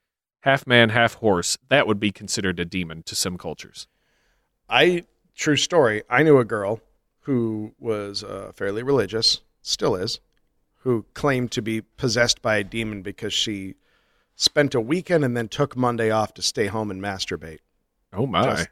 half 0.42 0.68
man, 0.68 0.90
half 0.90 1.16
horse, 1.16 1.58
that 1.70 1.88
would 1.88 2.00
be 2.00 2.12
considered 2.12 2.60
a 2.60 2.66
demon 2.66 3.02
to 3.04 3.16
some 3.16 3.38
cultures. 3.38 3.88
I 4.70 5.06
true 5.36 5.58
story. 5.58 6.04
I 6.10 6.24
knew 6.24 6.38
a 6.38 6.46
girl 6.46 6.80
who 7.22 7.74
was 7.80 8.24
uh, 8.24 8.52
fairly 8.56 8.84
religious, 8.84 9.42
still 9.62 9.96
is, 9.96 10.20
who 10.80 11.06
claimed 11.14 11.52
to 11.52 11.62
be 11.62 11.82
possessed 11.82 12.42
by 12.42 12.58
a 12.58 12.64
demon 12.64 13.02
because 13.02 13.34
she 13.34 13.76
spent 14.36 14.74
a 14.74 14.82
weekend 14.82 15.24
and 15.24 15.38
then 15.38 15.48
took 15.48 15.76
Monday 15.76 16.10
off 16.10 16.34
to 16.34 16.42
stay 16.42 16.68
home 16.68 16.90
and 16.90 17.02
masturbate. 17.02 17.60
Oh 18.14 18.26
my! 18.26 18.44
Just, 18.44 18.70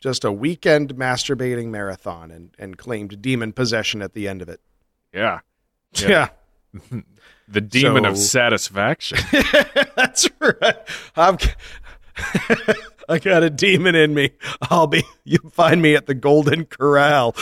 just 0.00 0.24
a 0.24 0.32
weekend 0.32 0.94
masturbating 0.96 1.68
marathon 1.68 2.30
and, 2.30 2.50
and 2.58 2.78
claimed 2.78 3.20
demon 3.22 3.52
possession 3.52 4.02
at 4.02 4.14
the 4.14 4.28
end 4.28 4.42
of 4.42 4.48
it. 4.48 4.60
yeah, 5.12 5.40
Yeah. 5.98 6.28
the 7.48 7.60
demon 7.60 8.04
of 8.04 8.16
satisfaction. 8.16 9.18
That's 9.96 10.28
right. 10.38 10.76
I'm, 11.16 11.36
I 13.08 13.18
got 13.18 13.42
a 13.42 13.50
demon 13.50 13.96
in 13.96 14.14
me. 14.14 14.30
I'll 14.70 14.86
be. 14.86 15.02
You 15.24 15.38
find 15.52 15.82
me 15.82 15.96
at 15.96 16.06
the 16.06 16.14
Golden 16.14 16.64
Corral. 16.66 17.34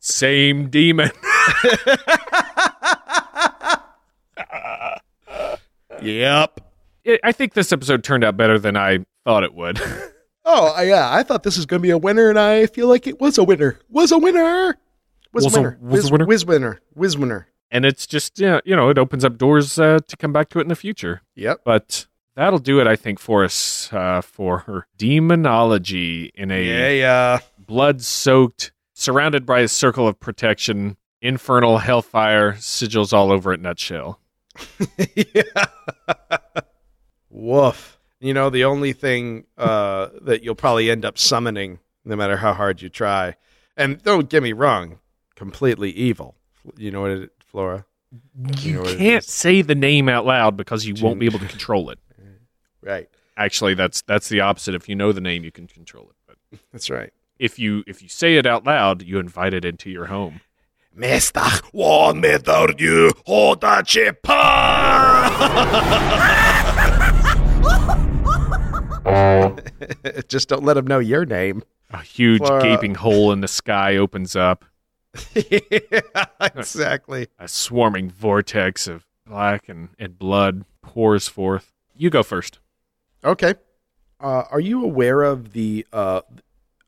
Same 0.00 0.68
demon. 0.70 1.10
Yep. 6.02 6.60
I- 7.06 7.18
I 7.24 7.32
think 7.32 7.54
this 7.54 7.72
episode 7.72 8.02
turned 8.04 8.24
out 8.24 8.36
better 8.36 8.58
than 8.58 8.76
I 8.76 9.04
thought 9.24 9.44
it 9.44 9.54
would. 9.54 9.80
Oh 10.48 10.80
yeah, 10.80 11.12
I 11.12 11.24
thought 11.24 11.42
this 11.42 11.56
was 11.56 11.66
going 11.66 11.80
to 11.80 11.82
be 11.82 11.90
a 11.90 11.98
winner, 11.98 12.30
and 12.30 12.38
I 12.38 12.66
feel 12.66 12.86
like 12.86 13.08
it 13.08 13.20
was 13.20 13.36
a 13.36 13.42
winner. 13.42 13.80
Was 13.90 14.12
a 14.12 14.18
winner. 14.18 14.76
Was, 15.32 15.44
Was 15.44 15.56
a 15.56 15.58
a- 15.58 15.60
winner. 15.60 15.78
was 15.82 15.98
a 15.98 16.02
Whiz- 16.04 16.10
winner? 16.12 16.24
Whiz 16.26 16.46
winner. 16.46 16.80
Whiz 16.94 17.18
winner. 17.18 17.48
and 17.72 17.84
it's 17.84 18.06
just, 18.06 18.38
yeah, 18.38 18.60
you 18.64 18.76
know, 18.76 18.88
it 18.88 18.96
opens 18.96 19.24
up 19.24 19.38
doors 19.38 19.76
uh, 19.76 19.98
to 20.06 20.16
come 20.16 20.32
back 20.32 20.48
to 20.50 20.60
it 20.60 20.62
in 20.62 20.68
the 20.68 20.76
future. 20.76 21.22
Yep. 21.34 21.62
But 21.64 22.06
that'll 22.36 22.60
do 22.60 22.78
it, 22.80 22.86
I 22.86 22.94
think, 22.94 23.18
for 23.18 23.42
us 23.42 23.92
uh, 23.92 24.20
for 24.20 24.86
demonology 24.96 26.30
in 26.36 26.52
a 26.52 26.62
Yeah, 26.64 26.90
yeah. 26.90 27.38
blood 27.58 28.00
soaked, 28.02 28.70
surrounded 28.94 29.46
by 29.46 29.62
a 29.62 29.68
circle 29.68 30.06
of 30.06 30.20
protection, 30.20 30.96
infernal 31.20 31.78
hellfire, 31.78 32.52
sigils 32.52 33.12
all 33.12 33.32
over 33.32 33.52
it, 33.52 33.60
nutshell. 33.60 34.20
yeah. 35.16 35.42
Woof. 37.36 37.98
You 38.18 38.32
know, 38.32 38.48
the 38.48 38.64
only 38.64 38.94
thing 38.94 39.44
uh, 39.58 40.08
that 40.22 40.42
you'll 40.42 40.54
probably 40.54 40.90
end 40.90 41.04
up 41.04 41.18
summoning, 41.18 41.80
no 42.04 42.16
matter 42.16 42.38
how 42.38 42.54
hard 42.54 42.80
you 42.80 42.88
try, 42.88 43.36
and 43.76 44.02
don't 44.02 44.30
get 44.30 44.42
me 44.42 44.54
wrong, 44.54 45.00
completely 45.34 45.90
evil. 45.90 46.34
You 46.78 46.90
know 46.90 47.02
what 47.02 47.10
it, 47.10 47.30
Flora? 47.44 47.84
You, 48.60 48.82
know 48.82 48.84
can't 48.84 49.22
is. 49.22 49.26
say 49.26 49.60
the 49.60 49.74
name 49.74 50.08
out 50.08 50.24
loud 50.24 50.56
because 50.56 50.86
you 50.86 50.94
won't 51.00 51.20
be 51.20 51.26
able 51.26 51.38
to 51.40 51.48
control 51.48 51.90
it. 51.90 51.98
Right. 52.82 53.08
Actually, 53.36 53.74
that's 53.74 54.02
that's 54.02 54.28
the 54.28 54.38
opposite. 54.40 54.76
If 54.76 54.88
you 54.88 54.94
know 54.94 55.10
the 55.10 55.20
name, 55.20 55.42
you 55.42 55.50
can 55.50 55.66
control 55.66 56.08
it. 56.08 56.14
But 56.24 56.36
That's 56.72 56.88
right. 56.88 57.12
if 57.36 57.58
you 57.58 57.82
if 57.88 58.00
you 58.00 58.08
say 58.08 58.36
it 58.36 58.46
out 58.46 58.64
loud, 58.64 59.02
you 59.02 59.18
invite 59.18 59.54
it 59.54 59.64
into 59.64 59.90
your 59.90 60.06
home. 60.06 60.40
Mister, 60.94 61.42
one 61.72 62.20
meter 62.20 62.68
you 62.78 63.10
hold 63.26 63.62
the 63.62 63.82
chip. 63.84 64.24
Just 70.28 70.48
don't 70.48 70.64
let 70.64 70.74
them 70.74 70.86
know 70.86 70.98
your 70.98 71.24
name. 71.24 71.62
A 71.90 72.02
huge 72.02 72.40
Flora- 72.40 72.62
gaping 72.62 72.94
hole 72.96 73.32
in 73.32 73.40
the 73.40 73.48
sky 73.48 73.96
opens 73.96 74.34
up. 74.34 74.64
yeah, 75.34 76.26
exactly. 76.40 77.28
A 77.38 77.48
swarming 77.48 78.10
vortex 78.10 78.86
of 78.86 79.06
black 79.26 79.68
and, 79.68 79.90
and 79.98 80.18
blood 80.18 80.64
pours 80.82 81.28
forth. 81.28 81.72
You 81.96 82.10
go 82.10 82.22
first. 82.22 82.58
Okay. 83.24 83.54
Uh, 84.20 84.44
are 84.50 84.60
you 84.60 84.82
aware 84.82 85.22
of 85.22 85.52
the 85.52 85.86
uh, 85.92 86.22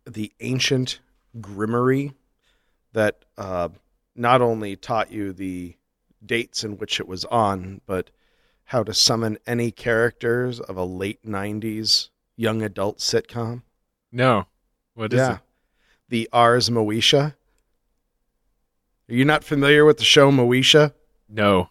the 0.06 0.32
ancient 0.40 1.00
grimoire 1.40 2.14
that 2.92 3.24
uh, 3.36 3.68
not 4.14 4.40
only 4.40 4.76
taught 4.76 5.12
you 5.12 5.32
the 5.32 5.76
dates 6.24 6.64
in 6.64 6.78
which 6.78 7.00
it 7.00 7.08
was 7.08 7.24
on, 7.26 7.80
but 7.86 8.10
how 8.64 8.82
to 8.82 8.94
summon 8.94 9.38
any 9.46 9.70
characters 9.70 10.60
of 10.60 10.76
a 10.76 10.84
late 10.84 11.24
'90s 11.24 12.08
young 12.38 12.62
adult 12.62 12.98
sitcom? 12.98 13.62
No. 14.10 14.46
What 14.94 15.12
is 15.12 15.18
yeah, 15.18 15.34
it? 15.34 15.40
the 16.08 16.28
Ars 16.32 16.70
Moesha. 16.70 17.34
Are 19.10 19.14
you 19.14 19.24
not 19.24 19.44
familiar 19.44 19.84
with 19.84 19.98
the 19.98 20.04
show 20.04 20.30
Moesha? 20.30 20.94
No. 21.28 21.68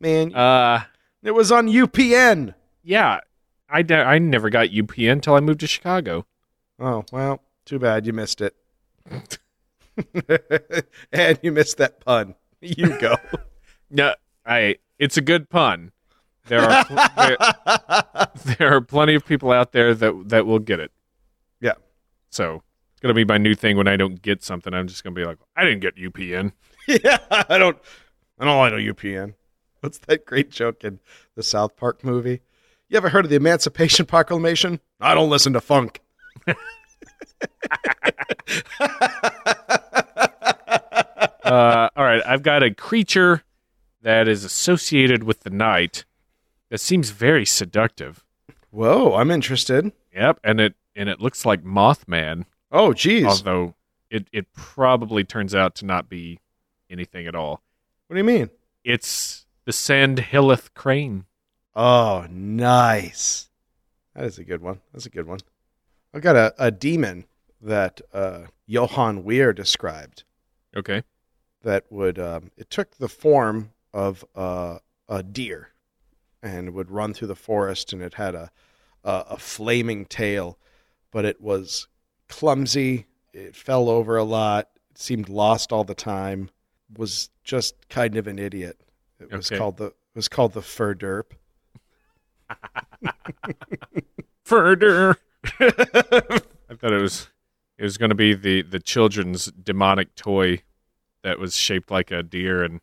Man, 0.00 0.34
Uh 0.34 0.84
it 1.22 1.30
was 1.30 1.50
on 1.50 1.68
UPN. 1.68 2.54
yeah. 2.82 3.20
I, 3.70 3.80
de- 3.82 3.94
I 3.96 4.18
never 4.18 4.50
got 4.50 4.68
UPN 4.68 5.12
until 5.12 5.34
I 5.34 5.40
moved 5.40 5.60
to 5.60 5.66
Chicago. 5.66 6.26
Oh, 6.78 7.04
well, 7.10 7.40
too 7.64 7.78
bad 7.78 8.06
you 8.06 8.12
missed 8.12 8.42
it. 8.42 8.54
and 11.12 11.38
you 11.42 11.50
missed 11.50 11.78
that 11.78 11.98
pun. 12.04 12.34
You 12.60 12.98
go. 13.00 13.16
no, 13.90 14.14
I. 14.44 14.76
It's 14.98 15.16
a 15.16 15.22
good 15.22 15.48
pun. 15.48 15.92
There 16.46 16.60
are 16.60 16.84
pl- 16.84 16.96
there, 17.16 17.36
there 18.58 18.76
are 18.76 18.80
plenty 18.80 19.14
of 19.14 19.24
people 19.24 19.52
out 19.52 19.72
there 19.72 19.94
that 19.94 20.28
that 20.28 20.46
will 20.46 20.58
get 20.58 20.80
it. 20.80 20.92
Yeah. 21.60 21.74
So 22.30 22.62
it's 22.92 23.00
gonna 23.00 23.14
be 23.14 23.24
my 23.24 23.38
new 23.38 23.54
thing 23.54 23.76
when 23.76 23.88
I 23.88 23.96
don't 23.96 24.20
get 24.20 24.42
something. 24.42 24.74
I'm 24.74 24.86
just 24.86 25.02
gonna 25.02 25.14
be 25.14 25.24
like, 25.24 25.38
I 25.56 25.64
didn't 25.64 25.80
get 25.80 25.96
UPN. 25.96 26.52
yeah, 26.88 27.18
I 27.30 27.58
don't. 27.58 27.78
I 28.38 28.44
don't 28.44 28.58
like 28.58 28.72
know 28.72 28.78
UPN. 28.78 29.34
What's 29.80 29.98
that 30.00 30.24
great 30.24 30.50
joke 30.50 30.84
in 30.84 31.00
the 31.34 31.42
South 31.42 31.76
Park 31.76 32.04
movie? 32.04 32.40
You 32.88 32.96
ever 32.96 33.08
heard 33.08 33.24
of 33.24 33.30
the 33.30 33.36
Emancipation 33.36 34.06
Proclamation? 34.06 34.80
I 35.00 35.14
don't 35.14 35.30
listen 35.30 35.52
to 35.54 35.60
funk. 35.60 36.00
Uh, 41.44 41.90
all 41.94 42.04
right, 42.04 42.22
I've 42.26 42.42
got 42.42 42.62
a 42.62 42.72
creature 42.72 43.42
that 44.02 44.28
is 44.28 44.44
associated 44.44 45.24
with 45.24 45.40
the 45.40 45.50
night 45.50 46.04
that 46.74 46.78
seems 46.80 47.10
very 47.10 47.46
seductive. 47.46 48.24
Whoa, 48.72 49.14
I'm 49.14 49.30
interested. 49.30 49.92
Yep, 50.12 50.40
and 50.42 50.60
it 50.60 50.74
and 50.96 51.08
it 51.08 51.20
looks 51.20 51.46
like 51.46 51.62
Mothman, 51.62 52.46
Oh, 52.72 52.92
geez. 52.92 53.24
although 53.26 53.76
it 54.10 54.26
it 54.32 54.52
probably 54.52 55.22
turns 55.22 55.54
out 55.54 55.76
to 55.76 55.84
not 55.84 56.08
be 56.08 56.40
anything 56.90 57.28
at 57.28 57.36
all. 57.36 57.62
What 58.08 58.14
do 58.14 58.18
you 58.18 58.24
mean? 58.24 58.50
It's 58.82 59.46
the 59.66 59.70
Sandhillith 59.70 60.74
crane. 60.74 61.26
Oh, 61.76 62.26
nice. 62.28 63.50
That 64.16 64.24
is 64.24 64.38
a 64.40 64.44
good 64.44 64.60
one. 64.60 64.80
That's 64.92 65.06
a 65.06 65.10
good 65.10 65.28
one. 65.28 65.38
I've 66.12 66.22
got 66.22 66.34
a, 66.34 66.54
a 66.58 66.72
demon 66.72 67.26
that 67.62 68.00
uh, 68.12 68.46
Johann 68.66 69.22
Weir 69.22 69.52
described 69.52 70.24
Okay. 70.76 71.04
that 71.62 71.84
would, 71.90 72.18
um, 72.18 72.50
it 72.56 72.68
took 72.68 72.96
the 72.96 73.08
form 73.08 73.70
of 73.92 74.24
uh, 74.34 74.78
a 75.08 75.22
deer 75.22 75.68
and 76.44 76.74
would 76.74 76.90
run 76.90 77.14
through 77.14 77.28
the 77.28 77.34
forest 77.34 77.92
and 77.92 78.02
it 78.02 78.14
had 78.14 78.34
a, 78.34 78.50
a, 79.02 79.24
a 79.30 79.36
flaming 79.38 80.04
tail, 80.04 80.58
but 81.10 81.24
it 81.24 81.40
was 81.40 81.88
clumsy. 82.28 83.06
It 83.32 83.56
fell 83.56 83.88
over 83.88 84.16
a 84.16 84.24
lot. 84.24 84.68
Seemed 84.94 85.28
lost 85.28 85.72
all 85.72 85.82
the 85.84 85.94
time. 85.94 86.50
Was 86.96 87.30
just 87.42 87.88
kind 87.88 88.16
of 88.16 88.26
an 88.28 88.38
idiot. 88.38 88.78
It 89.18 89.32
was 89.32 89.50
Okay. 89.50 89.58
called 89.58 89.78
the 89.78 89.86
it 89.86 89.94
was 90.16 90.28
called 90.28 90.52
the 90.52 90.62
fur 90.62 90.94
derp. 90.94 91.32
Further. 94.44 95.16
I 95.60 96.74
thought 96.76 96.92
it 96.92 97.00
was 97.00 97.28
it 97.78 97.82
was 97.82 97.96
going 97.96 98.10
to 98.10 98.14
be 98.14 98.34
the 98.34 98.62
the 98.62 98.78
children's 98.78 99.46
demonic 99.46 100.14
toy 100.14 100.62
that 101.22 101.38
was 101.38 101.56
shaped 101.56 101.90
like 101.90 102.10
a 102.10 102.22
deer 102.22 102.62
and 102.62 102.80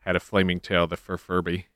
had 0.00 0.16
a 0.16 0.20
flaming 0.20 0.60
tail, 0.60 0.86
the 0.86 0.96
fur 0.96 1.16
Furby. 1.18 1.66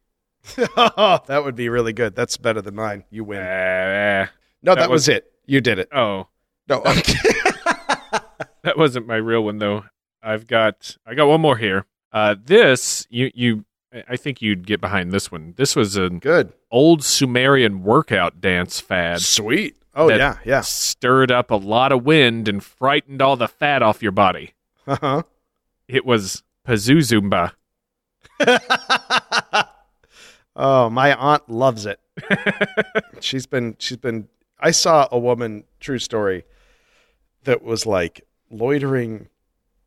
that 0.57 1.43
would 1.45 1.55
be 1.55 1.69
really 1.69 1.93
good. 1.93 2.15
That's 2.15 2.37
better 2.37 2.61
than 2.63 2.75
mine. 2.75 3.05
You 3.11 3.25
win. 3.25 3.41
Uh, 3.43 4.27
No, 4.63 4.75
that 4.75 4.83
that, 4.83 4.91
was, 4.91 5.09
was- 5.09 5.17
it. 5.17 5.33
You 5.47 5.61
did 5.61 5.79
it. 5.79 5.89
oh, 5.93 6.29
No, 6.69 6.83
I'm 6.85 6.97
that 8.63 8.77
wasn't 8.77 9.07
my 9.07 9.17
real 9.17 9.45
one 9.45 9.59
though. 9.59 9.85
I've 10.23 10.47
got 10.47 10.97
I 11.07 11.15
got 11.15 11.27
one 11.29 11.41
more 11.41 11.57
here. 11.57 11.85
Uh, 12.13 12.37
this 12.45 13.07
you 13.11 13.31
you 13.35 13.65
I- 14.09 14.17
think 14.17 14.41
you'd 14.41 14.67
get 14.67 14.81
behind 14.81 15.13
this 15.13 15.31
one. 15.33 15.55
This 15.57 15.75
was 15.77 15.97
an 15.97 16.19
good. 16.21 16.53
old 16.71 17.03
Sumerian 17.05 17.83
workout 17.83 18.41
dance 18.41 18.81
fad. 18.81 19.21
Sweet. 19.21 19.77
Oh 19.95 20.09
yeah, 20.09 20.39
yeah. 20.45 20.63
Stirred 20.63 21.31
up 21.31 21.51
a 21.51 21.57
lot 21.57 21.93
of 21.93 22.05
wind 22.05 22.49
and 22.49 22.63
frightened 22.65 23.21
all 23.21 23.37
the 23.37 23.49
fat 23.49 23.83
off 23.83 24.03
your 24.03 24.13
body. 24.13 24.55
Uh-huh. 24.87 25.23
It 25.89 26.07
was 26.07 26.43
Pazuzumba. 26.67 27.53
oh, 30.57 30.91
my 30.91 31.15
aunt 31.15 31.49
loves 31.49 31.87
it. 31.87 32.01
she's 33.21 33.47
been 33.47 33.77
she's 33.79 33.97
been 33.97 34.29
I 34.59 34.71
saw 34.71 35.09
a 35.11 35.19
woman, 35.19 35.65
true 35.81 35.99
story, 35.99 36.45
that 37.45 37.63
was 37.63 37.85
like 37.85 38.27
loitering 38.51 39.29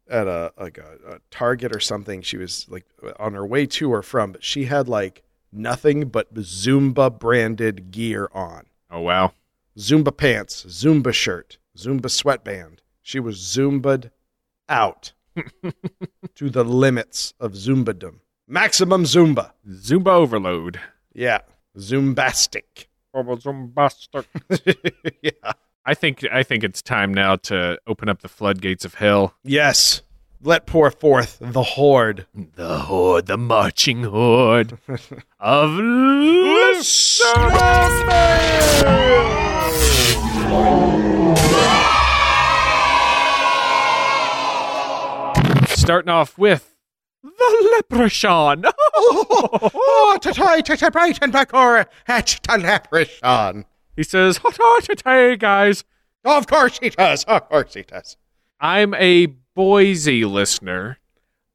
at 0.10 0.28
a 0.28 0.52
like 0.60 0.78
a, 0.78 1.16
a 1.16 1.20
Target 1.32 1.76
or 1.76 1.80
something. 1.80 2.22
She 2.22 2.38
was 2.38 2.68
like 2.70 2.86
on 3.20 3.34
her 3.34 3.46
way 3.46 3.66
to 3.68 3.92
or 3.92 4.02
from, 4.02 4.34
but 4.34 4.44
she 4.44 4.66
had 4.66 4.90
like 4.90 5.24
nothing 5.52 6.10
but 6.10 6.34
Zumba 6.34 7.18
branded 7.18 7.92
gear 7.92 8.30
on. 8.34 8.66
Oh 8.92 9.02
wow. 9.02 9.34
Zumba 9.78 10.16
pants, 10.16 10.66
Zumba 10.68 11.14
shirt, 11.14 11.58
Zumba 11.78 12.10
sweatband. 12.10 12.82
She 13.02 13.20
was 13.20 13.38
Zumba'd 13.38 14.12
out 14.68 15.14
to 16.36 16.50
the 16.50 16.64
limits 16.64 17.34
of 17.40 17.54
Zumbadom. 17.54 18.20
Maximum 18.48 19.06
Zumba. 19.06 19.52
Zumba 19.68 20.10
overload. 20.10 20.80
Yeah. 21.14 21.40
Zumbastic. 21.78 22.88
Zumbastic. 23.16 24.26
yeah. 25.22 25.32
I 25.86 25.94
think 25.96 26.24
I 26.32 26.44
think 26.44 26.64
it's 26.64 26.82
time 26.82 27.14
now 27.14 27.38
to 27.38 27.80
open 27.88 28.08
up 28.10 28.22
the 28.22 28.28
floodgates 28.28 28.86
of 28.86 28.96
hell. 28.96 29.34
Yes. 29.44 30.02
Let 30.44 30.68
pour 30.68 30.92
forth 30.92 31.38
the 31.42 31.64
horde. 31.64 32.28
The 32.36 32.78
horde, 32.80 33.26
the 33.26 33.38
marching 33.38 34.04
horde 34.04 34.78
of 35.40 35.72
listeners. 35.72 37.22
Starting 45.70 46.10
off 46.10 46.38
with 46.38 46.74
the 47.38 47.69
leprechaun. 47.76 48.65
oh, 48.95 50.18
toy, 50.22 50.61
to 50.61 50.91
bright 50.91 51.19
and 51.22 51.34
bacor 51.34 51.85
at 52.07 52.39
the 52.47 52.57
leprechaun. 52.57 53.65
he 53.95 54.03
says, 54.03 54.38
"Hot 54.38 54.57
hot 54.60 54.84
today, 54.84 55.35
guys. 55.35 55.84
Of 56.23 56.47
course 56.47 56.80
he 56.80 56.89
does. 56.89 57.23
Of 57.26 57.49
course 57.49 57.73
he 57.73 57.84
does. 57.84 58.18
I'm 58.60 58.93
a 58.95 59.27
Boise 59.56 60.26
listener, 60.26 60.97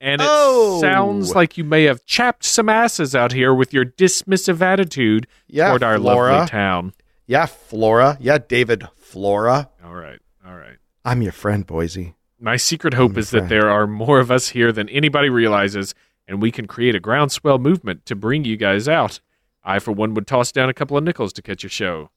and 0.00 0.20
it 0.22 0.26
Oh. 0.30 0.80
sounds 0.80 1.34
like 1.34 1.58
you 1.58 1.64
may 1.64 1.84
have 1.84 2.04
chapped 2.06 2.44
some 2.44 2.68
asses 2.68 3.14
out 3.14 3.32
here 3.32 3.52
with 3.54 3.72
your 3.74 3.84
dismissive 3.84 4.60
attitude 4.62 5.26
Yeah, 5.48 5.68
toward 5.68 5.82
our 5.82 5.98
Flora. 5.98 6.32
lovely 6.32 6.48
town. 6.48 6.92
Yeah, 7.26 7.46
Flora. 7.46 8.16
Yeah, 8.20 8.38
David 8.38 8.88
Flora. 8.96 9.68
All 9.84 9.94
right, 9.94 10.20
all 10.46 10.54
right. 10.56 10.76
I'm 11.04 11.20
your 11.22 11.32
friend, 11.32 11.66
Boise. 11.66 12.14
My 12.40 12.56
secret 12.56 12.94
hope 12.94 13.18
is 13.18 13.30
that 13.30 13.48
there 13.50 13.68
are 13.68 13.86
more 13.86 14.18
of 14.18 14.30
us 14.30 14.48
here 14.50 14.72
than 14.72 14.88
anybody 14.88 15.28
realizes, 15.28 15.94
and 16.26 16.40
we 16.40 16.50
can 16.50 16.66
create 16.66 16.94
a 16.94 17.00
groundswell 17.00 17.58
movement 17.58 18.06
to 18.06 18.14
bring 18.16 18.44
you 18.44 18.56
guys 18.56 18.88
out. 18.88 19.20
I, 19.62 19.78
for 19.78 19.92
one, 19.92 20.14
would 20.14 20.26
toss 20.26 20.50
down 20.50 20.70
a 20.70 20.74
couple 20.74 20.96
of 20.96 21.04
nickels 21.04 21.32
to 21.34 21.42
catch 21.42 21.62
your 21.62 21.70
show. 21.70 22.10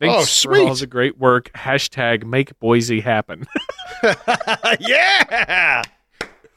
Thanks 0.00 0.44
Oh, 0.44 0.48
for 0.50 0.58
all 0.58 0.74
the 0.74 0.88
great 0.88 1.16
work. 1.18 1.52
Hashtag 1.52 2.24
make 2.24 2.58
Boise 2.58 3.00
happen. 3.00 3.46
yeah. 4.80 5.82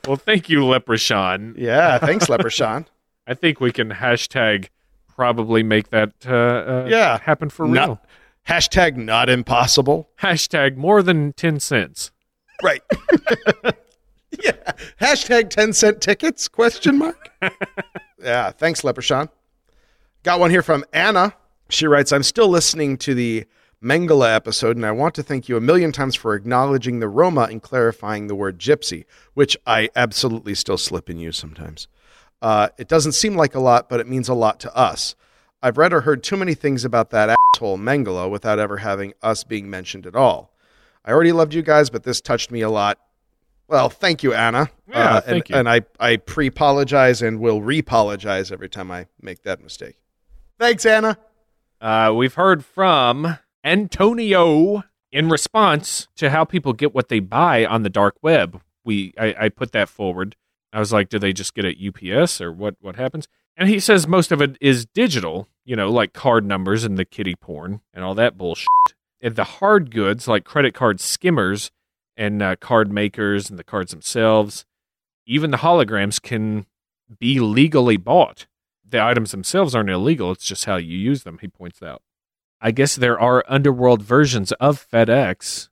well, 0.08 0.16
thank 0.16 0.50
you, 0.50 0.66
Leprechaun. 0.66 1.54
Yeah. 1.58 2.00
Thanks, 2.00 2.28
Leprechaun. 2.28 2.88
I 3.28 3.36
think 3.36 3.60
we 3.60 3.72
can 3.72 3.92
hashtag 3.92 4.70
probably 5.16 5.62
make 5.64 5.90
that 5.90 6.12
uh, 6.28 6.32
uh, 6.34 6.88
Yeah. 6.90 7.20
happen 7.20 7.50
for 7.50 7.68
real. 7.68 8.02
Hashtag 8.48 8.96
not 8.96 9.30
impossible. 9.30 10.10
Hashtag 10.22 10.76
more 10.76 11.02
than 11.04 11.34
10 11.34 11.60
cents. 11.60 12.12
Right. 12.64 12.82
yeah. 14.44 14.74
Hashtag 15.00 15.50
10 15.50 15.74
cent 15.74 16.02
tickets? 16.02 16.48
Question 16.48 16.98
mark. 16.98 17.30
yeah. 18.22 18.52
Thanks, 18.52 18.84
Leprechaun. 18.84 19.30
Got 20.24 20.40
one 20.40 20.52
here 20.52 20.64
from 20.64 20.86
Anna. 20.94 21.34
She 21.70 21.88
writes, 21.88 22.12
I'm 22.12 22.24
still 22.24 22.48
listening 22.48 22.98
to 23.00 23.14
the 23.14 23.46
Mengele 23.84 24.34
episode, 24.34 24.76
and 24.76 24.86
I 24.86 24.92
want 24.92 25.16
to 25.16 25.24
thank 25.24 25.48
you 25.48 25.58
a 25.58 25.62
million 25.62 25.92
times 25.92 26.16
for 26.16 26.34
acknowledging 26.34 27.00
the 27.00 27.08
Roma 27.08 27.44
and 27.44 27.62
clarifying 27.62 28.28
the 28.28 28.36
word 28.36 28.58
gypsy, 28.58 29.06
which 29.34 29.58
I 29.68 29.90
absolutely 29.96 30.56
still 30.56 30.78
slip 30.78 31.10
and 31.10 31.22
use 31.22 31.38
sometimes. 31.38 31.88
Uh, 32.42 32.70
it 32.78 32.88
doesn't 32.88 33.12
seem 33.12 33.36
like 33.36 33.56
a 33.56 33.60
lot, 33.60 33.90
but 33.90 34.00
it 34.00 34.08
means 34.08 34.30
a 34.30 34.34
lot 34.34 34.60
to 34.62 34.76
us. 34.76 35.16
I've 35.62 35.78
read 35.78 35.94
or 35.94 36.02
heard 36.02 36.24
too 36.24 36.38
many 36.38 36.54
things 36.54 36.86
about 36.86 37.10
that 37.12 37.36
asshole 37.56 37.78
Mengele 37.78 38.30
without 38.30 38.60
ever 38.60 38.78
having 38.78 39.14
us 39.22 39.44
being 39.44 39.70
mentioned 39.70 40.06
at 40.06 40.16
all. 40.16 40.52
I 41.06 41.12
already 41.12 41.32
loved 41.32 41.54
you 41.54 41.62
guys, 41.62 41.90
but 41.90 42.04
this 42.04 42.20
touched 42.20 42.52
me 42.52 42.62
a 42.62 42.70
lot. 42.70 43.00
Well, 43.68 43.90
thank 43.90 44.24
you, 44.24 44.34
Anna. 44.34 44.70
Yeah, 44.88 45.16
Uh, 45.16 45.22
thank 45.22 45.50
and, 45.50 45.50
you. 45.50 45.56
And 45.56 45.70
I, 45.70 45.82
I 46.00 46.18
pre 46.18 46.48
apologize 46.48 47.22
and 47.22 47.40
will 47.40 47.62
re 47.62 47.80
apologize 47.80 48.52
every 48.52 48.70
time 48.70 48.92
I 48.92 49.08
make 49.22 49.44
that 49.44 49.62
mistake. 49.62 49.98
Thanks, 50.60 50.86
Anna. 50.86 51.18
Uh, 51.80 52.12
we've 52.16 52.34
heard 52.34 52.66
from 52.66 53.38
Antonio 53.64 54.84
in 55.12 55.30
response 55.30 56.08
to 56.16 56.30
how 56.30 56.44
people 56.44 56.74
get 56.74 56.94
what 56.94 57.10
they 57.10 57.20
buy 57.20 57.66
on 57.66 57.84
the 57.84 57.90
dark 57.90 58.16
web. 58.22 58.62
We 58.84 59.14
I, 59.18 59.36
I 59.42 59.50
put 59.50 59.72
that 59.74 59.90
forward. 59.90 60.36
I 60.74 60.80
was 60.80 60.92
like, 60.92 61.10
do 61.10 61.20
they 61.20 61.34
just 61.34 61.54
get 61.54 61.66
it 61.66 61.78
UPS 61.80 62.42
or 62.42 62.52
what 62.52 62.76
what 62.82 62.96
happens? 62.96 63.28
And 63.58 63.70
he 63.70 63.80
says 63.80 64.08
most 64.08 64.32
of 64.32 64.42
it 64.42 64.58
is 64.60 64.86
digital, 64.86 65.48
you 65.64 65.76
know, 65.76 65.90
like 65.90 66.14
card 66.14 66.46
numbers 66.46 66.84
and 66.84 66.98
the 66.98 67.06
kitty 67.06 67.36
porn 67.36 67.82
and 67.94 68.04
all 68.04 68.14
that 68.16 68.38
bullshit. 68.38 68.68
The 69.22 69.44
hard 69.44 69.92
goods 69.92 70.28
like 70.28 70.44
credit 70.44 70.74
card 70.74 71.00
skimmers 71.00 71.72
and 72.18 72.42
uh, 72.42 72.56
card 72.56 72.92
makers 72.92 73.50
and 73.50 73.58
the 73.58 73.64
cards 73.64 73.92
themselves, 73.92 74.66
even 75.26 75.52
the 75.52 75.58
holograms 75.58 76.22
can 76.22 76.66
be 77.20 77.40
legally 77.40 77.98
bought. 77.98 78.48
The 78.88 79.02
items 79.02 79.32
themselves 79.32 79.74
aren't 79.74 79.90
illegal, 79.90 80.32
it's 80.32 80.46
just 80.46 80.66
how 80.66 80.78
you 80.78 80.98
use 80.98 81.24
them, 81.24 81.40
he 81.42 81.48
points 81.48 81.82
out. 81.82 82.02
I 82.62 82.72
guess 82.72 82.96
there 82.96 83.20
are 83.20 83.44
underworld 83.48 84.02
versions 84.02 84.52
of 84.54 84.88
FedEx, 84.90 85.70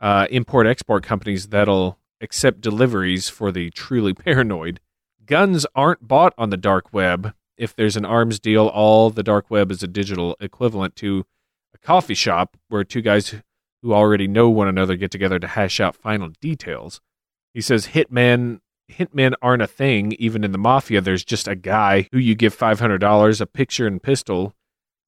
uh, 0.00 0.26
import 0.30 0.66
export 0.66 1.02
companies 1.02 1.48
that'll 1.48 1.98
accept 2.20 2.60
deliveries 2.60 3.28
for 3.28 3.52
the 3.52 3.70
truly 3.70 4.14
paranoid. 4.14 4.80
Guns 5.24 5.66
aren't 5.74 6.06
bought 6.06 6.34
on 6.36 6.50
the 6.50 6.56
dark 6.56 6.92
web. 6.92 7.34
If 7.56 7.74
there's 7.74 7.96
an 7.96 8.04
arms 8.04 8.38
deal, 8.38 8.66
all 8.66 9.10
the 9.10 9.22
dark 9.22 9.50
web 9.50 9.70
is 9.70 9.82
a 9.82 9.88
digital 9.88 10.36
equivalent 10.40 10.94
to 10.96 11.24
a 11.76 11.86
coffee 11.86 12.14
shop 12.14 12.56
where 12.68 12.84
two 12.84 13.02
guys 13.02 13.34
who 13.82 13.94
already 13.94 14.26
know 14.26 14.48
one 14.48 14.68
another 14.68 14.96
get 14.96 15.10
together 15.10 15.38
to 15.38 15.46
hash 15.46 15.80
out 15.80 15.94
final 15.94 16.30
details. 16.40 17.00
He 17.54 17.60
says 17.60 17.88
hitman 17.88 18.60
hitmen 18.90 19.34
aren't 19.42 19.62
a 19.62 19.66
thing 19.66 20.12
even 20.18 20.44
in 20.44 20.52
the 20.52 20.58
mafia. 20.58 21.00
There's 21.00 21.24
just 21.24 21.48
a 21.48 21.56
guy 21.56 22.08
who 22.12 22.18
you 22.18 22.34
give 22.34 22.56
$500, 22.56 23.40
a 23.40 23.46
picture 23.46 23.86
and 23.86 24.02
pistol 24.02 24.54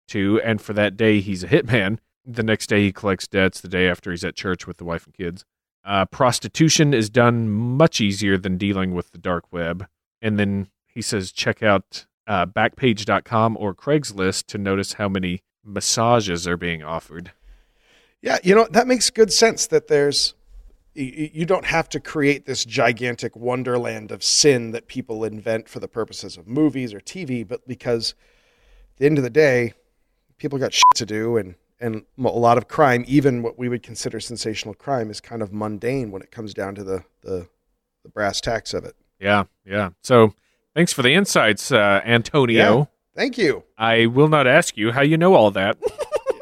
to, 0.08 0.40
and 0.42 0.60
for 0.60 0.72
that 0.72 0.96
day 0.96 1.20
he's 1.20 1.44
a 1.44 1.48
hitman. 1.48 1.98
The 2.24 2.42
next 2.42 2.66
day 2.66 2.82
he 2.82 2.92
collects 2.92 3.28
debts. 3.28 3.60
The 3.60 3.68
day 3.68 3.88
after 3.88 4.10
he's 4.10 4.24
at 4.24 4.34
church 4.34 4.66
with 4.66 4.78
the 4.78 4.84
wife 4.84 5.06
and 5.06 5.14
kids. 5.14 5.44
Uh, 5.84 6.04
prostitution 6.06 6.92
is 6.92 7.08
done 7.08 7.48
much 7.48 8.00
easier 8.00 8.36
than 8.36 8.58
dealing 8.58 8.94
with 8.94 9.12
the 9.12 9.18
dark 9.18 9.44
web. 9.52 9.86
And 10.20 10.38
then 10.38 10.68
he 10.86 11.00
says 11.00 11.32
check 11.32 11.62
out 11.62 12.06
uh, 12.26 12.46
backpage.com 12.46 13.56
or 13.58 13.74
Craigslist 13.74 14.46
to 14.46 14.58
notice 14.58 14.94
how 14.94 15.08
many 15.08 15.40
massages 15.68 16.46
are 16.46 16.56
being 16.56 16.82
offered. 16.82 17.32
Yeah, 18.22 18.38
you 18.42 18.54
know, 18.54 18.66
that 18.72 18.86
makes 18.86 19.10
good 19.10 19.32
sense 19.32 19.66
that 19.68 19.88
there's 19.88 20.34
you 20.94 21.46
don't 21.46 21.66
have 21.66 21.88
to 21.90 22.00
create 22.00 22.44
this 22.44 22.64
gigantic 22.64 23.36
wonderland 23.36 24.10
of 24.10 24.24
sin 24.24 24.72
that 24.72 24.88
people 24.88 25.22
invent 25.22 25.68
for 25.68 25.78
the 25.78 25.86
purposes 25.86 26.36
of 26.36 26.48
movies 26.48 26.92
or 26.92 26.98
TV, 26.98 27.46
but 27.46 27.66
because 27.68 28.14
at 28.94 28.96
the 28.96 29.06
end 29.06 29.16
of 29.16 29.22
the 29.22 29.30
day, 29.30 29.74
people 30.38 30.58
got 30.58 30.72
shit 30.72 30.82
to 30.96 31.06
do 31.06 31.36
and 31.36 31.54
and 31.80 32.02
a 32.18 32.22
lot 32.22 32.58
of 32.58 32.66
crime, 32.66 33.04
even 33.06 33.40
what 33.42 33.56
we 33.56 33.68
would 33.68 33.84
consider 33.84 34.18
sensational 34.18 34.74
crime, 34.74 35.10
is 35.10 35.20
kind 35.20 35.42
of 35.42 35.52
mundane 35.52 36.10
when 36.10 36.22
it 36.22 36.32
comes 36.32 36.52
down 36.52 36.74
to 36.74 36.82
the 36.82 37.04
the, 37.22 37.48
the 38.02 38.08
brass 38.08 38.40
tacks 38.40 38.74
of 38.74 38.84
it. 38.84 38.96
Yeah, 39.20 39.44
yeah. 39.64 39.90
So 40.02 40.34
thanks 40.74 40.92
for 40.92 41.02
the 41.02 41.14
insights, 41.14 41.70
uh, 41.70 42.00
Antonio. 42.04 42.78
Yeah. 42.78 42.84
Thank 43.18 43.36
you. 43.36 43.64
I 43.76 44.06
will 44.06 44.28
not 44.28 44.46
ask 44.46 44.76
you 44.76 44.92
how 44.92 45.02
you 45.02 45.18
know 45.18 45.34
all 45.34 45.50
that. 45.50 45.76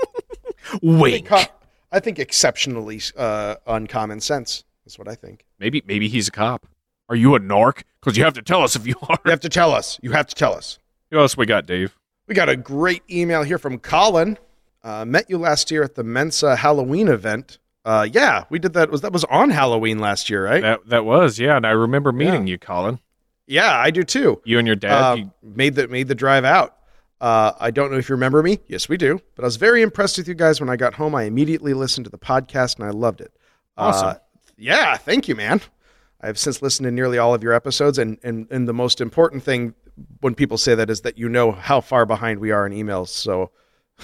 Wink. 0.83 1.27
Co- 1.27 1.43
I 1.91 2.01
think 2.01 2.19
exceptionally 2.19 3.01
uh, 3.17 3.55
uncommon 3.67 4.21
sense 4.21 4.63
is 4.85 4.99
what 4.99 5.09
I 5.09 5.15
think. 5.15 5.47
Maybe 5.59 5.83
maybe 5.87 6.07
he's 6.09 6.29
a 6.29 6.31
cop. 6.33 6.67
Are 7.09 7.17
you 7.17 7.35
a 7.35 7.41
narc? 7.41 7.83
Because 8.01 8.19
you 8.19 8.25
have 8.25 8.35
to 8.35 8.43
tell 8.43 8.63
us 8.63 8.77
if 8.77 8.87
you 8.87 8.95
are. 9.09 9.17
You 9.25 9.31
have 9.31 9.41
to 9.41 9.49
tell 9.49 9.73
us. 9.73 9.99
You 10.03 10.11
have 10.13 10.27
to 10.27 10.35
tell 10.35 10.53
us. 10.53 10.79
Who 11.11 11.19
else 11.19 11.35
we 11.35 11.47
got, 11.47 11.65
Dave? 11.65 11.97
We 12.27 12.35
got 12.35 12.51
a 12.51 12.57
great 12.57 13.03
email 13.11 13.43
here 13.43 13.59
from 13.59 13.79
Colin. 13.79 14.37
Uh, 14.85 15.07
met 15.07 15.31
you 15.31 15.39
last 15.39 15.71
year 15.71 15.83
at 15.83 15.95
the 15.95 16.05
Mensa 16.05 16.57
Halloween 16.57 17.09
event. 17.09 17.59
Uh, 17.87 18.07
yeah, 18.13 18.45
we 18.51 18.59
did 18.59 18.75
that. 18.75 18.91
Was 18.91 19.01
that 19.01 19.13
was 19.15 19.25
on 19.25 19.49
Halloween 19.49 19.99
last 19.99 20.29
year, 20.29 20.45
right? 20.45 20.61
That 20.61 20.87
that 20.89 21.05
was 21.07 21.39
yeah, 21.39 21.57
and 21.57 21.67
I 21.67 21.71
remember 21.71 22.13
meeting 22.13 22.47
Yeah. 22.47 22.53
you, 22.53 22.59
Colin. 22.59 22.99
Yeah, 23.47 23.77
I 23.79 23.91
do 23.91 24.03
too. 24.03 24.41
You 24.45 24.59
and 24.59 24.67
your 24.67 24.77
dad. 24.77 25.03
Uh, 25.03 25.15
you- 25.17 25.31
made 25.43 25.75
the 25.75 25.89
made 25.89 26.09
the 26.09 26.15
drive 26.15 26.45
out. 26.45 26.77
Uh, 27.21 27.53
I 27.59 27.71
don't 27.71 27.91
know 27.91 27.97
if 27.97 28.09
you 28.09 28.15
remember 28.15 28.43
me. 28.43 28.59
Yes, 28.67 28.89
we 28.89 28.97
do. 28.97 29.21
But 29.37 29.45
I 29.45 29.47
was 29.47 29.57
very 29.57 29.81
impressed 29.83 30.19
with 30.19 30.29
you 30.29 30.35
guys 30.35 30.61
when 30.61 30.69
I 30.69 30.77
got 30.77 30.95
home. 30.95 31.15
I 31.15 31.23
immediately 31.25 31.73
listened 31.73 32.05
to 32.05 32.11
the 32.11 32.19
podcast 32.19 32.79
and 32.79 32.87
I 32.87 32.91
loved 32.91 33.21
it. 33.23 33.33
Awesome. 33.79 34.09
Uh, 34.09 34.15
yeah, 34.59 34.97
thank 34.97 35.29
you, 35.29 35.35
man. 35.35 35.61
I 36.21 36.27
have 36.27 36.39
since 36.39 36.61
listened 36.63 36.85
to 36.85 36.91
nearly 36.91 37.19
all 37.19 37.35
of 37.35 37.43
your 37.43 37.53
episodes, 37.53 37.99
and, 37.99 38.19
and 38.23 38.47
and 38.51 38.67
the 38.67 38.73
most 38.75 39.01
important 39.01 39.43
thing 39.43 39.75
when 40.21 40.35
people 40.35 40.59
say 40.59 40.75
that 40.75 40.91
is 40.91 41.03
that 41.03 41.19
you 41.19 41.29
know 41.29 41.53
how 41.53 41.81
far 41.81 42.05
behind 42.07 42.41
we 42.41 42.51
are 42.51 42.67
in 42.67 42.73
emails. 42.73 43.09
So, 43.09 43.51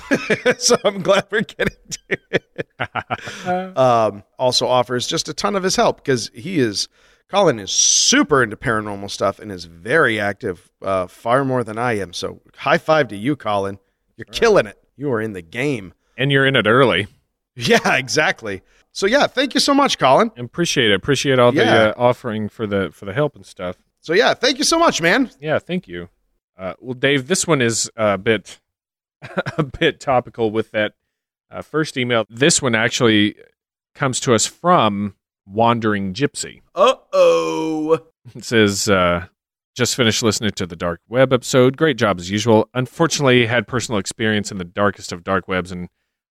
so 0.59 0.77
I'm 0.85 1.03
glad 1.03 1.27
we're 1.31 1.41
getting 1.43 1.77
to 1.91 2.19
it. 2.31 3.77
um, 3.79 4.25
also 4.39 4.67
offers 4.67 5.07
just 5.07 5.29
a 5.29 5.35
ton 5.35 5.57
of 5.57 5.63
his 5.63 5.77
help 5.77 5.97
because 5.97 6.31
he 6.35 6.59
is 6.59 6.89
Colin 7.33 7.59
is 7.59 7.71
super 7.71 8.43
into 8.43 8.57
paranormal 8.59 9.11
stuff 9.11 9.39
and 9.39 9.51
is 9.51 9.65
very 9.65 10.21
active, 10.21 10.71
uh, 10.83 11.07
far 11.07 11.47
more 11.47 11.65
than 11.65 11.79
I 11.79 11.95
am. 11.99 12.13
So 12.13 12.43
high 12.59 12.77
five 12.77 13.09
to 13.09 13.17
you, 13.17 13.37
Colin. 13.37 13.79
You're 14.19 14.27
killing 14.27 14.67
it. 14.67 14.79
You 14.97 15.11
are 15.13 15.21
in 15.21 15.33
the 15.33 15.41
game. 15.41 15.95
and 16.19 16.31
you're 16.31 16.47
in 16.47 16.57
it 16.57 16.67
early. 16.67 17.07
Yeah, 17.55 17.97
exactly. 17.97 18.63
So 18.93 19.05
yeah, 19.05 19.27
thank 19.27 19.53
you 19.53 19.61
so 19.61 19.75
much, 19.75 19.99
Colin. 19.99 20.31
Appreciate 20.39 20.91
it. 20.91 20.95
Appreciate 20.95 21.39
all 21.39 21.53
the 21.53 21.67
uh, 21.67 21.93
offering 21.99 22.49
for 22.49 22.67
the 22.67 22.89
for 22.95 23.05
the 23.05 23.13
help 23.13 23.37
and 23.37 23.45
stuff. 23.45 23.77
So 24.01 24.15
yeah, 24.15 24.33
thank 24.33 24.57
you 24.57 24.65
so 24.65 24.79
much, 24.79 25.03
man. 25.03 25.31
Yeah, 25.39 25.59
thank 25.59 25.87
you. 25.87 26.09
Uh, 26.57 26.73
well, 26.81 26.95
Dave, 26.95 27.29
this 27.29 27.47
one 27.47 27.61
is 27.61 27.91
a 27.95 28.17
bit 28.17 28.59
a 29.59 29.63
bit 29.63 30.01
topical 30.01 30.51
with 30.51 30.71
that 30.71 30.95
uh, 31.51 31.61
first 31.61 31.99
email. 31.99 32.25
This 32.31 32.63
one 32.63 32.75
actually 32.75 33.37
comes 33.95 34.19
to 34.21 34.33
us 34.35 34.47
from 34.47 35.15
Wandering 35.47 36.15
Gypsy. 36.15 36.63
Uh 36.75 36.95
oh. 37.13 38.01
It 38.35 38.45
says, 38.45 38.89
uh, 38.89 39.27
just 39.75 39.97
finished 39.97 40.23
listening 40.23 40.53
to 40.53 40.67
the 40.67 40.77
Dark 40.77 41.01
Web 41.09 41.33
episode. 41.33 41.77
Great 41.77 41.97
job 41.97 42.21
as 42.21 42.31
usual. 42.31 42.69
Unfortunately, 42.75 43.47
had 43.47 43.67
personal 43.67 43.99
experience 43.99 44.51
in 44.51 44.59
the 44.59 44.65
darkest 44.65 45.13
of 45.13 45.25
dark 45.25 45.49
webs, 45.49 45.73
and 45.73 45.89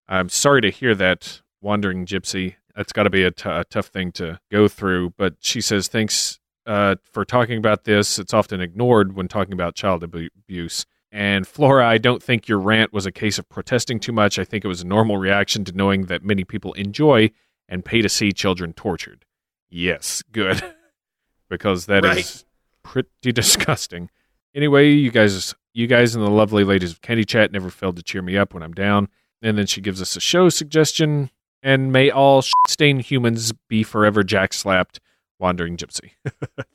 I'm 0.08 0.30
sorry 0.30 0.62
to 0.62 0.70
hear 0.70 0.96
that, 0.96 1.42
Wandering 1.62 2.06
Gypsy. 2.06 2.56
That's 2.76 2.94
got 2.94 3.04
to 3.04 3.10
be 3.10 3.24
a, 3.24 3.32
t- 3.32 3.50
a 3.50 3.66
tough 3.66 3.88
thing 3.88 4.12
to 4.14 4.40
go 4.52 4.68
through. 4.68 5.14
But 5.18 5.36
she 5.40 5.60
says, 5.60 5.88
thanks 5.88 6.40
uh, 6.66 6.96
for 7.12 7.26
talking 7.26 7.58
about 7.58 7.84
this. 7.84 8.18
It's 8.18 8.34
often 8.34 8.62
ignored 8.62 9.14
when 9.14 9.28
talking 9.28 9.54
about 9.54 9.76
child 9.76 10.04
abu- 10.04 10.30
abuse. 10.38 10.86
And 11.12 11.46
Flora, 11.46 11.86
I 11.86 11.98
don't 11.98 12.24
think 12.24 12.48
your 12.48 12.60
rant 12.60 12.94
was 12.94 13.06
a 13.06 13.12
case 13.12 13.38
of 13.38 13.50
protesting 13.50 14.00
too 14.00 14.14
much. 14.14 14.40
I 14.40 14.46
think 14.46 14.64
it 14.64 14.70
was 14.70 14.82
a 14.82 14.88
normal 14.88 15.18
reaction 15.18 15.66
to 15.66 15.74
knowing 15.74 16.06
that 16.06 16.24
many 16.24 16.46
people 16.46 16.72
enjoy 16.74 17.32
and 17.72 17.84
pay 17.84 18.02
to 18.04 18.10
see 18.10 18.32
children 18.32 18.74
tortured. 18.74 19.26
Yes, 19.72 20.22
good. 20.32 20.62
because 21.50 21.88
that 21.88 22.06
is 22.06 22.12
Right. 22.16 22.44
pretty 22.84 23.32
disgusting. 23.34 24.12
Anyway, 24.54 24.90
you 24.92 25.10
guys 25.10 25.56
you 25.74 25.88
guys 25.88 26.14
and 26.14 26.24
the 26.24 26.30
lovely 26.30 26.64
ladies 26.66 26.92
of 26.92 27.02
Candy 27.02 27.24
Chat 27.26 27.52
never 27.52 27.70
failed 27.72 27.96
to 27.96 28.04
cheer 28.04 28.22
me 28.22 28.38
up 28.38 28.54
when 28.54 28.62
I'm 28.62 28.74
down. 28.74 29.08
And 29.42 29.58
then 29.58 29.66
she 29.66 29.82
gives 29.82 30.02
us 30.02 30.16
a 30.16 30.20
show 30.20 30.50
suggestion. 30.50 31.32
And 31.64 31.92
may 31.94 32.10
all 32.12 32.44
stained 32.68 33.04
humans 33.04 33.54
be 33.70 33.84
forever 33.84 34.24
jack 34.24 34.52
slapped, 34.54 35.00
wandering 35.40 35.78
gypsy. 35.78 36.12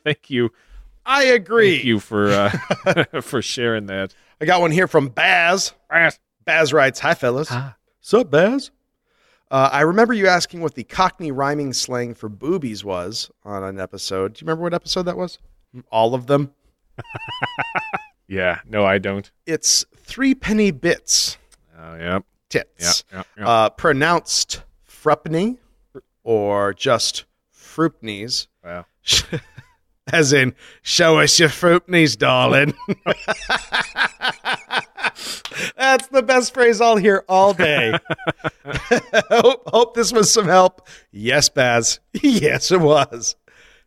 Thank 0.04 0.30
you. 0.30 0.50
I 1.04 1.24
agree. 1.24 1.74
Thank 1.76 1.84
you 1.84 2.00
for 2.00 2.30
uh, 2.30 3.20
for 3.20 3.42
sharing 3.42 3.86
that. 3.86 4.14
I 4.40 4.44
got 4.46 4.60
one 4.60 4.70
here 4.72 4.88
from 4.88 5.08
Baz. 5.08 5.72
Baz 6.44 6.72
writes, 6.72 7.00
"Hi, 7.00 7.14
fellas. 7.14 7.48
Hi. 7.48 7.74
Sup, 8.00 8.30
Baz? 8.30 8.70
Uh, 9.50 9.68
I 9.72 9.82
remember 9.82 10.12
you 10.12 10.26
asking 10.26 10.60
what 10.60 10.74
the 10.74 10.84
Cockney 10.84 11.30
rhyming 11.30 11.72
slang 11.72 12.14
for 12.14 12.28
boobies 12.28 12.84
was 12.84 13.30
on 13.44 13.62
an 13.62 13.78
episode. 13.78 14.34
Do 14.34 14.38
you 14.42 14.46
remember 14.46 14.64
what 14.64 14.74
episode 14.74 15.02
that 15.02 15.16
was? 15.16 15.38
All 15.90 16.14
of 16.14 16.26
them. 16.26 16.52
Yeah, 18.28 18.60
no, 18.68 18.84
I 18.84 18.98
don't. 18.98 19.30
It's 19.46 19.84
three 19.96 20.34
penny 20.34 20.72
bits. 20.72 21.38
Oh, 21.78 21.94
yeah, 21.94 22.02
yeah, 22.04 22.18
Tits. 22.48 23.04
yeah. 23.12 23.22
yeah. 23.38 23.48
Uh, 23.48 23.70
pronounced 23.70 24.62
frupney 24.88 25.58
or 26.24 26.74
just 26.74 27.24
fruipnies, 27.54 28.48
wow. 28.64 28.84
as 30.12 30.32
in 30.32 30.54
show 30.82 31.20
us 31.20 31.38
your 31.38 31.50
fruipnies, 31.50 32.18
darling. 32.18 32.74
That's 35.76 36.08
the 36.08 36.22
best 36.22 36.54
phrase 36.54 36.80
I'll 36.80 36.96
hear 36.96 37.24
all 37.28 37.52
day. 37.54 37.96
hope, 38.64 39.62
hope 39.68 39.94
this 39.94 40.12
was 40.12 40.30
some 40.30 40.46
help. 40.46 40.86
Yes, 41.10 41.48
Baz. 41.48 42.00
Yes, 42.22 42.70
it 42.70 42.80
was. 42.80 43.36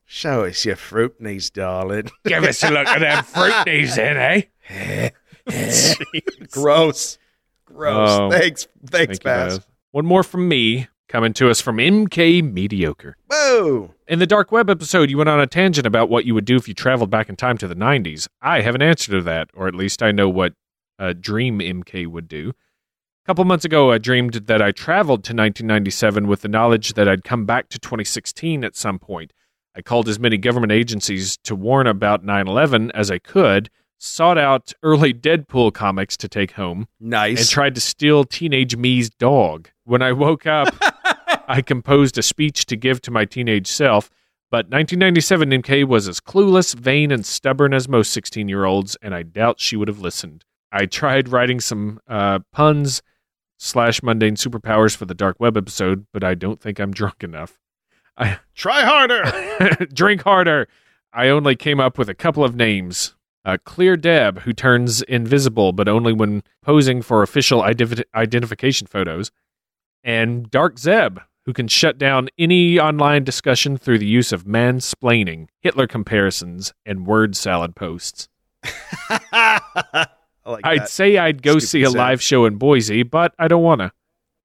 Show 0.05 0.45
us 0.45 0.65
your 0.65 0.75
fruipnies, 0.75 1.51
darling. 1.51 2.09
Give 2.25 2.43
us 2.43 2.63
a 2.63 2.69
look 2.71 2.87
at 2.87 2.99
them 2.99 3.23
fruit 3.23 3.65
knees 3.65 3.95
then, 3.95 4.45
eh? 4.69 5.09
Gross. 6.51 7.17
Gross. 7.65 8.09
Oh. 8.09 8.29
thanks. 8.31 8.67
Thanks, 8.85 8.91
Thank 8.91 9.09
you, 9.11 9.19
Baz. 9.19 9.57
Baz. 9.59 9.67
One 9.91 10.05
more 10.05 10.23
from 10.23 10.47
me, 10.47 10.87
coming 11.07 11.33
to 11.33 11.49
us 11.49 11.61
from 11.61 11.77
MK 11.77 12.41
Mediocre. 12.51 13.17
Whoa. 13.29 13.93
In 14.07 14.19
the 14.19 14.27
Dark 14.27 14.51
Web 14.51 14.69
episode, 14.69 15.09
you 15.09 15.17
went 15.17 15.29
on 15.29 15.39
a 15.39 15.47
tangent 15.47 15.85
about 15.85 16.09
what 16.09 16.25
you 16.25 16.33
would 16.33 16.45
do 16.45 16.55
if 16.55 16.67
you 16.67 16.73
traveled 16.73 17.09
back 17.09 17.29
in 17.29 17.35
time 17.35 17.57
to 17.59 17.67
the 17.67 17.75
90s. 17.75 18.27
I 18.41 18.61
have 18.61 18.75
an 18.75 18.81
answer 18.81 19.11
to 19.11 19.21
that, 19.23 19.49
or 19.53 19.67
at 19.67 19.75
least 19.75 20.01
I 20.01 20.11
know 20.11 20.29
what 20.29 20.53
uh, 20.99 21.13
Dream 21.19 21.59
MK 21.59 22.05
would 22.07 22.27
do. 22.27 22.49
A 22.49 23.25
couple 23.25 23.45
months 23.45 23.65
ago, 23.65 23.91
I 23.91 23.97
dreamed 23.97 24.33
that 24.33 24.61
I 24.61 24.71
traveled 24.71 25.23
to 25.25 25.31
1997 25.33 26.27
with 26.27 26.41
the 26.41 26.47
knowledge 26.47 26.93
that 26.93 27.07
I'd 27.07 27.23
come 27.23 27.45
back 27.45 27.69
to 27.69 27.79
2016 27.79 28.63
at 28.63 28.75
some 28.75 28.99
point. 28.99 29.33
I 29.75 29.81
called 29.81 30.09
as 30.09 30.19
many 30.19 30.37
government 30.37 30.71
agencies 30.71 31.37
to 31.43 31.55
warn 31.55 31.87
about 31.87 32.23
9 32.23 32.47
11 32.47 32.91
as 32.91 33.09
I 33.11 33.19
could, 33.19 33.69
sought 33.99 34.37
out 34.37 34.73
early 34.81 35.13
Deadpool 35.13 35.73
comics 35.73 36.17
to 36.17 36.27
take 36.27 36.51
home, 36.53 36.87
Nice. 36.99 37.39
and 37.39 37.49
tried 37.49 37.75
to 37.75 37.81
steal 37.81 38.23
teenage 38.23 38.75
me's 38.75 39.09
dog. 39.09 39.69
When 39.83 40.01
I 40.01 40.11
woke 40.11 40.45
up, 40.47 40.69
I 41.47 41.61
composed 41.61 42.17
a 42.17 42.21
speech 42.23 42.65
to 42.67 42.75
give 42.75 43.01
to 43.03 43.11
my 43.11 43.25
teenage 43.25 43.67
self, 43.67 44.09
But 44.51 44.65
1997 44.71 45.49
MK 45.61 45.87
was 45.87 46.07
as 46.07 46.19
clueless, 46.19 46.73
vain, 46.73 47.11
and 47.11 47.23
stubborn 47.25 47.71
as 47.73 47.87
most 47.87 48.11
16 48.11 48.49
year 48.49 48.65
olds, 48.65 48.97
and 49.01 49.13
I 49.13 49.21
doubt 49.23 49.59
she 49.59 49.75
would 49.75 49.87
have 49.87 49.99
listened. 49.99 50.45
I 50.71 50.85
tried 50.85 51.29
writing 51.29 51.59
some 51.59 51.99
uh, 52.07 52.39
puns 52.51 53.01
slash 53.57 54.01
mundane 54.03 54.35
superpowers 54.35 54.95
for 54.95 55.05
the 55.05 55.13
dark 55.15 55.39
web 55.39 55.57
episode, 55.57 56.05
but 56.13 56.23
I 56.23 56.35
don't 56.35 56.61
think 56.61 56.79
I'm 56.79 56.91
drunk 56.93 57.23
enough. 57.23 57.57
I 58.17 58.39
Try 58.55 58.81
harder. 58.81 59.85
drink 59.93 60.23
harder. 60.23 60.67
I 61.13 61.29
only 61.29 61.55
came 61.55 61.79
up 61.79 61.97
with 61.97 62.09
a 62.09 62.13
couple 62.13 62.43
of 62.43 62.55
names. 62.55 63.15
Uh, 63.45 63.57
Clear 63.63 63.95
Deb, 63.97 64.41
who 64.41 64.53
turns 64.53 65.01
invisible 65.03 65.71
but 65.71 65.87
only 65.87 66.13
when 66.13 66.43
posing 66.61 67.01
for 67.01 67.23
official 67.23 67.61
identi- 67.61 68.03
identification 68.13 68.85
photos, 68.85 69.31
and 70.03 70.51
Dark 70.51 70.77
Zeb, 70.77 71.19
who 71.45 71.53
can 71.53 71.67
shut 71.67 71.97
down 71.97 72.29
any 72.37 72.77
online 72.79 73.23
discussion 73.23 73.77
through 73.77 73.97
the 73.99 74.05
use 74.05 74.31
of 74.33 74.43
mansplaining, 74.43 75.47
Hitler 75.61 75.87
comparisons, 75.87 76.73
and 76.85 77.07
word 77.07 77.35
salad 77.35 77.75
posts. 77.75 78.27
I 80.45 80.51
like 80.51 80.65
I'd 80.65 80.81
that. 80.81 80.89
say 80.89 81.17
I'd 81.17 81.41
go 81.41 81.53
Stupid 81.59 81.67
see 81.67 81.83
a 81.83 81.89
Zeb. 81.89 81.97
live 81.97 82.21
show 82.21 82.45
in 82.45 82.55
Boise, 82.57 83.03
but 83.03 83.33
I 83.39 83.47
don't 83.47 83.63
want 83.63 83.81
to. 83.81 83.91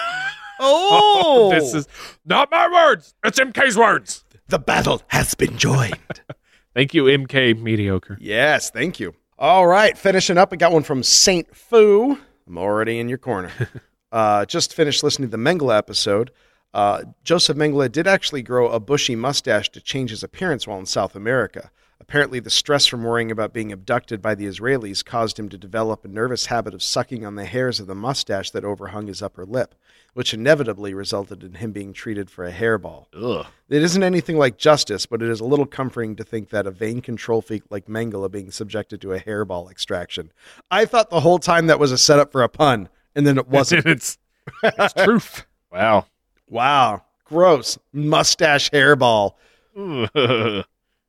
Oh, 0.59 1.51
this 1.53 1.75
is 1.75 1.87
not 2.25 2.51
my 2.51 2.67
words. 2.67 3.15
It's 3.23 3.39
MK's 3.39 3.77
words. 3.77 4.25
The 4.49 4.59
battle 4.59 5.03
has 5.09 5.35
been 5.35 5.59
joined. 5.59 5.99
Thank 6.75 6.95
you, 6.95 7.05
MK 7.05 7.61
Mediocre. 7.61 8.17
Yes, 8.21 8.71
thank 8.71 8.99
you. 9.01 9.15
All 9.39 9.67
right, 9.67 9.97
finishing 9.97 10.39
up, 10.39 10.51
we 10.51 10.57
got 10.57 10.73
one 10.73 10.83
from 10.83 11.03
Saint 11.03 11.55
Fu. 11.55 12.19
I'm 12.47 12.59
already 12.59 12.99
in 12.99 13.09
your 13.09 13.19
corner. 13.19 13.51
uh, 14.13 14.45
just 14.47 14.73
finished 14.75 15.03
listening 15.03 15.31
to 15.31 15.37
the 15.37 15.43
Mengele 15.43 15.77
episode. 15.77 16.31
Uh, 16.73 17.03
Joseph 17.25 17.57
Mengele 17.57 17.91
did 17.91 18.07
actually 18.07 18.43
grow 18.43 18.69
a 18.69 18.79
bushy 18.81 19.17
mustache 19.17 19.69
to 19.71 19.81
change 19.81 20.11
his 20.11 20.23
appearance 20.23 20.67
while 20.67 20.79
in 20.79 20.87
South 20.87 21.15
America. 21.17 21.71
Apparently, 21.98 22.40
the 22.40 22.51
stress 22.51 22.86
from 22.86 23.02
worrying 23.02 23.31
about 23.31 23.52
being 23.52 23.73
abducted 23.73 24.20
by 24.20 24.35
the 24.35 24.47
Israelis 24.47 25.05
caused 25.05 25.39
him 25.39 25.48
to 25.48 25.59
develop 25.59 26.05
a 26.05 26.09
nervous 26.09 26.47
habit 26.47 26.74
of 26.74 26.82
sucking 26.82 27.24
on 27.24 27.35
the 27.35 27.47
hairs 27.47 27.81
of 27.81 27.86
the 27.86 27.94
mustache 27.94 28.51
that 28.51 28.64
overhung 28.64 29.06
his 29.06 29.23
upper 29.23 29.44
lip, 29.44 29.74
which 30.12 30.35
inevitably 30.35 30.94
resulted 30.94 31.43
in 31.43 31.55
him 31.55 31.73
being 31.73 31.93
treated 31.93 32.31
for 32.31 32.44
a 32.44 32.52
hairball. 32.52 33.06
Ugh. 33.14 33.47
It 33.68 33.82
isn't 33.82 34.02
anything 34.02 34.36
like 34.39 34.59
justice, 34.59 35.06
but 35.06 35.23
it 35.23 35.28
is 35.28 35.40
a 35.40 35.44
little 35.44 35.66
comforting 35.66 36.14
to 36.16 36.24
think 36.24 36.51
that 36.51 36.66
a 36.66 36.70
vain 36.70 37.01
control 37.01 37.40
freak 37.43 37.64
like 37.70 37.86
Mengele 37.86 38.31
being 38.31 38.51
subjected 38.51 39.01
to 39.01 39.12
a 39.12 39.20
hairball 39.20 39.70
extraction. 39.70 40.32
I 40.70 40.85
thought 40.85 41.10
the 41.10 41.20
whole 41.20 41.39
time 41.39 41.66
that 41.66 41.81
was 41.81 41.93
a 41.93 41.98
setup 41.98 42.31
for 42.31 42.43
a 42.43 42.48
pun, 42.48 42.89
and 43.14 43.27
then 43.27 43.39
it 43.39 43.48
wasn't. 43.48 43.86
it's, 43.86 44.18
it's 44.62 44.93
truth. 45.05 45.47
Wow. 45.73 46.06
wow. 46.48 47.02
Gross. 47.24 47.78
Mustache 47.93 48.70
hairball. 48.70 49.32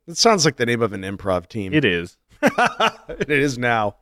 It 0.08 0.18
sounds 0.18 0.46
like 0.46 0.56
the 0.56 0.66
name 0.66 0.82
of 0.82 0.94
an 0.94 1.02
improv 1.02 1.48
team. 1.48 1.74
It 1.74 1.86
is. 1.86 2.18
it 2.42 3.30
is 3.30 3.58
now. 3.58 3.96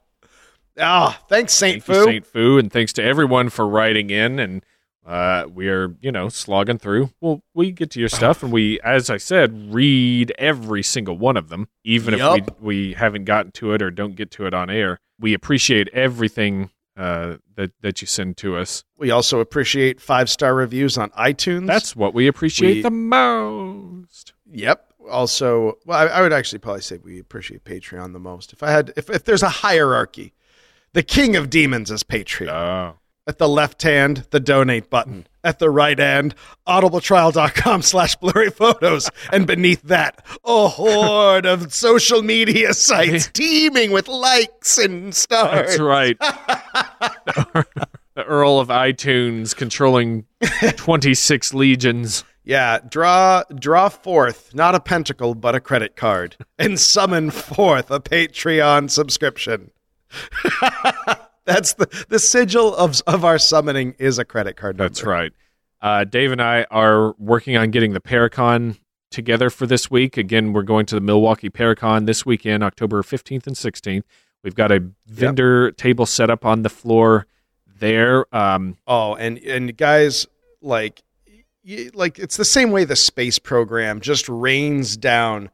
Ah, 0.80 1.20
thanks, 1.30 1.54
Saint 1.54 1.84
Thank 1.84 1.98
you, 1.98 2.04
Fu. 2.04 2.06
Saint 2.06 2.26
Fu, 2.26 2.58
and 2.58 2.72
thanks 2.72 2.94
to 2.94 3.04
everyone 3.04 3.50
for 3.50 3.68
writing 3.68 4.10
in. 4.10 4.40
And 4.40 4.66
uh, 5.06 5.46
we 5.54 5.70
are, 5.70 5.96
you 6.02 6.12
know, 6.12 6.30
slogging 6.30 6.78
through. 6.78 7.12
Well, 7.22 7.42
we 7.54 7.72
get 7.72 7.92
to 7.92 8.00
your 8.00 8.10
stuff, 8.10 8.44
and 8.44 8.52
we, 8.52 8.80
as 8.82 9.10
I 9.10 9.18
said, 9.18 9.74
read 9.74 10.34
every 10.38 10.84
single 10.84 11.18
one 11.18 11.38
of 11.38 11.50
them, 11.50 11.70
even 11.84 12.14
if 12.16 12.34
we 12.34 12.44
we 12.60 12.94
haven't 12.94 13.26
gotten 13.26 13.52
to 13.54 13.74
it 13.74 13.82
or 13.82 13.90
don't 13.92 14.16
get 14.16 14.32
to 14.32 14.48
it 14.48 14.54
on 14.54 14.70
air. 14.70 15.00
We 15.20 15.34
appreciate 15.34 15.88
everything 15.94 16.72
uh, 16.98 17.38
that 17.56 17.72
that 17.82 18.02
you 18.02 18.08
send 18.08 18.38
to 18.38 18.58
us. 18.58 18.84
We 18.98 19.12
also 19.12 19.40
appreciate 19.40 20.02
five 20.02 20.30
star 20.30 20.54
reviews 20.54 20.98
on 20.98 21.10
iTunes. 21.12 21.68
That's 21.68 21.96
what 21.96 22.14
we 22.14 22.28
appreciate 22.28 22.76
We- 22.76 22.82
the 22.82 22.92
most. 22.92 24.34
Yep. 24.52 24.94
Also, 25.10 25.78
well, 25.86 26.00
I, 26.00 26.06
I 26.18 26.22
would 26.22 26.34
actually 26.34 26.60
probably 26.60 26.82
say 26.82 26.98
we 26.98 27.20
appreciate 27.20 27.64
Patreon 27.64 28.14
the 28.14 28.20
most. 28.20 28.54
If 28.54 28.64
I 28.64 28.72
had, 28.72 28.94
if, 28.96 29.10
if 29.10 29.24
there's 29.24 29.44
a 29.44 29.50
hierarchy, 29.50 30.34
the 30.94 31.04
king 31.04 31.36
of 31.36 31.50
demons 31.50 31.92
is 31.92 32.04
Patreon. 32.04 32.50
Oh, 32.50 32.96
At 33.28 33.38
the 33.38 33.50
left 33.50 33.82
hand, 33.84 34.26
the 34.32 34.40
donate 34.40 34.90
button. 34.90 35.28
At 35.44 35.60
the 35.60 35.70
right 35.70 36.00
hand, 36.00 36.34
audibletrial.com 36.68 37.82
slash 37.84 38.16
blurry 38.16 38.50
photos. 38.50 39.10
And 39.32 39.46
beneath 39.46 39.84
that, 39.84 40.26
a 40.44 40.68
horde 40.68 41.46
of 41.46 41.72
social 41.74 42.24
media 42.24 42.74
sites 42.74 43.28
teeming 43.34 43.92
with 43.92 44.08
likes 44.08 44.78
and 44.80 45.14
stars. 45.14 45.68
that's 45.68 45.80
right. 45.80 46.18
the 48.16 48.24
Earl 48.26 48.60
of 48.60 48.70
iTunes 48.70 49.56
controlling 49.56 50.26
twenty 50.78 51.14
six 51.14 51.54
legions. 51.54 52.24
Yeah, 52.46 52.80
draw 52.88 53.44
draw 53.54 53.90
forth 53.90 54.54
not 54.54 54.76
a 54.76 54.80
pentacle 54.80 55.34
but 55.36 55.56
a 55.56 55.60
credit 55.60 55.96
card 55.96 56.38
and 56.60 56.80
summon 56.80 57.32
forth 57.32 57.90
a 57.92 58.00
Patreon 58.00 58.90
subscription. 58.92 59.72
That's 61.46 61.74
the 61.74 62.06
the 62.10 62.20
sigil 62.20 62.76
of 62.76 63.02
of 63.08 63.26
our 63.26 63.38
summoning 63.38 63.96
is 64.00 64.18
a 64.20 64.26
credit 64.26 64.56
card. 64.56 64.78
That's 64.78 65.04
right. 65.04 65.32
Uh, 65.82 66.04
Dave 66.04 66.32
and 66.32 66.42
I 66.42 66.66
are 66.72 67.14
working 67.20 67.58
on 67.58 67.70
getting 67.72 67.94
the 67.94 68.00
Paracon 68.00 68.78
together 69.12 69.50
for 69.50 69.68
this 69.68 69.92
week. 69.92 70.18
Again, 70.18 70.54
we're 70.54 70.64
going 70.64 70.86
to 70.88 70.96
the 70.96 71.02
Milwaukee 71.02 71.50
Paracon 71.50 72.06
this 72.06 72.26
weekend, 72.26 72.64
October 72.64 73.04
15th 73.04 73.46
and 73.46 73.56
16th. 73.56 74.04
We've 74.44 74.56
got 74.56 74.72
a 74.72 74.84
vendor 75.06 75.72
table 75.72 76.06
set 76.06 76.30
up 76.30 76.46
on 76.46 76.64
the 76.64 76.70
floor 76.70 77.28
there. 77.80 78.26
Um, 78.36 78.78
Oh, 78.88 79.16
and 79.16 79.38
and 79.40 79.76
guys 79.78 80.26
like 80.62 81.04
like 81.94 82.20
it's 82.20 82.38
the 82.38 82.46
same 82.46 82.72
way 82.72 82.84
the 82.84 82.96
space 82.96 83.40
program 83.40 84.00
just 84.02 84.30
rains 84.30 84.98
down 84.98 85.50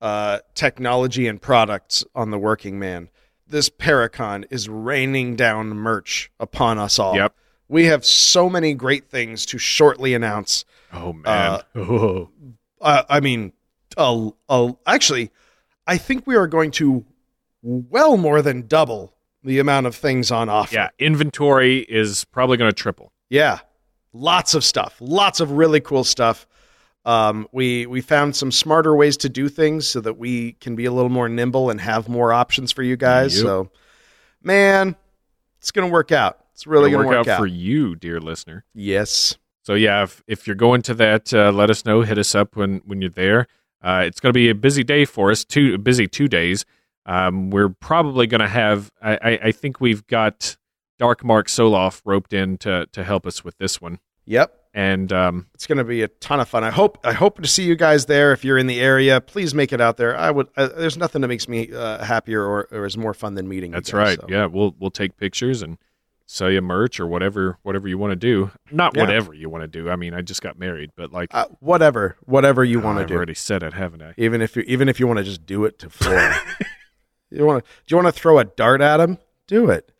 uh, 0.00 0.38
technology 0.54 1.26
and 1.26 1.40
products 1.40 2.04
on 2.14 2.30
the 2.30 2.38
working 2.38 2.78
man. 2.78 3.08
This 3.46 3.68
Paracon 3.68 4.44
is 4.50 4.68
raining 4.68 5.36
down 5.36 5.70
merch 5.70 6.30
upon 6.38 6.78
us 6.78 6.98
all. 6.98 7.16
Yep. 7.16 7.34
We 7.68 7.86
have 7.86 8.04
so 8.04 8.48
many 8.48 8.74
great 8.74 9.10
things 9.10 9.44
to 9.46 9.58
shortly 9.58 10.14
announce. 10.14 10.64
oh, 10.92 11.12
man. 11.12 11.60
oh. 11.74 12.30
Uh, 12.80 13.02
I 13.08 13.20
mean, 13.20 13.52
uh, 13.96 14.30
uh, 14.48 14.72
actually, 14.86 15.30
I 15.86 15.98
think 15.98 16.26
we 16.26 16.36
are 16.36 16.46
going 16.46 16.70
to 16.72 17.04
well 17.62 18.16
more 18.16 18.42
than 18.42 18.66
double 18.66 19.14
the 19.42 19.58
amount 19.58 19.86
of 19.86 19.94
things 19.94 20.30
on 20.30 20.48
offer. 20.48 20.74
Yeah, 20.74 20.88
inventory 20.98 21.78
is 21.78 22.24
probably 22.26 22.56
going 22.56 22.70
to 22.70 22.74
triple. 22.74 23.12
Yeah, 23.28 23.60
lots 24.12 24.54
of 24.54 24.64
stuff, 24.64 24.96
lots 25.00 25.40
of 25.40 25.52
really 25.52 25.80
cool 25.80 26.04
stuff. 26.04 26.46
Um, 27.04 27.48
we 27.52 27.86
we 27.86 28.00
found 28.00 28.36
some 28.36 28.52
smarter 28.52 28.94
ways 28.94 29.16
to 29.18 29.28
do 29.28 29.48
things 29.48 29.88
so 29.88 30.00
that 30.00 30.18
we 30.18 30.52
can 30.52 30.76
be 30.76 30.84
a 30.84 30.92
little 30.92 31.10
more 31.10 31.28
nimble 31.28 31.70
and 31.70 31.80
have 31.80 32.08
more 32.08 32.32
options 32.32 32.72
for 32.72 32.82
you 32.82 32.96
guys. 32.96 33.36
Yep. 33.36 33.42
So, 33.42 33.70
man, 34.42 34.96
it's 35.58 35.70
gonna 35.70 35.88
work 35.88 36.12
out. 36.12 36.38
It's 36.52 36.66
really 36.66 36.90
It'll 36.90 37.04
gonna 37.04 37.16
work 37.16 37.26
work, 37.26 37.28
out, 37.28 37.38
for 37.38 37.46
you, 37.46 37.96
dear 37.96 38.20
listener. 38.20 38.64
Yes. 38.74 39.38
So 39.62 39.74
yeah, 39.74 40.02
if, 40.02 40.22
if 40.26 40.46
you're 40.46 40.56
going 40.56 40.82
to 40.82 40.94
that, 40.94 41.32
uh, 41.32 41.52
let 41.52 41.70
us 41.70 41.84
know. 41.84 42.02
Hit 42.02 42.18
us 42.18 42.34
up 42.34 42.56
when 42.56 42.82
when 42.84 43.00
you're 43.00 43.10
there. 43.10 43.46
Uh, 43.82 44.02
it's 44.04 44.20
going 44.20 44.30
to 44.30 44.36
be 44.36 44.50
a 44.50 44.54
busy 44.54 44.84
day 44.84 45.04
for 45.04 45.30
us. 45.30 45.44
Two 45.44 45.78
busy 45.78 46.06
two 46.06 46.28
days. 46.28 46.64
Um, 47.06 47.50
we're 47.50 47.68
probably 47.70 48.26
going 48.26 48.40
to 48.42 48.48
have. 48.48 48.90
I, 49.00 49.12
I, 49.12 49.38
I 49.44 49.52
think 49.52 49.80
we've 49.80 50.06
got 50.06 50.56
Dark 51.00 51.24
Mark 51.24 51.48
Soloff 51.48 52.00
roped 52.04 52.32
in 52.32 52.58
to 52.58 52.86
to 52.92 53.02
help 53.02 53.26
us 53.26 53.42
with 53.42 53.58
this 53.58 53.80
one. 53.80 53.98
Yep. 54.26 54.54
And 54.72 55.12
um, 55.12 55.46
It's 55.54 55.66
going 55.66 55.78
to 55.78 55.84
be 55.84 56.02
a 56.02 56.08
ton 56.08 56.38
of 56.38 56.48
fun. 56.48 56.62
I 56.62 56.70
hope 56.70 56.98
I 57.02 57.12
hope 57.12 57.42
to 57.42 57.48
see 57.48 57.64
you 57.64 57.74
guys 57.74 58.06
there. 58.06 58.30
If 58.32 58.44
you're 58.44 58.58
in 58.58 58.68
the 58.68 58.78
area, 58.80 59.20
please 59.20 59.52
make 59.52 59.72
it 59.72 59.80
out 59.80 59.96
there. 59.96 60.16
I 60.16 60.30
would. 60.30 60.46
Uh, 60.56 60.68
there's 60.68 60.96
nothing 60.96 61.22
that 61.22 61.28
makes 61.28 61.48
me 61.48 61.72
uh, 61.72 62.04
happier 62.04 62.44
or, 62.44 62.68
or 62.70 62.84
is 62.86 62.96
more 62.96 63.12
fun 63.14 63.34
than 63.34 63.48
meeting. 63.48 63.72
that's 63.72 63.90
you 63.90 63.98
guys, 63.98 64.06
right. 64.18 64.20
so. 64.20 64.26
Yeah, 64.28 64.46
we'll 64.46 64.76
we'll 64.78 64.92
take 64.92 65.16
pictures 65.16 65.62
and 65.62 65.76
sell 66.26 66.48
you 66.48 66.60
merch 66.62 67.00
or 67.00 67.08
whatever 67.08 67.58
whatever 67.62 67.88
you 67.88 67.98
want 67.98 68.12
to 68.12 68.16
do. 68.16 68.52
Not 68.70 68.94
Yeah. 68.94 69.02
whatever 69.02 69.34
you 69.34 69.48
want 69.48 69.62
to 69.64 69.66
do. 69.66 69.90
I 69.90 69.96
mean, 69.96 70.14
I 70.14 70.20
just 70.20 70.42
got 70.42 70.56
married, 70.56 70.90
but 70.94 71.10
like 71.12 71.30
Uh, 71.34 71.46
whatever, 71.58 72.16
whatever 72.26 72.62
you 72.62 72.78
want 72.78 72.98
to 73.00 73.06
do. 73.06 73.14
I've 73.14 73.16
already 73.16 73.34
said 73.34 73.64
it, 73.64 73.72
haven't 73.72 74.02
I? 74.02 74.14
Even 74.18 74.40
if 74.40 74.54
you 74.54 74.62
even 74.68 74.88
if 74.88 75.00
you 75.00 75.08
want 75.08 75.16
to 75.16 75.24
just 75.24 75.44
do 75.46 75.64
it 75.64 75.80
to 75.80 75.90
floor. 75.90 76.32
you 77.30 77.44
want 77.44 77.64
to? 77.64 77.70
Do 77.86 77.92
you 77.92 77.96
want 78.00 78.14
to 78.14 78.20
throw 78.20 78.38
a 78.38 78.44
dart 78.44 78.80
at 78.80 79.00
him? 79.00 79.18
Do 79.48 79.68
it. 79.70 79.90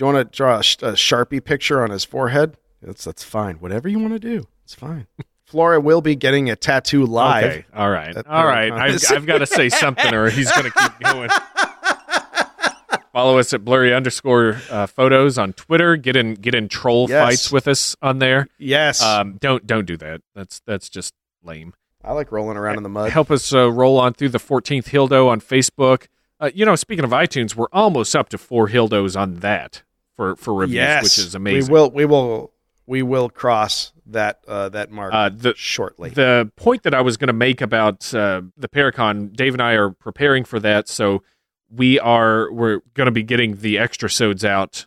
Do 0.00 0.06
you 0.06 0.14
want 0.14 0.32
to 0.32 0.34
draw 0.34 0.54
a, 0.54 0.60
a 0.60 0.94
sharpie 0.94 1.44
picture 1.44 1.82
on 1.82 1.90
his 1.90 2.06
forehead? 2.06 2.56
That's 2.80 3.04
that's 3.04 3.22
fine. 3.22 3.56
Whatever 3.56 3.86
you 3.86 3.98
want 3.98 4.14
to 4.14 4.18
do, 4.18 4.46
it's 4.64 4.74
fine. 4.74 5.06
Flora 5.44 5.78
will 5.78 6.00
be 6.00 6.16
getting 6.16 6.48
a 6.48 6.56
tattoo 6.56 7.04
live. 7.04 7.44
Okay. 7.44 7.64
All 7.74 7.90
right. 7.90 8.16
All 8.26 8.46
right. 8.46 8.72
I've, 8.72 9.02
I've 9.10 9.26
got 9.26 9.38
to 9.40 9.46
say 9.46 9.68
something 9.68 10.14
or 10.14 10.30
he's 10.30 10.50
going 10.52 10.70
to 10.70 10.78
keep 10.78 11.00
going. 11.00 11.28
Follow 13.12 13.38
us 13.38 13.52
at 13.52 13.62
blurry 13.62 13.92
underscore 13.92 14.58
uh, 14.70 14.86
photos 14.86 15.36
on 15.36 15.52
Twitter. 15.52 15.96
Get 15.96 16.16
in 16.16 16.32
get 16.32 16.54
in 16.54 16.70
troll 16.70 17.06
Yes. 17.10 17.22
fights 17.22 17.52
with 17.52 17.68
us 17.68 17.94
on 18.00 18.20
there. 18.20 18.48
Yes, 18.58 19.02
Um, 19.02 19.36
don't 19.38 19.66
don't 19.66 19.84
do 19.84 19.98
that. 19.98 20.22
That's 20.34 20.60
that's 20.64 20.88
just 20.88 21.12
lame. 21.42 21.74
I 22.02 22.12
like 22.12 22.32
rolling 22.32 22.56
around 22.56 22.78
in 22.78 22.84
the 22.84 22.88
mud. 22.88 23.10
Help 23.10 23.30
us 23.30 23.52
uh, 23.52 23.70
roll 23.70 24.00
on 24.00 24.14
through 24.14 24.30
the 24.30 24.38
14th 24.38 24.84
Hildo 24.86 25.28
on 25.28 25.42
Facebook. 25.42 26.06
Uh, 26.40 26.50
you 26.54 26.64
know, 26.64 26.74
speaking 26.74 27.04
of 27.04 27.10
iTunes, 27.10 27.54
we're 27.54 27.66
almost 27.70 28.16
up 28.16 28.30
to 28.30 28.38
four 28.38 28.68
Hildos 28.68 29.14
on 29.20 29.40
that 29.40 29.82
for 30.20 30.36
for 30.36 30.52
reviews, 30.52 30.74
yes, 30.74 31.02
which 31.04 31.18
is 31.26 31.34
amazing. 31.34 31.72
We 31.72 31.80
will. 31.80 31.90
We 31.90 32.04
will. 32.04 32.52
We 32.86 33.02
will 33.02 33.30
cross 33.30 33.92
that 34.06 34.44
uh, 34.46 34.68
that 34.70 34.90
mark 34.90 35.14
Uh, 35.14 35.30
the 35.32 35.54
shortly. 35.56 36.10
the 36.10 36.50
point 36.56 36.82
that 36.82 36.92
I 36.92 37.00
was 37.00 37.16
going 37.16 37.28
to 37.28 37.32
make 37.32 37.60
about 37.62 38.12
uh, 38.12 38.42
the 38.56 38.68
Paracon, 38.68 39.32
Dave 39.34 39.54
and 39.54 39.62
I 39.62 39.72
are 39.74 39.90
preparing 39.90 40.44
for 40.44 40.60
that, 40.60 40.88
so 40.88 41.22
we 41.70 41.98
are 42.00 42.52
we're 42.52 42.80
going 42.94 43.06
to 43.06 43.12
be 43.12 43.22
getting 43.22 43.56
the 43.56 43.78
extra 43.78 44.10
sods 44.10 44.44
out. 44.44 44.86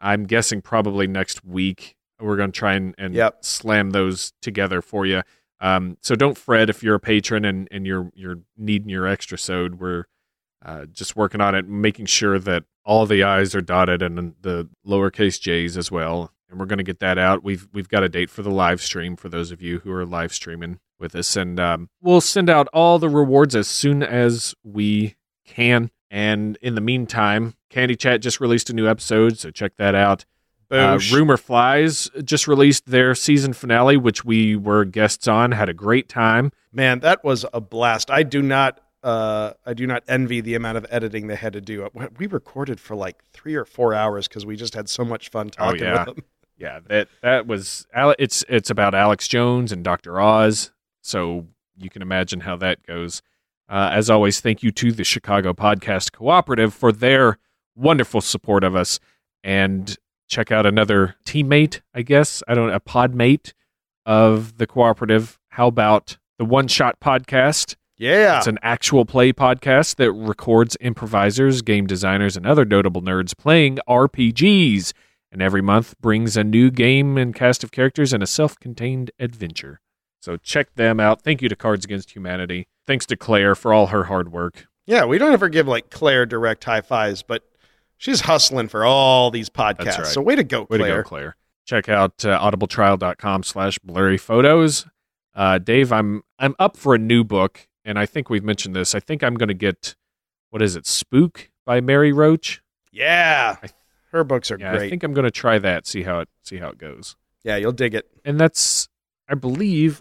I'm 0.00 0.24
guessing 0.24 0.62
probably 0.62 1.06
next 1.06 1.44
week. 1.44 1.94
We're 2.18 2.36
going 2.36 2.50
to 2.52 2.58
try 2.58 2.74
and, 2.74 2.94
and 2.98 3.14
Yep. 3.14 3.44
slam 3.44 3.90
those 3.90 4.32
together 4.42 4.80
for 4.82 5.06
you. 5.06 5.22
Um, 5.60 5.96
so 6.00 6.16
don't 6.16 6.36
fret 6.38 6.68
if 6.70 6.82
you're 6.82 6.96
a 6.96 7.00
patron 7.00 7.44
and, 7.44 7.68
and 7.70 7.86
you're 7.86 8.10
you're 8.14 8.40
needing 8.56 8.88
your 8.88 9.06
extra 9.06 9.38
sode. 9.38 9.78
We're 9.78 10.06
uh, 10.64 10.86
just 10.86 11.14
working 11.16 11.40
on 11.40 11.54
it, 11.54 11.68
making 11.68 12.06
sure 12.06 12.38
that 12.40 12.64
all 12.84 13.06
the 13.06 13.22
I's 13.22 13.54
are 13.54 13.60
dotted 13.60 14.02
and 14.02 14.34
the 14.40 14.68
lowercase 14.86 15.40
J's 15.40 15.76
as 15.76 15.90
well. 15.90 16.32
And 16.50 16.58
we're 16.60 16.66
going 16.66 16.78
to 16.78 16.84
get 16.84 17.00
that 17.00 17.16
out. 17.18 17.42
We've 17.42 17.66
we've 17.72 17.88
got 17.88 18.02
a 18.02 18.08
date 18.08 18.28
for 18.28 18.42
the 18.42 18.50
live 18.50 18.82
stream 18.82 19.16
for 19.16 19.28
those 19.28 19.50
of 19.50 19.62
you 19.62 19.78
who 19.80 19.92
are 19.92 20.04
live 20.04 20.34
streaming 20.34 20.80
with 20.98 21.14
us, 21.14 21.34
and 21.34 21.58
um, 21.58 21.88
we'll 22.02 22.20
send 22.20 22.50
out 22.50 22.68
all 22.74 22.98
the 22.98 23.08
rewards 23.08 23.56
as 23.56 23.68
soon 23.68 24.02
as 24.02 24.54
we 24.62 25.16
can. 25.46 25.90
And 26.10 26.58
in 26.60 26.74
the 26.74 26.82
meantime, 26.82 27.54
Candy 27.70 27.96
Chat 27.96 28.20
just 28.20 28.38
released 28.38 28.68
a 28.68 28.74
new 28.74 28.86
episode, 28.86 29.38
so 29.38 29.50
check 29.50 29.76
that 29.78 29.94
out. 29.94 30.26
Uh, 30.70 30.98
Rumor 31.10 31.36
Flies 31.36 32.08
just 32.24 32.48
released 32.48 32.86
their 32.86 33.14
season 33.14 33.52
finale, 33.52 33.98
which 33.98 34.24
we 34.24 34.56
were 34.56 34.86
guests 34.86 35.28
on. 35.28 35.52
Had 35.52 35.68
a 35.68 35.74
great 35.74 36.08
time. 36.08 36.50
Man, 36.72 37.00
that 37.00 37.22
was 37.22 37.44
a 37.52 37.60
blast. 37.60 38.10
I 38.10 38.22
do 38.22 38.40
not 38.40 38.80
uh 39.02 39.52
I 39.66 39.74
do 39.74 39.86
not 39.86 40.02
envy 40.08 40.40
the 40.40 40.54
amount 40.54 40.78
of 40.78 40.86
editing 40.90 41.26
they 41.26 41.36
had 41.36 41.52
to 41.54 41.60
do. 41.60 41.88
We 42.18 42.26
recorded 42.26 42.80
for 42.80 42.94
like 42.94 43.22
3 43.32 43.54
or 43.54 43.64
4 43.64 43.94
hours 43.94 44.28
cuz 44.28 44.46
we 44.46 44.56
just 44.56 44.74
had 44.74 44.88
so 44.88 45.04
much 45.04 45.28
fun 45.28 45.48
talking 45.50 45.82
yeah. 45.82 46.04
with 46.04 46.16
them. 46.16 46.24
Yeah, 46.62 46.78
that 46.86 47.08
that 47.22 47.46
was 47.48 47.88
it's 47.92 48.44
it's 48.48 48.70
about 48.70 48.94
Alex 48.94 49.26
Jones 49.26 49.72
and 49.72 49.82
Dr. 49.82 50.20
Oz, 50.20 50.70
so 51.00 51.48
you 51.76 51.90
can 51.90 52.02
imagine 52.02 52.40
how 52.40 52.56
that 52.56 52.86
goes. 52.86 53.20
Uh, 53.68 53.90
as 53.92 54.08
always, 54.08 54.40
thank 54.40 54.62
you 54.62 54.70
to 54.70 54.92
the 54.92 55.02
Chicago 55.02 55.52
Podcast 55.54 56.12
Cooperative 56.12 56.72
for 56.72 56.92
their 56.92 57.38
wonderful 57.74 58.20
support 58.20 58.62
of 58.62 58.76
us, 58.76 59.00
and 59.42 59.96
check 60.28 60.52
out 60.52 60.64
another 60.64 61.16
teammate, 61.26 61.80
I 61.94 62.02
guess 62.02 62.44
I 62.46 62.54
don't 62.54 62.70
a 62.70 62.78
podmate 62.78 63.54
of 64.06 64.58
the 64.58 64.66
cooperative. 64.66 65.40
How 65.48 65.66
about 65.66 66.18
the 66.38 66.44
One 66.44 66.68
Shot 66.68 67.00
Podcast? 67.00 67.74
Yeah. 68.02 68.38
It's 68.38 68.48
an 68.48 68.58
actual 68.62 69.04
play 69.04 69.32
podcast 69.32 69.94
that 69.96 70.10
records 70.10 70.76
improvisers, 70.80 71.62
game 71.62 71.86
designers, 71.86 72.36
and 72.36 72.44
other 72.44 72.64
notable 72.64 73.00
nerds 73.00 73.36
playing 73.36 73.78
RPGs, 73.88 74.92
and 75.30 75.40
every 75.40 75.62
month 75.62 75.94
brings 76.00 76.36
a 76.36 76.42
new 76.42 76.70
game 76.72 77.16
and 77.16 77.32
cast 77.32 77.62
of 77.62 77.70
characters 77.70 78.12
and 78.12 78.20
a 78.20 78.26
self 78.26 78.58
contained 78.58 79.12
adventure. 79.20 79.80
So 80.20 80.36
check 80.36 80.74
them 80.74 80.98
out. 80.98 81.22
Thank 81.22 81.42
you 81.42 81.48
to 81.48 81.54
Cards 81.56 81.84
Against 81.84 82.10
Humanity. 82.16 82.66
Thanks 82.86 83.06
to 83.06 83.16
Claire 83.16 83.54
for 83.54 83.72
all 83.72 83.86
her 83.88 84.04
hard 84.04 84.32
work. 84.32 84.66
yeah, 84.86 85.04
we 85.04 85.16
don't 85.18 85.32
ever 85.32 85.48
give 85.48 85.68
like 85.68 85.90
Claire 85.90 86.26
direct 86.26 86.64
high 86.64 86.80
fives, 86.80 87.22
but 87.22 87.44
she's 87.96 88.22
hustling 88.22 88.66
for 88.66 88.84
all 88.84 89.30
these 89.30 89.48
podcasts. 89.48 89.98
Right. 89.98 90.06
So 90.06 90.20
way 90.20 90.34
to 90.34 90.42
go, 90.44 90.66
Claire. 90.66 90.80
Way 90.80 90.88
to 90.88 90.94
go, 90.96 91.02
Claire. 91.04 91.36
Check 91.66 91.88
out 91.88 92.24
uh, 92.24 92.36
audibletrial.com 92.40 93.44
slash 93.44 93.78
blurry 93.78 94.18
photos. 94.18 94.86
Uh, 95.36 95.58
Dave, 95.58 95.92
I'm 95.92 96.22
I'm 96.38 96.56
up 96.58 96.76
for 96.76 96.96
a 96.96 96.98
new 96.98 97.22
book, 97.22 97.68
and 97.84 97.98
I 97.98 98.06
think 98.06 98.30
we've 98.30 98.44
mentioned 98.44 98.74
this. 98.76 98.94
I 98.94 99.00
think 99.00 99.22
I'm 99.22 99.34
going 99.34 99.48
to 99.48 99.54
get, 99.54 99.94
what 100.50 100.62
is 100.62 100.76
it, 100.76 100.86
Spook 100.86 101.50
by 101.64 101.80
Mary 101.80 102.12
Roach? 102.12 102.62
Yeah. 102.92 103.56
I- 103.62 103.68
Her 104.12 104.24
books 104.24 104.50
are 104.50 104.58
Yeah, 104.58 104.72
great. 104.76 104.86
I 104.86 104.90
think 104.90 105.02
I'm 105.02 105.14
going 105.14 105.24
to 105.24 105.30
try 105.30 105.58
that. 105.58 105.86
See 105.86 106.02
how 106.02 106.20
it 106.20 106.28
see 106.42 106.58
how 106.58 106.68
it 106.68 106.78
goes. 106.78 107.16
yeah, 107.44 107.56
you'll 107.56 107.72
dig 107.72 107.94
it. 107.94 108.08
And 108.24 108.38
that's, 108.38 108.88
I 109.28 109.34
believe, 109.34 110.00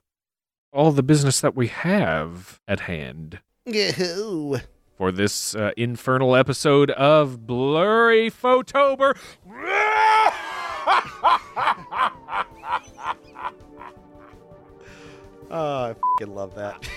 all 0.73 0.91
the 0.91 1.03
business 1.03 1.39
that 1.41 1.55
we 1.55 1.67
have 1.67 2.59
at 2.67 2.81
hand 2.81 3.39
Yahoo! 3.65 4.57
for 4.97 5.11
this 5.11 5.55
uh, 5.55 5.71
infernal 5.77 6.35
episode 6.35 6.91
of 6.91 7.45
Blurry 7.47 8.29
Photober. 8.29 9.17
Oh, 15.53 15.83
I 15.83 15.95
fing 16.17 16.33
love 16.33 16.55
that. 16.55 16.87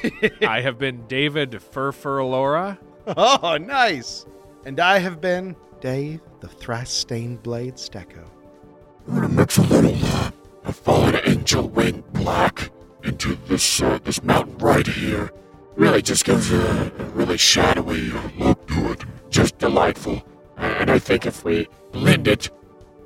I 0.48 0.60
have 0.60 0.78
been 0.78 1.04
David 1.08 1.50
Furfurlora. 1.50 2.78
oh, 3.08 3.56
nice. 3.60 4.26
And 4.64 4.78
I 4.78 4.98
have 4.98 5.20
been 5.20 5.56
Dave, 5.80 6.20
the 6.38 6.46
thrice 6.46 6.90
stained 6.92 7.42
blade 7.42 7.74
Stecco. 7.74 8.24
I'm 9.08 9.14
gonna 9.14 9.28
mix 9.28 9.58
a 9.58 9.62
little 9.62 9.96
uh, 10.02 10.30
a 10.64 10.72
fallen 10.72 11.18
angel 11.26 11.68
wing 11.68 12.04
black 12.12 12.70
into 13.02 13.34
this 13.48 13.82
uh, 13.82 13.98
this 14.04 14.22
mountain 14.22 14.56
right 14.58 14.86
here. 14.86 15.32
Really 15.74 16.00
just 16.00 16.24
gives 16.24 16.52
a, 16.52 16.92
a 16.96 17.04
really 17.06 17.36
shadowy 17.36 18.12
look 18.38 18.66
to 18.68 18.92
it. 18.92 19.04
Just 19.30 19.58
delightful. 19.58 20.24
And 20.56 20.92
I 20.92 21.00
think 21.00 21.26
if 21.26 21.44
we 21.44 21.66
blend 21.90 22.28
it 22.28 22.50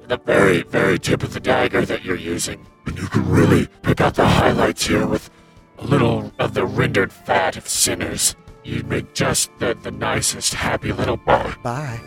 the 0.07 0.19
very, 0.19 0.63
very 0.63 0.99
tip 0.99 1.23
of 1.23 1.33
the 1.33 1.41
dagger 1.41 1.85
that 1.87 2.05
you're 2.05 2.17
using, 2.17 2.67
and 2.87 2.99
you 2.99 3.07
can 3.09 3.29
really 3.29 3.67
pick 3.83 4.01
out 4.01 4.15
the 4.15 4.27
highlights 4.27 4.87
here 4.87 5.07
with 5.07 5.31
a 5.79 5.85
little 5.85 6.33
of 6.39 6.55
the 6.55 6.67
rendered 6.67 7.13
fat 7.13 7.57
of 7.57 7.69
sinners, 7.69 8.37
you'd 8.65 8.89
make 8.89 9.15
just 9.15 9.51
the, 9.59 9.77
the 9.83 9.91
nicest, 9.91 10.55
happy 10.55 10.93
little 10.93 11.17
boy. 11.17 11.55
Bye. 11.63 12.01